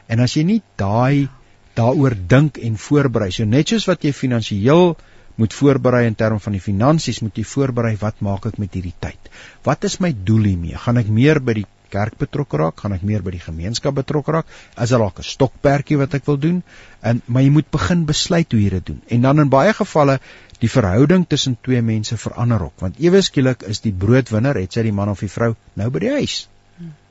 En 0.08 0.22
as 0.24 0.36
jy 0.36 0.44
nie 0.48 0.62
daai 0.80 1.28
daaroor 1.76 2.16
dink 2.28 2.58
en 2.58 2.78
voorberei. 2.80 3.30
So 3.34 3.44
net 3.44 3.72
soos 3.72 3.86
wat 3.90 4.04
jy 4.04 4.12
finansiëel 4.16 4.96
moet 5.36 5.52
voorberei 5.52 6.06
in 6.08 6.16
terme 6.16 6.40
van 6.40 6.54
die 6.56 6.64
finansies, 6.64 7.20
moet 7.20 7.36
jy 7.36 7.44
voorberei 7.44 7.94
wat 8.00 8.22
maak 8.24 8.48
ek 8.48 8.60
met 8.62 8.76
hierdie 8.76 8.94
tyd? 9.04 9.30
Wat 9.66 9.84
is 9.84 9.98
my 10.00 10.14
doel 10.16 10.48
hiermee? 10.52 10.78
Gaan 10.80 11.00
ek 11.02 11.10
meer 11.12 11.42
by 11.44 11.58
die 11.60 11.66
kerk 11.92 12.16
betrokke 12.18 12.58
raak? 12.60 12.80
Gaan 12.80 12.96
ek 12.96 13.04
meer 13.06 13.22
by 13.24 13.34
die 13.34 13.42
gemeenskap 13.42 13.94
betrokke 13.98 14.32
raak? 14.38 14.48
Is 14.80 14.94
daar 14.94 15.04
dalk 15.04 15.20
'n 15.20 15.28
stokperdjie 15.28 15.98
wat 16.00 16.14
ek 16.14 16.24
wil 16.26 16.38
doen? 16.40 16.62
En 17.02 17.20
maar 17.26 17.42
jy 17.42 17.50
moet 17.50 17.70
begin 17.70 18.06
besluit 18.06 18.52
hoe 18.52 18.62
jy 18.62 18.70
dit 18.70 18.86
doen. 18.86 19.02
En 19.08 19.20
dan 19.20 19.40
in 19.40 19.48
baie 19.48 19.72
gevalle 19.72 20.18
die 20.58 20.70
verhouding 20.70 21.26
tussen 21.28 21.58
twee 21.60 21.82
mense 21.82 22.16
verander 22.16 22.62
ook, 22.62 22.80
want 22.80 22.98
ewe 22.98 23.20
skielik 23.20 23.62
is 23.62 23.80
die 23.80 23.92
broodwinner, 23.92 24.56
het 24.56 24.72
sy 24.72 24.82
die 24.82 24.92
man 24.92 25.08
of 25.08 25.20
die 25.20 25.28
vrou 25.28 25.54
nou 25.74 25.90
by 25.90 25.98
die 25.98 26.12
huis. 26.12 26.48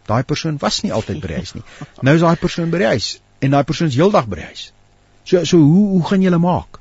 Daai 0.06 0.24
persoon 0.24 0.58
was 0.58 0.82
nie 0.82 0.92
altyd 0.94 1.22
by 1.22 1.28
die 1.28 1.36
huis 1.36 1.54
nie. 1.54 1.64
Nou 2.02 2.16
is 2.16 2.22
daai 2.22 2.36
persoon 2.36 2.72
by 2.72 2.78
die 2.78 2.90
huis 2.90 3.20
en 3.46 3.56
daai 3.56 3.64
persoon 3.70 3.92
is 3.94 4.00
heeldag 4.00 4.30
by 4.32 4.42
die 4.42 4.50
huis. 4.52 4.66
So 5.26 5.44
so 5.44 5.62
hoe 5.62 5.88
hoe 5.96 6.06
gaan 6.10 6.26
julle 6.26 6.42
maak? 6.42 6.80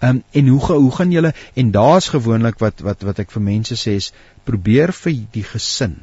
Ehm 0.00 0.16
um, 0.16 0.22
en 0.40 0.48
hoe 0.54 0.60
hoe 0.72 0.94
gaan 0.96 1.12
julle 1.14 1.32
en 1.54 1.70
daar's 1.70 2.08
gewoonlik 2.16 2.58
wat 2.62 2.80
wat 2.88 3.02
wat 3.08 3.22
ek 3.24 3.30
vir 3.36 3.44
mense 3.52 3.76
sê 3.80 3.96
is 4.00 4.12
probeer 4.50 4.92
vir 5.04 5.20
die 5.36 5.46
gesin 5.52 5.96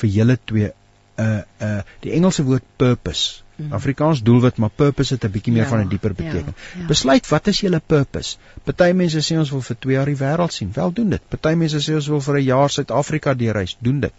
vir 0.00 0.10
julle 0.16 0.38
twee 0.44 0.72
'n 1.20 1.22
uh, 1.22 1.38
eh, 1.38 1.44
'n 1.60 1.64
uh, 1.64 1.78
eh, 1.78 1.84
die 2.00 2.12
Engelse 2.18 2.44
woord 2.44 2.66
purpose. 2.76 3.42
Mm. 3.60 3.72
Afrikaans 3.72 4.22
doelwit, 4.22 4.56
maar 4.56 4.70
purpose 4.82 5.14
het 5.14 5.24
'n 5.24 5.30
bietjie 5.30 5.52
meer 5.52 5.62
ja, 5.62 5.68
van 5.68 5.80
'n 5.84 5.88
dieper 5.88 6.14
betekenis. 6.14 6.54
Ja, 6.56 6.80
ja. 6.80 6.86
Besluit 6.86 7.28
wat 7.28 7.46
is 7.46 7.60
julle 7.60 7.80
purpose? 7.86 8.36
Party 8.64 8.92
mense 8.92 9.20
sê 9.20 9.38
ons 9.38 9.50
wil 9.50 9.60
vir 9.60 9.76
2 9.78 9.94
jaar 9.94 10.06
die 10.06 10.16
wêreld 10.16 10.52
sien. 10.52 10.70
Wel 10.74 10.92
doen 10.92 11.10
dit. 11.10 11.28
Party 11.28 11.54
mense 11.54 11.80
sê 11.90 11.94
ons 11.94 12.06
wil 12.06 12.20
vir 12.20 12.38
'n 12.38 12.44
jaar 12.44 12.70
Suid-Afrika 12.70 13.34
deurreis. 13.34 13.76
Doen 13.80 14.00
dit. 14.00 14.12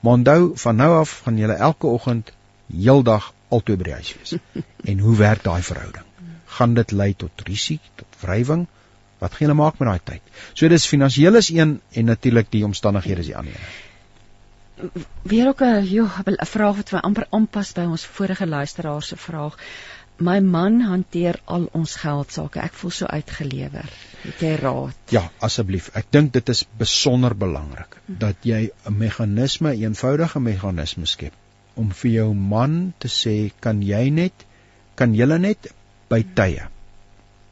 Maar 0.00 0.12
onthou, 0.12 0.52
van 0.54 0.76
nou 0.76 0.98
af 0.98 1.20
gaan 1.24 1.36
julle 1.36 1.52
elke 1.52 1.86
oggend 1.86 2.32
heeldag 2.72 3.32
altyd 3.48 3.78
by 3.78 3.88
die 3.88 3.96
huis 3.98 4.12
wees. 4.18 4.36
en 4.90 5.02
hoe 5.06 5.16
werk 5.16 5.44
daai 5.44 5.62
verhouding? 5.62 6.04
Gaan 6.56 6.74
dit 6.74 6.92
lei 6.92 7.12
tot 7.14 7.46
risiko, 7.48 7.92
tot 8.02 8.20
wrywing? 8.22 8.66
Wat 9.18 9.32
gaan 9.32 9.46
julle 9.46 9.58
maak 9.58 9.80
met 9.80 9.88
daai 9.88 10.04
tyd? 10.12 10.38
So 10.52 10.68
dis 10.68 10.88
finansiëel 10.90 11.40
is 11.40 11.50
een 11.54 11.80
en 11.92 12.10
natuurlik 12.12 12.50
die 12.52 12.64
omstandighede 12.64 13.24
is 13.24 13.32
die 13.32 13.36
ander 13.36 13.58
een. 13.58 13.84
Weer 15.22 15.48
ook 15.48 15.62
'n 15.64 15.84
joh, 15.88 16.18
'n 16.26 16.46
vraag 16.46 16.76
wat 16.76 16.92
my 16.92 16.98
amper 16.98 17.26
aanpas 17.30 17.72
by 17.72 17.86
ons 17.92 18.04
vorige 18.04 18.46
luisteraar 18.46 19.02
se 19.02 19.16
vraag. 19.16 19.56
My 20.18 20.40
man 20.40 20.80
hanteer 20.80 21.40
al 21.44 21.68
ons 21.72 21.94
geld 21.94 22.32
sake. 22.32 22.60
Ek 22.60 22.72
voel 22.72 22.90
so 22.90 23.06
uitgelewer. 23.06 23.88
Het 24.20 24.40
jy 24.40 24.54
raad? 24.54 24.96
Ja, 25.08 25.30
asseblief. 25.38 25.90
Ek 25.94 26.06
dink 26.10 26.32
dit 26.32 26.48
is 26.48 26.64
besonder 26.78 27.36
belangrik 27.36 27.96
dat 28.06 28.36
jy 28.42 28.70
'n 28.84 28.96
meganisme, 28.96 29.74
'n 29.74 29.82
eenvoudige 29.82 30.40
meganisme 30.40 31.06
skep 31.06 31.32
om 31.76 31.90
vir 32.00 32.10
jou 32.12 32.30
man 32.34 32.78
te 33.02 33.10
sê 33.12 33.36
kan 33.60 33.82
jy 33.84 34.08
net 34.20 34.46
kan 34.96 35.14
julle 35.14 35.38
net 35.38 35.68
by 36.10 36.22
tye? 36.38 36.68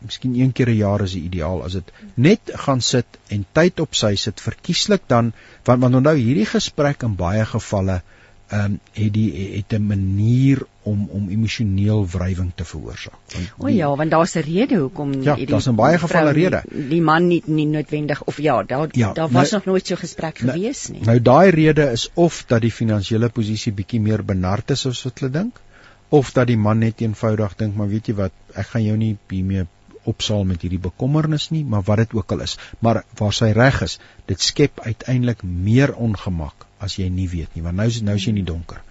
Miskien 0.04 0.34
een 0.36 0.52
keer 0.52 0.70
'n 0.70 0.80
jaar 0.80 1.02
is 1.04 1.12
die 1.16 1.24
ideaal 1.28 1.62
as 1.64 1.76
dit 1.78 1.92
net 2.16 2.50
gaan 2.66 2.80
sit 2.80 3.18
en 3.28 3.46
tyd 3.58 3.80
op 3.80 3.94
sy 3.94 4.14
sit. 4.16 4.40
Verkieslik 4.40 5.08
dan 5.08 5.32
want 5.64 5.80
want 5.80 6.00
onthou 6.00 6.16
hierdie 6.16 6.48
gesprek 6.56 7.02
in 7.02 7.16
baie 7.16 7.44
gevalle 7.52 8.02
ehm 8.49 8.64
um, 8.64 8.80
het 8.92 9.12
die 9.12 9.30
het 9.57 9.72
'n 9.72 9.86
manier 9.86 10.66
om 10.82 11.09
om 11.11 11.28
emosioneel 11.28 12.07
wrywing 12.09 12.53
te 12.55 12.64
veroorsaak. 12.64 13.18
O 13.59 13.68
ja, 13.68 13.97
want 13.97 14.11
daar's 14.11 14.34
'n 14.34 14.40
rede 14.40 14.76
hoekom 14.76 15.12
ja, 15.12 15.34
hierdie 15.34 15.47
daar's 15.47 15.66
in 15.66 15.74
baie 15.74 15.99
gevalle 15.99 16.32
rede. 16.32 16.62
Die, 16.68 16.88
die 16.88 17.03
man 17.03 17.26
nie 17.26 17.42
nie 17.47 17.66
noodwendig 17.66 18.24
of 18.24 18.38
ja, 18.38 18.62
daar 18.62 18.88
ja, 18.92 19.12
daar 19.12 19.30
was 19.30 19.51
nou, 19.51 19.62
nog 19.62 19.64
nooit 19.64 19.86
so 19.86 19.97
gesprek 19.97 20.42
nou, 20.42 20.53
gewees 20.53 20.88
nie. 20.88 21.01
Nou 21.05 21.20
daai 21.22 21.51
rede 21.51 21.90
is 21.90 22.11
of 22.14 22.45
dat 22.47 22.61
die 22.61 22.72
finansiële 22.72 23.28
posisie 23.28 23.72
bietjie 23.72 24.01
meer 24.01 24.24
benard 24.24 24.70
is 24.70 24.86
as 24.86 25.03
wat 25.05 25.18
hulle 25.18 25.32
dink 25.32 25.61
of 26.09 26.32
dat 26.32 26.47
die 26.47 26.59
man 26.59 26.78
net 26.78 27.01
eenvoudig 27.01 27.57
dink 27.57 27.74
maar 27.74 27.88
weet 27.88 28.07
jy 28.07 28.14
wat, 28.14 28.32
ek 28.55 28.66
gaan 28.66 28.84
jou 28.84 28.97
nie 28.97 29.16
hiermee 29.28 29.66
opsaal 30.05 30.45
met 30.45 30.61
hierdie 30.61 30.82
bekommernis 30.84 31.51
nie, 31.51 31.64
maar 31.64 31.82
wat 31.82 31.97
dit 31.97 32.12
ook 32.12 32.32
al 32.32 32.40
is. 32.40 32.59
Maar 32.78 33.03
waar 33.18 33.32
sy 33.32 33.51
reg 33.57 33.80
is, 33.86 33.99
dit 34.26 34.40
skep 34.40 34.80
uiteindelik 34.84 35.42
meer 35.42 35.95
ongemak 35.95 36.66
as 36.85 36.99
jy 37.01 37.09
nie 37.09 37.28
weet 37.28 37.55
nie, 37.55 37.62
want 37.62 37.76
nou 37.80 37.87
is 37.91 38.01
nou 38.03 38.16
is 38.20 38.26
jy 38.28 38.35
nie 38.37 38.47
donker. 38.47 38.82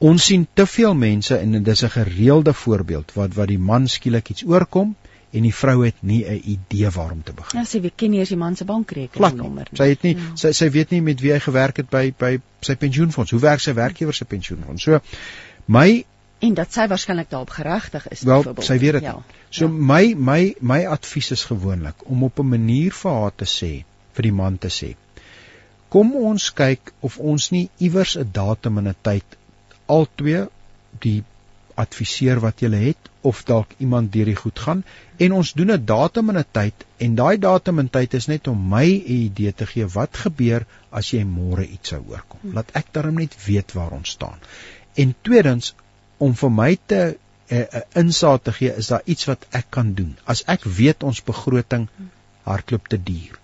Ons 0.00 0.30
sien 0.30 0.46
te 0.56 0.64
veel 0.66 0.94
mense 0.96 1.36
en 1.36 1.52
dit 1.52 1.68
is 1.68 1.84
'n 1.84 1.94
gereelde 1.96 2.52
voorbeeld 2.52 3.12
wat 3.14 3.34
wat 3.34 3.48
die 3.48 3.58
man 3.58 3.88
skielik 3.88 4.30
iets 4.30 4.44
oorkom 4.44 4.94
en 5.30 5.46
die 5.46 5.54
vrou 5.54 5.84
het 5.84 6.02
nie 6.02 6.24
'n 6.24 6.42
idee 6.44 6.90
waar 6.90 7.10
om 7.10 7.22
te 7.22 7.32
begin. 7.32 7.58
Ja, 7.58 7.64
sy 7.64 7.80
weet 7.80 7.96
ken 7.96 8.10
nie 8.10 8.18
eers 8.18 8.28
die 8.28 8.36
man 8.36 8.56
se 8.56 8.64
bankrekeningnommer 8.64 9.68
nie. 9.70 9.76
Sy 9.76 9.88
het 9.88 10.02
nie 10.02 10.14
ja. 10.16 10.30
sy 10.34 10.52
sy 10.52 10.70
weet 10.70 10.90
nie 10.90 11.00
met 11.00 11.20
wie 11.20 11.32
hy 11.32 11.38
gewerk 11.38 11.76
het 11.76 11.90
by 11.90 12.14
by 12.18 12.40
sy 12.60 12.74
pensioenfonds. 12.76 13.30
Hoe 13.30 13.40
werk 13.40 13.60
sy 13.60 13.74
werkgewer 13.74 14.14
se 14.14 14.24
pensioenfonds? 14.24 14.82
So 14.82 15.00
my 15.66 16.04
en 16.40 16.54
dat 16.54 16.72
sy 16.72 16.86
waarskynlik 16.88 17.30
daarop 17.30 17.50
geregtig 17.50 18.08
is 18.08 18.22
wel, 18.22 18.54
sy 18.58 18.78
weet 18.78 18.92
dit. 18.92 19.02
Ja. 19.02 19.22
So 19.50 19.64
ja. 19.64 19.70
my 19.70 20.14
my 20.16 20.54
my 20.60 20.86
advies 20.86 21.30
is 21.30 21.44
gewoonlik 21.44 22.08
om 22.08 22.24
op 22.24 22.38
'n 22.38 22.48
manier 22.48 22.92
vir 22.92 23.10
haar 23.10 23.34
te 23.36 23.44
sê, 23.44 23.84
vir 24.12 24.22
die 24.22 24.32
man 24.32 24.58
te 24.58 24.68
sê. 24.68 24.94
Kom 25.90 26.14
ons 26.16 26.52
kyk 26.54 26.92
of 27.06 27.18
ons 27.18 27.50
nie 27.50 27.68
iewers 27.78 28.16
'n 28.16 28.30
datum 28.32 28.78
en 28.78 28.88
'n 28.88 28.96
tyd 29.08 29.36
albei 29.86 30.46
die 31.06 31.20
adviseer 31.82 32.40
wat 32.44 32.62
jy 32.62 32.70
het 32.74 33.08
of 33.30 33.40
dalk 33.48 33.72
iemand 33.78 34.12
deur 34.12 34.28
die 34.30 34.38
goed 34.40 34.58
gaan 34.66 34.82
en 35.26 35.32
ons 35.38 35.52
doen 35.60 35.72
'n 35.76 35.84
datum 35.84 36.30
en 36.32 36.38
'n 36.42 36.50
tyd 36.58 36.84
en 37.06 37.14
daai 37.20 37.38
datum 37.38 37.78
en 37.82 37.90
tyd 37.96 38.14
is 38.14 38.28
net 38.32 38.48
om 38.52 38.68
my 38.74 38.86
'n 38.86 39.16
idee 39.16 39.52
te 39.52 39.66
gee 39.72 39.86
wat 39.96 40.22
gebeur 40.24 40.66
as 40.90 41.10
jy 41.14 41.24
môre 41.24 41.66
iets 41.66 41.88
sou 41.94 42.02
oorkom. 42.08 42.40
Laat 42.58 42.70
ek 42.82 42.92
darm 42.92 43.14
net 43.14 43.36
weet 43.46 43.72
waar 43.72 43.92
ons 43.92 44.10
staan. 44.10 44.38
En 44.94 45.14
tweedens 45.22 45.74
om 46.18 46.34
vir 46.34 46.50
my 46.50 46.78
te 46.86 47.00
'n 47.50 47.56
uh, 47.56 47.66
uh, 47.78 47.80
insaag 47.94 48.42
te 48.42 48.52
gee 48.52 48.76
is 48.82 48.86
daar 48.86 49.02
iets 49.04 49.24
wat 49.24 49.46
ek 49.50 49.66
kan 49.70 49.94
doen. 49.94 50.16
As 50.24 50.44
ek 50.46 50.64
weet 50.64 51.02
ons 51.02 51.22
begroting 51.22 51.88
hardloop 52.42 52.88
te 52.88 53.02
duur. 53.02 53.38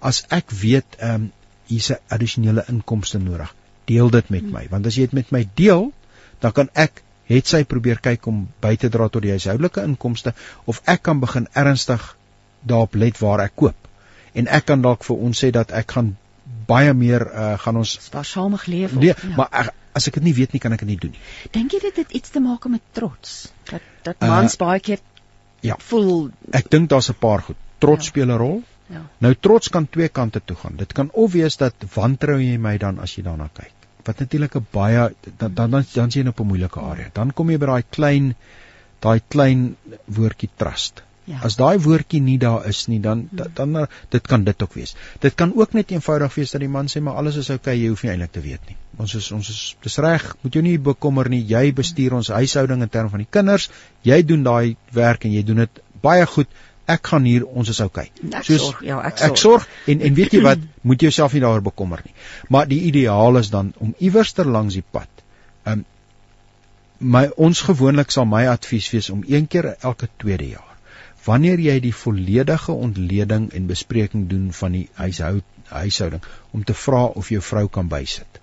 As 0.00 0.24
ek 0.28 0.50
weet 0.50 0.98
ehm 0.98 1.14
um, 1.14 1.32
hier's 1.72 1.90
'n 1.90 2.00
addisionele 2.16 2.64
inkomste 2.68 3.18
nodig. 3.18 3.54
Deel 3.90 4.10
dit 4.10 4.30
met 4.30 4.50
my 4.56 4.66
want 4.70 4.86
as 4.86 4.98
jy 4.98 5.08
dit 5.08 5.18
met 5.20 5.32
my 5.32 5.46
deel, 5.54 5.90
dan 6.40 6.52
kan 6.52 6.68
ek 6.74 7.02
het 7.30 7.46
sy 7.48 7.62
probeer 7.64 8.00
kyk 8.02 8.26
om 8.30 8.46
by 8.60 8.74
te 8.76 8.90
dra 8.92 9.08
tot 9.08 9.24
die 9.24 9.32
huishoudelike 9.34 9.84
inkomste 9.88 10.34
of 10.66 10.82
ek 10.86 11.02
kan 11.08 11.20
begin 11.22 11.46
ernstig 11.52 12.16
daarop 12.62 12.94
let 12.94 13.20
waar 13.20 13.44
ek 13.46 13.56
koop. 13.56 13.88
En 14.34 14.48
ek 14.48 14.66
kan 14.70 14.82
dalk 14.82 15.04
vir 15.04 15.16
ons 15.28 15.44
sê 15.44 15.50
dat 15.54 15.72
ek 15.72 15.96
gaan 15.96 16.16
baie 16.66 16.92
meer 16.94 17.24
uh, 17.26 17.54
gaan 17.58 17.78
ons 17.80 17.94
spaarsamig 18.06 18.66
leef 18.70 18.92
nee, 18.94 19.12
ja. 19.12 19.36
maar 19.36 19.48
ek, 19.62 19.72
as 19.98 20.08
ek 20.08 20.18
dit 20.18 20.28
nie 20.28 20.34
weet 20.36 20.54
nie 20.54 20.60
kan 20.62 20.74
ek 20.74 20.84
dit 20.84 20.92
nie 20.92 20.98
doen 21.04 21.14
nie. 21.14 21.22
Dink 21.54 21.74
jy 21.74 21.80
dit 21.84 22.02
het 22.02 22.14
iets 22.18 22.34
te 22.34 22.42
maak 22.42 22.66
met 22.72 22.84
trots? 22.96 23.52
Dat 23.70 23.88
dat 24.06 24.22
mans 24.26 24.56
uh, 24.56 24.60
baie 24.62 24.80
keer 24.80 25.02
ja. 25.62 25.78
voel 25.90 26.30
Ek 26.50 26.70
dink 26.70 26.90
daar's 26.90 27.10
'n 27.10 27.18
paar 27.18 27.42
goed. 27.48 27.58
Trots 27.78 28.06
ja. 28.06 28.10
speel 28.10 28.30
'n 28.30 28.38
rol. 28.38 28.62
Ja. 28.92 29.04
Nou 29.24 29.34
trots 29.34 29.68
kan 29.72 29.88
twee 29.88 30.08
kante 30.08 30.42
toe 30.44 30.56
gaan. 30.56 30.76
Dit 30.76 30.92
kan 30.92 31.10
of 31.12 31.32
wees 31.32 31.56
dat 31.56 31.86
wantrou 31.94 32.40
jy 32.40 32.58
my 32.60 32.76
dan 32.78 33.00
as 33.00 33.16
jy 33.16 33.24
daarna 33.28 33.48
kyk 33.52 33.72
wat 34.06 34.18
natuurlik 34.18 34.56
'n 34.56 34.66
baie 34.70 35.14
dan 35.38 35.54
dan 35.54 35.70
dan, 35.70 35.84
dan 35.92 36.10
sien 36.10 36.28
op 36.28 36.40
'n 36.40 36.46
moeilike 36.46 36.80
area. 36.80 37.08
Dan 37.12 37.32
kom 37.32 37.50
jy 37.50 37.58
by 37.58 37.66
daai 37.66 37.84
klein 37.90 38.34
daai 39.00 39.20
klein 39.28 39.76
woordjie 40.04 40.50
trust. 40.56 41.02
Ja. 41.24 41.38
As 41.42 41.56
daai 41.56 41.78
woordjie 41.78 42.20
nie 42.20 42.38
daar 42.38 42.66
is 42.66 42.86
nie, 42.86 43.00
dan 43.00 43.28
dan, 43.30 43.50
dan 43.54 43.86
dit 44.08 44.26
kan 44.26 44.44
dit 44.44 44.62
ook 44.62 44.72
wees. 44.74 44.96
Dit 45.20 45.34
kan 45.34 45.52
ook 45.54 45.72
net 45.72 45.90
eenvoudig 45.90 46.34
wees 46.34 46.50
dat 46.50 46.60
die 46.60 46.68
man 46.68 46.86
sê 46.86 47.00
maar 47.00 47.14
alles 47.14 47.36
is 47.36 47.50
oukei, 47.50 47.74
okay, 47.74 47.82
jy 47.82 47.88
hoef 47.88 48.02
nie 48.02 48.10
eintlik 48.10 48.32
te 48.32 48.40
weet 48.40 48.68
nie. 48.68 48.76
Ons 48.96 49.14
is 49.14 49.30
ons 49.32 49.48
is 49.48 49.76
dis 49.80 49.98
reg, 49.98 50.36
moet 50.42 50.52
jou 50.52 50.62
nie 50.62 50.78
bekommer 50.78 51.28
nie. 51.28 51.44
Jy 51.46 51.72
bestuur 51.72 52.14
ons 52.14 52.28
huishouding 52.28 52.82
in 52.82 52.88
terme 52.88 53.10
van 53.10 53.18
die 53.18 53.30
kinders. 53.30 53.70
Jy 54.02 54.22
doen 54.22 54.42
daai 54.42 54.76
werk 54.90 55.24
en 55.24 55.32
jy 55.32 55.42
doen 55.42 55.56
dit 55.56 55.82
baie 56.02 56.26
goed 56.26 56.48
ek 56.90 57.06
gaan 57.12 57.24
hier 57.28 57.46
ons 57.46 57.68
is. 57.68 57.80
Okay. 57.80 58.10
Soos 58.42 58.66
sorg, 58.66 58.82
ja, 58.86 58.98
ek 59.06 59.18
sorg. 59.18 59.30
Ek 59.30 59.40
sorg 59.42 59.68
en 59.92 60.00
en 60.08 60.14
weet 60.18 60.36
jy 60.36 60.42
wat, 60.44 60.58
moet 60.88 61.02
jy 61.02 61.10
jouself 61.10 61.36
nie 61.36 61.44
daaroor 61.44 61.64
bekommer 61.68 62.02
nie. 62.06 62.14
Maar 62.48 62.68
die 62.70 62.82
ideaal 62.90 63.38
is 63.38 63.50
dan 63.54 63.72
om 63.78 63.94
iewers 63.98 64.32
ter 64.32 64.48
langs 64.48 64.78
die 64.78 64.86
pad. 64.98 65.24
Um 65.64 65.86
my 67.02 67.24
ons 67.34 67.64
gewoonlik 67.66 68.12
sal 68.14 68.28
my 68.30 68.44
advies 68.46 68.86
wees 68.94 69.08
om 69.10 69.24
een 69.26 69.48
keer 69.50 69.72
elke 69.80 70.06
tweede 70.22 70.52
jaar 70.52 70.68
wanneer 71.24 71.60
jy 71.62 71.74
die 71.82 71.94
volledige 71.94 72.74
ontleding 72.74 73.48
en 73.54 73.66
bespreking 73.66 74.28
doen 74.30 74.52
van 74.52 74.74
die 74.74 74.86
huishoud 74.98 75.44
huishouding 75.72 76.22
om 76.50 76.64
te 76.66 76.74
vra 76.74 77.04
of 77.20 77.30
jou 77.30 77.40
vrou 77.42 77.68
kan 77.68 77.88
bysit. 77.88 78.40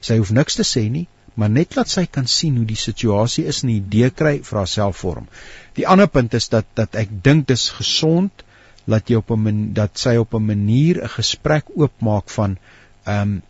Sy 0.00 0.18
hoef 0.20 0.30
niks 0.36 0.58
te 0.58 0.66
sê 0.68 0.84
nie, 0.92 1.06
maar 1.36 1.52
net 1.52 1.76
laat 1.76 1.92
sy 1.92 2.06
kan 2.16 2.26
sien 2.26 2.56
hoe 2.56 2.66
die 2.68 2.80
situasie 2.80 3.44
is 3.52 3.62
en 3.62 3.70
'n 3.70 3.76
idee 3.76 4.10
kry 4.10 4.40
vir 4.42 4.58
haarself 4.58 4.96
vorm. 5.04 5.28
Die 5.76 5.86
ander 5.86 6.08
punt 6.08 6.34
is 6.34 6.48
dat 6.48 6.66
dat 6.74 6.94
ek 6.94 7.08
dink 7.24 7.46
dis 7.48 7.68
gesond 7.70 8.44
dat 8.86 9.10
jy 9.10 9.16
op 9.16 9.30
'n 9.30 9.72
dat 9.74 9.98
sy 9.98 10.16
op 10.16 10.34
'n 10.34 10.46
manier 10.46 11.02
'n 11.02 11.08
gesprek 11.08 11.64
oopmaak 11.74 12.30
van 12.30 12.56
ehm 13.04 13.22
um, 13.22 13.42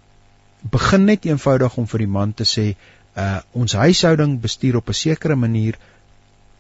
begin 0.70 1.05
net 1.05 1.24
eenvoudig 1.24 1.76
om 1.76 1.87
vir 1.87 1.99
die 1.99 2.14
man 2.18 2.34
te 2.34 2.45
sê 2.45 2.74
uh 3.16 3.41
ons 3.53 3.72
huishouding 3.72 4.41
bestuur 4.41 4.76
op 4.76 4.89
'n 4.89 4.93
sekere 4.93 5.37
manier 5.37 5.78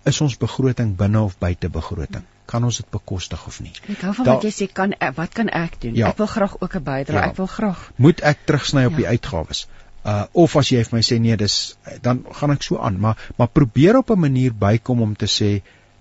is 0.04 0.20
ons 0.20 0.36
begroting 0.36 0.96
binne 0.96 1.20
of 1.20 1.38
buite 1.38 1.68
begroting? 1.68 2.24
Kan 2.44 2.64
ons 2.64 2.76
dit 2.76 2.90
bekostig 2.90 3.46
of 3.46 3.60
nie? 3.60 3.72
Ek 3.88 4.00
hou 4.00 4.14
van 4.14 4.24
da, 4.24 4.34
wat 4.34 4.42
jy 4.42 4.52
sê 4.54 4.72
kan 4.72 4.94
wat 5.14 5.32
kan 5.32 5.48
ek 5.48 5.80
doen? 5.80 5.94
Ja, 5.94 6.08
ek 6.08 6.16
wil 6.16 6.26
graag 6.26 6.60
ook 6.60 6.76
'n 6.76 6.82
bydrae 6.82 7.20
ja, 7.20 7.26
ek 7.30 7.36
wil 7.36 7.46
graag 7.46 7.90
moet 7.96 8.20
ek 8.20 8.38
terugsny 8.44 8.84
op 8.84 8.90
ja. 8.90 8.96
die 8.96 9.06
uitgawes 9.06 9.66
uh 10.06 10.24
of 10.44 10.56
as 10.60 10.70
jy 10.70 10.84
vir 10.86 10.96
my 10.98 11.02
sê 11.08 11.18
nee 11.22 11.36
dis 11.40 11.56
dan 12.02 12.22
gaan 12.38 12.54
ek 12.54 12.62
so 12.66 12.78
aan 12.88 13.00
maar 13.06 13.26
maar 13.38 13.50
probeer 13.58 13.98
op 14.02 14.10
'n 14.14 14.24
manier 14.26 14.54
bykom 14.66 15.02
om 15.08 15.16
te 15.22 15.26
sê 15.26 15.50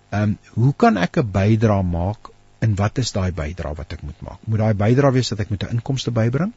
ehm 0.09 0.23
um, 0.23 0.37
hoe 0.53 0.73
kan 0.83 0.97
ek 0.97 1.17
'n 1.17 1.31
bydrae 1.37 1.83
maak 1.83 2.29
en 2.59 2.75
wat 2.81 2.97
is 3.03 3.11
daai 3.17 3.31
bydrae 3.31 3.75
wat 3.81 3.97
ek 3.97 4.03
moet 4.03 4.21
maak 4.27 4.39
moet 4.45 4.59
daai 4.63 4.73
bydrae 4.83 5.11
wees 5.17 5.29
dat 5.33 5.39
ek 5.45 5.49
met 5.49 5.63
'n 5.63 5.77
inkomste 5.77 6.11
bybring 6.11 6.53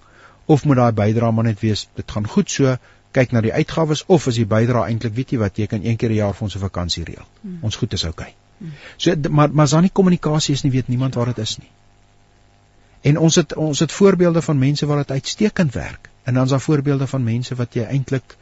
of 0.46 0.64
moet 0.64 0.76
daai 0.82 0.92
bydrae 1.00 1.32
maar 1.32 1.48
net 1.50 1.60
wees 1.60 1.88
dit 1.94 2.10
gaan 2.16 2.28
goed 2.34 2.50
so 2.50 2.76
kyk 3.12 3.32
na 3.32 3.40
die 3.40 3.52
uitgawes 3.52 4.04
of 4.06 4.26
is 4.26 4.40
die 4.40 4.48
bydrae 4.54 4.84
eintlik 4.90 5.14
weet 5.14 5.32
jy 5.32 5.38
wat 5.44 5.58
jy 5.58 5.66
kan 5.66 5.84
een 5.84 5.96
keer 5.96 6.10
'n 6.10 6.20
jaar 6.20 6.34
vir 6.34 6.48
ons 6.48 6.56
'n 6.56 6.66
vakansie 6.66 7.04
reël 7.04 7.26
hmm. 7.42 7.58
ons 7.62 7.76
goed 7.76 7.92
is 7.92 8.04
oukei 8.04 8.28
okay. 8.28 8.34
hmm. 8.58 8.72
so 8.96 9.30
maar 9.30 9.52
maar 9.52 9.64
as 9.64 9.70
daar 9.70 9.82
nie 9.82 9.96
kommunikasie 10.00 10.54
is 10.54 10.62
nie 10.62 10.72
weet 10.72 10.88
niemand 10.88 11.14
waar 11.14 11.32
dit 11.32 11.38
is 11.38 11.58
nie 11.58 11.70
en 13.02 13.18
ons 13.18 13.34
het 13.34 13.54
ons 13.54 13.78
het 13.78 13.92
voorbeelde 13.92 14.42
van 14.42 14.58
mense 14.58 14.86
waar 14.86 14.96
dit 14.96 15.10
uitstekend 15.10 15.74
werk 15.74 16.08
En 16.28 16.34
dan's 16.34 16.50
daar 16.50 16.60
voorbeelde 16.60 17.06
van 17.06 17.22
mense 17.24 17.54
wat 17.56 17.74
jy 17.74 17.86
eintlik 17.88 18.36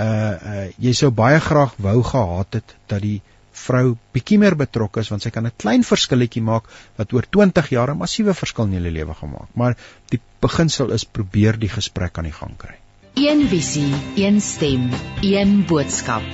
uh 0.00 0.04
uh 0.04 0.62
jy 0.80 0.92
sou 0.96 1.10
baie 1.12 1.40
graag 1.40 1.74
wou 1.86 1.98
gehad 2.10 2.56
het 2.56 2.72
dat 2.92 3.02
die 3.04 3.18
vrou 3.56 3.96
bietjie 4.16 4.38
meer 4.40 4.56
betrokke 4.56 5.04
is 5.04 5.10
want 5.12 5.26
sy 5.26 5.32
kan 5.34 5.48
'n 5.48 5.52
klein 5.64 5.84
verskilletjie 5.84 6.42
maak 6.48 6.72
wat 6.96 7.12
oor 7.12 7.28
20 7.38 7.68
jaar 7.76 7.92
'n 7.92 8.00
massiewe 8.04 8.34
verskil 8.40 8.64
in 8.64 8.78
julle 8.78 8.94
lewe 8.96 9.18
gemaak. 9.20 9.52
Maar 9.52 9.76
die 10.08 10.20
beginsel 10.40 10.96
is 10.96 11.04
probeer 11.04 11.60
die 11.60 11.72
gesprek 11.76 12.18
aan 12.18 12.30
die 12.30 12.38
gang 12.40 12.56
kry. 12.56 12.76
Een 13.14 13.48
visie, 13.48 13.92
een 14.16 14.40
stem, 14.40 14.90
een 15.20 15.64
boodskap. 15.66 16.24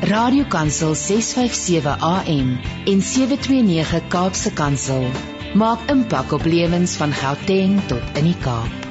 Radiokansel 0.00 0.94
657 0.94 1.98
AM 2.00 2.58
en 2.86 3.02
729 3.02 4.08
Kaapse 4.08 4.52
Kansel 4.52 5.10
maak 5.56 5.88
impak 5.88 6.32
op 6.32 6.44
lewens 6.44 6.96
van 7.00 7.12
Gauteng 7.12 7.78
tot 7.88 8.16
in 8.20 8.26
die 8.28 8.36
Kaap. 8.42 8.84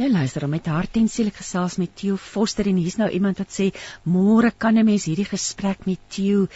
Jy 0.00 0.06
luister 0.08 0.46
met 0.48 0.68
hart 0.70 0.94
en 0.96 1.10
siel 1.12 1.28
gesels 1.34 1.74
met 1.76 1.90
Theo 2.00 2.16
Foster 2.16 2.64
en 2.70 2.78
hier's 2.80 2.96
nou 2.96 3.10
iemand 3.12 3.42
wat 3.42 3.52
sê 3.52 3.66
môre 4.08 4.48
kan 4.56 4.78
'n 4.78 4.84
mens 4.84 5.04
hierdie 5.04 5.28
gesprek 5.28 5.84
met 5.84 6.00
Theo 6.08 6.46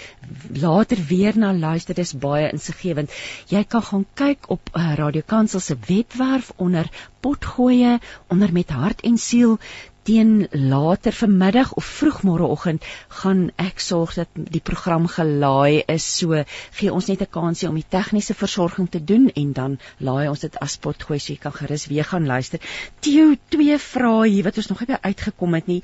later 0.65 0.97
weer 1.09 1.37
na 1.37 1.53
luister 1.53 1.95
dis 1.95 2.15
baie 2.15 2.49
insiggewend. 2.53 3.11
Jy 3.49 3.65
kan 3.65 3.83
gaan 3.83 4.07
kyk 4.15 4.49
op 4.49 4.71
uh, 4.73 4.95
Radio 4.95 5.23
Kansel 5.27 5.61
se 5.61 5.77
webwerf 5.87 6.53
onder 6.57 6.89
potgoeie 7.21 8.01
onder 8.29 8.53
met 8.53 8.71
hart 8.71 9.01
en 9.01 9.19
siel 9.19 9.59
teen 10.05 10.47
later 10.53 11.13
vanmiddag 11.13 11.73
of 11.81 11.85
vroegmôreoggend 11.99 12.85
gaan 13.21 13.47
ek 13.57 13.81
sorg 13.81 14.15
dat 14.19 14.29
die 14.35 14.61
program 14.61 15.07
gelaai 15.09 15.83
is. 15.89 16.05
So 16.19 16.43
gee 16.79 16.93
ons 16.93 17.09
net 17.09 17.23
'n 17.23 17.31
kansie 17.37 17.69
om 17.69 17.75
die 17.75 17.89
tegniese 17.89 18.35
versorging 18.35 18.89
te 18.91 19.05
doen 19.05 19.31
en 19.35 19.53
dan 19.53 19.79
laai 19.99 20.29
ons 20.29 20.41
dit 20.41 20.59
as 20.61 20.77
potgooi 20.77 21.19
so 21.19 21.33
jy 21.33 21.39
kan 21.39 21.53
gerus 21.53 21.87
weer 21.87 22.05
gaan 22.05 22.27
luister. 22.27 22.61
Theo, 23.01 23.35
twee 23.49 23.79
vrae 23.79 24.29
hier 24.29 24.45
wat 24.45 24.57
ons 24.57 24.69
nog 24.69 24.87
nie 24.87 24.97
uitgekom 25.01 25.55
het 25.55 25.67
nie. 25.67 25.83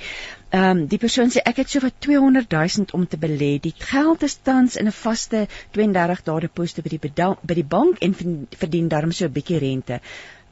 Ehm 0.50 0.70
um, 0.70 0.86
die 0.86 0.98
persoon 0.98 1.30
sê 1.30 1.40
ek 1.44 1.56
het 1.56 1.70
so 1.70 1.80
wat 1.80 2.00
200 2.00 2.50
000 2.50 2.86
om 2.92 3.06
te 3.06 3.16
belê. 3.16 3.60
Die 3.60 3.74
geld 3.78 4.22
is 4.22 4.38
tans 4.42 4.76
in 4.76 4.86
'n 4.86 4.92
vaste 4.92 5.46
32 5.70 6.22
dae 6.22 6.40
deposito 6.40 6.82
by 6.82 6.88
die 6.88 7.00
by 7.42 7.54
die 7.54 7.64
bank 7.64 7.98
en 8.00 8.14
verdien 8.58 8.88
daarmee 8.88 9.14
so 9.14 9.24
'n 9.24 9.32
bietjie 9.32 9.58
rente 9.58 10.00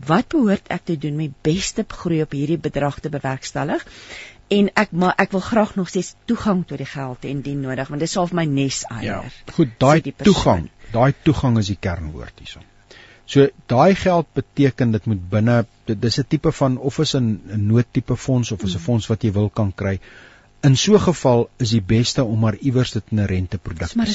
wat 0.07 0.29
behoort 0.29 0.71
ek 0.71 0.85
te 0.85 0.97
doen 0.99 1.19
om 1.19 1.27
die 1.27 1.35
beste 1.43 1.85
groei 1.89 2.23
op 2.23 2.33
hierdie 2.37 2.59
bedrag 2.59 3.01
te 3.01 3.11
bewerkstellig? 3.11 3.85
En 4.49 4.71
ek 4.81 4.93
maar 4.93 5.15
ek 5.21 5.35
wil 5.37 5.45
graag 5.45 5.75
nog 5.77 5.89
steeds 5.89 6.15
toegang 6.25 6.65
tot 6.67 6.79
die 6.79 6.89
geld 6.89 7.25
en 7.29 7.43
dien 7.45 7.61
nodig 7.61 7.89
want 7.89 8.01
dit 8.01 8.11
sal 8.11 8.29
vir 8.31 8.41
my 8.41 8.47
nes 8.49 8.85
eier. 8.89 9.05
Ja, 9.05 9.55
goed, 9.55 9.75
daai 9.79 10.01
toegang, 10.23 10.71
daai 10.93 11.13
toegang 11.23 11.59
is 11.59 11.69
die 11.69 11.81
kernwoord 11.81 12.41
hierson. 12.41 12.65
So 13.29 13.45
daai 13.69 13.95
geld 13.95 14.31
beteken 14.33 14.95
dit 14.97 15.07
moet 15.11 15.29
binne 15.31 15.59
dis 15.85 16.19
'n 16.19 16.29
tipe 16.29 16.53
van 16.53 16.79
of 16.79 16.99
is 17.05 17.15
'n 17.17 17.41
noodtipe 17.73 18.17
fonds 18.17 18.53
of 18.53 18.63
is 18.63 18.75
'n 18.75 18.79
mm. 18.79 18.85
fonds 18.85 19.07
wat 19.07 19.23
jy 19.23 19.33
wil 19.33 19.51
kan 19.51 19.75
kry. 19.75 19.99
In 20.67 20.77
so 20.77 20.95
'n 20.95 21.01
geval 21.01 21.49
is 21.57 21.71
die 21.71 21.83
beste 21.83 22.25
om 22.25 22.39
maar 22.39 22.57
iewers 22.57 22.91
dit 22.93 23.03
in 23.11 23.21
'n 23.21 23.27
renteproduk 23.27 23.79
te 23.79 23.89
sit. 23.89 24.07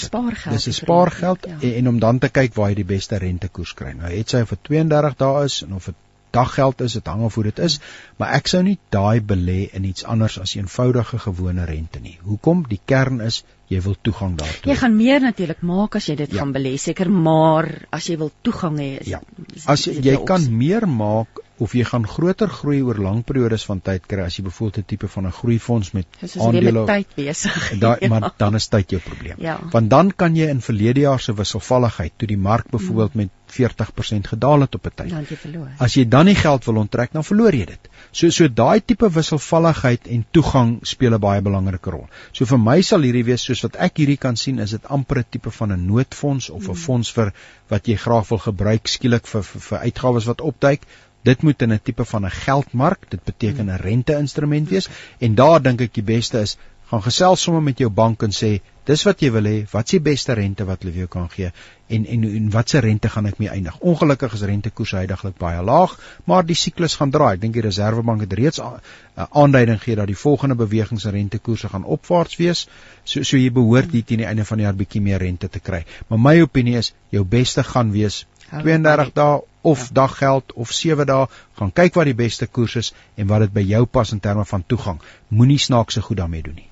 Dis 0.52 0.68
'n 0.68 0.74
spaargeld. 0.74 1.46
Ja. 1.48 1.58
en, 1.62 1.76
en 1.76 1.88
om 1.88 2.00
dan 2.00 2.20
te 2.20 2.30
kyk 2.30 2.54
waar 2.54 2.70
jy 2.70 2.76
die 2.76 2.86
beste 2.96 3.18
rentekoers 3.18 3.74
kry. 3.74 3.92
Nou 3.92 4.12
het 4.12 4.30
sy 4.30 4.44
vir 4.46 4.58
32 4.62 5.16
dae 5.18 5.44
is 5.46 5.62
en 5.64 5.74
of 5.74 5.86
dit 5.86 5.96
daggeld 6.34 6.82
is, 6.82 6.94
dit 6.98 7.08
hang 7.08 7.24
af 7.24 7.36
hoe 7.38 7.44
dit 7.44 7.60
is, 7.60 7.80
maar 8.18 8.34
ek 8.34 8.48
sou 8.48 8.64
nie 8.66 8.78
daai 8.90 9.22
belê 9.22 9.70
in 9.78 9.84
iets 9.86 10.04
anders 10.04 10.40
as 10.42 10.56
eenvoudige 10.56 11.20
gewone 11.28 11.66
rente 11.70 12.00
nie. 12.02 12.18
Hoekom? 12.26 12.66
Die 12.70 12.80
kern 12.86 13.22
is 13.22 13.44
jy 13.70 13.82
wil 13.86 13.96
toegang 14.02 14.36
daartoe. 14.38 14.72
Jy 14.72 14.76
gaan 14.82 14.96
meer 14.98 15.22
natuurlik 15.22 15.62
maak 15.62 15.96
as 15.96 16.10
jy 16.10 16.16
dit 16.16 16.32
Ja. 16.34 16.40
gaan 16.42 16.54
belê, 16.54 16.74
seker, 16.78 17.10
maar 17.10 17.70
as 17.92 18.08
jy 18.10 18.18
wil 18.18 18.32
toegang 18.42 18.78
hê, 18.82 19.00
is 19.02 19.08
Ja. 19.08 19.22
As 19.66 19.84
dit 19.84 20.04
jy 20.04 20.18
'n 20.18 20.26
kan 20.26 20.58
meer 20.58 20.88
maak 20.88 21.43
of 21.60 21.74
jy 21.74 21.84
gaan 21.84 22.08
groter 22.08 22.48
groei 22.50 22.82
oor 22.82 22.98
lang 22.98 23.24
periodes 23.24 23.66
van 23.66 23.82
tyd 23.82 24.06
kry 24.08 24.24
as 24.26 24.38
jy 24.38 24.44
byvoorbeeld 24.44 24.78
'n 24.78 24.86
tipe 24.88 25.08
van 25.08 25.28
'n 25.28 25.32
groeifonds 25.32 25.92
met 25.92 26.06
soos 26.22 26.38
aandele 26.40 26.72
met 26.72 26.88
tyd 26.88 27.16
besig. 27.16 27.80
daai 27.80 27.98
Ja. 28.02 28.08
maar 28.10 28.32
dan 28.38 28.56
is 28.56 28.68
tyd 28.68 28.90
jou 28.90 29.02
probleem. 29.02 29.36
Ja. 29.38 29.60
Want 29.72 29.90
dan 29.90 30.12
kan 30.12 30.36
jy 30.36 30.48
in 30.50 30.62
verlede 30.62 31.00
jaar 31.00 31.20
se 31.20 31.34
wisselvalligheid 31.34 32.12
toe 32.18 32.28
die 32.28 32.38
mark 32.38 32.70
byvoorbeeld 32.70 33.14
met 33.14 33.30
40% 33.54 34.28
gedaal 34.28 34.62
het 34.62 34.76
op 34.76 34.86
'n 34.86 34.92
tyd. 34.96 35.10
dan 35.10 35.26
jy 35.30 35.36
verloor. 35.38 35.70
As 35.78 35.94
jy 35.94 36.08
dan 36.08 36.26
nie 36.26 36.36
geld 36.36 36.66
wil 36.66 36.76
onttrek, 36.76 37.12
dan 37.12 37.24
verloor 37.24 37.54
jy 37.54 37.66
dit. 37.66 37.90
So 38.12 38.30
so 38.30 38.48
daai 38.48 38.82
tipe 38.86 39.10
wisselvalligheid 39.10 40.08
en 40.08 40.26
toegang 40.32 40.80
speel 40.82 41.14
'n 41.14 41.20
baie 41.20 41.42
belangrike 41.42 41.90
rol. 41.90 42.08
So 42.32 42.46
vir 42.46 42.58
my 42.60 42.82
sal 42.82 43.02
hierdie 43.02 43.24
wees 43.26 43.44
soos 43.44 43.62
wat 43.62 43.76
ek 43.76 43.98
hierdie 43.98 44.18
kan 44.18 44.36
sien, 44.36 44.60
is 44.60 44.72
dit 44.72 44.86
amper 44.86 45.18
'n 45.20 45.26
tipe 45.30 45.52
van 45.52 45.72
'n 45.72 45.86
noodfonds 45.86 46.50
of 46.50 46.68
'n 46.70 46.76
fonds 46.76 47.12
vir 47.12 47.34
wat 47.70 47.88
jy 47.88 47.96
graag 47.96 48.28
wil 48.30 48.38
gebruik 48.38 48.88
skielik 48.88 49.28
vir 49.28 49.44
vir, 49.44 49.62
vir 49.62 49.80
uitgawes 49.80 50.26
wat 50.26 50.42
opduik. 50.42 50.82
Dit 51.24 51.42
moet 51.42 51.62
in 51.62 51.74
'n 51.74 51.80
tipe 51.84 52.06
van 52.06 52.26
'n 52.26 52.32
geldmark, 52.32 53.10
dit 53.10 53.24
beteken 53.24 53.70
'n 53.70 53.82
rente-instrument 53.82 54.70
wees 54.70 54.90
en 55.20 55.36
daar 55.36 55.62
dink 55.62 55.82
ek 55.82 55.94
die 55.94 56.04
beste 56.04 56.40
is 56.42 56.58
gaan 56.94 57.02
gesels 57.02 57.42
sommer 57.42 57.62
met 57.64 57.80
jou 57.82 57.90
bank 57.90 58.24
en 58.24 58.34
sê 58.36 58.60
dis 58.86 59.04
wat 59.08 59.22
jy 59.24 59.32
wil 59.32 59.48
hê, 59.48 59.54
wat 59.72 59.88
die 59.90 60.00
beste 60.04 60.34
rente 60.38 60.66
wat 60.68 60.84
hulle 60.84 60.92
vir 60.94 61.06
jou 61.06 61.12
kan 61.16 61.30
gee 61.32 61.52
en 61.96 62.06
en 62.06 62.24
en 62.30 62.50
watse 62.54 62.80
rente 62.84 63.10
gaan 63.10 63.26
ek 63.30 63.40
mee 63.40 63.50
eindig? 63.50 63.78
Ongelukkig 63.80 64.34
is 64.34 64.44
rentekoerse 64.50 64.98
heidaglik 64.98 65.38
baie 65.40 65.62
laag, 65.64 65.96
maar 66.26 66.46
die 66.46 66.58
siklus 66.58 66.96
gaan 67.00 67.12
draai. 67.14 67.36
Ek 67.36 67.42
dink 67.42 67.54
die 67.54 67.64
Reserwebank 67.66 68.26
het 68.26 68.34
reeds 68.40 68.60
'n 68.60 69.28
aanduiding 69.30 69.80
gegee 69.80 69.96
dat 69.96 70.08
die 70.08 70.18
volgende 70.18 70.56
bewegings 70.56 71.06
in 71.06 71.12
rentekoerse 71.12 71.70
gaan 71.70 71.84
opwaarts 71.84 72.38
wees. 72.38 72.68
So 73.04 73.24
so 73.24 73.38
jy 73.38 73.52
behoort 73.52 73.92
hier 73.92 74.04
teen 74.04 74.18
die 74.18 74.28
einde 74.28 74.46
van 74.46 74.58
die 74.58 74.66
jaar 74.66 74.76
bietjie 74.76 75.02
meer 75.02 75.20
rente 75.20 75.50
te 75.50 75.60
kry. 75.60 75.86
Maar 76.08 76.20
my 76.20 76.42
opinie 76.42 76.78
is 76.78 76.94
jou 77.10 77.24
beste 77.24 77.64
gaan 77.64 77.92
wees 77.92 78.26
Hou 78.50 78.62
32 78.62 79.14
by- 79.14 79.22
dae 79.22 79.42
of 79.64 79.88
daggeld 79.96 80.54
of 80.54 80.72
7 80.76 81.08
dae, 81.10 81.28
gaan 81.60 81.74
kyk 81.74 81.96
wat 82.00 82.10
die 82.12 82.18
beste 82.20 82.48
koers 82.48 82.76
is 82.82 82.94
en 83.16 83.28
wat 83.32 83.48
dit 83.48 83.54
by 83.56 83.64
jou 83.72 83.86
pas 83.86 84.12
in 84.16 84.20
terme 84.20 84.46
van 84.46 84.64
toegang. 84.68 85.02
Moenie 85.30 85.60
snaakse 85.60 86.02
goed 86.02 86.18
daarmee 86.22 86.44
doen 86.44 86.60
nie. 86.62 86.70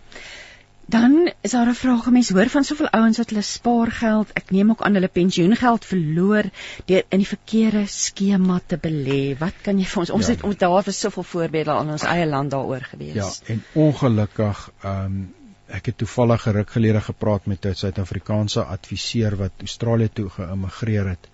Dan 0.92 1.14
is 1.42 1.52
daar 1.56 1.70
'n 1.72 1.76
vraag, 1.76 2.10
mense 2.12 2.34
hoor 2.34 2.50
van 2.50 2.64
soveel 2.64 2.90
ouens 2.90 3.18
wat 3.18 3.30
hulle 3.30 3.42
spaargeld, 3.42 4.32
ek 4.34 4.52
neem 4.52 4.70
ook 4.70 4.82
aan 4.82 4.94
hulle 4.94 5.08
pensioengeld 5.08 5.86
verloor 5.86 6.44
deur 6.86 7.04
in 7.10 7.18
die 7.24 7.28
verkeerde 7.28 7.86
skema 7.88 8.60
te 8.66 8.78
belê. 8.78 9.38
Wat 9.40 9.54
kan 9.62 9.80
jy 9.80 9.86
vir 9.86 10.00
ons 10.00 10.10
ons 10.10 10.28
Ja. 10.28 10.32
het 10.34 10.44
ons 10.44 10.58
daar 10.58 10.84
was 10.86 11.00
soveel 11.00 11.24
voorbeelde 11.24 11.72
al 11.72 11.84
in 11.84 11.92
ons 11.92 12.04
eie 12.04 12.26
land 12.28 12.52
daaroor 12.52 12.82
gewees. 12.82 13.14
Ja, 13.16 13.54
en 13.54 13.64
ongelukkig 13.74 14.70
ehm 14.84 15.06
um, 15.06 15.34
ek 15.72 15.86
het 15.86 15.98
toevallig 15.98 16.42
geruk 16.42 16.70
gelede 16.70 17.02
gepraat 17.02 17.46
met 17.46 17.66
'n 17.66 17.74
Suid-Afrikaanse 17.74 18.64
adviseur 18.64 19.38
wat 19.38 19.52
Australië 19.60 20.10
toe 20.14 20.30
geïmmigreer 20.30 21.08
het. 21.08 21.28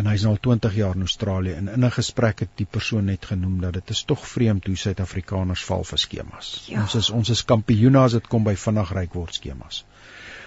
En 0.00 0.06
hy's 0.08 0.22
nou 0.24 0.32
al 0.32 0.40
20 0.46 0.76
jaar 0.80 0.96
in 0.96 1.06
Australië 1.06 1.56
en 1.60 1.68
in 1.68 1.84
'n 1.84 1.96
gesprek 1.96 2.38
het 2.44 2.52
die 2.60 2.68
persoon 2.76 3.04
net 3.12 3.26
genoem 3.32 3.60
dat 3.60 3.74
dit 3.78 3.90
is 3.96 4.02
tog 4.12 4.28
vreemd 4.28 4.66
hoe 4.66 4.76
Suid-Afrikaners 4.76 5.64
val 5.70 5.84
vir 5.84 5.98
skemas. 5.98 6.52
Ja. 6.68 6.80
Ons 6.82 6.94
is 6.94 7.10
ons 7.10 7.28
is 7.36 7.44
kampioene 7.44 7.98
as 7.98 8.16
dit 8.16 8.26
kom 8.26 8.44
by 8.44 8.54
vinnig 8.56 8.92
ryk 9.00 9.18
word 9.18 9.34
skemas. 9.34 9.84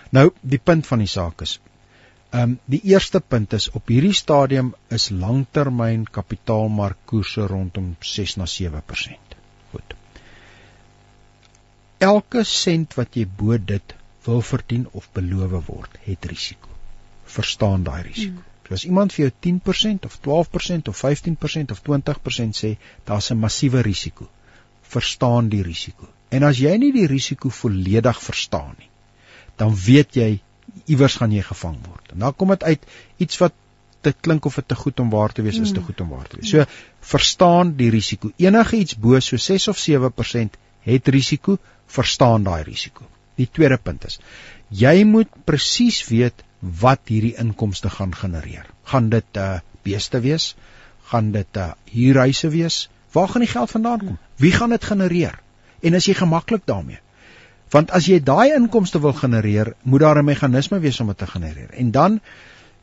Nou, 0.09 0.31
die 0.41 0.61
punt 0.71 0.87
van 0.87 0.99
die 1.05 1.11
saak 1.17 1.41
is 1.41 1.59
Ehm 2.33 2.41
um, 2.41 2.53
die 2.65 2.79
eerste 2.89 3.19
punt 3.19 3.53
is 3.53 3.65
op 3.77 3.91
hierdie 3.93 4.15
stadium 4.17 4.69
is 4.97 5.03
langtermyn 5.23 6.05
kapitaalmarkkoerse 6.17 7.45
rondom 7.51 7.91
6 8.11 8.33
na 8.41 8.47
7%. 8.53 9.35
Goed. 9.73 9.93
Elke 12.07 12.43
sent 12.43 12.97
wat 13.01 13.19
jy 13.19 13.27
bo 13.41 13.59
dit 13.73 13.93
wil 14.25 14.41
verdien 14.41 14.87
of 15.01 15.11
beloof 15.19 15.53
word, 15.67 16.01
het 16.07 16.25
risiko. 16.33 16.73
Verstaan 17.35 17.85
daai 17.85 18.01
risiko. 18.07 18.41
Mm. 18.41 18.52
As 18.73 18.85
iemand 18.87 19.13
vir 19.13 19.27
jou 19.27 19.33
10% 19.47 20.07
of 20.09 20.19
12% 20.27 20.89
of 20.91 20.97
15% 20.99 21.73
of 21.75 21.81
20% 21.87 22.59
sê, 22.59 22.75
daar's 23.05 23.31
'n 23.31 23.39
massiewe 23.39 23.81
risiko. 23.81 24.29
Verstaan 24.81 25.49
die 25.49 25.61
risiko. 25.63 26.07
En 26.29 26.43
as 26.43 26.57
jy 26.57 26.77
nie 26.77 26.91
die 26.91 27.07
risiko 27.07 27.49
volledig 27.49 28.21
verstaan 28.21 28.75
nie, 28.77 28.89
dan 29.57 29.75
weet 29.75 30.15
jy 30.15 30.39
iewers 30.85 31.15
gaan 31.15 31.31
jy 31.31 31.41
gevang 31.41 31.77
word. 31.85 32.11
En 32.11 32.19
dan 32.19 32.35
kom 32.35 32.49
dit 32.49 32.63
uit 32.63 32.85
iets 33.17 33.37
wat 33.37 33.53
dit 34.01 34.15
klink 34.21 34.45
of 34.45 34.55
dit 34.55 34.67
te 34.67 34.75
goed 34.75 34.99
om 34.99 35.09
waar 35.09 35.31
te 35.31 35.41
wees, 35.41 35.59
is 35.59 35.71
te 35.71 35.81
goed 35.81 36.01
om 36.01 36.09
waar 36.09 36.27
te 36.27 36.37
wees. 36.39 36.49
So 36.49 36.65
verstaan 36.99 37.75
die 37.75 37.89
risiko. 37.89 38.31
Enige 38.37 38.77
iets 38.77 38.97
bo 38.97 39.19
so 39.19 39.37
6 39.37 39.67
of 39.67 39.77
7% 39.77 40.57
het 40.81 41.07
risiko, 41.07 41.57
verstaan 41.85 42.43
daai 42.43 42.63
risiko. 42.63 43.03
Die 43.35 43.49
tweede 43.51 43.77
punt 43.77 44.05
is 44.05 44.19
jy 44.73 45.03
moet 45.05 45.29
presies 45.45 46.01
weet 46.09 46.43
wat 46.63 47.11
hierdie 47.11 47.35
inkomste 47.35 47.89
gaan 47.89 48.15
genereer. 48.15 48.65
Gaan 48.83 49.09
dit 49.09 49.25
'n 49.33 49.39
uh, 49.39 49.59
beeste 49.83 50.19
wees? 50.19 50.55
Gaan 51.11 51.31
dit 51.31 51.47
'n 51.53 51.59
uh, 51.59 51.71
huurhuise 51.91 52.49
wees? 52.49 52.89
Waar 53.11 53.27
gaan 53.27 53.41
die 53.41 53.51
geld 53.51 53.71
vandaan 53.71 53.99
kom? 53.99 54.17
Wie 54.35 54.51
gaan 54.51 54.69
dit 54.69 54.83
genereer? 54.83 55.39
En 55.81 55.93
is 55.93 56.05
jy 56.05 56.13
gemaklik 56.13 56.65
daarmee? 56.65 56.99
Want 57.69 57.91
as 57.91 58.05
jy 58.05 58.19
daai 58.23 58.53
inkomste 58.53 58.99
wil 58.99 59.13
genereer, 59.13 59.73
moet 59.81 59.99
daar 59.99 60.17
'n 60.17 60.25
meganisme 60.25 60.79
wees 60.79 60.99
om 60.99 61.07
dit 61.07 61.17
te 61.17 61.27
genereer. 61.27 61.69
En 61.69 61.91
dan 61.91 62.21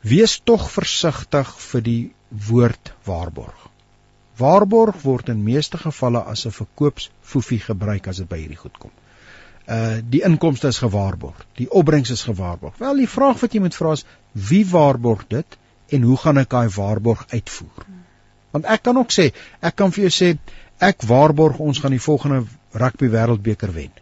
wees 0.00 0.40
tog 0.44 0.70
versigtig 0.70 1.60
vir 1.60 1.82
die 1.82 2.12
woord 2.28 2.92
waarborg. 3.04 3.68
Waarborg 4.36 5.02
word 5.02 5.28
in 5.28 5.42
meeste 5.42 5.78
gevalle 5.78 6.22
as 6.22 6.46
'n 6.46 6.50
verkoopsfoefie 6.50 7.60
gebruik 7.60 8.06
as 8.06 8.16
dit 8.16 8.28
by 8.28 8.38
hierdie 8.38 8.56
goed 8.56 8.78
kom. 8.78 8.90
Uh 9.70 10.00
die 10.10 10.22
inkomste 10.26 10.68
is 10.68 10.80
gewaarborg, 10.82 11.46
die 11.54 11.68
opbrengs 11.70 12.10
is 12.10 12.24
gewaarborg. 12.26 12.74
Wel 12.82 13.04
die 13.04 13.08
vraag 13.08 13.38
wat 13.40 13.52
jy 13.54 13.60
moet 13.62 13.76
vra 13.76 13.92
is 13.94 14.04
wie 14.32 14.64
waarborg 14.66 15.26
dit 15.30 15.58
en 15.94 16.06
hoe 16.08 16.16
gaan 16.16 16.40
ek 16.42 16.50
daai 16.50 16.68
waarborg 16.74 17.22
uitvoer? 17.30 17.84
Want 18.50 18.66
ek 18.66 18.82
kan 18.82 18.98
ook 18.98 19.14
sê, 19.14 19.30
ek 19.62 19.76
kan 19.78 19.94
vir 19.94 20.08
jou 20.08 20.12
sê 20.16 20.30
ek 20.82 21.04
waarborg 21.06 21.60
ons 21.62 21.78
gaan 21.78 21.94
die 21.94 22.02
volgende 22.02 22.42
rugby 22.82 23.10
wêreldbeker 23.12 23.70
wen. 23.74 23.92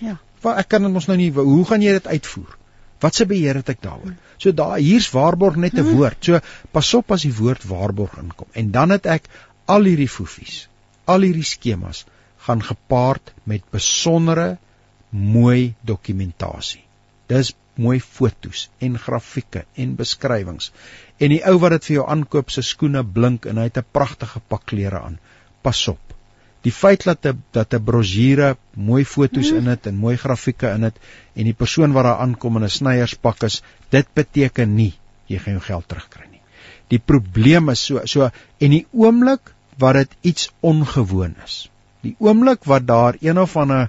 Ja. 0.00 0.16
Maar 0.42 0.58
ek 0.64 0.72
kan 0.74 0.82
dit 0.82 0.92
mos 0.92 1.06
nou 1.06 1.16
nie 1.20 1.30
hoe 1.36 1.64
gaan 1.68 1.84
jy 1.84 1.94
dit 2.00 2.10
uitvoer? 2.16 2.56
Wat 3.02 3.14
se 3.14 3.26
beheer 3.26 3.58
het 3.58 3.70
ek 3.72 3.82
daaroor? 3.82 4.14
So 4.42 4.54
daar 4.54 4.78
hier's 4.78 5.10
waarborg 5.14 5.56
net 5.56 5.78
'n 5.78 5.86
woord. 5.94 6.18
So 6.24 6.40
pas 6.70 6.94
op 6.94 7.10
as 7.12 7.22
die 7.22 7.34
woord 7.34 7.64
waarborg 7.66 8.18
inkom. 8.18 8.46
En 8.52 8.70
dan 8.70 8.90
het 8.90 9.06
ek 9.06 9.30
al 9.66 9.86
hierdie 9.86 10.08
foefies, 10.08 10.68
al 11.04 11.20
hierdie 11.20 11.46
skemas 11.46 12.04
gaan 12.46 12.62
gepaard 12.62 13.32
met 13.44 13.62
besondere 13.70 14.56
mooi 15.10 15.74
dokumentasie. 15.80 16.84
Dis 17.28 17.52
mooi 17.74 18.00
fotos 18.00 18.68
en 18.84 18.98
grafieke 18.98 19.64
en 19.80 19.94
beskrywings. 19.96 20.72
En 21.18 21.32
die 21.32 21.42
ou 21.48 21.58
wat 21.62 21.76
dit 21.76 21.90
vir 21.90 21.96
jou 22.00 22.08
aankoop 22.14 22.50
se 22.52 22.64
skoene 22.66 23.04
blink 23.04 23.46
en 23.46 23.60
hy 23.60 23.68
het 23.70 23.78
'n 23.78 23.92
pragtige 23.92 24.40
pak 24.48 24.66
klere 24.66 25.00
aan. 25.00 25.18
Pas 25.62 25.88
op. 25.88 26.00
Die 26.62 26.72
feit 26.72 27.04
dat 27.04 27.26
'n 27.26 27.42
dat 27.52 27.74
'n 27.74 27.84
brosjure 27.84 28.56
mooi 28.74 29.04
fotos 29.04 29.50
in 29.50 29.64
dit 29.64 29.86
en 29.86 29.94
mooi 29.94 30.16
grafieke 30.16 30.70
in 30.74 30.80
dit 30.80 30.96
en 31.34 31.44
die 31.44 31.58
persoon 31.62 31.92
wat 31.92 32.04
daar 32.04 32.20
aankom 32.20 32.56
in 32.56 32.64
'n 32.64 32.68
snyierspak 32.68 33.42
is, 33.42 33.62
dit 33.90 34.06
beteken 34.14 34.74
nie 34.74 34.94
jy 35.26 35.38
gaan 35.38 35.54
jou 35.54 35.64
geld 35.64 35.88
terugkry 35.88 36.26
nie. 36.30 36.40
Die 36.88 36.98
probleem 36.98 37.68
is 37.68 37.84
so 37.84 38.00
so 38.04 38.30
en 38.58 38.70
die 38.70 38.86
oomblik 38.92 39.54
wat 39.78 39.94
dit 39.94 40.16
iets 40.20 40.50
ongewoon 40.60 41.34
is. 41.44 41.71
Die 42.02 42.14
oomblik 42.18 42.64
wat 42.64 42.86
daar 42.86 43.16
een 43.20 43.38
of 43.38 43.56
ander 43.56 43.88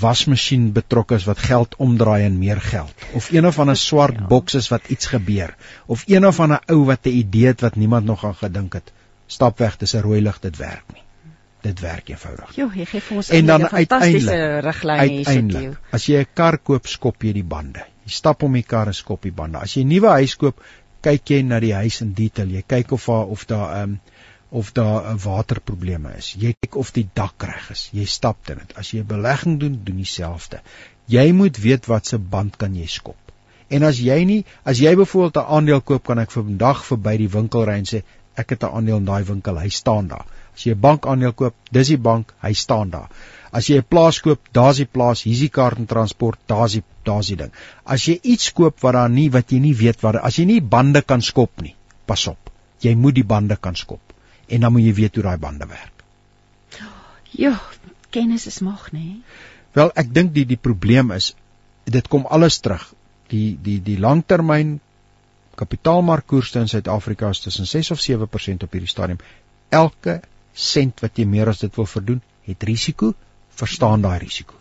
wasmasjien 0.00 0.70
betrokke 0.72 1.14
is 1.18 1.24
wat 1.26 1.38
geld 1.42 1.74
omdraai 1.76 2.22
en 2.24 2.38
meer 2.38 2.60
geld 2.62 2.94
of 3.18 3.30
een 3.34 3.46
of 3.46 3.58
ander 3.58 3.76
swart 3.76 4.14
Ja. 4.20 4.26
boks 4.26 4.54
is 4.54 4.68
wat 4.68 4.86
iets 4.88 5.06
gebeur 5.06 5.54
of 5.86 6.04
een 6.06 6.26
of 6.26 6.40
ander 6.40 6.60
ou 6.70 6.84
wat 6.84 7.04
'n 7.06 7.08
idee 7.08 7.46
het 7.46 7.60
wat 7.60 7.76
niemand 7.76 8.04
nog 8.06 8.24
aan 8.24 8.34
gedink 8.34 8.72
het 8.72 8.92
stap 9.26 9.58
weg 9.58 9.76
dis 9.76 9.94
'n 9.94 10.00
rooi 10.00 10.20
lig 10.22 10.38
dit 10.40 10.56
werk 10.56 10.84
nie. 10.94 11.02
Dit 11.62 11.80
werk 11.80 12.08
eenvoudig 12.08 12.54
Jo, 12.56 12.70
jy 12.74 12.84
gee 12.86 13.00
vir 13.00 13.16
ons 13.16 13.28
En 13.28 13.46
dan 13.46 13.60
eintlik 13.60 13.72
'n 13.80 13.86
fantastiese 13.86 14.30
uiteindelik- 14.30 14.64
riglyne 14.64 15.02
hierso 15.08 15.24
toe. 15.32 15.32
uiteindelik 15.40 15.78
as 15.90 16.06
jy 16.06 16.18
'n 16.20 16.26
kar 16.34 16.58
koop 16.58 16.86
skop 16.86 17.22
jy 17.22 17.32
die 17.32 17.44
bande. 17.44 17.84
Jy 18.04 18.10
stap 18.12 18.42
om 18.42 18.52
die 18.52 18.62
kar 18.62 18.86
en 18.86 18.94
skop 18.94 19.22
die 19.22 19.32
bande. 19.32 19.58
As 19.58 19.74
jy 19.74 19.82
'n 19.82 19.88
nuwe 19.88 20.08
huis 20.08 20.36
koop 20.36 20.62
kyk 21.00 21.28
jy 21.30 21.42
na 21.42 21.60
die 21.60 21.74
huis 21.74 22.00
in 22.00 22.12
detail. 22.12 22.48
Jy 22.48 22.62
kyk 22.66 22.92
of 22.92 23.04
daar 23.06 23.26
of 23.26 23.44
daar 23.46 23.82
um, 23.82 24.00
of 24.50 24.72
daar 24.72 25.10
'n 25.10 25.18
waterprobleme 25.22 26.12
is. 26.16 26.34
Jy 26.38 26.54
kyk 26.60 26.76
of 26.76 26.90
die 26.92 27.08
dak 27.12 27.42
reg 27.42 27.70
is. 27.70 27.88
Jy 27.92 28.04
stap 28.04 28.46
dit. 28.46 28.72
As 28.76 28.90
jy 28.90 28.98
'n 29.00 29.06
belegging 29.06 29.60
doen, 29.60 29.80
doen 29.84 29.96
dieselfde. 29.96 30.60
Jy 31.06 31.32
moet 31.32 31.56
weet 31.56 31.86
wat 31.86 32.06
se 32.06 32.18
band 32.18 32.56
kan 32.56 32.74
jy 32.74 32.86
skop. 32.86 33.16
En 33.68 33.82
as 33.82 33.98
jy 33.98 34.24
nie, 34.24 34.44
as 34.64 34.78
jy 34.78 34.94
byvoorbeeld 34.96 35.36
'n 35.36 35.52
aandeel 35.56 35.80
koop, 35.80 36.04
kan 36.04 36.18
ek 36.18 36.30
vandag 36.30 36.84
verby 36.84 37.16
die 37.16 37.28
winkel 37.28 37.64
ry 37.64 37.76
en 37.78 37.84
sê 37.84 38.02
ek 38.34 38.50
het 38.50 38.64
'n 38.64 38.74
aandeel 38.76 38.96
in 38.96 39.04
daai 39.04 39.24
winkel, 39.24 39.58
hy 39.58 39.68
staan 39.68 40.08
daar. 40.08 40.26
As 40.54 40.66
jy 40.66 40.74
'n 40.74 40.80
bankaandeel 40.80 41.32
koop, 41.32 41.54
dis 41.70 41.88
die 41.88 41.98
bank, 41.98 42.34
hy 42.42 42.52
staan 42.52 42.90
daar. 42.90 43.08
As 43.52 43.66
jy 43.66 43.76
'n 43.76 43.86
plaas 43.88 44.20
koop, 44.20 44.40
daar's 44.52 44.76
die 44.76 44.86
plaas, 44.86 45.22
hier's 45.22 45.38
die 45.38 45.48
kaart 45.48 45.78
en 45.78 45.86
transport, 45.86 46.38
daar's 46.46 46.72
die 46.72 46.82
daar's 47.04 47.26
die 47.26 47.36
ding. 47.36 47.52
As 47.84 48.04
jy 48.04 48.18
iets 48.22 48.52
koop 48.52 48.80
wat 48.80 48.92
daar 48.92 49.10
nie 49.10 49.30
wat 49.30 49.50
jy 49.52 49.58
nie 49.58 49.74
weet 49.74 50.00
wat 50.02 50.16
as 50.16 50.36
jy 50.36 50.44
nie 50.44 50.60
bande 50.60 51.02
kan 51.02 51.22
skop 51.22 51.50
nie, 51.62 51.76
pas 52.06 52.26
op. 52.26 52.50
Jy 52.80 52.94
moet 52.94 53.14
die 53.14 53.24
bande 53.24 53.56
kan 53.56 53.76
skop 53.76 54.00
en 54.50 54.66
dan 54.66 54.72
moet 54.74 54.86
jy 54.88 54.94
weet 54.98 55.18
hoe 55.18 55.24
daai 55.28 55.38
bande 55.38 55.66
werk. 55.70 56.04
Ja, 57.30 57.54
kennis 58.10 58.46
is 58.50 58.58
mag, 58.66 58.90
nê? 58.92 58.98
Nee? 58.98 59.48
Wel, 59.78 59.92
ek 60.02 60.10
dink 60.14 60.32
die 60.34 60.46
die 60.50 60.58
probleem 60.58 61.12
is 61.14 61.32
dit 61.90 62.08
kom 62.10 62.26
alles 62.26 62.58
terug. 62.60 62.82
Die 63.30 63.54
die 63.62 63.78
die 63.86 63.98
langtermyn 64.02 64.78
kapitaalmarkkoerste 65.60 66.62
in 66.64 66.70
Suid-Afrika 66.72 67.30
is 67.30 67.42
tussen 67.44 67.66
6 67.66 67.90
of 67.94 68.02
7% 68.02 68.66
op 68.66 68.76
hierdie 68.76 68.90
stadium. 68.90 69.20
Elke 69.68 70.20
sent 70.54 71.02
wat 71.04 71.18
jy 71.18 71.26
meer 71.28 71.50
as 71.52 71.62
dit 71.62 71.76
wil 71.76 71.86
verdoen, 71.86 72.22
het 72.48 72.64
risiko. 72.66 73.14
Verstaan 73.60 74.02
daai 74.02 74.18
risiko. 74.22 74.59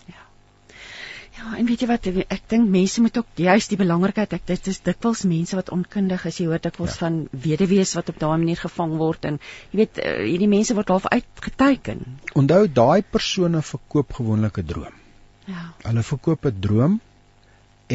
Ja. 1.40 1.58
En 1.58 1.68
weet 1.70 1.84
jy 1.84 1.88
wat 1.88 2.08
ek 2.36 2.48
dink 2.52 2.70
mense 2.72 3.02
moet 3.02 3.18
ook 3.18 3.40
juist 3.40 3.72
die 3.72 3.80
belangrikheid 3.80 4.34
ek 4.36 4.48
dit 4.50 4.70
is 4.72 4.82
dikwels 4.84 5.24
mense 5.30 5.56
wat 5.56 5.72
onkundig 5.76 6.26
is 6.28 6.40
jy 6.42 6.48
hoor 6.52 6.62
dikwels 6.64 6.98
ja. 6.98 7.02
van 7.06 7.20
weduwees 7.46 7.94
wat 7.98 8.12
op 8.12 8.20
daai 8.20 8.38
manier 8.42 8.60
gevang 8.60 8.98
word 9.00 9.28
en 9.30 9.38
jy 9.72 9.82
weet 9.84 10.02
uh, 10.04 10.16
hierdie 10.26 10.50
mense 10.52 10.76
word 10.76 10.92
half 10.96 11.08
uitgeteken. 11.14 12.04
Onthou 12.42 12.66
daai 12.82 13.06
persone 13.16 13.62
verkoop 13.72 14.18
gewoonlik 14.20 14.60
'n 14.64 14.68
droom. 14.74 14.98
Ja. 15.48 15.64
Hulle 15.86 16.04
verkoop 16.10 16.50
'n 16.52 16.60
droom 16.68 17.00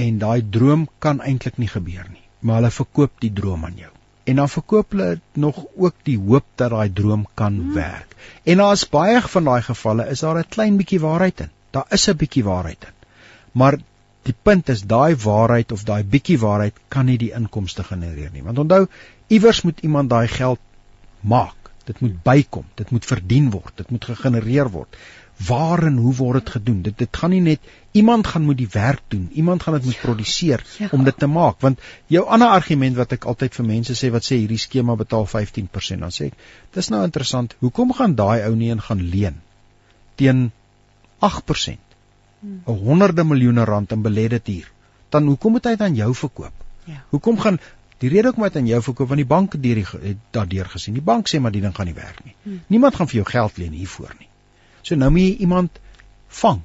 en 0.05 0.19
daai 0.25 0.41
droom 0.57 0.89
kan 0.99 1.21
eintlik 1.21 1.61
nie 1.61 1.71
gebeur 1.77 2.09
nie, 2.09 2.25
maar 2.41 2.63
hulle 2.63 2.73
verkoop 2.79 3.21
die 3.21 3.33
droom 3.33 3.69
aan 3.69 3.77
jou. 3.85 3.93
En 4.25 4.41
dan 4.41 4.49
verkoop 4.49 4.97
hulle 4.97 5.21
nog 5.33 5.65
ook 5.77 5.95
die 6.09 6.19
hoop 6.19 6.45
dat 6.57 6.71
daai 6.73 6.93
droom 6.93 7.27
kan 7.35 7.55
hmm. 7.61 7.75
werk. 7.77 8.17
En 8.43 8.57
daar's 8.65 8.89
baie 8.89 9.21
van 9.21 9.45
daai 9.45 9.63
gevalle 9.63 10.09
is 10.09 10.25
daar 10.25 10.39
'n 10.41 10.49
klein 10.49 10.77
bietjie 10.77 11.01
waarheid 11.01 11.41
in. 11.41 11.51
Daar 11.71 11.87
is 11.91 12.09
'n 12.09 12.17
bietjie 12.17 12.45
waarheid 12.45 12.85
in. 12.89 13.04
Maar 13.55 13.79
die 14.25 14.35
punt 14.43 14.71
is 14.73 14.85
daai 14.89 15.17
waarheid 15.25 15.73
of 15.73 15.85
daai 15.89 16.03
bietjie 16.15 16.39
waarheid 16.43 16.79
kan 16.95 17.07
nie 17.11 17.19
die 17.21 17.33
inkomste 17.37 17.85
genereer 17.85 18.33
nie. 18.33 18.45
Want 18.47 18.63
onthou, 18.65 18.87
iewers 19.29 19.63
moet 19.67 19.83
iemand 19.87 20.11
daai 20.11 20.29
geld 20.29 20.63
maak. 21.21 21.71
Dit 21.85 22.01
moet 22.01 22.17
bykom, 22.25 22.65
dit 22.81 22.91
moet 22.91 23.05
verdien 23.05 23.51
word, 23.53 23.75
dit 23.77 23.91
moet 23.93 24.09
gegenereer 24.09 24.71
word. 24.73 24.97
Waar 25.45 25.83
en 25.91 25.97
hoe 26.01 26.15
word 26.15 26.39
dit 26.41 26.53
gedoen? 26.57 26.81
Dit 26.87 26.97
dit 26.99 27.17
gaan 27.21 27.35
nie 27.35 27.43
net 27.45 27.73
iemand 27.93 28.27
gaan 28.31 28.47
moet 28.49 28.57
die 28.57 28.71
werk 28.73 29.03
doen. 29.13 29.27
Iemand 29.35 29.63
gaan 29.63 29.77
dit 29.77 29.85
moet 29.91 30.01
produseer 30.01 30.63
ja. 30.79 30.89
om 30.93 31.05
dit 31.05 31.19
te 31.19 31.27
maak. 31.27 31.59
Want 31.61 31.83
jou 32.07 32.25
ander 32.25 32.55
argument 32.55 32.97
wat 32.97 33.13
ek 33.19 33.27
altyd 33.29 33.59
vir 33.59 33.69
mense 33.69 33.99
sê 33.99 34.13
wat 34.15 34.25
sê 34.25 34.39
hierdie 34.41 34.63
skema 34.63 34.97
betaal 34.97 35.27
15%, 35.29 36.01
dan 36.07 36.15
sê 36.15 36.31
ek, 36.31 36.39
dis 36.79 36.89
nou 36.95 37.03
interessant. 37.05 37.57
Hoekom 37.61 37.93
gaan 37.99 38.17
daai 38.17 38.47
ou 38.47 38.55
nie 38.57 38.71
en 38.73 38.81
gaan 38.81 39.03
leen 39.03 39.43
teen 40.17 40.47
8%? 41.21 41.94
'n 42.45 42.79
honderde 42.87 43.25
miljoene 43.25 43.65
rand 43.65 43.93
in 43.93 44.03
belê 44.03 44.29
dit 44.29 44.47
hier. 44.47 44.69
Dan 45.09 45.27
hoekom 45.31 45.53
moet 45.57 45.65
hy 45.65 45.71
dit 45.77 45.81
aan 45.87 45.95
jou 45.95 46.15
verkoop? 46.15 46.53
Ja. 46.85 47.01
Hoekom 47.11 47.39
gaan 47.41 47.59
die 48.03 48.11
rede 48.13 48.29
hoekom 48.29 48.45
hy 48.45 48.51
dit 48.53 48.61
aan 48.61 48.71
jou 48.71 48.83
verkoop 48.83 49.09
want 49.09 49.23
die 49.23 49.31
bank 49.31 49.57
het 49.57 49.63
dit 49.63 50.17
daardeur 50.31 50.69
gesien. 50.75 50.95
Die 50.95 51.09
bank 51.13 51.31
sê 51.31 51.41
maar 51.41 51.55
die 51.55 51.63
ding 51.65 51.75
gaan 51.77 51.87
nie 51.87 51.97
werk 51.97 52.25
nie. 52.25 52.35
Hmm. 52.43 52.61
Niemand 52.67 52.99
gaan 52.99 53.09
vir 53.09 53.23
jou 53.23 53.27
geld 53.31 53.61
leen 53.63 53.73
hiervoor 53.73 54.15
nie. 54.19 54.29
So 54.83 54.99
nou 55.01 55.11
moet 55.11 55.25
jy 55.25 55.37
iemand 55.47 55.81
vang. 56.41 56.61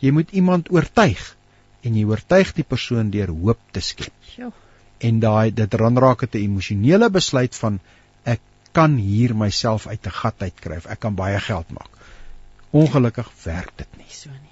Jy 0.00 0.10
moet 0.16 0.32
iemand 0.32 0.72
oortuig 0.72 1.36
en 1.86 1.96
jy 1.96 2.04
oortuig 2.08 2.52
die 2.56 2.66
persoon 2.66 3.10
deur 3.14 3.30
hoop 3.30 3.60
te 3.70 3.80
skep. 3.84 4.12
Ja. 4.36 4.50
En 4.98 5.20
daai 5.20 5.52
dit 5.54 5.74
ranraak 5.74 6.26
het 6.26 6.34
'n 6.34 6.44
emosionele 6.44 7.10
besluit 7.10 7.56
van 7.56 7.80
ek 8.24 8.40
kan 8.72 8.96
hier 8.96 9.34
myself 9.36 9.86
uit 9.86 10.06
'n 10.06 10.18
gat 10.22 10.42
uitkry. 10.42 10.80
Ek 10.84 11.00
kan 11.00 11.14
baie 11.14 11.40
geld 11.40 11.70
maak. 11.70 11.90
Ongelukkig 12.70 13.30
werk 13.44 13.72
dit 13.76 13.96
nie 13.96 14.10
so 14.10 14.30
nie. 14.30 14.49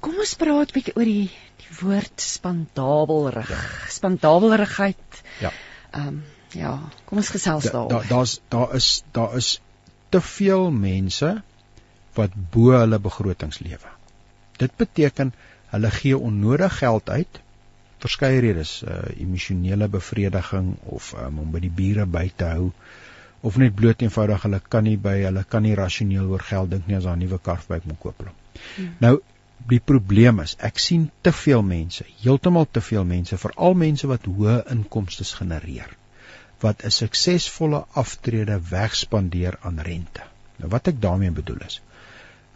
Kom 0.00 0.18
ons 0.18 0.34
praat 0.40 0.70
'n 0.70 0.76
bietjie 0.78 0.96
oor 0.96 1.08
die 1.08 1.30
die 1.62 1.76
woord 1.80 2.20
spandabelrig. 2.20 3.50
Ja. 3.50 3.60
Spandabelrigheid. 3.88 5.22
Ja. 5.40 5.52
Ehm 5.90 6.08
um, 6.08 6.22
ja, 6.52 6.72
kom 7.04 7.18
ons 7.18 7.32
gesels 7.32 7.70
daaroor. 7.70 7.90
Daar 7.90 8.08
daar's 8.08 8.40
daar 8.48 8.74
is 8.74 9.04
daar 9.12 9.36
is 9.36 9.60
te 10.08 10.20
veel 10.20 10.70
mense 10.70 11.42
wat 12.14 12.34
bo 12.50 12.76
hulle 12.76 12.98
begrotings 12.98 13.58
lewe. 13.58 13.88
Dit 14.60 14.76
beteken 14.76 15.32
hulle 15.72 15.90
gee 15.90 16.18
onnodig 16.18 16.78
geld 16.78 17.10
uit 17.10 17.40
verskeie 18.02 18.40
redes, 18.42 18.82
uh, 18.82 18.98
emosionele 19.22 19.88
bevrediging 19.88 20.74
of 20.90 21.12
um, 21.18 21.38
om 21.44 21.50
by 21.54 21.60
die 21.62 21.70
bure 21.70 22.06
by 22.06 22.26
te 22.36 22.48
hou 22.50 22.70
of 23.46 23.58
net 23.58 23.74
bloot 23.78 24.02
eenvoudig 24.02 24.42
hulle 24.46 24.60
kan 24.74 24.86
nie 24.86 24.96
by 25.04 25.14
hulle 25.20 25.42
kan 25.54 25.64
nie 25.66 25.74
rasioneel 25.78 26.30
oor 26.30 26.42
geld 26.46 26.72
dink 26.74 26.88
nie 26.90 26.98
as 26.98 27.06
daar 27.06 27.16
'n 27.16 27.24
nuwe 27.24 27.38
kar 27.38 27.62
by 27.68 27.80
moet 27.84 28.00
koop. 28.02 28.24
Hmm. 28.76 28.94
Nou 28.98 29.14
die 29.68 29.80
probleem 29.80 30.40
is 30.42 30.54
ek 30.68 30.80
sien 30.82 31.08
te 31.22 31.32
veel 31.32 31.62
mense, 31.66 32.04
heeltemal 32.22 32.66
te 32.70 32.80
veel 32.80 33.04
mense, 33.08 33.38
veral 33.38 33.76
mense 33.78 34.08
wat 34.10 34.26
hoë 34.26 34.58
inkomste 34.74 35.26
genereer, 35.28 35.90
wat 36.64 36.84
'n 36.84 36.90
suksesvolle 36.90 37.84
aftrede 38.02 38.58
wegspandeer 38.70 39.58
aan 39.62 39.80
rente. 39.80 40.22
Nou 40.58 40.70
wat 40.70 40.88
ek 40.88 41.00
daarmee 41.00 41.30
bedoel 41.30 41.64
is, 41.66 41.80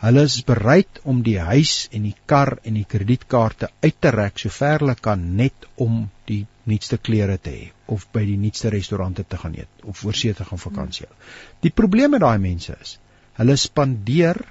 hulle 0.04 0.22
is 0.28 0.42
bereid 0.44 1.00
om 1.04 1.22
die 1.22 1.38
huis 1.38 1.88
en 1.92 2.02
die 2.02 2.16
kar 2.26 2.58
en 2.64 2.74
die 2.74 2.84
kredietkaarte 2.84 3.70
uit 3.82 4.00
te 4.00 4.10
rek 4.10 4.38
sover 4.38 4.78
hulle 4.78 4.94
kan 5.08 5.36
net 5.36 5.66
om 5.76 6.10
die 6.26 6.46
nuutste 6.64 6.98
klere 6.98 7.38
te 7.38 7.50
hê 7.50 7.70
of 7.86 8.06
by 8.12 8.24
die 8.26 8.36
nuutste 8.36 8.70
restaurante 8.74 9.24
te 9.24 9.36
gaan 9.36 9.54
eet 9.54 9.84
of 9.84 10.04
oorsee 10.04 10.34
te 10.34 10.44
gaan 10.44 10.58
vakansie 10.58 11.06
hou. 11.06 11.16
Die 11.62 11.70
probleem 11.70 12.10
met 12.10 12.20
daai 12.20 12.38
mense 12.38 12.76
is, 12.82 12.98
hulle 13.38 13.56
spandeer 13.56 14.42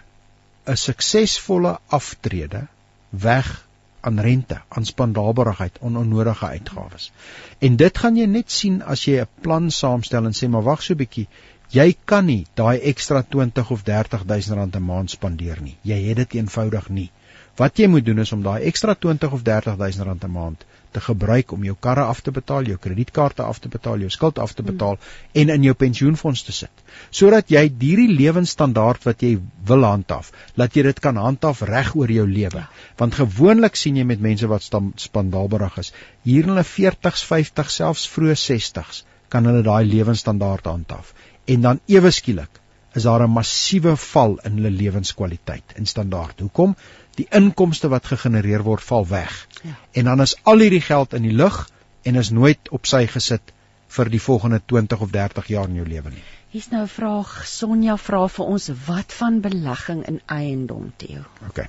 'n 0.74 0.78
suksesvolle 0.78 1.80
aftrede 1.98 2.68
weg 3.10 3.68
aan 4.02 4.20
rente, 4.20 4.62
aan 4.68 4.86
spandabelheid, 4.86 5.78
on 5.80 5.98
onnodige 5.98 6.46
uitgawes. 6.46 7.12
En 7.60 7.76
dit 7.76 7.98
gaan 7.98 8.18
jy 8.18 8.26
net 8.26 8.52
sien 8.52 8.82
as 8.84 9.06
jy 9.06 9.20
'n 9.22 9.28
plan 9.42 9.72
saamstel 9.72 10.26
en 10.26 10.38
sê 10.40 10.50
maar 10.50 10.68
wag 10.70 10.84
so 10.84 10.94
'n 10.94 10.98
bietjie, 10.98 11.28
jy 11.70 11.96
kan 12.06 12.26
nie 12.26 12.46
daai 12.54 12.80
ekstra 12.92 13.22
20 13.24 13.72
of 13.72 13.84
30 13.84 14.26
000 14.26 14.58
rand 14.60 14.76
'n 14.76 14.86
maand 14.92 15.10
spandeer 15.10 15.62
nie. 15.62 15.78
Jy 15.82 16.00
het 16.08 16.18
dit 16.18 16.34
eenvoudig 16.34 16.90
nie. 16.90 17.12
Wat 17.56 17.78
jy 17.78 17.88
moet 17.88 18.06
doen 18.06 18.20
is 18.20 18.32
om 18.32 18.44
daai 18.44 18.64
ekstra 18.64 18.94
20 18.94 19.32
of 19.32 19.42
30 19.42 19.78
000 19.78 20.06
rand 20.06 20.24
'n 20.24 20.32
maand 20.32 20.66
te 20.96 21.04
gebruik 21.04 21.52
om 21.56 21.64
jou 21.68 21.76
karre 21.88 22.06
af 22.08 22.22
te 22.26 22.32
betaal, 22.36 22.70
jou 22.72 22.78
kredietkaarte 22.82 23.44
af 23.44 23.60
te 23.64 23.72
betaal, 23.74 24.04
jou 24.06 24.12
skuld 24.14 24.40
af 24.40 24.56
te 24.56 24.64
betaal 24.64 24.96
hmm. 24.96 25.42
en 25.42 25.54
in 25.58 25.68
jou 25.68 25.76
pensioenfonds 25.84 26.46
te 26.48 26.56
sit. 26.56 26.84
Sodat 27.20 27.52
jy 27.52 27.66
hierdie 27.68 28.08
lewensstandaard 28.12 29.08
wat 29.08 29.24
jy 29.26 29.36
wil 29.70 29.88
handhaaf, 29.88 30.32
laat 30.62 30.76
jy 30.78 30.86
dit 30.88 31.02
kan 31.04 31.20
handhaaf 31.20 31.64
reg 31.70 31.94
oor 32.00 32.12
jou 32.12 32.28
lewe. 32.30 32.66
Want 33.02 33.20
gewoonlik 33.20 33.80
sien 33.80 34.00
jy 34.00 34.08
met 34.08 34.24
mense 34.24 34.50
wat 34.52 34.66
spandabelrig 34.66 35.80
is, 35.84 35.94
hier 36.24 36.48
in 36.48 36.56
hulle 36.56 36.68
40s, 36.68 37.26
50s, 37.32 37.80
selfs 37.82 38.10
vroeë 38.16 38.38
60s, 38.48 39.04
kan 39.30 39.48
hulle 39.50 39.66
daai 39.66 39.84
lewensstandaard 39.90 40.70
handhaaf. 40.72 41.16
En 41.52 41.66
dan 41.66 41.82
ewe 41.92 42.12
skielik 42.16 42.62
is 42.96 43.04
daar 43.04 43.24
'n 43.24 43.32
massiewe 43.32 43.96
val 43.98 44.38
in 44.48 44.54
hulle 44.58 44.72
lewenskwaliteit 44.72 45.74
en 45.76 45.86
standaard. 45.86 46.40
Hoekom? 46.40 46.76
Die 47.20 47.28
inkomste 47.40 47.90
wat 47.94 48.08
gegenereer 48.12 48.64
word 48.64 48.84
val 48.84 49.08
weg. 49.08 49.36
Ja. 49.64 49.76
En 49.92 50.10
dan 50.12 50.22
is 50.22 50.36
al 50.44 50.64
hierdie 50.66 50.84
geld 50.84 51.14
in 51.14 51.28
die 51.28 51.36
lug 51.36 51.70
en 52.04 52.16
is 52.22 52.30
nooit 52.30 52.72
op 52.76 52.90
sy 52.90 53.06
gesit 53.08 53.54
vir 53.96 54.12
die 54.12 54.22
volgende 54.22 54.60
20 54.66 55.06
of 55.06 55.14
30 55.14 55.48
jaar 55.54 55.70
in 55.70 55.80
jou 55.80 55.88
lewe 55.88 56.12
nie. 56.16 56.26
Hier's 56.56 56.70
nou 56.72 56.82
'n 56.84 56.92
vraag. 56.92 57.32
Sonja 57.48 57.98
vra 57.98 58.28
vir 58.28 58.46
ons 58.46 58.70
wat 58.88 59.14
van 59.14 59.40
belegging 59.42 60.04
in 60.08 60.22
eiendom, 60.26 60.92
Theo? 60.98 61.24
OK. 61.48 61.66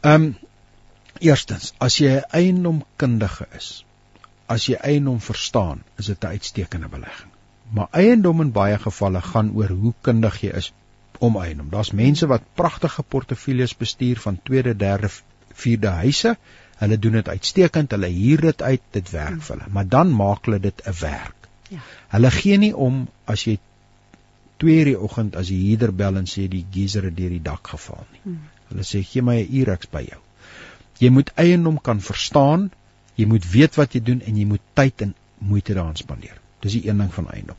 Ehm 0.00 0.14
um, 0.14 0.36
eerstens, 1.20 1.72
as 1.78 1.98
jy 1.98 2.12
'n 2.18 2.24
eiendomkundige 2.30 3.46
is, 3.56 3.84
as 4.46 4.66
jy 4.66 4.74
eiendom 4.74 5.20
verstaan, 5.20 5.82
is 5.96 6.06
dit 6.06 6.24
'n 6.24 6.26
uitstekende 6.26 6.88
belegging 6.88 7.32
maar 7.70 7.88
eiendom 7.90 8.40
in 8.40 8.52
baie 8.52 8.78
gevalle 8.78 9.20
gaan 9.20 9.50
oor 9.56 9.72
hoe 9.82 9.94
kundig 10.00 10.40
jy 10.42 10.52
is 10.60 10.72
om 11.18 11.36
eiendom. 11.40 11.68
Daar's 11.70 11.90
mense 11.92 12.26
wat 12.26 12.42
pragtige 12.54 13.02
portefeuilles 13.02 13.76
bestuur 13.76 14.20
van 14.20 14.40
tweede, 14.42 14.76
derde, 14.76 15.10
vierde 15.54 15.88
huise. 16.02 16.36
Hulle 16.78 16.98
doen 16.98 17.18
dit 17.18 17.28
uitstekend, 17.28 17.90
hulle 17.90 18.10
huur 18.14 18.40
dit 18.40 18.62
uit, 18.62 18.82
dit 18.90 19.10
werk 19.10 19.40
vir 19.42 19.56
hulle, 19.56 19.70
maar 19.74 19.88
dan 19.88 20.12
maak 20.14 20.46
hulle 20.46 20.60
dit 20.62 20.82
'n 20.86 20.94
werk. 21.00 21.48
Ja. 21.68 21.80
Hulle 22.08 22.30
gee 22.30 22.58
nie 22.58 22.74
om 22.76 23.08
as 23.24 23.44
jy 23.44 23.58
2:00 24.62 24.84
die 24.84 24.98
oggend 24.98 25.36
as 25.36 25.50
die 25.52 25.58
huurder 25.66 25.92
bel 25.92 26.16
en 26.16 26.26
sê 26.26 26.48
die 26.48 26.64
geyser 26.70 27.04
het 27.04 27.16
deur 27.16 27.30
die 27.30 27.42
dak 27.42 27.66
geval 27.66 28.06
nie. 28.12 28.20
Hmm. 28.22 28.40
Hulle 28.68 28.82
sê 28.82 29.02
gee 29.02 29.22
my 29.22 29.36
'n 29.42 29.54
uur 29.60 29.72
ek's 29.74 29.90
by 29.90 30.02
jou. 30.08 30.20
Jy 30.98 31.10
moet 31.10 31.30
eiendom 31.34 31.78
kan 31.80 32.00
verstaan, 32.00 32.70
jy 33.14 33.26
moet 33.26 33.50
weet 33.50 33.74
wat 33.74 33.92
jy 33.94 34.00
doen 34.02 34.20
en 34.20 34.36
jy 34.36 34.44
moet 34.44 34.60
tyd 34.74 35.02
en 35.02 35.14
moeite 35.38 35.74
daaraan 35.74 35.96
spandeer. 35.96 36.40
Dis 36.60 36.72
die 36.72 36.88
een 36.88 36.98
ding 36.98 37.14
van 37.14 37.30
eiendom. 37.30 37.56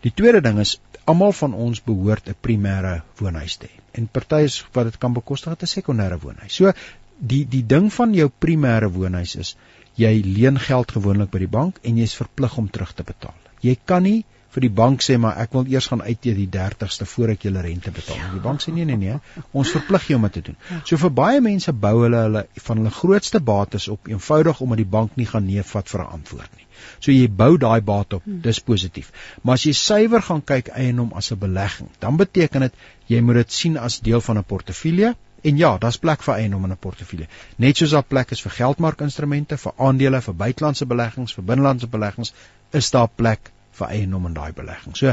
Die 0.00 0.12
tweede 0.14 0.40
ding 0.40 0.58
is 0.58 0.78
almal 1.04 1.32
van 1.32 1.54
ons 1.54 1.82
behoort 1.82 2.28
'n 2.28 2.36
primêre 2.40 3.02
woonhuis 3.18 3.56
te 3.56 3.66
hê. 3.66 3.80
En 3.92 4.06
party 4.06 4.42
is 4.48 4.64
wat 4.72 4.84
dit 4.84 4.98
kan 4.98 5.12
bekostig 5.12 5.50
het 5.52 5.62
'n 5.62 5.74
sekondêre 5.74 6.18
woonhuis. 6.20 6.54
So 6.54 6.72
die 7.18 7.44
die 7.48 7.66
ding 7.66 7.92
van 7.92 8.14
jou 8.14 8.30
primêre 8.38 8.90
woonhuis 8.92 9.36
is 9.36 9.56
jy 9.94 10.22
leen 10.24 10.58
geld 10.58 10.92
gewoonlik 10.92 11.30
by 11.30 11.38
die 11.38 11.52
bank 11.56 11.78
en 11.82 11.96
jy's 11.96 12.14
verplig 12.14 12.56
om 12.58 12.70
terug 12.70 12.94
te 12.94 13.02
betaal. 13.02 13.34
Jy 13.60 13.76
kan 13.84 14.02
nie 14.02 14.24
vir 14.54 14.60
die 14.60 14.74
bank 14.80 15.02
sê 15.02 15.16
maar 15.18 15.38
ek 15.42 15.54
wil 15.56 15.66
eers 15.70 15.86
gaan 15.90 16.02
uit 16.02 16.20
teen 16.20 16.36
die 16.38 16.50
30ste 16.56 17.06
voor 17.10 17.34
ek 17.34 17.46
julle 17.46 17.62
rente 17.66 17.90
betaal. 17.90 18.18
Ja. 18.20 18.30
Die 18.34 18.42
bank 18.44 18.62
sê 18.62 18.74
nee 18.74 18.84
nee 18.84 18.96
nee, 18.96 19.16
ons 19.52 19.72
verplig 19.74 20.08
jou 20.10 20.18
om 20.20 20.28
dit 20.28 20.36
te 20.38 20.44
doen. 20.50 20.58
Ja. 20.70 20.80
So 20.90 21.00
vir 21.04 21.14
baie 21.22 21.40
mense 21.40 21.74
bou 21.86 21.94
hulle 22.02 22.20
hulle 22.26 22.44
van 22.68 22.82
hulle 22.82 22.94
grootste 22.98 23.40
bates 23.40 23.88
op 23.88 24.10
eenvoudig 24.10 24.60
omdat 24.60 24.82
die 24.82 24.92
bank 24.98 25.16
nie 25.20 25.26
gaan 25.30 25.46
nee 25.46 25.62
vat 25.74 25.90
vir 25.94 26.04
'n 26.04 26.12
antwoord 26.18 26.56
nie. 26.58 26.63
So 26.98 27.12
jy 27.12 27.28
bou 27.28 27.56
daai 27.58 27.80
bate 27.80 28.16
op, 28.16 28.24
hmm. 28.24 28.40
dis 28.40 28.60
positief. 28.60 29.12
Maar 29.42 29.60
as 29.60 29.66
jy 29.68 29.72
suiwer 29.72 30.22
gaan 30.22 30.42
kyk 30.44 30.68
eiendom 30.74 31.12
as 31.14 31.32
'n 31.32 31.38
belegging, 31.38 31.90
dan 31.98 32.16
beteken 32.16 32.60
dit 32.60 32.74
jy 33.06 33.20
moet 33.20 33.34
dit 33.42 33.52
sien 33.52 33.76
as 33.76 34.00
deel 34.00 34.20
van 34.20 34.38
'n 34.38 34.44
portefeulje 34.44 35.14
En 35.44 35.56
ja, 35.56 35.78
daar's 35.78 35.98
plek 36.00 36.22
vir 36.24 36.34
eiendom 36.34 36.62
in 36.64 36.70
'n 36.72 36.76
portefeulje. 36.80 37.26
Net 37.56 37.76
soos 37.76 37.90
daar 37.90 38.06
plek 38.12 38.30
is 38.30 38.40
vir 38.42 38.50
geldmarkinstrumente, 38.50 39.58
vir 39.58 39.72
aandele, 39.76 40.20
vir 40.20 40.34
buitelandse 40.34 40.86
beleggings, 40.86 41.34
vir 41.34 41.44
binnelandse 41.44 41.86
beleggings, 41.86 42.32
is 42.70 42.90
daar 42.90 43.08
plek 43.08 43.50
vir 43.72 43.86
eiendom 43.88 44.26
in 44.26 44.34
daai 44.34 44.52
belegging. 44.52 44.96
So 44.96 45.12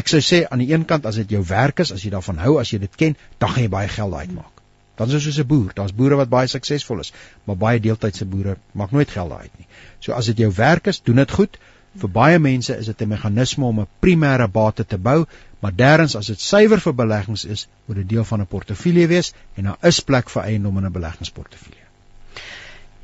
ek 0.00 0.08
sou 0.08 0.20
sê 0.20 0.44
aan 0.48 0.62
die 0.62 0.70
een 0.72 0.84
kant 0.84 1.06
as 1.06 1.18
dit 1.18 1.30
jou 1.30 1.42
werk 1.48 1.82
is, 1.82 1.92
as 1.92 2.04
jy 2.06 2.10
daarvan 2.14 2.38
hou, 2.38 2.58
as 2.60 2.70
jy 2.70 2.78
dit 2.78 2.96
ken, 2.96 3.16
dan 3.38 3.50
gaan 3.50 3.62
jy 3.62 3.68
baie 3.68 3.88
geld 3.88 4.14
uitmaak. 4.14 4.61
Dan 4.96 5.08
is 5.08 5.14
jy 5.14 5.20
soos 5.20 5.38
'n 5.38 5.46
boer. 5.46 5.70
Daar's 5.74 5.94
boere 5.94 6.16
wat 6.16 6.28
baie 6.28 6.46
suksesvol 6.46 7.00
is, 7.00 7.12
maar 7.44 7.56
baie 7.56 7.80
deeltydse 7.80 8.24
boere 8.24 8.56
maak 8.72 8.90
nooit 8.90 9.10
geld 9.10 9.32
uit 9.32 9.58
nie. 9.58 9.66
So 10.00 10.12
as 10.12 10.26
dit 10.26 10.38
jou 10.38 10.52
werk 10.56 10.86
is, 10.86 11.00
doen 11.02 11.16
dit 11.16 11.30
goed. 11.30 11.58
Vir 11.96 12.08
baie 12.08 12.38
mense 12.38 12.76
is 12.76 12.86
dit 12.86 13.02
'n 13.02 13.08
meganisme 13.08 13.64
om 13.64 13.80
'n 13.80 13.88
primêre 14.00 14.48
bate 14.48 14.86
te 14.86 14.98
bou, 14.98 15.26
maar 15.60 15.74
derdens 15.76 16.16
as 16.16 16.26
dit 16.26 16.40
suiwer 16.40 16.80
vir 16.80 16.94
beleggings 16.94 17.44
is, 17.44 17.68
moet 17.86 17.96
dit 17.96 18.08
deel 18.08 18.24
van 18.24 18.40
'n 18.40 18.46
portefeulje 18.46 19.06
wees 19.06 19.32
en 19.56 19.64
daar 19.64 19.78
is 19.82 20.00
plek 20.00 20.30
vir 20.30 20.42
eiendom 20.42 20.78
in 20.78 20.84
'n 20.84 20.92
beleggingsportefeulje. 20.92 21.86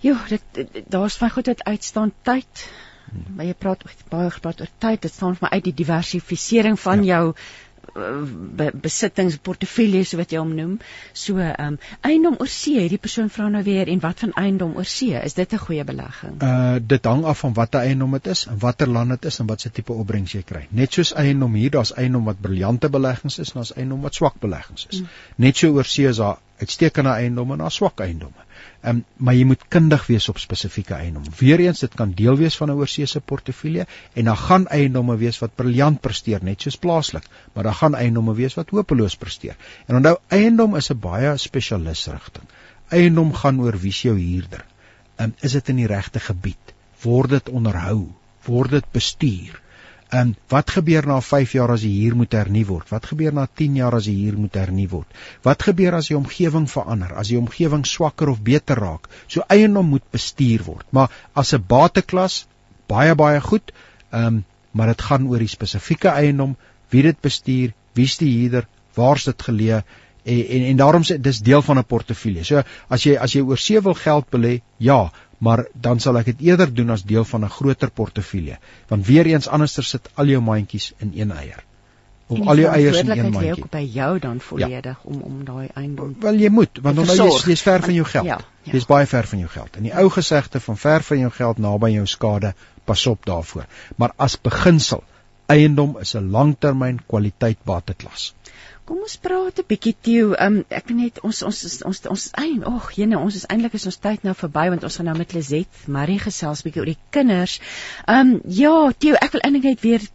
Jo, 0.01 0.17
dit 0.29 0.43
daar's 0.89 1.19
baie 1.19 1.31
goed 1.31 1.47
wat 1.47 1.65
uitstaan 1.65 2.13
tyd. 2.23 2.69
Hmm. 3.11 3.35
Maar 3.37 3.45
jy 3.45 3.55
praat 3.55 3.85
baie 4.09 4.31
gepraat 4.31 4.61
oor 4.61 4.71
tyd. 4.79 5.03
Dit 5.03 5.13
staan 5.13 5.37
vir 5.37 5.49
my 5.49 5.57
uit 5.57 5.65
die 5.65 5.75
diversifisering 5.75 6.79
van 6.81 7.05
ja. 7.05 7.15
jou 7.15 7.35
be, 8.59 8.71
besittings 8.87 9.37
portefeuilles 9.49 10.15
wat 10.21 10.33
jy 10.33 10.41
hom 10.43 10.55
noem. 10.57 10.77
So 11.13 11.39
ehm 11.43 11.75
um, 11.75 11.79
eiendom 12.07 12.39
oor 12.39 12.51
see, 12.53 12.79
hierdie 12.81 13.01
persoon 13.03 13.31
vra 13.35 13.49
nou 13.53 13.63
weer 13.67 13.89
en 13.93 14.03
wat 14.05 14.25
van 14.25 14.35
eiendom 14.43 14.77
oor 14.77 14.89
see? 14.89 15.15
Is 15.19 15.35
dit 15.35 15.53
'n 15.53 15.63
goeie 15.67 15.85
belegging? 15.85 16.41
Uh 16.43 16.79
dit 16.95 17.05
hang 17.05 17.25
af 17.25 17.45
van 17.45 17.55
watter 17.55 17.81
eiendom 17.81 18.17
dit 18.19 18.27
is 18.27 18.47
en 18.47 18.59
watter 18.59 18.89
land 18.89 19.11
dit 19.11 19.25
is 19.25 19.39
en 19.39 19.47
wat 19.47 19.61
se 19.61 19.71
tipe 19.71 19.93
opbrengs 19.93 20.33
jy 20.33 20.43
kry. 20.43 20.67
Net 20.71 20.93
soos 20.93 21.15
eiendom 21.15 21.55
hier, 21.55 21.71
daar's 21.71 21.95
eiendom 21.95 22.25
wat 22.25 22.41
briljante 22.41 22.89
beleggings 22.89 23.39
is 23.39 23.55
en 23.55 23.63
daar's 23.63 23.75
eiendom 23.77 24.01
wat 24.01 24.15
swak 24.15 24.41
beleggings 24.41 24.87
is. 24.91 25.01
Mm. 25.01 25.09
Net 25.37 25.57
so 25.57 25.73
oor 25.73 25.85
see 25.85 26.09
is 26.09 26.17
daar 26.17 26.39
uitstekende 26.59 27.11
eiendomme 27.11 27.53
en 27.53 27.59
daar 27.59 27.71
swak 27.71 28.01
eiendomme. 28.01 28.48
Um, 28.87 29.01
maar 29.17 29.35
jy 29.35 29.43
moet 29.51 29.65
kundig 29.75 30.05
wees 30.07 30.29
op 30.31 30.39
spesifieke 30.39 30.95
eiendomme. 30.95 31.33
Weereens 31.39 31.81
dit 31.83 31.95
kan 31.99 32.13
deel 32.15 32.37
wees 32.39 32.57
van 32.57 32.71
'n 32.71 32.79
oorseese 32.79 33.21
portefeulje 33.21 33.87
en 34.15 34.25
dan 34.25 34.37
gaan 34.37 34.67
eiendomme 34.67 35.17
wees 35.17 35.39
wat 35.39 35.57
briljant 35.59 36.01
presteer 36.01 36.45
net 36.45 36.63
soos 36.63 36.77
plaaslik, 36.77 37.27
maar 37.53 37.65
dan 37.65 37.75
gaan 37.75 37.95
eiendomme 37.95 38.35
wees 38.35 38.55
wat 38.55 38.71
hopeloos 38.71 39.17
presteer. 39.17 39.57
En 39.87 39.97
onthou 39.97 40.17
eiendom 40.29 40.77
is 40.77 40.91
'n 40.91 40.99
baie 40.99 41.37
spesialis 41.37 42.07
rigting. 42.07 42.47
Eiendom 42.89 43.35
gaan 43.35 43.61
oor 43.61 43.79
wie 43.79 43.93
se 43.93 44.09
jou 44.09 44.19
huurder. 44.19 44.65
Um, 45.17 45.35
is 45.41 45.53
dit 45.53 45.69
in 45.69 45.77
die 45.77 45.87
regte 45.87 46.21
gebied? 46.21 46.75
Word 47.03 47.31
dit 47.31 47.49
onderhou? 47.49 48.09
Word 48.45 48.71
dit 48.71 48.93
bestuur? 48.93 49.61
En 50.09 50.37
wat 50.49 50.71
gebeur 50.71 51.07
na 51.07 51.21
5 51.21 51.53
jaar 51.53 51.71
as 51.75 51.83
die 51.85 51.93
huur 52.01 52.17
moet 52.17 52.33
hernu 52.33 52.65
word? 52.67 52.89
Wat 52.89 53.07
gebeur 53.11 53.35
na 53.37 53.47
10 53.61 53.75
jaar 53.77 53.95
as 53.99 54.07
die 54.09 54.17
huur 54.23 54.39
moet 54.41 54.55
hernu 54.57 54.87
word? 54.89 55.19
Wat 55.45 55.63
gebeur 55.63 55.99
as 55.99 56.09
die 56.09 56.17
omgewing 56.17 56.69
verander? 56.71 57.13
As 57.13 57.29
die 57.29 57.39
omgewing 57.39 57.85
swakker 57.87 58.33
of 58.33 58.41
beter 58.43 58.81
raak? 58.81 59.09
So 59.27 59.45
eiendom 59.49 59.93
moet 59.93 60.07
bestuur 60.11 60.65
word. 60.65 60.87
Maar 60.91 61.13
as 61.35 61.53
'n 61.53 61.65
bateklas 61.69 62.47
baie 62.89 63.15
baie 63.15 63.41
goed. 63.41 63.73
Ehm 64.11 64.27
um, 64.27 64.45
maar 64.71 64.87
dit 64.87 65.03
gaan 65.03 65.27
oor 65.27 65.39
die 65.39 65.49
spesifieke 65.49 66.09
eiendom, 66.09 66.57
wie 66.93 67.03
dit 67.03 67.21
bestuur, 67.21 67.73
wie's 67.95 68.19
die 68.19 68.31
huurder, 68.31 68.69
waar's 68.95 69.25
dit 69.25 69.43
geleë 69.43 69.83
en 70.29 70.47
en, 70.47 70.63
en 70.71 70.77
daarom 70.77 71.05
sê 71.09 71.17
dis 71.21 71.41
deel 71.41 71.63
van 71.63 71.79
'n 71.79 71.85
portefeulje. 71.85 72.45
So 72.45 72.63
as 72.89 73.03
jy 73.03 73.17
as 73.17 73.33
jy 73.33 73.43
oor 73.43 73.57
see 73.57 73.81
wil 73.81 73.95
geld 73.95 74.27
belê, 74.31 74.61
ja, 74.77 75.11
maar 75.39 75.65
dan 75.73 76.01
sal 76.01 76.19
ek 76.19 76.33
dit 76.33 76.47
eerder 76.51 76.75
doen 76.75 76.91
as 76.91 77.05
deel 77.05 77.25
van 77.25 77.45
'n 77.45 77.57
groter 77.59 77.91
portefeulje 77.91 78.59
want 78.89 79.07
weer 79.07 79.27
eens 79.27 79.49
anderster 79.49 79.85
sit 79.85 80.11
al 80.15 80.27
jou 80.27 80.41
mandjies 80.43 80.93
in 80.99 81.13
een 81.15 81.33
eier. 81.33 81.65
Of 82.27 82.47
al 82.47 82.57
jou 82.57 82.73
eiers 82.73 82.99
in 82.99 83.11
een 83.11 83.31
mandjie. 83.33 83.53
ook 83.53 83.71
by 83.71 83.83
jou 83.93 84.19
dan 84.19 84.41
volledig 84.41 84.99
ja. 85.03 85.11
om 85.11 85.21
om 85.21 85.45
daai 85.45 85.69
eiendom 85.75 86.17
wel 86.21 86.35
jy 86.35 86.49
moet 86.49 86.79
want 86.83 86.97
dan 86.97 87.07
jy 87.07 87.29
jy's 87.51 87.63
ver 87.63 87.83
van 87.83 87.95
jou 87.95 88.07
geld. 88.07 88.27
ja, 88.27 88.39
ja. 88.63 88.73
jy's 88.73 88.87
baie 88.87 89.07
ver 89.07 89.27
van 89.27 89.39
jou 89.39 89.51
geld. 89.51 89.77
En 89.77 89.83
die 89.83 89.95
ou 89.95 90.11
gesegde 90.11 90.61
van 90.61 90.77
ver 90.77 91.03
van 91.03 91.19
jou 91.19 91.31
geld 91.31 91.59
naby 91.59 91.91
jou 91.91 92.07
skade 92.07 92.55
pas 92.85 93.07
op 93.07 93.27
daarvoor. 93.27 93.65
Maar 93.97 94.13
as 94.17 94.41
beginsel 94.41 95.05
eiendom 95.47 95.97
is 96.01 96.15
'n 96.15 96.31
langtermyn 96.31 97.01
kwaliteit 97.07 97.59
bateklas 97.65 98.35
Kom 98.89 99.03
ons 99.05 99.19
praat 99.21 99.59
'n 99.61 99.67
bietjie 99.69 99.95
Theo. 100.07 100.29
Um 100.45 100.55
ek 100.77 100.87
weet 100.89 100.97
net 100.99 101.19
ons 101.29 101.43
ons 101.49 101.59
ons 101.69 101.75
ons 101.91 101.99
ons 102.15 102.23
eien. 102.43 102.63
Ag, 102.71 102.87
jene, 102.97 103.19
ons 103.21 103.35
is 103.37 103.45
eintlik 103.53 103.75
is 103.77 103.85
ons 103.91 104.01
tyd 104.07 104.25
nou 104.25 104.33
verby 104.43 104.65
want 104.73 104.87
ons 104.89 104.97
gaan 104.97 105.11
nou 105.11 105.17
met 105.19 105.35
Lizet 105.37 105.83
Marie 105.97 106.17
gesels 106.23 106.65
bietjie 106.65 106.81
oor 106.81 106.89
die 106.95 107.03
kinders. 107.17 107.59
Um 108.15 108.39
ja, 108.61 108.73
Theo, 108.97 109.21
ek 109.21 109.37
wil 109.37 109.45
eintlik 109.45 109.69
net 109.69 109.85
weer 109.85 110.09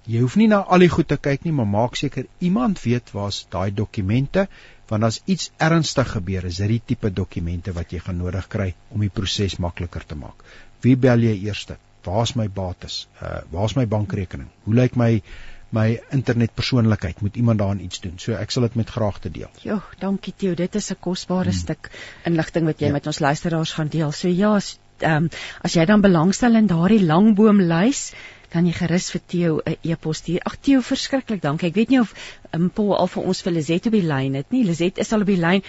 Jy 0.09 0.19
hoef 0.21 0.35
nie 0.35 0.47
na 0.47 0.63
al 0.63 0.79
die 0.79 0.89
goed 0.89 1.07
te 1.07 1.17
kyk 1.17 1.43
nie, 1.45 1.51
maar 1.51 1.67
maak 1.67 1.95
seker 1.95 2.25
iemand 2.39 2.81
weet 2.81 3.11
waar's 3.13 3.45
daai 3.49 3.71
dokumente 3.71 4.47
want 4.89 5.03
as 5.03 5.21
iets 5.25 5.51
ernstig 5.57 6.07
gebeur 6.15 6.45
is 6.49 6.57
dit 6.57 6.71
die 6.71 6.81
tipe 6.91 7.11
dokumente 7.13 7.73
wat 7.77 7.91
jy 7.93 7.99
gaan 8.05 8.17
nodig 8.17 8.47
kry 8.49 8.73
om 8.89 9.03
die 9.05 9.13
proses 9.13 9.59
makliker 9.61 10.05
te 10.05 10.17
maak. 10.17 10.41
Wie 10.85 10.95
bel 10.97 11.23
jy 11.23 11.35
eerste? 11.43 11.77
Waar's 12.07 12.35
my 12.39 12.47
bates? 12.47 13.07
Uh 13.21 13.41
waar's 13.51 13.75
my 13.75 13.85
bankrekening? 13.87 14.49
Hoe 14.63 14.75
lyk 14.75 14.95
my 14.95 15.21
my 15.69 15.99
internetpersoonlikheid? 16.15 17.21
Moet 17.21 17.35
iemand 17.35 17.59
daarin 17.59 17.83
iets 17.83 17.99
doen? 18.01 18.15
So 18.17 18.33
ek 18.33 18.51
sal 18.51 18.65
dit 18.65 18.75
met 18.79 18.89
graagte 18.89 19.31
deel. 19.31 19.51
Jo, 19.61 19.81
dankie 19.99 20.33
Theo. 20.37 20.55
Dit 20.55 20.75
is 20.75 20.91
'n 20.91 20.99
kosbare 20.99 21.51
hmm. 21.51 21.59
stuk 21.59 21.91
inligting 22.25 22.65
wat 22.65 22.79
jy 22.79 22.87
ja. 22.87 22.93
met 22.93 23.07
ons 23.07 23.19
luisteraars 23.19 23.73
gaan 23.77 23.87
deel. 23.87 24.11
So 24.11 24.27
ja, 24.27 24.57
ehm 24.99 25.23
um, 25.23 25.29
as 25.61 25.75
jy 25.75 25.85
dan 25.85 26.01
belangstel 26.01 26.55
in 26.55 26.67
daardie 26.67 27.03
langboomlys 27.05 28.11
kan 28.49 28.65
jy 28.65 28.73
gerus 28.73 29.11
vir 29.13 29.21
Theo 29.27 29.61
'n 29.65 29.77
e-pos 29.83 30.17
stuur. 30.17 30.41
Ag 30.45 30.57
Theo, 30.57 30.81
verskriklik 30.81 31.41
dankie. 31.41 31.69
Ek 31.69 31.75
weet 31.75 31.89
nie 31.89 31.99
of 31.99 32.13
um, 32.51 32.69
Paul 32.69 32.97
al 32.97 33.07
vir 33.07 33.23
ons 33.23 33.41
vir 33.41 33.53
Lizet 33.53 33.85
op 33.85 33.93
die 33.93 34.05
lyn 34.05 34.33
het 34.33 34.51
nie. 34.51 34.63
Lizet 34.65 34.97
is 34.97 35.13
al 35.13 35.21
op 35.21 35.27
die 35.27 35.37
lyn. 35.37 35.63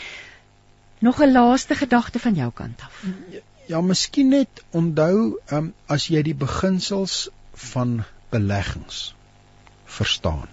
Nog 1.00 1.20
'n 1.20 1.32
laaste 1.32 1.74
gedagte 1.74 2.18
van 2.18 2.34
jou 2.34 2.50
kant 2.52 2.80
af. 2.80 3.04
Ja, 3.70 3.78
miskien 3.86 4.32
net 4.34 4.64
onthou, 4.74 5.36
um, 5.54 5.66
as 5.94 6.08
jy 6.10 6.24
die 6.26 6.34
beginsels 6.34 7.28
van 7.70 8.00
beleggings 8.32 9.02
verstaan, 9.96 10.48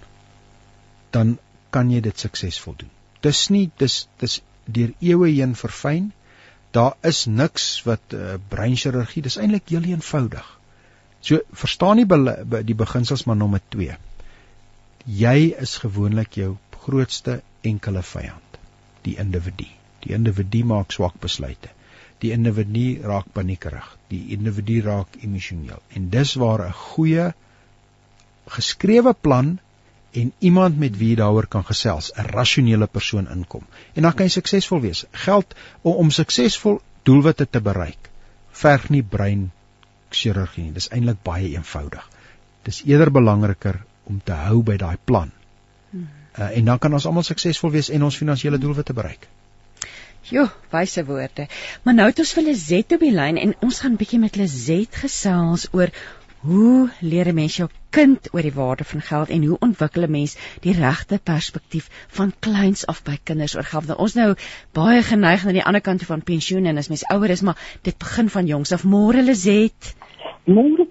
dan 1.16 1.32
kan 1.74 1.90
jy 1.90 2.02
dit 2.06 2.26
suksesvol 2.26 2.76
doen. 2.84 2.92
Dis 3.26 3.40
nie 3.54 3.64
dis 3.82 3.96
dis 4.22 4.36
deur 4.76 4.94
eeue 5.02 5.32
heen 5.32 5.56
verfyn. 5.58 6.12
Daar 6.78 6.94
is 7.10 7.24
niks 7.40 7.66
wat 7.88 8.14
uh, 8.14 8.36
breinchirurgie, 8.52 9.24
dis 9.26 9.40
eintlik 9.42 9.74
heel 9.74 9.88
eenvoudig. 9.96 10.52
So 11.26 11.42
verstaan 11.64 11.98
nie 11.98 12.06
die 12.70 12.78
beginsels 12.84 13.26
maar 13.26 13.40
nommer 13.40 13.64
2. 13.78 13.98
Jy 15.24 15.38
is 15.66 15.80
gewoonlik 15.82 16.38
jou 16.38 16.52
grootste 16.86 17.40
enkele 17.66 18.06
vyand, 18.12 18.62
die 19.10 19.18
individu. 19.26 19.72
Die 20.06 20.14
individu 20.20 20.62
maak 20.70 20.94
swak 20.94 21.18
besluite 21.24 21.74
die 22.24 22.32
individu 22.34 22.86
raak 23.06 23.30
paniekerig, 23.34 23.88
die 24.10 24.24
individu 24.36 24.82
raak 24.86 25.20
emosioneel. 25.22 25.82
En 25.96 26.10
dis 26.10 26.34
waar 26.34 26.66
'n 26.68 26.74
goeie 26.74 27.34
geskrewe 28.48 29.14
plan 29.14 29.60
en 30.12 30.32
iemand 30.40 30.80
met 30.80 30.98
wie 30.98 31.10
jy 31.10 31.16
daaroor 31.16 31.48
kan 31.48 31.64
gesels, 31.64 32.12
'n 32.16 32.26
rasionele 32.26 32.88
persoon 32.88 33.28
inkom. 33.30 33.64
En 33.94 34.02
dan 34.02 34.14
kan 34.14 34.26
jy 34.26 34.30
suksesvol 34.30 34.82
wees. 34.82 35.06
Geld 35.12 35.56
om, 35.82 35.94
om 35.94 36.12
suksesvol 36.12 36.82
doelwitte 37.04 37.48
te 37.50 37.62
bereik, 37.62 38.10
verg 38.52 38.90
nie 38.90 39.04
brein 39.04 39.52
chirurgie 40.10 40.64
nie. 40.64 40.72
Dis 40.72 40.90
eintlik 40.90 41.24
baie 41.24 41.50
eenvoudig. 41.50 42.10
Dis 42.64 42.82
eerder 42.86 43.12
belangriker 43.12 43.84
om 44.06 44.22
te 44.24 44.34
hou 44.34 44.64
by 44.64 44.78
daai 44.78 44.98
plan. 45.06 45.32
Uh, 46.38 46.58
en 46.58 46.66
dan 46.66 46.80
kan 46.80 46.94
ons 46.94 47.06
almal 47.06 47.24
suksesvol 47.24 47.72
wees 47.72 47.90
en 47.90 48.04
ons 48.04 48.18
finansiële 48.18 48.58
doelwitte 48.58 48.94
bereik. 48.94 49.28
Jo, 50.30 50.50
wyse 50.72 51.06
woorde. 51.06 51.48
Maar 51.84 51.94
nou 51.94 52.06
het 52.10 52.20
ons 52.20 52.34
vir 52.36 52.44
Lizet 52.50 52.92
op 52.92 53.04
die 53.06 53.14
lyn 53.16 53.38
en 53.40 53.54
ons 53.64 53.78
gaan 53.80 53.96
bietjie 54.00 54.20
met 54.20 54.36
Lizet 54.36 54.98
gesels 55.04 55.68
oor 55.72 55.94
hoe 56.48 56.90
leer 57.00 57.28
'n 57.32 57.36
mens 57.36 57.56
jou 57.56 57.70
kind 57.90 58.28
oor 58.34 58.42
die 58.42 58.54
waarde 58.54 58.84
van 58.84 59.02
geld 59.02 59.30
en 59.30 59.44
hoe 59.44 59.58
ontwikkel 59.60 60.04
'n 60.04 60.12
mens 60.12 60.36
die 60.66 60.74
regte 60.74 61.20
perspektief 61.24 61.88
van 62.20 62.34
kleins 62.40 62.86
af 62.86 63.04
by 63.04 63.18
kinders 63.24 63.56
oor 63.56 63.64
geld? 63.64 63.88
Nou, 63.88 63.98
ons 64.00 64.14
nou 64.14 64.36
baie 64.72 65.02
geneig 65.04 65.44
na 65.46 65.52
die 65.52 65.64
ander 65.64 65.82
kant 65.82 66.04
van 66.04 66.22
pensioen 66.22 66.66
en 66.66 66.78
as 66.78 66.88
mens 66.88 67.08
ouer 67.08 67.30
is, 67.30 67.42
maar 67.42 67.58
dit 67.82 67.98
begin 67.98 68.30
van 68.30 68.46
jongs 68.46 68.72
af. 68.72 68.84
Môre 68.84 69.24
Lizet. 69.24 69.96
Môre 70.46 70.88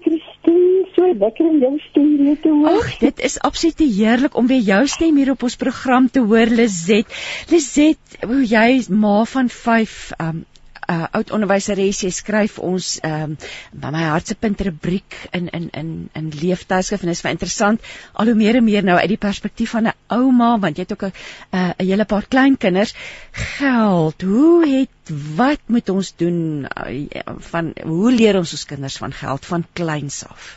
so 0.97 1.13
lekker 1.13 1.45
om 1.45 1.61
jou 1.61 1.73
stem 1.89 2.11
weer 2.17 2.37
te 2.41 2.49
hoor. 2.49 2.81
Ag, 2.81 2.91
dit 3.03 3.23
is 3.29 3.37
absoluut 3.45 3.85
heerlik 3.85 4.35
om 4.35 4.49
weer 4.49 4.65
jou 4.73 4.83
stem 4.89 5.17
hier 5.21 5.33
op 5.35 5.47
ons 5.47 5.55
program 5.55 6.09
te 6.09 6.25
hoor, 6.25 6.49
Lizet. 6.59 7.17
Lizet, 7.53 8.19
hoe 8.25 8.43
jy 8.43 8.69
ma 8.89 9.17
van 9.29 9.51
5 9.53 9.97
um 10.17 10.45
uh, 10.87 11.05
oud 11.19 11.31
onderwyseres 11.35 11.99
jy 12.05 12.11
skryf 12.15 12.57
ons 12.63 12.93
ehm 13.05 13.33
um, 13.35 13.91
my 13.91 14.03
hartsepunt 14.07 14.61
rubriek 14.67 15.17
in 15.35 15.49
in 15.57 15.65
in 15.81 15.89
in 16.19 16.29
leeftydskrif 16.41 17.03
en 17.03 17.11
is 17.11 17.21
vir 17.25 17.33
interessant 17.35 17.89
al 18.13 18.31
hoe 18.31 18.37
meer 18.39 18.59
en 18.59 18.65
meer 18.67 18.87
nou 18.87 18.95
uit 18.97 19.11
die 19.11 19.19
perspektief 19.25 19.73
van 19.75 19.89
'n 19.91 19.95
ouma 20.19 20.53
want 20.63 20.77
jy 20.77 20.85
het 20.87 20.95
ook 20.95 21.03
'n 21.09 21.13
'n 21.51 21.87
hele 21.89 22.05
paar 22.05 22.27
kleinkinders 22.27 22.95
geld 23.31 24.21
hoe 24.21 24.67
het 24.67 25.11
wat 25.41 25.59
moet 25.67 25.89
ons 25.89 26.13
doen 26.15 26.67
uh, 26.67 27.19
van 27.51 27.73
hoe 27.83 28.11
leer 28.11 28.37
ons 28.37 28.55
ons 28.59 28.65
kinders 28.65 28.97
van 28.97 29.11
geld 29.11 29.45
van 29.45 29.67
kleins 29.73 30.23
af 30.23 30.55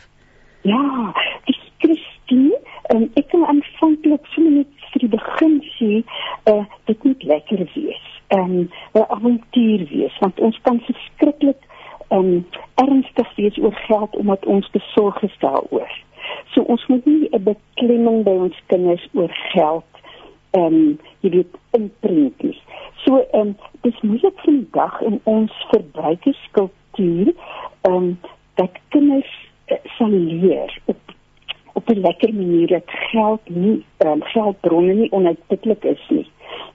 ja 0.61 1.13
dis 1.45 1.61
Christine 1.77 2.57
um, 2.93 3.09
ek 3.19 3.29
kan 3.33 3.45
aanvanklik 3.53 4.25
sommer 4.35 4.61
net 4.61 4.87
vir 4.91 5.05
die 5.05 5.13
begin 5.17 5.57
sê 5.77 5.91
uh, 6.51 6.63
dit 6.89 7.03
moet 7.07 7.23
lekker 7.33 7.65
wees 7.75 8.07
um, 8.37 8.69
'n 8.93 9.05
avontuur 9.07 9.87
wees 9.89 10.17
want 10.19 10.39
ons 10.39 10.59
kan 10.61 10.79
verskriklik 10.87 11.67
um, 12.11 12.45
ernstig 12.75 13.35
wees 13.35 13.57
oor 13.57 13.75
geld 13.87 14.15
omdat 14.15 14.45
ons 14.45 14.69
besorg 14.69 15.21
is 15.21 15.37
daaroor. 15.39 15.91
So 16.53 16.61
ons 16.61 16.85
moet 16.87 17.05
nie 17.05 17.29
'n 17.31 17.43
beklemming 17.43 18.23
by 18.23 18.35
ons 18.45 18.57
kinders 18.65 19.07
oor 19.13 19.33
geld 19.53 19.91
ehm 20.51 20.65
um, 20.65 20.99
jy 21.19 21.29
weet 21.29 21.55
inprent 21.71 22.41
nie. 22.43 22.59
So 23.03 23.25
ehm 23.31 23.39
um, 23.47 23.55
dis 23.81 24.01
moeilik 24.01 24.39
vandag 24.45 25.01
in 25.01 25.19
ons 25.23 25.51
verbruikerskultuur 25.71 27.33
ehm 27.81 27.95
um, 27.95 28.19
dat 28.55 28.71
kinders 28.89 29.31
sal 29.97 30.09
leer 30.09 30.79
op 30.85 30.97
op 31.73 31.89
'n 31.89 32.01
lekker 32.03 32.33
manier 32.33 32.67
dat 32.67 32.89
geld 33.11 33.49
nie 33.49 33.85
um, 34.05 34.23
geldbronne 34.23 34.93
nie 34.93 35.11
onuitputlik 35.11 35.83
is 35.83 36.05
nie 36.09 36.27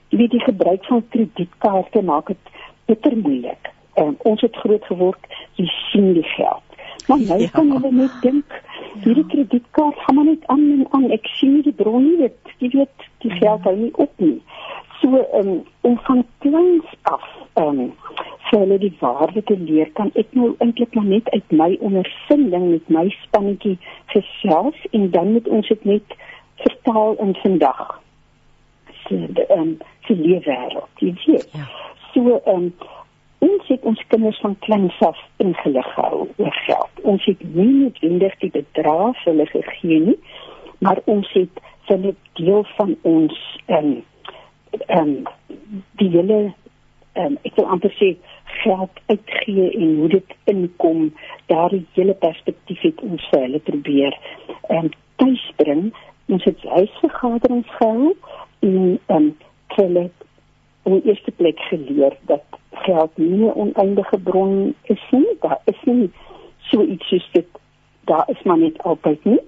jy 0.09 0.17
weet 0.21 0.31
die 0.31 0.43
gebruik 0.43 0.85
van 0.85 1.03
kredietkaarte 1.13 2.01
maak 2.01 2.31
dit 2.31 2.53
bitter 2.87 3.17
moeilik. 3.17 3.71
Um, 3.99 4.15
ons 4.29 4.41
het 4.45 4.55
groot 4.63 4.83
geword, 4.87 5.37
jy 5.59 5.65
sien 5.89 6.13
die 6.15 6.25
geld. 6.35 6.63
Maar 7.07 7.19
nou 7.19 7.39
ja. 7.41 7.49
kan 7.55 7.71
jy 7.71 7.91
net 7.95 8.15
dink, 8.23 8.57
hierdie 9.03 9.25
kredietkaart 9.31 9.99
gaan 10.05 10.15
maar 10.19 10.29
net 10.29 10.47
aan 10.53 10.63
en 10.75 10.85
aan. 10.95 11.09
Ek 11.15 11.27
sien 11.39 11.59
die 11.65 11.75
bron 11.75 12.03
nie, 12.05 12.17
dit, 12.27 12.53
jy 12.63 12.71
weet, 12.75 13.07
die 13.25 13.33
geld 13.39 13.67
hou 13.67 13.75
nie 13.75 13.93
op 13.95 14.23
nie. 14.23 14.37
So 15.01 15.27
um, 15.33 15.63
om 15.81 15.99
van 16.03 16.25
kleins 16.37 16.85
af 17.01 17.25
ehm 17.53 17.79
um, 17.79 17.93
vir 18.47 18.59
hulle 18.59 18.77
die 18.79 18.95
waarde 18.99 19.43
te 19.43 19.57
leer, 19.59 19.89
kan 19.91 20.09
ek 20.15 20.31
nou 20.31 20.53
eintlik 20.63 20.93
maar 20.95 21.09
net 21.09 21.29
uit 21.29 21.51
my 21.51 21.77
ondervinding 21.83 22.69
met 22.71 22.89
my 22.89 23.03
spannetjie 23.23 23.75
gesels 24.13 24.85
en 24.91 25.09
dan 25.11 25.33
moet 25.35 25.47
ons 25.47 25.67
dit 25.67 25.85
net 25.85 26.15
vertaal 26.63 27.17
in 27.25 27.35
vandag 27.43 27.81
se 29.07 29.19
ehm 29.47 29.59
um, 29.59 29.77
se 30.07 30.15
leefwêreld. 30.15 30.89
Jy 31.03 31.13
weet. 31.25 31.49
Ja. 31.51 31.67
So 32.13 32.41
ehm 32.45 32.55
um, 32.55 32.73
ons 33.39 33.67
het 33.67 33.83
ons 33.83 34.03
kinders 34.07 34.39
van 34.41 34.55
kleins 34.59 34.99
af 34.99 35.17
ingelig 35.37 35.93
gehou 35.93 36.27
oor 36.35 36.59
geld. 36.65 37.01
Ons 37.01 37.25
het 37.25 37.43
nie 37.53 37.73
noodwendig 37.73 38.37
die 38.41 38.51
bedrag 38.51 39.23
hulle 39.23 39.45
gegee 39.45 39.99
nie, 40.09 40.19
maar 40.79 41.01
ons 41.05 41.29
het 41.33 41.61
hulle 41.91 42.15
deel 42.39 42.63
van 42.77 42.95
ons 43.01 43.41
ehm 43.65 43.91
um, 43.91 43.97
ehm 44.87 44.99
um, 44.99 45.23
die 46.01 46.09
hele 46.09 46.53
ehm 47.13 47.25
um, 47.25 47.37
ek 47.43 47.55
wil 47.55 47.65
amper 47.65 47.93
sê 47.99 48.15
geld 48.63 48.99
uitgee 49.05 49.71
en 49.71 49.95
hoe 50.01 50.09
dit 50.09 50.35
inkom, 50.43 51.13
daardie 51.45 51.85
hele 51.93 52.13
perspektief 52.13 52.81
het 52.81 53.01
ons 53.01 53.27
vir 53.31 53.41
hulle 53.47 53.59
probeer 53.59 54.19
ehm 54.69 54.85
um, 54.85 54.91
tuisbring. 55.15 55.83
Ons 56.27 56.43
het 56.43 56.63
huisvergaderings 56.63 57.75
gehou 57.79 58.15
en 58.59 58.99
ehm 59.07 59.15
um, 59.15 59.35
hulle 59.77 60.09
in 60.87 61.01
eerste 61.03 61.31
plek 61.31 61.59
geleer 61.59 62.15
dat 62.31 62.43
geld 62.71 63.17
nie 63.17 63.45
'n 63.45 63.53
oneindige 63.55 64.17
bron 64.17 64.75
is 64.83 65.03
nie. 65.11 65.37
Daar 65.41 65.59
is 65.65 65.81
nie 65.83 66.11
so 66.69 66.83
iets 66.83 67.07
soos 67.07 67.29
dit 67.31 67.47
daar 68.03 68.23
is 68.27 68.43
maar 68.43 68.57
net 68.57 68.83
altyd 68.83 69.25
nie. 69.25 69.39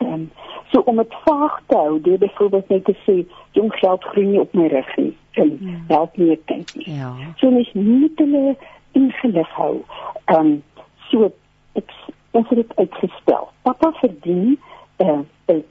Ehm 0.00 0.12
um, 0.12 0.30
so 0.70 0.80
om 0.80 0.96
dit 0.96 1.14
vaag 1.24 1.60
te 1.66 1.76
hou, 1.76 2.00
deur 2.00 2.18
byvoorbeeld 2.18 2.68
net 2.68 2.84
te 2.84 2.94
sê 3.06 3.16
jong 3.58 3.72
geld 3.74 4.04
groei 4.04 4.26
nie 4.26 4.40
op 4.40 4.52
my 4.52 4.66
rug 4.66 4.96
nie. 4.96 5.16
En 5.30 5.50
ja. 5.60 5.76
help 5.88 6.16
nie 6.16 6.30
ek 6.30 6.46
dink 6.46 6.74
nie. 6.74 6.94
Ja. 6.94 7.10
So 7.36 7.50
mens 7.50 7.72
moet 7.72 8.22
hulle 8.22 8.56
ingelig 8.92 9.50
hou. 9.58 9.74
Ehm 10.24 10.38
um, 10.40 10.62
so 11.10 11.32
ek 11.78 11.92
ons 12.30 12.48
het 12.48 12.62
dit 12.62 12.76
uitgestel. 12.76 13.50
Papa 13.62 13.92
verdien 14.00 14.58
eh 14.96 15.08
uh, 15.08 15.20
'n 15.48 15.64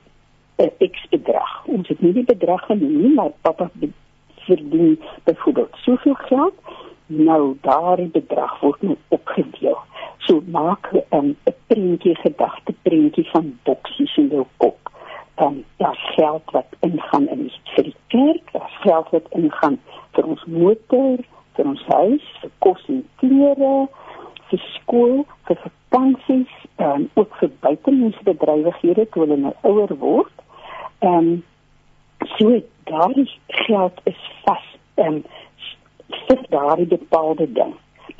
uh, 0.57 0.89
X 0.91 1.07
bedrag. 1.09 1.65
Ons 1.65 1.87
het 1.87 2.01
nie 2.01 2.13
die 2.13 2.25
bedrag 2.25 2.65
genoem 2.65 3.01
nie, 3.01 3.13
maar 3.13 3.31
papa 3.41 3.69
verdien 4.35 4.99
byvoorbeeld 5.23 5.75
soveel 5.75 6.13
geld. 6.13 6.53
Nou 7.05 7.57
daardie 7.61 8.09
bedrag 8.09 8.59
word 8.59 8.81
nou 8.81 8.97
opgedeel. 9.07 9.77
So 10.17 10.41
maak 10.45 10.91
'n 10.93 11.03
um, 11.17 11.35
prentjie 11.67 12.15
gedagte 12.15 12.68
prentjie 12.81 13.25
van 13.31 13.51
boksies 13.63 14.17
in 14.17 14.29
jou 14.33 14.45
kop. 14.57 14.91
Dan 15.39 15.53
um, 15.53 15.65
daar 15.77 15.99
geld 16.15 16.51
wat 16.51 16.75
ingaan 16.79 17.27
in 17.27 17.45
die 17.47 17.53
vir 17.75 17.83
die 17.83 17.95
kerk, 18.07 18.51
daar 18.51 18.71
geld 18.83 19.09
wat 19.15 19.27
ingaan 19.39 19.79
vir 20.17 20.27
ons 20.27 20.43
motor, 20.45 21.21
vir 21.55 21.69
ons 21.71 21.83
huis, 21.87 22.25
vir 22.41 22.51
kos 22.65 22.81
en 22.91 23.03
klere, 23.21 23.75
vir 24.49 24.63
skool, 24.75 25.23
vir 25.47 25.61
vakansies, 25.63 26.51
en 26.79 27.05
um, 27.05 27.09
ook 27.13 27.35
vir 27.39 27.51
buitemuurse 27.59 28.23
bedrywighede 28.23 29.07
toe 29.11 29.23
hulle 29.25 29.37
nou 29.45 29.53
ouer 29.67 29.95
word. 30.03 30.43
Ehm 30.99 31.17
um, 31.17 31.43
so 32.35 32.59
daardie 32.91 33.29
geld 33.47 33.99
is 34.03 34.19
vas 34.45 34.65
ehm 34.95 35.21
um, 35.21 35.23
vir 36.27 36.43
daardie 36.49 36.87
bepaalde 36.87 37.51
ding. 37.53 37.73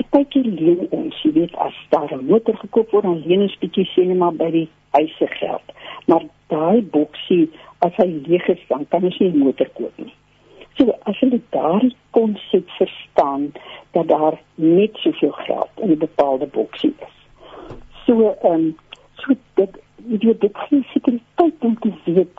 Partykeer 0.09 0.45
leen 0.59 0.87
ons, 0.89 1.21
jy 1.23 1.31
weet, 1.33 1.55
as 1.55 1.75
daar 1.89 2.11
'n 2.13 2.25
motor 2.25 2.57
gekoop 2.57 2.91
word, 2.91 3.03
dan 3.03 3.23
leen 3.25 3.41
ons 3.41 3.57
bietjie 3.61 3.85
sien 3.85 4.17
maar 4.17 4.33
by 4.33 4.51
die 4.51 4.69
huise 4.91 5.27
geld. 5.27 5.67
Maar 6.07 6.23
daai 6.47 6.81
boksie, 6.81 7.49
as 7.79 7.95
hy 7.95 8.07
leeg 8.25 8.47
is, 8.47 8.63
dan 8.67 8.87
kan 8.87 9.03
ons 9.03 9.19
nie 9.19 9.29
'n 9.29 9.37
motor 9.37 9.69
koop 9.69 9.97
nie. 9.97 10.13
So 10.77 10.93
as 11.03 11.19
jy 11.19 11.41
daardie 11.51 11.95
konsep 12.15 12.69
verstaan 12.77 13.51
dat 13.91 14.07
daar 14.07 14.37
net 14.55 14.95
soveel 15.03 15.31
geld 15.31 15.69
in 15.75 15.91
'n 15.91 15.97
bepaalde 15.97 16.45
boksie 16.45 16.93
is. 17.07 17.15
So 18.05 18.35
ehm 18.43 18.53
um, 18.53 18.77
so 19.15 19.33
dit 19.53 19.77
jy 20.07 20.17
weet 20.17 20.41
dit 20.41 20.57
gee 20.57 20.85
sekuriteit 20.93 21.59
om 21.59 21.79
te 21.79 21.91
weet 22.03 22.35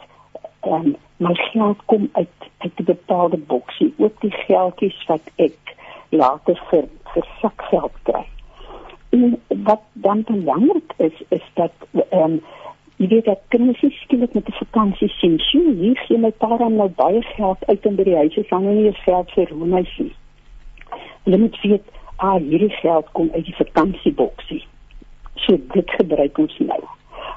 um, 0.66 0.96
my 1.16 1.34
geld 1.34 1.84
kom 1.84 2.08
uit 2.12 2.28
uit 2.58 2.72
'n 2.80 2.84
bepaalde 2.84 3.36
boksie, 3.36 3.94
ook 3.96 4.20
die 4.20 4.30
geldjies 4.30 5.06
wat 5.06 5.32
ek 5.36 5.76
later 6.08 6.62
vir 6.70 6.88
vir 7.14 7.26
sakgeld 7.40 7.92
kry. 8.02 8.24
En 9.10 9.40
wat 9.48 9.80
dan 9.92 10.22
belangrik 10.26 10.92
is 10.96 11.22
is 11.28 11.46
dat 11.54 11.72
ehm 11.92 12.22
um, 12.22 12.40
jy 13.00 13.06
weet 13.08 13.24
dat 13.24 13.40
kinders 13.48 13.80
skielik 14.02 14.34
met 14.34 14.48
'n 14.48 14.52
vakansie 14.52 15.08
sien, 15.08 15.38
sien 15.38 15.76
hier 15.78 15.96
gee 15.96 16.18
my 16.18 16.30
pa 16.30 16.56
dan 16.56 16.76
nou 16.76 16.88
baie 16.88 17.22
geld 17.22 17.66
uit 17.66 17.86
in 17.86 17.94
by 17.94 18.02
die 18.02 18.16
huis, 18.16 18.36
is 18.36 18.48
dan 18.48 18.74
nie 18.74 18.86
eens 18.86 19.02
geld 19.02 19.30
vir 19.30 19.48
sien. 19.96 20.12
Hulle 21.24 21.38
moet 21.38 21.60
weet, 21.60 21.82
ah 22.16 22.36
hierdie 22.36 22.70
geld 22.70 23.06
kom 23.12 23.30
uit 23.32 23.44
die 23.44 23.54
vakansieboksie. 23.56 24.64
So 25.34 25.56
dit 25.72 25.90
gebruik 25.90 26.38
ons 26.38 26.58
nou. 26.58 26.80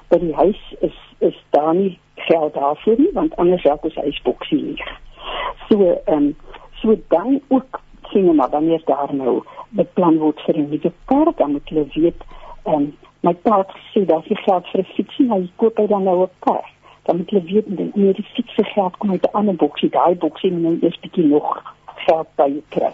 By 0.07 0.19
die 0.19 0.33
huis 0.35 0.61
is 0.79 0.97
is 1.19 1.43
daar 1.49 1.75
nie 1.75 1.99
geld 2.15 2.53
daarvoor 2.53 2.99
nie 2.99 3.11
want 3.13 3.35
anders 3.35 3.63
raak 3.63 3.83
ons 3.83 3.95
huisboksie 3.95 4.59
leeg. 4.59 4.91
So 5.69 5.79
ehm 6.05 6.13
um, 6.17 6.35
so 6.81 6.95
dan 7.07 7.41
ook 7.47 7.79
sien 8.11 8.35
maar 8.35 8.49
wanneer 8.49 8.81
daar 8.85 9.15
nou 9.15 9.43
beplan 9.77 10.19
word 10.19 10.39
vir 10.45 10.57
'n 10.57 10.69
nuwe 10.69 10.91
kaart 11.05 11.37
dan 11.37 11.51
moet 11.51 11.69
jy 11.69 11.85
weet 11.95 12.21
ehm 12.65 12.75
um, 12.75 12.93
my 13.23 13.33
pa 13.45 13.63
sê 13.91 14.03
dat 14.05 14.25
jy 14.27 14.35
geld 14.43 14.67
vir 14.71 14.81
'n 14.81 14.93
fiets 14.95 15.19
nie, 15.19 15.27
jy 15.29 15.49
koop 15.57 15.77
hy 15.77 15.87
dan 15.87 16.03
nou 16.03 16.23
'n 16.23 16.29
kaart. 16.45 16.73
Dan 17.05 17.17
moet 17.17 17.31
jy 17.31 17.41
weet 17.51 17.67
dat 17.77 17.95
nie 17.95 18.13
die 18.13 18.29
fiets 18.35 18.55
se 18.55 18.63
geld 18.63 18.97
kom 18.97 19.11
uit 19.11 19.23
'n 19.27 19.35
ander 19.39 19.55
boksie, 19.55 19.89
daai 19.89 20.15
boksie 20.15 20.51
moet 20.51 20.61
nou 20.61 20.77
eers 20.81 20.99
bietjie 20.99 21.25
nog 21.25 21.75
geld 22.05 22.27
by 22.35 22.61
kry. 22.69 22.93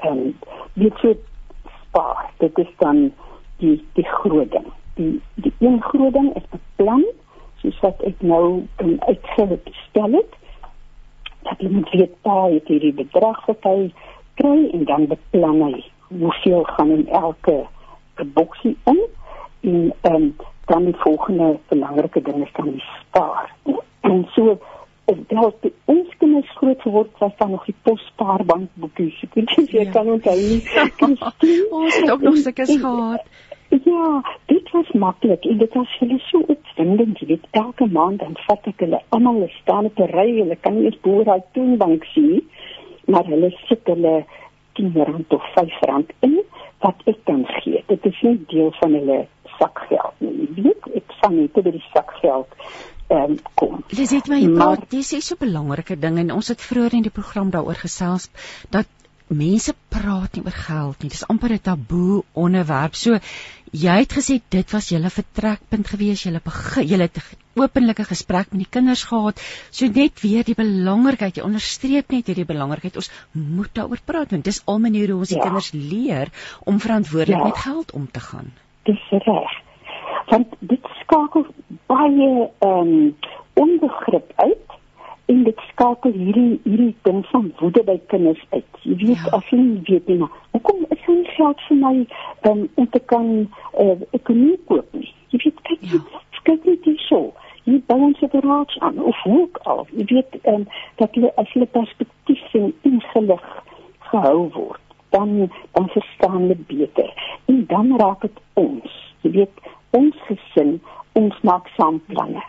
Ehm 0.00 0.18
um, 0.18 0.38
weet 0.72 0.96
so 1.00 1.14
spaar. 1.80 2.30
Dit 2.38 2.58
is 2.58 2.72
dan 2.78 3.12
die 3.56 3.84
die 3.92 4.08
groot 4.08 4.50
ding. 4.50 4.68
Die 4.94 5.20
die 5.34 5.52
een 5.58 5.82
groot 5.82 6.12
ding 6.12 6.34
is 6.36 6.48
beplan, 6.50 7.04
soos 7.60 7.80
wat 7.80 8.02
ek 8.02 8.20
nou 8.22 8.66
in 8.76 9.02
uitgestel 9.02 10.12
het. 10.12 10.32
Dat 11.42 11.60
jy 11.60 11.70
moet 11.70 11.90
weet 11.90 12.20
pa 12.22 12.48
het 12.48 12.68
hierdie 12.68 12.94
bedrag 12.94 13.46
wat 13.46 13.62
hy 13.62 13.92
kry 14.34 14.68
en 14.72 14.84
dan 14.84 15.06
beplan 15.06 15.62
hy 15.62 15.84
hoeveel 16.18 16.62
gaan 16.62 16.90
in 16.90 17.08
elke 17.08 17.66
boksie 18.34 18.76
in 18.84 19.00
en 19.60 19.92
um, 20.02 20.36
dan 20.64 20.84
die 20.84 20.96
volgende 20.96 21.58
belangrike 21.68 22.22
ding 22.22 22.42
is 22.44 22.52
dan 22.52 22.70
die 22.70 22.84
spaar. 23.00 23.54
En 24.00 24.26
so 24.32 24.58
is 25.04 25.16
dit 25.28 25.52
die 25.60 25.72
ons 25.84 26.16
kinders 26.18 26.56
groot 26.56 26.80
geword 26.80 27.18
was 27.18 27.32
dan 27.38 27.50
nog 27.50 27.64
die 27.64 27.76
posspaarbank 27.82 28.68
boekies. 28.74 29.18
Ek 29.26 29.34
weet 29.34 29.56
nie 29.56 29.66
jy 29.78 29.84
ja. 29.84 29.90
kan 29.92 30.08
onthou 30.08 30.36
nie. 30.36 30.62
ons 31.80 31.98
het 31.98 32.10
ook 32.10 32.24
nog 32.24 32.36
sulke 32.36 32.66
gehad. 32.66 33.26
Ja, 33.84 34.22
dit 34.46 34.70
was 34.70 34.90
maklik 34.92 35.44
en 35.44 35.58
dit 35.58 35.74
was 35.74 35.96
hulle 35.98 36.18
so 36.28 36.40
opwindend, 36.46 37.18
jy 37.18 37.26
weet, 37.32 37.46
elke 37.50 37.86
maand 37.90 38.20
dan 38.22 38.36
vat 38.46 38.68
ek 38.70 38.84
hulle 38.84 39.00
almal 39.16 39.48
staan 39.60 39.88
op 39.90 39.98
'n 39.98 40.12
ry, 40.12 40.28
hulle 40.38 40.56
kan 40.56 40.76
nie 40.78 40.84
eens 40.90 41.00
boer 41.02 41.24
daai 41.24 41.42
toonbank 41.56 42.04
sien, 42.12 42.44
maar 43.10 43.26
hulle 43.26 43.50
sit 43.66 43.82
hulle 43.90 44.14
10 44.78 44.92
rand 45.10 45.32
of 45.36 45.52
5 45.54 45.80
rand 45.88 46.10
in 46.20 46.40
wat 46.84 47.06
ek 47.10 47.20
dan 47.28 47.44
gee. 47.60 47.84
Dit 47.88 48.04
is 48.04 48.18
nie 48.26 48.38
deel 48.50 48.72
van 48.80 48.96
hulle 48.98 49.20
sakgeld 49.58 50.24
nie. 50.24 50.48
Jy 50.56 50.66
weet, 50.68 50.90
ek 51.00 51.14
vang 51.22 51.38
net 51.38 51.56
oor 51.60 51.70
die 51.70 51.86
sakgeld 51.92 52.58
ehm 53.12 53.34
um, 53.34 53.38
kom. 53.60 53.80
Dis 53.92 54.12
net 54.16 54.28
my 54.32 54.40
maar 54.48 54.80
dis 54.88 55.12
is 55.12 55.26
so 55.28 55.36
'n 55.36 55.44
belangrike 55.46 55.96
ding 56.00 56.18
en 56.18 56.32
ons 56.32 56.48
het 56.48 56.60
vroeër 56.60 56.94
in 57.00 57.06
die 57.08 57.16
program 57.18 57.50
daaroor 57.50 57.80
gesels 57.86 58.30
dat 58.70 58.88
mense 59.28 59.74
praat 59.88 60.36
nie 60.36 60.44
oor 60.44 60.56
geld 60.56 61.02
nie. 61.02 61.10
Dis 61.10 61.26
amper 61.28 61.52
'n 61.52 61.60
taboe 61.60 62.22
onderwerp. 62.32 62.94
So 62.94 63.18
jy 63.72 63.96
het 64.00 64.12
gesê 64.12 64.40
dit 64.48 64.72
was 64.72 64.88
julle 64.88 65.10
vertrekpunt 65.10 65.86
gewees. 65.86 66.22
Julle 66.22 66.40
julle 66.84 67.02
het 67.02 67.16
'n 67.16 67.60
openlike 67.60 68.04
gesprek 68.04 68.50
met 68.50 68.60
die 68.64 68.70
kinders 68.70 69.04
gehad. 69.04 69.40
So 69.70 69.86
net 69.86 70.20
weer 70.20 70.44
die 70.44 70.54
belangrikheid. 70.54 71.36
Jy 71.36 71.42
onderstreep 71.42 72.10
net 72.10 72.26
hierdie 72.26 72.44
belangrikheid. 72.44 72.96
Ons 72.96 73.10
moet 73.32 73.74
daaroor 73.74 74.00
praat 74.04 74.30
want 74.30 74.44
dis 74.44 74.62
al 74.66 74.78
maniere 74.78 75.12
hoe 75.12 75.20
ons 75.20 75.30
ja. 75.30 75.36
die 75.36 75.44
kinders 75.44 75.72
leer 75.72 76.28
om 76.64 76.80
verantwoordelik 76.80 77.40
ja. 77.40 77.44
met 77.44 77.58
geld 77.58 77.92
om 77.92 78.10
te 78.10 78.20
gaan 78.20 78.52
dis 78.84 79.08
reg. 79.10 79.62
Want 80.26 80.46
dit 80.58 80.88
skakel 81.00 81.46
baie 81.86 82.50
ehm 82.58 82.92
um, 82.92 83.16
onbegrip 83.54 84.32
uit 84.34 84.63
en 85.32 85.44
dit 85.44 85.62
skakel 85.70 86.12
hierdie 86.12 86.60
hierdie 86.64 86.94
ding 87.08 87.22
van 87.30 87.52
woede 87.60 87.84
by 87.86 87.96
kinders 88.12 88.42
uit. 88.50 88.80
Jy 88.82 88.96
weet 89.02 89.24
ja. 89.24 89.32
as 89.38 89.48
jy 89.52 89.60
nie 89.60 89.80
weet 89.88 90.10
nie, 90.12 90.28
hoekom 90.56 90.84
is 90.88 91.06
dit 91.06 91.32
geld 91.36 91.64
vir 91.68 91.80
my 91.80 91.94
um, 92.50 92.66
om 92.74 92.90
te 92.96 93.00
kan 93.12 93.30
uh, 93.80 93.96
ekonomie 94.16 94.60
koop 94.68 94.98
nie? 94.98 95.10
Jy 95.32 95.42
weet 95.46 95.64
kyk 95.70 95.88
ja. 95.94 96.02
kyk 96.44 96.68
net 96.68 96.84
hier 96.84 97.00
so. 97.08 97.32
Jy 97.64 97.78
bou 97.88 97.96
ons 98.10 98.24
op 98.26 98.34
raad 98.44 98.72
aan 98.84 98.98
of 99.00 99.20
hoe 99.24 99.46
al. 99.64 99.86
Jy 99.96 100.08
weet 100.12 100.40
um, 100.52 100.66
dat 101.00 101.16
jy 101.16 101.30
as 101.40 101.52
jy 101.56 101.64
perspektief 101.72 102.58
en 102.60 102.72
ingelig 102.84 103.46
gehou 104.10 104.48
word 104.52 104.84
dan 105.14 105.50
dan 105.72 105.88
verstaan 105.88 106.40
hulle 106.40 106.56
beter 106.56 107.38
en 107.44 107.66
dan 107.66 107.96
raak 107.98 108.20
dit 108.20 108.38
ons 108.52 108.94
jy 109.22 109.30
weet 109.30 109.68
ons 109.90 110.16
gesin 110.28 110.72
ons 111.20 111.36
maak 111.48 111.68
saam 111.76 112.00
planne 112.10 112.42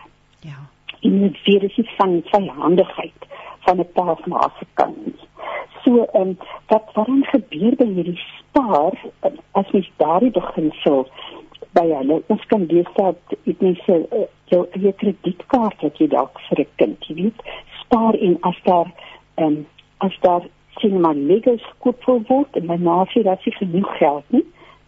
ja 0.48 0.58
en 1.02 1.20
dit 1.20 1.42
weer 1.44 1.64
is 1.64 1.78
van 1.96 2.22
vyandigheid 2.32 3.28
van 3.66 3.80
'n 3.80 3.88
pa 3.92 4.10
of 4.10 4.26
ma 4.26 4.50
se 4.58 4.66
kant 4.74 5.26
so 5.84 6.04
en 6.12 6.28
um, 6.28 6.38
wat 6.66 6.90
waarom 6.94 7.22
gebeur 7.24 7.76
by 7.76 7.88
hierdie 7.98 8.20
spaar 8.24 8.94
as 9.52 9.70
mens 9.72 9.90
daardie 9.96 10.34
beginsel 10.40 11.06
by 11.78 11.86
hulle 11.92 12.22
ons 12.26 12.44
kan 12.52 12.66
dis 12.66 12.90
dat 12.96 13.18
dit 13.44 13.60
nie 13.60 13.76
so 13.86 14.26
jou 14.52 14.66
jou 14.72 14.92
kredietkaart 15.02 15.82
wat 15.82 15.98
jy 15.98 16.08
dalk 16.08 16.40
vir 16.48 16.60
'n 16.60 16.72
kind 16.76 17.08
jy 17.08 17.14
weet 17.22 17.40
spaar 17.80 18.14
en 18.14 18.38
as 18.40 18.60
daar 18.64 18.92
um, 19.36 19.66
as 19.98 20.16
daar 20.20 20.44
sien 20.80 21.00
maar 21.00 21.14
Legos 21.14 21.64
koop 21.78 22.04
wil 22.04 22.22
word 22.28 22.56
en 22.56 22.66
my 22.66 22.76
ma 22.76 22.98
sê 23.12 23.22
dat 23.26 23.42
sy 23.44 23.52
genoeg 23.56 23.88
geld 23.98 24.36
nie, 24.36 24.44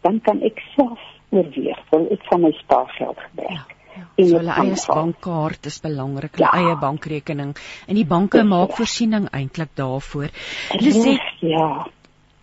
dan 0.06 0.20
kan 0.26 0.42
ek 0.46 0.60
self 0.74 1.02
oorweeg 1.34 1.80
wil 1.92 2.06
ek 2.14 2.24
van 2.30 2.44
my 2.44 2.52
spaargeld 2.60 3.20
gebruik. 3.28 3.56
Ja, 3.56 3.77
ja. 3.98 4.06
So 4.16 4.38
hulle 4.38 4.56
eie 4.62 4.78
bankkaart 4.88 5.68
is 5.70 5.78
belangrik, 5.84 6.38
hulle 6.38 6.48
ja. 6.48 6.54
eie 6.62 6.78
bankrekening 6.80 7.54
en 7.86 8.00
die 8.00 8.06
banke 8.08 8.42
ja. 8.42 8.48
maak 8.48 8.74
voorsiening 8.78 9.28
eintlik 9.34 9.74
daarvoor. 9.78 10.34
Hulle 10.72 10.96
sê 10.96 11.16
ja. 11.44 11.68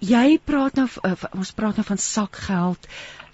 Jy 0.05 0.37
praat 0.43 0.77
nou 0.77 0.87
uh, 1.07 1.15
ons 1.33 1.51
praat 1.57 1.79
nou 1.79 1.85
van 1.87 2.01
sakgeld, 2.01 2.89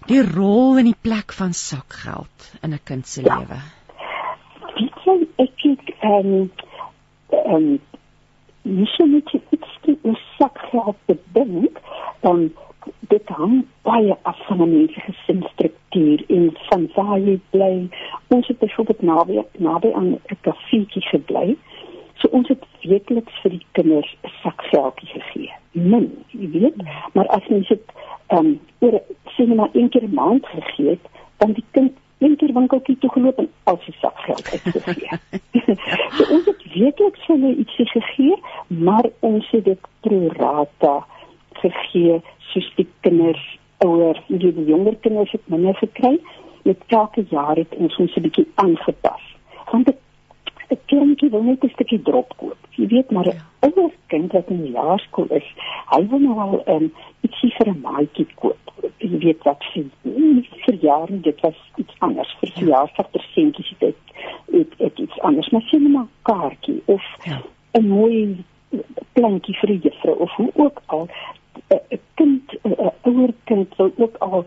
die 0.08 0.22
rol 0.24 0.80
en 0.80 0.88
die 0.88 0.98
plek 1.08 1.34
van 1.36 1.56
sakgeld 1.58 2.52
in 2.62 2.74
'n 2.74 2.84
kind 2.84 3.08
se 3.08 3.26
ja. 3.26 3.40
lewe. 3.40 3.62
Weet 4.78 5.06
jy 5.06 5.18
ek 5.46 5.66
ek 5.74 5.96
ehm 6.00 6.36
um, 6.36 6.52
ehm 7.32 7.56
um, 7.56 7.80
jy 8.64 8.86
sê 8.94 9.08
net 9.10 9.34
iets 9.34 9.72
oor 10.04 10.20
sakgeld 10.38 10.98
te 11.06 11.18
dink, 11.36 11.80
dan 12.22 12.52
dit 13.10 13.28
hang 13.28 13.66
baie 13.82 14.16
af 14.22 14.46
van 14.48 14.62
'n 14.62 14.70
mens 14.70 14.94
se 14.94 15.00
gesinsstruktuur 15.00 16.24
en 16.28 16.58
van 16.70 16.90
waar 16.96 17.20
jy 17.20 17.40
bly. 17.50 17.90
Ons 18.28 18.48
het 18.48 18.60
byvoorbeeld 18.60 19.02
naby 19.02 19.42
naby 19.58 19.92
aan 19.94 20.12
'n 20.12 20.38
kafeetjie 20.42 21.02
gebly. 21.02 21.58
So 22.14 22.28
ons 22.32 22.48
het 22.48 22.64
weekliks 22.82 23.42
vir 23.42 23.52
die 23.52 23.66
kinders 23.72 24.16
'n 24.24 24.30
sakgeldjie 24.44 25.10
gegee. 25.10 25.52
Min, 25.72 26.24
jy 26.28 26.50
weet, 26.50 26.76
maar 27.14 27.28
as 27.28 27.48
mens 27.48 27.68
dit 27.68 27.92
ehm 28.28 28.46
um, 28.46 28.60
oor 28.80 29.02
sê 29.26 29.48
net 29.48 29.56
maar 29.56 29.70
een 29.74 29.90
keer 29.90 30.04
'n 30.04 30.14
maand 30.14 30.46
gegee 30.46 30.90
het, 30.90 31.06
dan 31.38 31.52
die 31.52 31.66
kind 31.72 31.92
een 32.18 32.36
keer 32.36 32.54
winkeltjie 32.54 32.98
toe 32.98 33.10
geloop 33.10 33.38
en 33.38 33.50
al 33.64 33.80
sy 33.84 33.92
sakgeld 33.92 34.52
uitgegee. 34.52 35.10
so 36.16 36.34
ons 36.34 36.46
het 36.46 36.74
weekliks 36.74 37.26
vir 37.26 37.36
hulle 37.36 37.56
ietsie 37.56 37.86
gegee, 37.86 38.36
maar 38.68 39.10
ons 39.20 39.50
het 39.50 39.66
dit 39.66 39.88
pro 40.00 40.28
rata 40.28 41.06
gegee 41.64 42.22
soos 42.54 42.70
die 42.76 42.88
kinders 43.06 43.42
ouer, 43.86 44.22
die 44.28 44.54
jonger 44.66 44.96
kinders 45.06 45.32
het 45.32 45.48
minder 45.54 45.76
gekry. 45.76 46.20
Met 46.64 46.84
elke 46.88 47.26
jaar 47.30 47.58
het 47.58 47.76
ons 47.76 47.98
ons 47.98 48.16
'n 48.16 48.22
bietjie 48.22 48.48
aangepas. 48.56 49.24
Want 49.72 49.90
'n 49.90 50.80
kindjie 50.86 51.30
wil 51.30 51.44
net 51.44 51.64
'n 51.64 51.74
stukkie 51.74 52.02
drop 52.02 52.34
koop. 52.38 52.58
Jy 52.76 52.88
weet 52.88 53.12
maar 53.12 53.28
'n 53.28 53.36
ja. 53.36 53.70
ouer 53.70 53.92
kind 54.08 54.32
wat 54.32 54.50
in 54.50 54.64
die 54.64 54.72
laerskool 54.72 55.30
is, 55.30 55.48
hy 55.90 56.08
wil 56.08 56.20
nou 56.20 56.40
al 56.40 56.62
um, 56.68 56.94
ietsie 57.22 57.54
vir 57.58 57.68
'n 57.68 57.82
maatjie 57.82 58.28
koop 58.36 58.72
jy 59.02 59.18
weet 59.24 59.44
wat 59.48 59.64
sê 59.72 59.84
nie 60.04 60.44
vir 60.66 60.78
jare 60.86 61.20
dit 61.28 61.44
was 61.46 61.58
iets 61.82 61.96
anders 62.08 62.32
vir 62.40 62.50
ja. 62.50 62.56
verjaarsdag 62.60 63.12
persentjies 63.16 63.74
dit 63.80 64.16
het, 64.56 64.78
het 64.78 65.04
iets 65.06 65.20
anders 65.28 65.50
maar 65.50 65.68
sien 65.70 65.92
maar 65.92 66.08
kaartjie 66.30 66.82
of 66.86 67.04
ja. 67.26 67.42
'n 67.80 67.88
mooi 67.88 68.44
plantjie 69.14 69.58
vir 69.60 69.74
die 69.74 69.82
juffrou 69.90 70.16
of 70.26 70.36
hoe 70.36 70.52
ook 70.56 70.82
al 70.86 71.08
'n 71.70 72.00
kind 72.16 72.58
'n 72.64 72.92
ouer 73.10 73.34
kind 73.44 73.76
wil 73.76 73.92
ook 73.98 74.16
al 74.18 74.46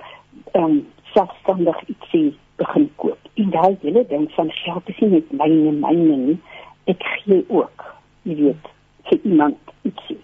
ehm 0.52 0.64
um, 0.64 0.86
selfstandig 1.14 1.78
ietsie 1.88 2.36
begin 2.56 2.90
koop. 2.96 3.18
En 3.34 3.50
daai 3.50 3.76
hele 3.80 4.06
ding 4.06 4.30
van 4.32 4.50
geld 4.50 4.88
is 4.88 4.98
nie 4.98 5.10
net 5.10 5.32
myne 5.32 5.72
myne 5.72 6.16
nie. 6.16 6.38
Ek 6.84 7.02
gee 7.02 7.44
ook 7.48 7.94
jy 8.22 8.36
weet 8.42 8.68
vir 9.08 9.18
iemand 9.22 9.74
ietsie. 9.82 10.20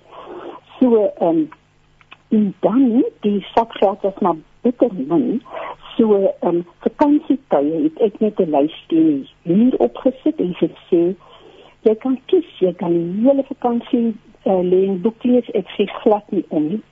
So 0.78 1.06
ehm 1.06 1.28
um, 1.28 1.48
en 2.30 2.54
dan 2.60 3.04
die 3.20 3.46
sakgeld 3.54 4.02
was 4.02 4.18
maar 4.20 4.36
bitter 4.62 4.94
min. 4.94 5.42
So 5.96 6.14
ehm 6.14 6.54
um, 6.54 6.64
vakansietye 6.86 7.82
het 7.82 8.00
ek 8.06 8.20
net 8.20 8.40
'n 8.40 8.50
lysie 8.56 9.28
hier 9.42 9.76
opgesit 9.78 10.40
en 10.40 10.54
gesê 10.54 11.02
jy 11.82 11.94
kan 11.94 12.18
kies, 12.26 12.48
jy 12.60 12.72
kan 12.72 12.92
die 12.92 13.26
hele 13.26 13.44
vakansie 13.48 14.14
uh, 14.44 14.60
leen 14.62 15.00
boek 15.02 15.24
lees, 15.24 15.50
ek 15.54 15.68
sê 15.76 15.86
glad 16.02 16.26
nie 16.34 16.44
om 16.48 16.68
nie. 16.68 16.82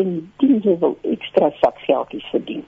En 0.00 0.14
dit 0.40 0.50
is 0.56 0.78
wel 0.80 0.96
ekstra 1.14 1.50
sakgeldjies 1.60 2.30
verdien. 2.30 2.64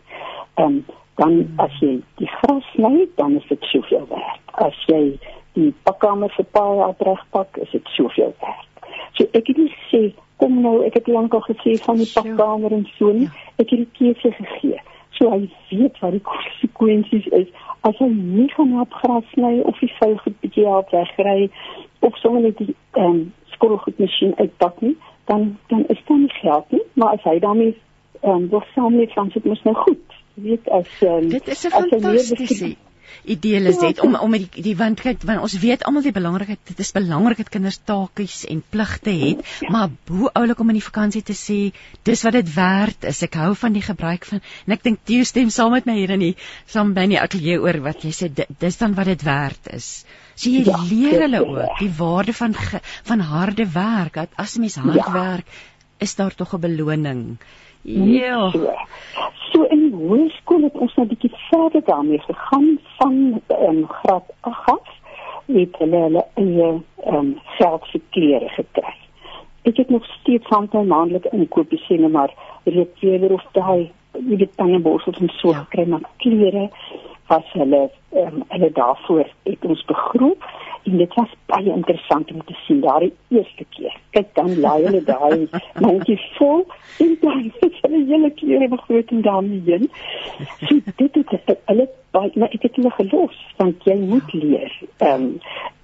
Ehm 0.54 0.66
um, 0.66 0.84
dan 1.14 1.34
as 1.62 1.74
jy 1.78 2.00
die 2.18 2.26
gras 2.26 2.66
sny, 2.74 3.06
dan 3.14 3.36
is 3.38 3.46
dit 3.48 3.62
soveel 3.70 4.06
werd. 4.10 4.40
As 4.66 4.78
jy 4.90 5.18
die 5.54 5.70
pakkamer 5.86 6.32
vir 6.34 6.46
paai 6.56 6.82
afregpak, 6.88 7.60
is 7.62 7.70
dit 7.70 7.92
soveel 7.94 8.34
werd. 8.42 8.88
So 9.14 9.28
ek 9.30 9.46
het 9.52 9.60
gesê 9.62 10.02
kom 10.42 10.58
nou, 10.62 10.80
ek 10.86 10.98
het 10.98 11.06
lankal 11.06 11.44
gesê 11.46 11.76
van 11.84 12.00
die 12.02 12.10
pakkamer 12.10 12.74
en 12.74 12.82
so 12.96 13.12
nie. 13.14 13.28
Ja. 13.30 13.54
Ek 13.62 13.70
het 13.70 13.84
die 13.84 13.92
keuse 14.00 14.34
gegee. 14.40 14.80
So 15.14 15.30
hy 15.30 15.44
weet 15.70 16.00
wat 16.02 16.16
die 16.16 16.24
konsekwensies 16.32 17.30
is 17.38 17.54
as 17.86 17.98
hy 18.00 18.08
nie 18.10 18.48
gaan 18.56 18.74
op 18.80 18.92
gras 19.02 19.26
sny 19.36 19.58
of 19.68 19.78
die 19.78 19.92
vuil 20.00 20.16
goed 20.24 20.36
bietjie 20.42 20.66
help 20.66 20.90
wegry 20.94 21.50
of 22.00 22.16
sommer 22.22 22.46
net 22.48 22.58
die 22.58 22.74
ehm 22.96 23.10
um, 23.10 23.24
skottelgoedmasjien 23.56 24.34
uitpak 24.38 24.80
nie, 24.80 24.96
dan 25.30 25.56
dan 25.72 25.86
is 25.88 26.00
dit 26.06 26.16
nie 26.16 26.32
geld 26.40 26.70
nie, 26.76 26.82
maar 26.94 27.16
as 27.18 27.22
hy 27.28 27.38
daarmee 27.38 27.74
ehm 28.20 28.30
um, 28.30 28.48
wil 28.48 28.62
saam 28.74 28.96
met 28.96 29.12
van 29.12 29.30
dit 29.34 29.44
mos 29.44 29.62
nou 29.62 29.76
goed. 29.76 30.18
Jy 30.34 30.42
weet 30.48 30.68
as 30.68 31.00
um, 31.02 31.28
Dit 31.28 31.48
is 31.48 31.66
'n 31.66 31.70
fantastiese 31.70 32.74
idees 33.24 33.80
het 33.80 34.00
om 34.00 34.14
om 34.14 34.30
met 34.30 34.44
die 34.44 34.62
die 34.68 34.74
want 34.76 35.00
kyk 35.00 35.22
want 35.28 35.42
ons 35.46 35.56
weet 35.62 35.84
almal 35.88 36.04
die 36.06 36.14
belangrikheid 36.14 36.60
dit 36.70 36.82
is 36.84 36.92
belangrik 36.96 37.40
dat 37.42 37.52
kinders 37.56 37.80
taakies 37.90 38.44
en 38.50 38.62
pligte 38.70 39.14
het 39.20 39.44
ja. 39.60 39.70
maar 39.70 39.88
hoe 40.08 40.30
oulik 40.40 40.60
om 40.60 40.72
in 40.72 40.78
die 40.80 40.86
vakansie 40.86 41.22
te 41.22 41.36
sê 41.38 41.58
dis 42.08 42.24
wat 42.26 42.38
dit 42.38 42.54
werd 42.54 43.08
is 43.12 43.22
ek 43.26 43.38
hou 43.42 43.52
van 43.64 43.76
die 43.76 43.84
gebruik 43.84 44.28
van 44.30 44.42
en 44.66 44.76
ek 44.76 44.84
dink 44.86 45.02
Theo 45.04 45.24
stem 45.28 45.50
saam 45.54 45.74
met 45.76 45.88
my 45.88 45.96
hier 46.00 46.14
in 46.16 46.24
die 46.26 46.34
saam 46.76 46.94
by 46.96 47.06
die 47.10 47.20
ateljee 47.20 47.60
oor 47.60 47.80
wat 47.88 48.04
jy 48.04 48.12
sê 48.14 48.30
dis 48.34 48.80
dan 48.80 48.96
wat 48.98 49.12
dit 49.12 49.26
werd 49.26 49.72
is 49.78 49.90
so 50.34 50.50
jy 50.50 50.64
ja, 50.66 50.80
leer 50.90 51.26
hulle 51.26 51.44
ook 51.46 51.78
die 51.82 51.92
waarde 51.98 52.34
van 52.36 52.56
van 53.10 53.28
harde 53.34 53.68
werk 53.76 54.20
dat 54.22 54.40
as 54.46 54.58
mens 54.58 54.80
hard 54.80 55.02
ja. 55.02 55.12
werk 55.12 55.60
is 56.04 56.14
daar 56.18 56.34
tog 56.34 56.54
'n 56.54 56.60
beloning 56.60 57.22
Ja. 57.84 58.50
So 59.52 59.62
in 59.68 59.80
die 59.90 59.94
hoërskool 59.94 60.62
het 60.64 60.76
ons 60.80 60.94
nou 60.96 61.04
bietjie 61.08 61.30
verder 61.50 61.82
daarmee 61.84 62.18
gegaan 62.24 62.78
van 62.96 63.40
um, 63.48 63.82
graad 63.88 64.30
8 64.40 64.70
af 64.70 64.92
met 65.46 65.76
hulle 65.78 65.96
hulle 66.06 66.24
eie 66.34 66.70
ehm 67.04 67.16
um, 67.16 67.34
selfse 67.58 68.00
klere 68.16 68.48
gekry. 68.48 68.94
Ek 69.68 69.76
het 69.76 69.90
nog 69.90 70.04
steeds 70.04 70.48
van 70.48 70.68
my 70.72 70.82
maandelike 70.82 71.28
inkopies 71.36 71.84
sien 71.86 72.10
maar 72.10 72.32
reeds 72.64 73.00
weer 73.00 73.32
of 73.32 73.44
daai 73.52 73.90
jy 74.14 74.36
weet 74.36 74.56
dan 74.56 74.72
'n 74.74 74.82
borsels 74.82 75.18
en 75.18 75.28
so 75.28 75.48
ja. 75.48 75.58
gekry 75.58 75.88
maar 75.88 76.08
klere 76.16 76.70
was 77.26 77.52
hulle 77.52 77.90
ehm 78.12 78.26
um, 78.26 78.42
hulle 78.48 78.72
daarvoor 78.72 79.28
het 79.42 79.64
ons 79.64 79.84
begroet 79.84 80.42
en 80.84 80.96
dit 80.96 81.14
was 81.14 81.32
baie 81.46 81.72
interessant 81.72 82.32
om 82.32 82.44
te 82.44 82.54
sien 82.64 82.80
daai 82.80 83.12
eerste 83.28 83.64
keer. 83.76 83.94
Kyk 84.16 84.32
dan 84.38 84.50
laai 84.60 84.84
hulle 84.86 85.02
daai 85.08 85.48
mandjie 85.84 86.18
vol 86.38 86.64
en 87.04 87.14
dan 87.20 87.44
het 87.60 87.78
hulle 87.82 88.00
hele 88.10 88.30
klere 88.40 88.68
begroot 88.74 89.14
en 89.16 89.22
daarmee 89.26 89.62
heen. 89.66 89.86
So 90.64 90.80
dit 91.02 91.20
het 91.20 91.54
hulle 91.70 91.88
baie 92.16 92.32
maar 92.34 92.56
ek 92.56 92.66
het 92.68 92.80
hulle 92.80 92.92
gelos 92.98 93.38
want 93.60 93.88
jy 93.88 93.96
moet 94.02 94.34
leer. 94.36 94.74
Ehm 94.98 95.28
um, 95.28 95.30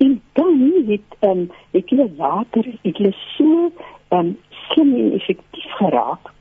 en 0.00 0.18
dan 0.40 0.60
het 0.90 1.16
ehm 1.20 1.30
um, 1.30 1.46
ek 1.80 1.94
hulle 1.94 2.10
later 2.18 2.68
ek 2.82 2.98
hulle 2.98 3.14
so 3.36 3.70
ehm 4.10 4.18
um, 4.18 4.36
slim 4.66 4.92
en 4.96 5.16
effektief 5.20 5.72
geraak. 5.80 6.34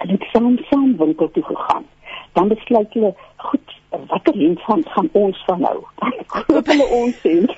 Hulle 0.00 0.18
het 0.18 0.26
saam 0.32 0.58
saam 0.70 0.96
winkel 0.98 1.30
toe 1.36 1.46
gegaan 1.52 1.86
dan 2.38 2.48
besluit 2.48 2.92
hulle 2.92 3.14
goed 3.36 3.77
watter 3.90 4.34
hemp 4.34 4.60
van 4.60 4.84
gaan 4.94 5.08
ons 5.12 5.44
van 5.46 5.60
nou? 5.60 5.78
Koop 6.46 6.66
hulle 6.66 6.86
ons 7.00 7.22
hemp 7.22 7.50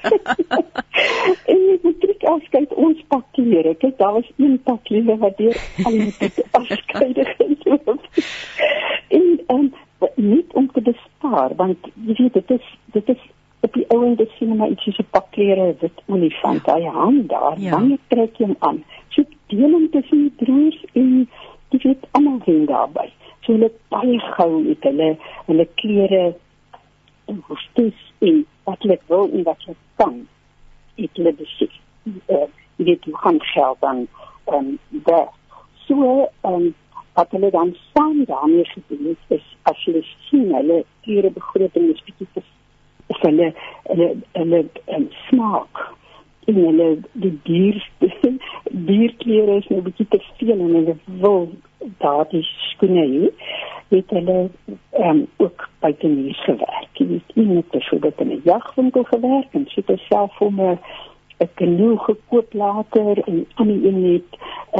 en 1.52 1.60
moet 1.82 1.98
kyk 2.04 2.24
afskeid 2.32 2.74
ons 2.74 3.02
pak 3.08 3.24
klere 3.38 3.74
kyk 3.82 3.98
daar 3.98 4.12
was 4.18 4.30
een 4.36 4.56
pak 4.64 4.82
klere 4.88 5.16
wat 5.22 5.36
deur 5.38 5.58
al 5.84 5.98
die 5.98 6.46
afskeide 6.60 7.26
geloop 7.34 7.90
en 9.08 9.28
um, 9.48 9.72
niet 10.14 10.52
om 10.52 10.70
te 10.72 10.80
bespaar 10.80 11.54
want 11.56 11.92
jy 12.06 12.16
weet 12.22 12.32
dit 12.32 12.50
is 12.58 12.72
dit 12.96 13.08
is 13.16 13.28
op 13.60 13.72
die 13.72 13.84
ou 13.92 14.04
en 14.06 14.14
dit 14.16 14.30
sien 14.38 14.56
maar 14.56 14.72
ietsie 14.72 14.92
so 14.96 15.04
pak 15.16 15.30
klere 15.36 15.74
dit 15.80 16.02
olifant 16.06 16.64
daai 16.64 16.86
hand 16.86 17.28
daar 17.28 17.58
ja. 17.60 17.70
dan 17.70 17.98
trek 18.12 18.38
jy 18.40 18.48
hom 18.48 18.56
aan? 18.58 18.82
So 19.14 19.24
deel 19.52 19.70
hom 19.76 19.88
tussen 19.90 20.28
die 20.28 20.36
broers 20.44 20.78
en 20.92 21.10
jy 21.70 21.82
weet 21.82 22.06
almal 22.18 22.40
sien 22.46 22.64
daarbye 22.70 23.10
so 23.40 23.52
hulle 23.52 23.70
baie 23.88 24.18
gou 24.36 24.52
het 24.68 24.88
hulle 24.88 25.10
hulle 25.46 25.66
klere 25.82 26.24
en 27.30 27.42
hostes 27.48 27.98
en 28.18 28.44
wat 28.68 28.82
hulle 28.84 28.98
wil 29.12 29.28
en 29.32 29.44
wat 29.48 29.66
hulle 29.66 29.78
kan 30.02 30.16
het 31.00 31.20
hulle 31.20 31.32
besig. 31.38 31.76
Uh, 32.26 32.48
weet 32.76 33.04
hoe 33.04 33.16
gaan 33.16 33.40
geld 33.40 33.80
dan 33.80 34.06
ehm 34.44 34.56
um, 34.56 34.78
daar 34.90 35.28
so 35.86 36.28
ehm 36.40 36.54
um, 36.54 36.74
wat 37.14 37.30
hulle 37.30 37.50
dan 37.50 37.76
saam 37.94 38.24
daarmee 38.24 38.64
gedoen 38.64 39.06
het 39.06 39.38
is 39.38 39.56
as 39.62 39.84
jy 39.84 40.02
sien 40.28 40.54
hulle 40.54 40.84
klere 41.00 41.30
begroting 41.30 41.90
is 41.94 42.04
bietjie 42.04 42.28
te 42.32 42.42
of 43.06 43.20
hulle 43.26 43.52
hulle 43.82 44.08
hulle 44.32 44.60
um, 44.96 45.08
smaak 45.28 45.82
en 46.46 46.54
hulle 46.54 46.88
die 47.12 47.34
dier 47.44 47.90
dierklere 48.90 49.58
is 49.60 49.68
nou 49.68 49.82
bietjie 49.82 50.06
te 50.08 50.20
veel 50.38 50.56
en 50.56 50.74
hulle 50.78 50.96
wil 51.24 51.48
daardie 52.04 52.44
skoene 52.70 53.04
hier 53.06 53.32
het 53.90 54.10
hulle 54.14 54.48
um, 54.98 55.26
ook 55.36 55.68
nuus 56.02 56.44
gewerk. 56.44 56.88
Jy 56.92 57.06
weet, 57.06 57.32
het 57.72 57.82
so 57.82 57.98
dit 57.98 58.20
in 58.20 58.30
'n 58.30 58.40
jagwinkel 58.44 59.04
gewerk 59.04 59.48
en 59.52 59.66
sy 59.68 59.82
het 59.86 60.00
self 60.08 60.36
vir 60.38 60.50
'n 60.50 60.78
'n 61.40 61.48
kanoe 61.54 61.98
gekoop 61.98 62.52
later 62.52 63.22
en 63.28 63.46
aan 63.54 63.66
die 63.66 63.86
een 63.88 64.04
het 64.12 64.30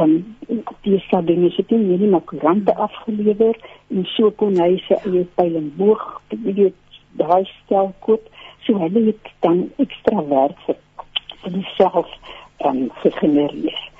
um, 0.01 0.35
die 0.81 0.99
sabine 0.99 1.49
se 1.49 1.63
ding 1.67 1.87
nie 1.87 2.07
maar 2.07 2.21
koerante 2.21 2.75
afgelewer 2.75 3.55
en 3.89 4.05
so 4.05 4.31
kon 4.31 4.59
hy 4.59 4.77
sy 4.87 4.93
eie 4.93 5.25
pyl 5.35 5.55
en 5.55 5.73
boog 5.77 6.21
jy 6.29 6.53
weet 6.53 6.79
daai 7.17 7.43
stel 7.63 7.93
koop. 7.99 8.29
So 8.65 8.77
hulle 8.77 9.05
het 9.05 9.33
dan 9.39 9.71
ekstra 9.77 10.23
werk 10.27 10.57
vir 10.65 10.75
vir 11.41 11.51
homself 11.51 12.07
um, 12.65 12.89
gegenereer 13.03 13.91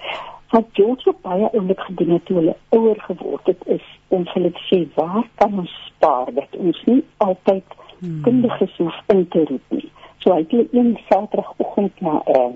wat 0.52 0.66
George 0.72 1.14
baie 1.22 1.48
oulik 1.54 1.80
gedoen 1.80 2.10
het 2.10 2.26
toe 2.26 2.36
hulle 2.38 2.56
ouer 2.70 3.00
geword 3.08 3.46
het 3.46 3.62
is 3.66 3.86
om 4.08 4.26
hulle 4.34 4.52
te 4.52 4.64
sê 4.68 4.80
waar 4.96 5.24
kan 5.40 5.60
ons 5.64 5.76
spaar 5.86 6.34
dat 6.36 6.58
ons 6.58 6.82
nie 6.86 7.04
altyd 7.18 7.78
hmm. 8.00 8.22
kundiges 8.26 8.76
hoef 8.78 8.98
in 9.14 9.28
te 9.28 9.46
roep 9.48 9.76
nie. 9.78 9.88
So 10.20 10.36
hy 10.36 10.44
het 10.44 10.74
een 10.76 10.98
Saterdagoggend 11.08 12.02
na 12.02 12.20
'n 12.20 12.36
uh, 12.36 12.52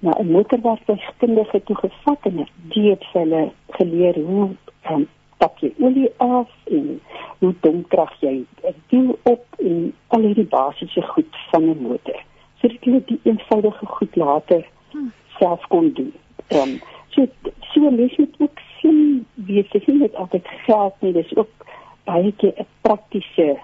na 0.00 0.16
'n 0.18 0.30
motorwerkkundige 0.32 1.62
toe 1.64 1.76
gevat 1.76 2.26
en 2.30 2.46
die 2.74 2.90
het 2.90 3.04
hulle 3.12 3.50
geleer 3.78 4.18
hoe 4.24 4.48
um, 4.90 5.08
tap 5.36 5.58
jy 5.58 5.72
olie 5.78 6.10
af 6.16 6.50
en 6.64 7.00
hoe 7.38 7.54
donkrag 7.60 8.12
jy 8.20 8.44
die 8.88 9.16
op 9.22 9.44
en 9.58 9.94
al 10.08 10.20
hierdie 10.20 10.50
basiese 10.56 11.02
goed 11.02 11.36
van 11.50 11.62
'n 11.70 11.82
motor. 11.82 12.20
So 12.60 12.68
dit 12.68 12.84
het 12.84 13.06
die 13.08 13.20
eenvoudige 13.22 13.86
goed 13.86 14.16
later 14.16 14.66
hmm. 14.90 15.12
self 15.38 15.66
kon 15.68 15.92
doen. 15.92 16.12
Um, 16.48 16.80
So 17.10 17.26
so 17.60 17.90
mens 17.90 18.16
moet 18.16 18.34
ook 18.38 18.58
sien 18.80 19.26
wie 19.34 19.66
se 19.70 19.80
sien 19.84 19.98
dit 19.98 20.14
altyd 20.14 20.48
geld 20.66 20.94
nie 20.98 21.12
dis 21.12 21.36
ook 21.36 21.66
baie 22.04 22.32
keer 22.36 22.54
'n 22.56 22.66
praktiese 22.80 23.58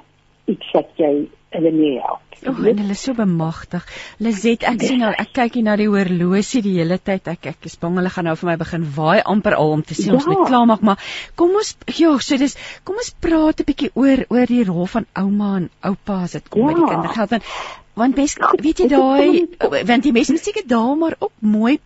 iets 0.44 0.70
wat 0.70 0.88
jy 0.94 1.28
hulle 1.56 1.72
mee 1.74 2.00
help. 2.04 2.22
Oh, 2.46 2.52
en 2.68 2.80
hulle 2.82 2.94
is 2.94 3.02
so 3.02 3.16
bemagtig. 3.16 3.84
Lizet, 4.22 4.66
ek 4.68 4.82
sien 4.84 5.04
al 5.06 5.16
ek 5.18 5.32
kyk 5.38 5.56
hier 5.58 5.64
na 5.66 5.76
die 5.80 5.88
horlosie 5.90 6.60
die 6.64 6.74
hele 6.76 6.98
tyd. 6.98 7.30
Ek 7.32 7.48
ek 7.52 7.68
is 7.70 7.78
bang 7.80 7.96
hulle 8.00 8.12
gaan 8.12 8.28
nou 8.28 8.36
vir 8.40 8.50
my 8.50 8.56
begin 8.60 8.84
waai 8.96 9.24
amper 9.24 9.56
al 9.56 9.72
om 9.78 9.82
te 9.86 9.96
sien 9.96 10.12
ja. 10.12 10.18
ons 10.20 10.28
moet 10.30 10.44
klaar 10.50 10.68
maak, 10.68 10.84
maar 10.84 11.08
kom 11.40 11.56
ons 11.56 11.72
ja, 11.96 12.12
so 12.20 12.38
dis 12.42 12.58
kom 12.84 13.00
ons 13.00 13.10
praat 13.24 13.64
'n 13.64 13.68
bietjie 13.72 13.90
oor 13.94 14.26
oor 14.28 14.52
die 14.52 14.62
rol 14.68 14.86
van 14.94 15.08
ouma 15.24 15.56
en 15.62 15.70
oupa 15.90 16.22
as 16.28 16.36
dit 16.38 16.48
kom 16.52 16.68
ja. 16.68 16.74
by 16.74 16.78
die 16.80 16.92
kindergeld 16.92 17.36
want 17.36 17.50
want 17.96 18.16
bes, 18.16 18.36
weet 18.60 18.80
jy 18.84 18.88
daai 18.92 19.82
want 19.88 20.04
die 20.04 20.12
mense 20.12 20.36
seker 20.36 20.66
daar 20.68 20.96
maar 21.00 21.16
ook 21.18 21.32
mooi 21.40 21.78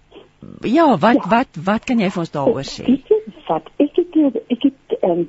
ja, 0.67 0.99
wat 0.99 1.23
ja. 1.23 1.29
wat 1.29 1.61
wat 1.65 1.85
kan 1.85 2.01
jy 2.01 2.11
vir 2.11 2.23
ons 2.25 2.35
daaroor 2.35 2.67
sê? 2.67 2.85
Ek 2.89 3.13
het 3.13 3.47
wat 3.49 3.71
ek 3.79 4.01
het 4.01 4.41
ek 4.57 4.67
het 4.69 4.97
um, 5.07 5.25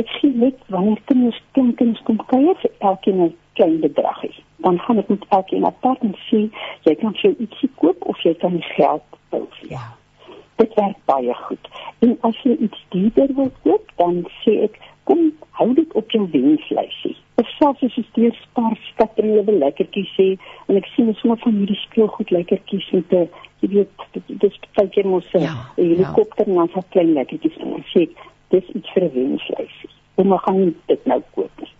ek 0.00 0.08
sien 0.18 0.38
net 0.40 0.58
wanneer 0.72 1.00
kinders 1.10 1.40
kinders 1.54 2.02
kom 2.08 2.20
kuier 2.32 2.56
vir 2.62 2.72
elkeen 2.90 3.22
'n 3.22 3.34
klein 3.52 3.80
bedragie. 3.80 4.44
Dan 4.64 4.78
gaan 4.78 4.98
ek 4.98 5.08
met 5.08 5.24
elkeen 5.28 5.66
apart 5.66 6.00
en 6.00 6.14
sê 6.28 6.48
jy 6.82 6.94
kan 6.94 7.14
vir 7.22 7.34
ietsie 7.38 7.70
koop 7.76 8.06
of 8.06 8.22
jy 8.22 8.34
kan 8.34 8.62
geld 8.62 9.04
bou. 9.30 9.46
Ja. 9.68 9.84
Dit 10.56 10.74
werk 10.74 10.96
baie 11.04 11.34
goed. 11.34 11.68
En 11.98 12.16
as 12.20 12.36
jy 12.42 12.56
iets 12.56 12.84
duurder 12.88 13.34
wil 13.34 13.52
koop, 13.62 13.92
dan 13.96 14.24
sê 14.44 14.62
ek 14.68 14.78
kom 15.04 15.32
hou 15.58 15.74
dit 15.74 15.92
op 15.92 16.10
jou 16.10 16.28
wenslysie. 16.32 17.16
Of 17.34 17.48
selfs 17.58 17.82
as 17.82 17.94
jy 17.94 18.04
steeds 18.10 18.42
spaar 18.42 18.76
skatte 18.92 19.22
en 19.22 19.34
jy 19.34 19.44
wil 19.44 19.58
lekkertjies 19.58 20.12
sê 20.16 20.28
en 20.68 20.76
ek 20.76 20.86
sien 20.94 21.14
sommer 21.14 21.40
van 21.44 21.56
hierdie 21.58 21.80
speelgoed 21.86 22.30
lekkertjies 22.30 22.90
met 22.92 23.12
'n 23.12 23.28
jy 23.62 23.68
weet 23.68 24.06
dit 24.28 24.44
is 24.44 24.58
baie 24.76 24.88
keer 24.88 25.06
mos 25.06 25.28
'n 25.34 25.42
ja, 25.46 25.54
helikopter 25.76 26.46
ja. 26.46 26.52
en 26.52 26.58
dan 26.58 26.68
so 26.74 26.82
klein 26.90 27.12
lekkertjies 27.14 27.56
en 27.62 27.74
ek 27.78 27.86
sê 27.94 28.08
dis 28.52 28.72
iets 28.76 28.92
vir 28.94 29.04
'n 29.08 29.14
wenslysie. 29.14 29.92
Hoe 30.14 30.24
mag 30.24 30.42
gaan 30.44 30.74
dit 30.86 31.06
nou 31.06 31.20
koop? 31.34 31.60
Nie. 31.60 31.72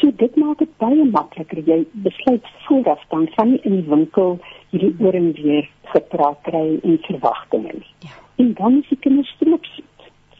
So 0.00 0.10
dit 0.16 0.36
maak 0.36 0.58
dit 0.58 0.76
baie 0.80 1.04
makliker. 1.04 1.58
Jy 1.64 1.84
besluit 1.92 2.46
vooraf 2.66 3.02
dan 3.08 3.28
van 3.36 3.50
nie 3.50 3.60
in 3.68 3.74
die 3.80 3.88
winkel 3.88 4.38
hierdie 4.70 4.94
oor 4.98 5.14
en 5.14 5.32
weer 5.32 5.68
gepraat 5.92 6.38
kry 6.42 6.78
en 6.82 6.98
verwagtinge 7.08 7.72
nie. 7.72 7.94
Ja. 8.06 8.16
En 8.36 8.54
dan 8.54 8.78
is 8.80 8.88
die 8.88 8.98
kinders 8.98 9.32
stroop. 9.36 9.66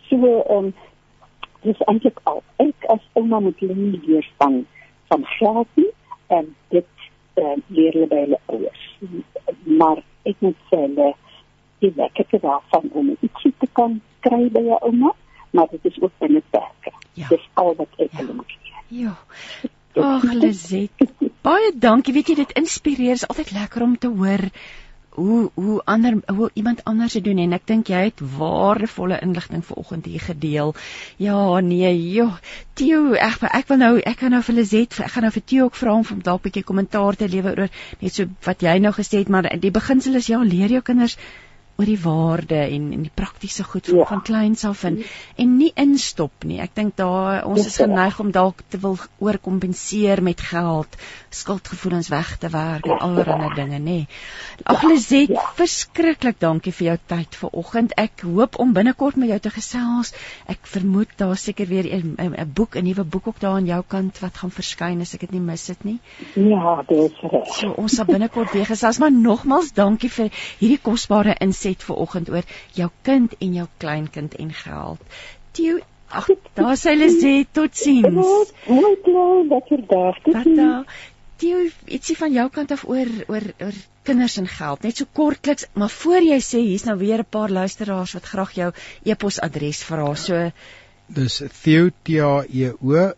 So 0.09 0.17
ehm 0.27 0.57
um, 0.57 0.73
dis 1.63 1.83
eintlik 1.93 2.21
al. 2.23 2.43
Ek 2.57 2.89
as 2.89 3.05
ouma 3.13 3.41
moet 3.41 3.61
leer 3.61 4.29
van 4.39 4.65
van 5.09 5.27
geld 5.37 5.83
en 6.27 6.55
dit 6.69 6.87
uh, 7.37 7.57
leer 7.67 7.93
hulle 7.93 8.09
by 8.09 8.23
hulle 8.25 8.41
ouers. 8.47 8.87
Maar 9.65 10.01
ek 10.29 10.41
moet 10.45 10.57
sê 10.71 10.81
hulle 10.87 11.13
die 11.85 11.93
lekkerte 11.97 12.41
daarvan 12.41 12.89
om 12.93 13.13
ietsie 13.21 13.53
te 13.59 13.69
kan 13.77 14.01
kry 14.25 14.47
by 14.53 14.63
jou 14.67 14.79
ouma, 14.89 15.13
maar 15.51 15.67
dit 15.71 15.85
is 15.93 16.01
ook 16.01 16.13
binne 16.19 16.43
perke. 16.51 16.93
Ja. 17.13 17.29
Dis 17.29 17.49
al 17.55 17.75
wat 17.77 17.89
ek 17.97 18.11
ja. 18.11 18.19
hulle 18.19 18.35
moet 18.41 18.57
leer. 18.63 18.85
Ja. 18.89 19.17
Ag, 19.95 20.23
Lizet. 20.23 21.09
Baie 21.43 21.73
dankie. 21.75 22.15
Weet 22.15 22.31
jy 22.31 22.35
dit 22.45 22.53
inspireer. 22.53 23.17
Dit 23.19 23.23
is 23.23 23.29
altyd 23.29 23.51
lekker 23.57 23.83
om 23.83 23.99
te 23.99 24.09
hoor 24.09 24.51
hoe 25.11 25.51
hoe 25.55 25.83
ander 25.85 26.17
hoe 26.27 26.51
iemand 26.55 26.85
anders 26.85 27.13
se 27.13 27.21
doen 27.21 27.39
en 27.39 27.53
ek 27.53 27.67
dink 27.67 27.91
jy 27.91 28.03
het 28.07 28.23
waardevolle 28.37 29.19
inligting 29.27 29.65
vanoggend 29.67 30.07
hier 30.07 30.21
gedeel. 30.21 30.75
Ja, 31.17 31.61
nee, 31.61 31.91
joh. 32.13 32.37
Theo, 32.79 33.13
ek 33.15 33.43
ek 33.51 33.69
wil 33.73 33.83
nou 33.83 33.93
ek 33.99 34.23
gaan 34.23 34.37
nou 34.37 34.43
vir 34.47 34.59
Lizet, 34.61 34.99
ek 35.03 35.15
gaan 35.17 35.27
nou 35.27 35.33
vir 35.35 35.47
Theo 35.53 35.69
ook 35.69 35.79
vra 35.83 35.95
om 35.99 36.23
dalk 36.23 36.41
'n 36.41 36.47
bietjie 36.49 36.65
kommentaar 36.65 37.17
te 37.17 37.29
lewer 37.29 37.59
oor 37.59 37.71
net 38.01 38.15
so 38.15 38.27
wat 38.47 38.63
jy 38.63 38.79
nou 38.79 38.93
gesê 38.93 39.25
het, 39.25 39.29
maar 39.29 39.51
die 39.61 39.71
beginsel 39.71 40.15
is 40.15 40.27
ja, 40.27 40.43
leer 40.43 40.71
jou 40.71 40.83
kinders 40.83 41.19
oor 41.81 41.89
die 41.89 42.01
waarde 42.03 42.59
en 42.61 42.91
en 42.93 43.05
die 43.07 43.15
praktiese 43.15 43.65
goed 43.65 43.87
van, 43.89 43.99
ja. 44.03 44.07
van 44.11 44.23
kleins 44.23 44.65
af 44.69 44.85
en 44.85 44.99
en 45.37 45.57
nie 45.57 45.71
instop 45.81 46.45
nie. 46.45 46.59
Ek 46.61 46.75
dink 46.77 46.97
daar 47.01 47.47
ons 47.49 47.65
is 47.65 47.79
geneig 47.81 48.19
om 48.21 48.33
dalk 48.35 48.61
te 48.69 48.79
wil 48.83 48.99
oorkompenseer 49.25 50.21
met 50.23 50.41
geld, 50.51 50.97
skuldgevoelens 51.33 52.11
weg 52.13 52.35
te 52.43 52.51
werk 52.53 52.85
en 52.87 52.99
allerlei 52.99 53.49
dinge, 53.57 53.79
nê. 53.81 53.99
Ag 54.69 54.85
Lizet, 54.85 55.33
ja. 55.33 55.45
verskriklik 55.57 56.41
dankie 56.43 56.73
vir 56.75 56.87
jou 56.91 56.97
tyd 57.15 57.39
vanoggend. 57.43 57.97
Ek 58.01 58.27
hoop 58.27 58.59
om 58.61 58.75
binnekort 58.77 59.17
met 59.17 59.33
jou 59.33 59.41
te 59.47 59.55
gesels. 59.55 60.13
Ek 60.51 60.69
vermoed 60.75 61.17
daar 61.17 61.39
seker 61.41 61.71
weer 61.71 61.89
'n 61.89 62.17
'n 62.19 62.53
boek, 62.55 62.77
'n 62.77 62.85
nuwe 62.85 63.05
boek 63.05 63.29
ook 63.29 63.41
daar 63.41 63.57
aan 63.57 63.67
jou 63.67 63.83
kant 63.87 64.19
wat 64.21 64.37
gaan 64.37 64.51
verskyn 64.51 65.01
as 65.01 65.15
ek 65.15 65.21
dit 65.21 65.33
nie 65.33 65.41
mis 65.41 65.67
dit 65.67 65.85
nie. 65.85 65.99
Ja, 66.35 66.83
dit 66.89 66.99
is 66.99 67.21
reg. 67.23 67.55
So 67.55 67.73
ons 67.77 67.97
sal 67.97 68.05
binnekort 68.05 68.53
weer 68.53 68.67
gesels, 68.67 68.99
maar 68.99 69.13
nogmals 69.13 69.73
dankie 69.73 70.11
vir 70.11 70.31
hierdie 70.59 70.81
kosbare 70.83 71.37
insig 71.41 71.70
het 71.71 71.87
ver 71.87 72.03
oggend 72.05 72.31
oor 72.31 72.47
jou 72.79 72.91
kind 73.07 73.37
en 73.39 73.55
jou 73.61 73.67
kleinkind 73.83 74.37
en 74.43 74.53
geld. 74.63 75.01
Theo, 75.57 75.79
ag, 76.09 76.29
daar 76.59 76.77
sê 76.81 76.95
hulle 76.95 77.11
sê 77.15 77.33
totsiens. 77.59 78.53
Mooi 78.67 78.97
klein, 79.07 79.49
lekker 79.55 79.87
dag. 79.95 80.21
Tata. 80.27 80.71
Theo, 81.41 81.63
ietsie 81.89 82.19
van 82.21 82.35
jou 82.37 82.49
kant 82.53 82.75
af 82.77 82.85
oor 82.89 83.09
oor 83.29 83.47
oor 83.65 83.79
kinders 84.09 84.37
en 84.43 84.49
geld. 84.51 84.83
Net 84.85 85.01
so 85.01 85.09
kortliks, 85.17 85.67
maar 85.73 85.93
voor 85.95 86.27
jy 86.27 86.39
sê 86.45 86.61
hier's 86.65 86.85
nou 86.89 86.99
weer 87.01 87.23
'n 87.25 87.33
paar 87.37 87.51
luisteraars 87.51 88.15
wat 88.19 88.31
graag 88.33 88.53
jou 88.59 88.71
e-posadres 89.05 89.83
vra. 89.85 90.15
So 90.15 90.51
dis 91.09 91.43
Theo 91.63 91.91
T 92.05 92.21
A 92.21 92.45
E 92.49 92.71
O 92.71 93.13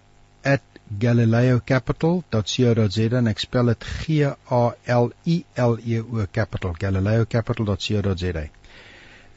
galileocapital.co.za 1.01 3.19
en 3.19 3.31
ek 3.31 3.41
spel 3.43 3.67
dit 3.73 3.85
G 3.85 4.29
A 4.29 4.65
L 4.97 5.13
I 5.27 5.45
L 5.57 5.79
E 5.85 6.01
O 6.01 6.27
capital 6.31 6.75
galileocapital.co.za. 6.79 8.45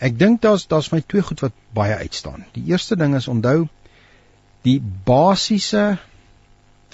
Ek 0.05 0.17
dink 0.19 0.41
daar's 0.43 0.67
daar's 0.67 0.91
my 0.91 1.01
twee 1.01 1.23
goed 1.23 1.41
wat 1.45 1.53
baie 1.73 1.95
uitstaan. 1.95 2.45
Die 2.53 2.65
eerste 2.71 2.95
ding 2.99 3.15
is 3.15 3.27
onthou 3.31 3.67
die 4.67 4.81
basiese 4.81 5.97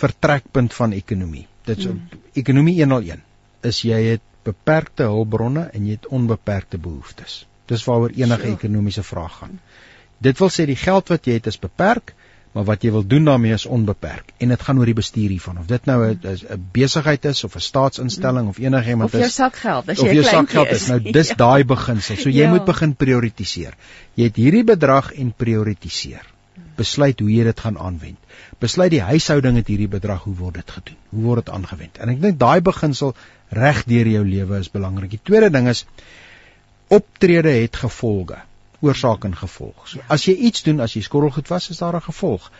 vertrekpunt 0.01 0.73
van 0.73 0.91
ekonomie. 0.97 1.47
Dit 1.65 1.77
is 1.77 1.89
hmm. 1.89 2.21
ekonomie 2.33 2.77
101 2.79 3.21
is 3.67 3.83
jy 3.85 3.99
het 4.09 4.25
beperkte 4.45 5.05
hulpbronne 5.09 5.67
en 5.73 5.85
jy 5.85 5.99
het 5.99 6.09
onbeperkte 6.09 6.77
behoeftes. 6.81 7.45
Dis 7.69 7.85
waaroor 7.85 8.13
enige 8.17 8.47
sure. 8.47 8.57
ekonomiese 8.57 9.03
vraag 9.05 9.35
gaan. 9.41 9.59
Dit 10.21 10.41
wil 10.41 10.49
sê 10.53 10.65
die 10.69 10.77
geld 10.77 11.09
wat 11.13 11.25
jy 11.25 11.37
het 11.37 11.49
is 11.49 11.59
beperk 11.61 12.13
maar 12.51 12.65
wat 12.67 12.83
jy 12.83 12.91
wil 12.91 13.05
doen 13.07 13.25
daarmee 13.25 13.53
is 13.55 13.65
onbeperk. 13.65 14.33
En 14.37 14.51
dit 14.51 14.63
gaan 14.67 14.79
oor 14.79 14.89
die 14.89 14.97
bestuur 14.97 15.29
hiervan. 15.29 15.59
Of 15.61 15.69
dit 15.69 15.85
nou 15.85 15.97
'n 16.07 16.67
besigheid 16.71 17.25
is 17.25 17.43
of 17.43 17.55
'n 17.55 17.59
staatsinstelling 17.59 18.47
of 18.47 18.57
enigiemand 18.57 19.09
is 19.09 19.15
of 19.15 19.21
jou 19.21 19.31
sakgeld 19.31 19.89
as 19.89 19.97
jy 19.97 20.07
of 20.07 20.13
jou 20.13 20.23
sakgeld 20.23 20.67
is. 20.67 20.87
Nou 20.87 20.99
dis 21.19 21.27
ja. 21.27 21.35
daai 21.35 21.63
beginsel. 21.63 22.15
So 22.15 22.29
jy 22.29 22.43
ja. 22.43 22.49
moet 22.49 22.65
begin 22.65 22.95
prioritiseer. 22.95 23.73
Jy 24.13 24.23
het 24.23 24.35
hierdie 24.35 24.63
bedrag 24.63 25.13
en 25.13 25.33
prioritiseer. 25.33 26.25
Besluit 26.75 27.19
hoe 27.19 27.31
jy 27.31 27.43
dit 27.43 27.59
gaan 27.59 27.77
aanwend. 27.77 28.19
Besluit 28.59 28.91
die 28.91 29.01
huishouding 29.01 29.55
het 29.55 29.67
hierdie 29.67 29.87
bedrag 29.87 30.23
hoe 30.23 30.35
word 30.35 30.53
dit 30.53 30.71
gedoen? 30.71 30.97
Hoe 31.09 31.23
word 31.23 31.45
dit 31.45 31.53
aangewend? 31.53 31.97
En 31.97 32.09
ek 32.09 32.21
dink 32.21 32.39
daai 32.39 32.61
beginsel 32.61 33.15
reg 33.49 33.83
deur 33.85 34.07
jou 34.07 34.25
lewe 34.25 34.59
is 34.59 34.71
belangrik. 34.71 35.09
Die 35.09 35.23
tweede 35.23 35.49
ding 35.49 35.67
is 35.67 35.85
optrede 36.87 37.49
het 37.49 37.75
gevolge 37.75 38.41
oorsaak 38.81 39.25
en 39.27 39.35
gevolg. 39.37 39.87
So 39.87 39.99
as 40.07 40.25
jy 40.25 40.35
iets 40.49 40.63
doen, 40.67 40.81
as 40.81 40.95
jy 40.95 41.01
skorrelgoed 41.05 41.49
was, 41.53 41.69
is 41.69 41.81
daar 41.81 41.95
'n 41.95 42.07
gevolg. 42.07 42.51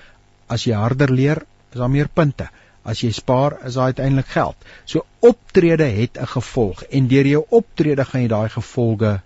As 0.47 0.63
jy 0.63 0.73
harder 0.73 1.11
leer, 1.11 1.45
is 1.71 1.79
daar 1.79 1.89
meer 1.89 2.07
punte. 2.07 2.49
As 2.83 3.01
jy 3.01 3.11
spaar, 3.11 3.57
is 3.65 3.73
daar 3.73 3.93
uiteindelik 3.93 4.27
geld. 4.27 4.55
So 4.85 5.05
optrede 5.19 5.83
het 5.83 6.17
'n 6.17 6.27
gevolg 6.27 6.83
en 6.83 7.07
deur 7.07 7.27
jou 7.27 7.45
optrede 7.49 8.05
gaan 8.05 8.21
jy 8.21 8.27
daai 8.27 8.49
gevolge 8.49 9.21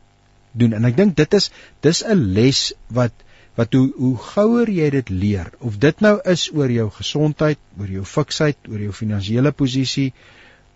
doen. 0.52 0.74
En 0.74 0.86
ek 0.86 0.98
dink 0.98 1.16
dit 1.16 1.34
is 1.34 1.52
dis 1.82 2.04
'n 2.04 2.34
les 2.34 2.74
wat 2.88 3.12
wat 3.56 3.74
hoe 3.74 3.94
hoe 3.98 4.18
gouer 4.18 4.70
jy 4.70 4.90
dit 4.90 5.10
leer 5.10 5.52
of 5.60 5.78
dit 5.78 6.02
nou 6.02 6.20
is 6.24 6.50
oor 6.54 6.72
jou 6.72 6.90
gesondheid, 6.90 7.58
oor 7.80 7.88
jou 7.88 8.04
fiksheid, 8.04 8.58
oor 8.70 8.80
jou 8.80 8.92
finansiële 8.92 9.52
posisie, 9.52 10.14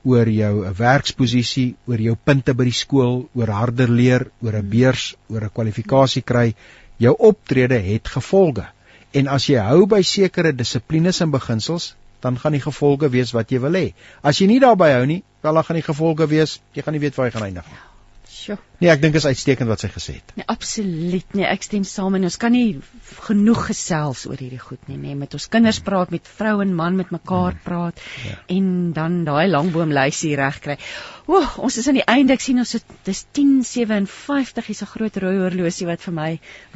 oor 0.03 0.30
jou 0.30 0.65
'n 0.65 0.73
werksposisie, 0.73 1.76
oor 1.88 1.99
jou 1.99 2.15
punte 2.23 2.53
by 2.53 2.63
die 2.63 2.80
skool, 2.80 3.30
oor 3.34 3.49
harder 3.49 3.89
leer, 3.89 4.27
oor 4.41 4.55
'n 4.55 4.69
beurs, 4.69 5.15
oor 5.30 5.43
'n 5.43 5.53
kwalifikasie 5.53 6.21
kry, 6.21 6.55
jou 6.97 7.15
optrede 7.17 7.80
het 7.80 8.07
gevolge. 8.07 8.65
En 9.13 9.27
as 9.27 9.45
jy 9.47 9.57
hou 9.57 9.85
by 9.85 10.01
sekere 10.01 10.55
dissiplines 10.55 11.21
en 11.21 11.31
beginsels, 11.31 11.95
dan 12.21 12.38
gaan 12.39 12.51
die 12.51 12.61
gevolge 12.61 13.09
wees 13.09 13.31
wat 13.31 13.51
jy 13.51 13.59
wil 13.59 13.73
hê. 13.73 13.93
As 14.21 14.39
jy 14.39 14.47
nie 14.47 14.59
daarby 14.59 14.91
hou 14.91 15.05
nie, 15.05 15.23
wel 15.41 15.53
dan 15.53 15.63
gaan 15.63 15.76
die 15.76 15.88
gevolge 15.91 16.27
wees, 16.27 16.59
jy 16.73 16.81
gaan 16.81 16.93
nie 16.93 17.01
weet 17.01 17.15
waar 17.15 17.27
jy 17.27 17.31
gaan 17.31 17.47
eindig 17.47 17.65
nie. 17.65 17.89
Sjoe. 18.30 18.60
Nee, 18.80 18.91
ek 18.93 19.01
dink 19.01 19.15
is 19.18 19.26
uitstekend 19.26 19.68
wat 19.72 19.81
sy 19.84 19.89
gesê 19.91 20.14
het. 20.19 20.31
Nee, 20.38 20.45
absoluut 20.51 21.34
nie. 21.35 21.43
Ek 21.49 21.65
stem 21.65 21.84
saam 21.88 22.15
en 22.15 22.27
ons 22.27 22.38
kan 22.39 22.53
nie 22.53 22.77
genoeg 23.26 23.64
gesels 23.72 24.22
oor 24.30 24.38
hierdie 24.39 24.61
goed 24.61 24.84
nie, 24.88 24.95
nê. 24.95 25.10
Nee. 25.10 25.18
Met 25.19 25.34
ons 25.35 25.47
kinders 25.51 25.81
praat, 25.84 26.14
met 26.14 26.30
vrou 26.38 26.60
en 26.64 26.76
man 26.77 26.99
met 26.99 27.10
mekaar 27.11 27.57
mm. 27.57 27.64
praat 27.65 27.99
ja. 28.23 28.38
en 28.56 28.69
dan 28.95 29.18
daai 29.27 29.49
langboomlysie 29.49 30.35
reg 30.39 30.61
kry. 30.64 30.77
O, 31.26 31.41
ons 31.65 31.80
is 31.81 31.89
aan 31.89 31.99
die 31.99 32.06
einde. 32.06 32.38
Ek 32.38 32.45
sien 32.45 32.61
ons 32.61 32.76
het 32.77 32.95
dis 33.10 33.23
10:57 33.39 34.72
is 34.76 34.84
'n 34.85 34.91
groot 34.93 35.19
rooi 35.26 35.35
horlosie 35.41 35.89
wat 35.89 36.06
vir 36.06 36.15
my 36.22 36.31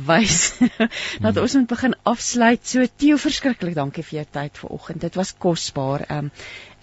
wys 0.09 0.57
dat 1.25 1.37
ons 1.37 1.57
moet 1.59 1.69
begin 1.69 1.95
afsluit. 2.15 2.65
So 2.65 2.89
Theo, 2.97 3.21
verskriklik 3.21 3.77
dankie 3.77 4.03
vir 4.09 4.23
jou 4.23 4.27
tyd 4.41 4.57
vanoggend. 4.65 5.05
Dit 5.05 5.21
was 5.21 5.37
kosbaar. 5.37 6.09
Ehm 6.09 6.25
um, 6.25 6.31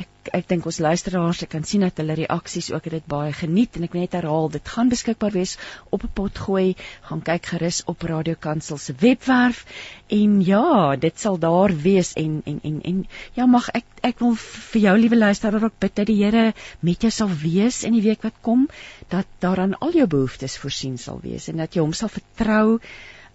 ek 0.00 0.09
ek 0.36 0.48
dink 0.48 0.66
ons 0.68 0.78
luisteraars 0.84 1.42
kan 1.48 1.64
sien 1.64 1.84
dat 1.86 1.96
hulle 2.00 2.16
reaksies 2.18 2.70
ook 2.72 2.88
dit 2.92 3.06
baie 3.06 3.32
geniet 3.32 3.76
en 3.76 3.86
ek 3.86 3.94
wil 3.96 4.04
net 4.04 4.16
herhaal 4.18 4.50
dit 4.52 4.72
gaan 4.74 4.90
beskikbaar 4.92 5.32
wees 5.32 5.56
op 5.90 6.04
'n 6.04 6.12
pot 6.14 6.38
gooi. 6.38 6.76
Gaan 7.08 7.22
kyk 7.22 7.46
gerus 7.52 7.82
op 7.86 8.02
Radio 8.02 8.34
Kansel 8.38 8.78
se 8.78 8.94
webwerf. 9.00 9.64
En 10.08 10.40
ja 10.44 10.96
dit 10.96 11.18
sal 11.18 11.38
daar 11.38 11.76
wees 11.76 12.12
en 12.14 12.42
en 12.44 12.60
en 12.62 12.80
en 12.82 13.06
ja 13.34 13.46
mag 13.46 13.68
ek 13.68 13.84
ek 14.02 14.18
wil 14.18 14.34
vir 14.34 14.82
jou 14.82 14.96
liewe 14.98 15.16
luisteraar 15.16 15.64
ook 15.64 15.78
bid 15.78 15.94
dat 15.96 16.06
die 16.06 16.24
Here 16.24 16.52
met 16.80 17.02
jou 17.02 17.10
sal 17.10 17.28
wees 17.42 17.84
in 17.84 17.92
die 17.92 18.02
week 18.02 18.22
wat 18.22 18.34
kom 18.40 18.68
dat 19.08 19.26
daaraan 19.38 19.78
al 19.78 19.92
jou 19.92 20.06
behoeftes 20.06 20.58
voorsien 20.58 20.98
sal 20.98 21.20
wees 21.22 21.48
en 21.48 21.56
dat 21.56 21.74
jy 21.74 21.80
hom 21.80 21.92
sal 21.92 22.08
vertrou 22.08 22.80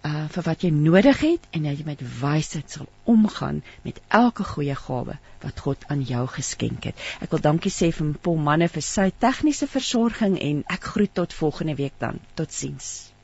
uh 0.06 0.26
vir 0.34 0.46
wat 0.48 0.62
jy 0.66 0.70
nodig 0.74 1.20
het 1.24 1.48
en 1.56 1.66
dat 1.68 1.80
jy 1.80 1.86
met 1.88 2.04
wysheid 2.20 2.70
sal 2.70 2.88
omgaan 3.14 3.62
met 3.88 4.00
elke 4.20 4.46
goeie 4.52 4.76
gawe 4.84 5.18
wat 5.42 5.64
God 5.66 5.88
aan 5.92 6.04
jou 6.12 6.26
geskenk 6.36 6.90
het. 6.90 7.02
Ek 7.24 7.34
wil 7.34 7.42
dankie 7.48 7.72
sê 7.72 7.90
vir 7.98 8.14
Paul 8.22 8.38
Manne 8.48 8.68
vir 8.68 8.86
sy 8.92 9.10
tegniese 9.26 9.66
versorging 9.66 10.38
en 10.50 10.64
ek 10.78 10.92
groet 10.94 11.14
tot 11.14 11.36
volgende 11.42 11.76
week 11.82 11.98
dan. 12.02 12.22
Totsiens. 12.34 13.15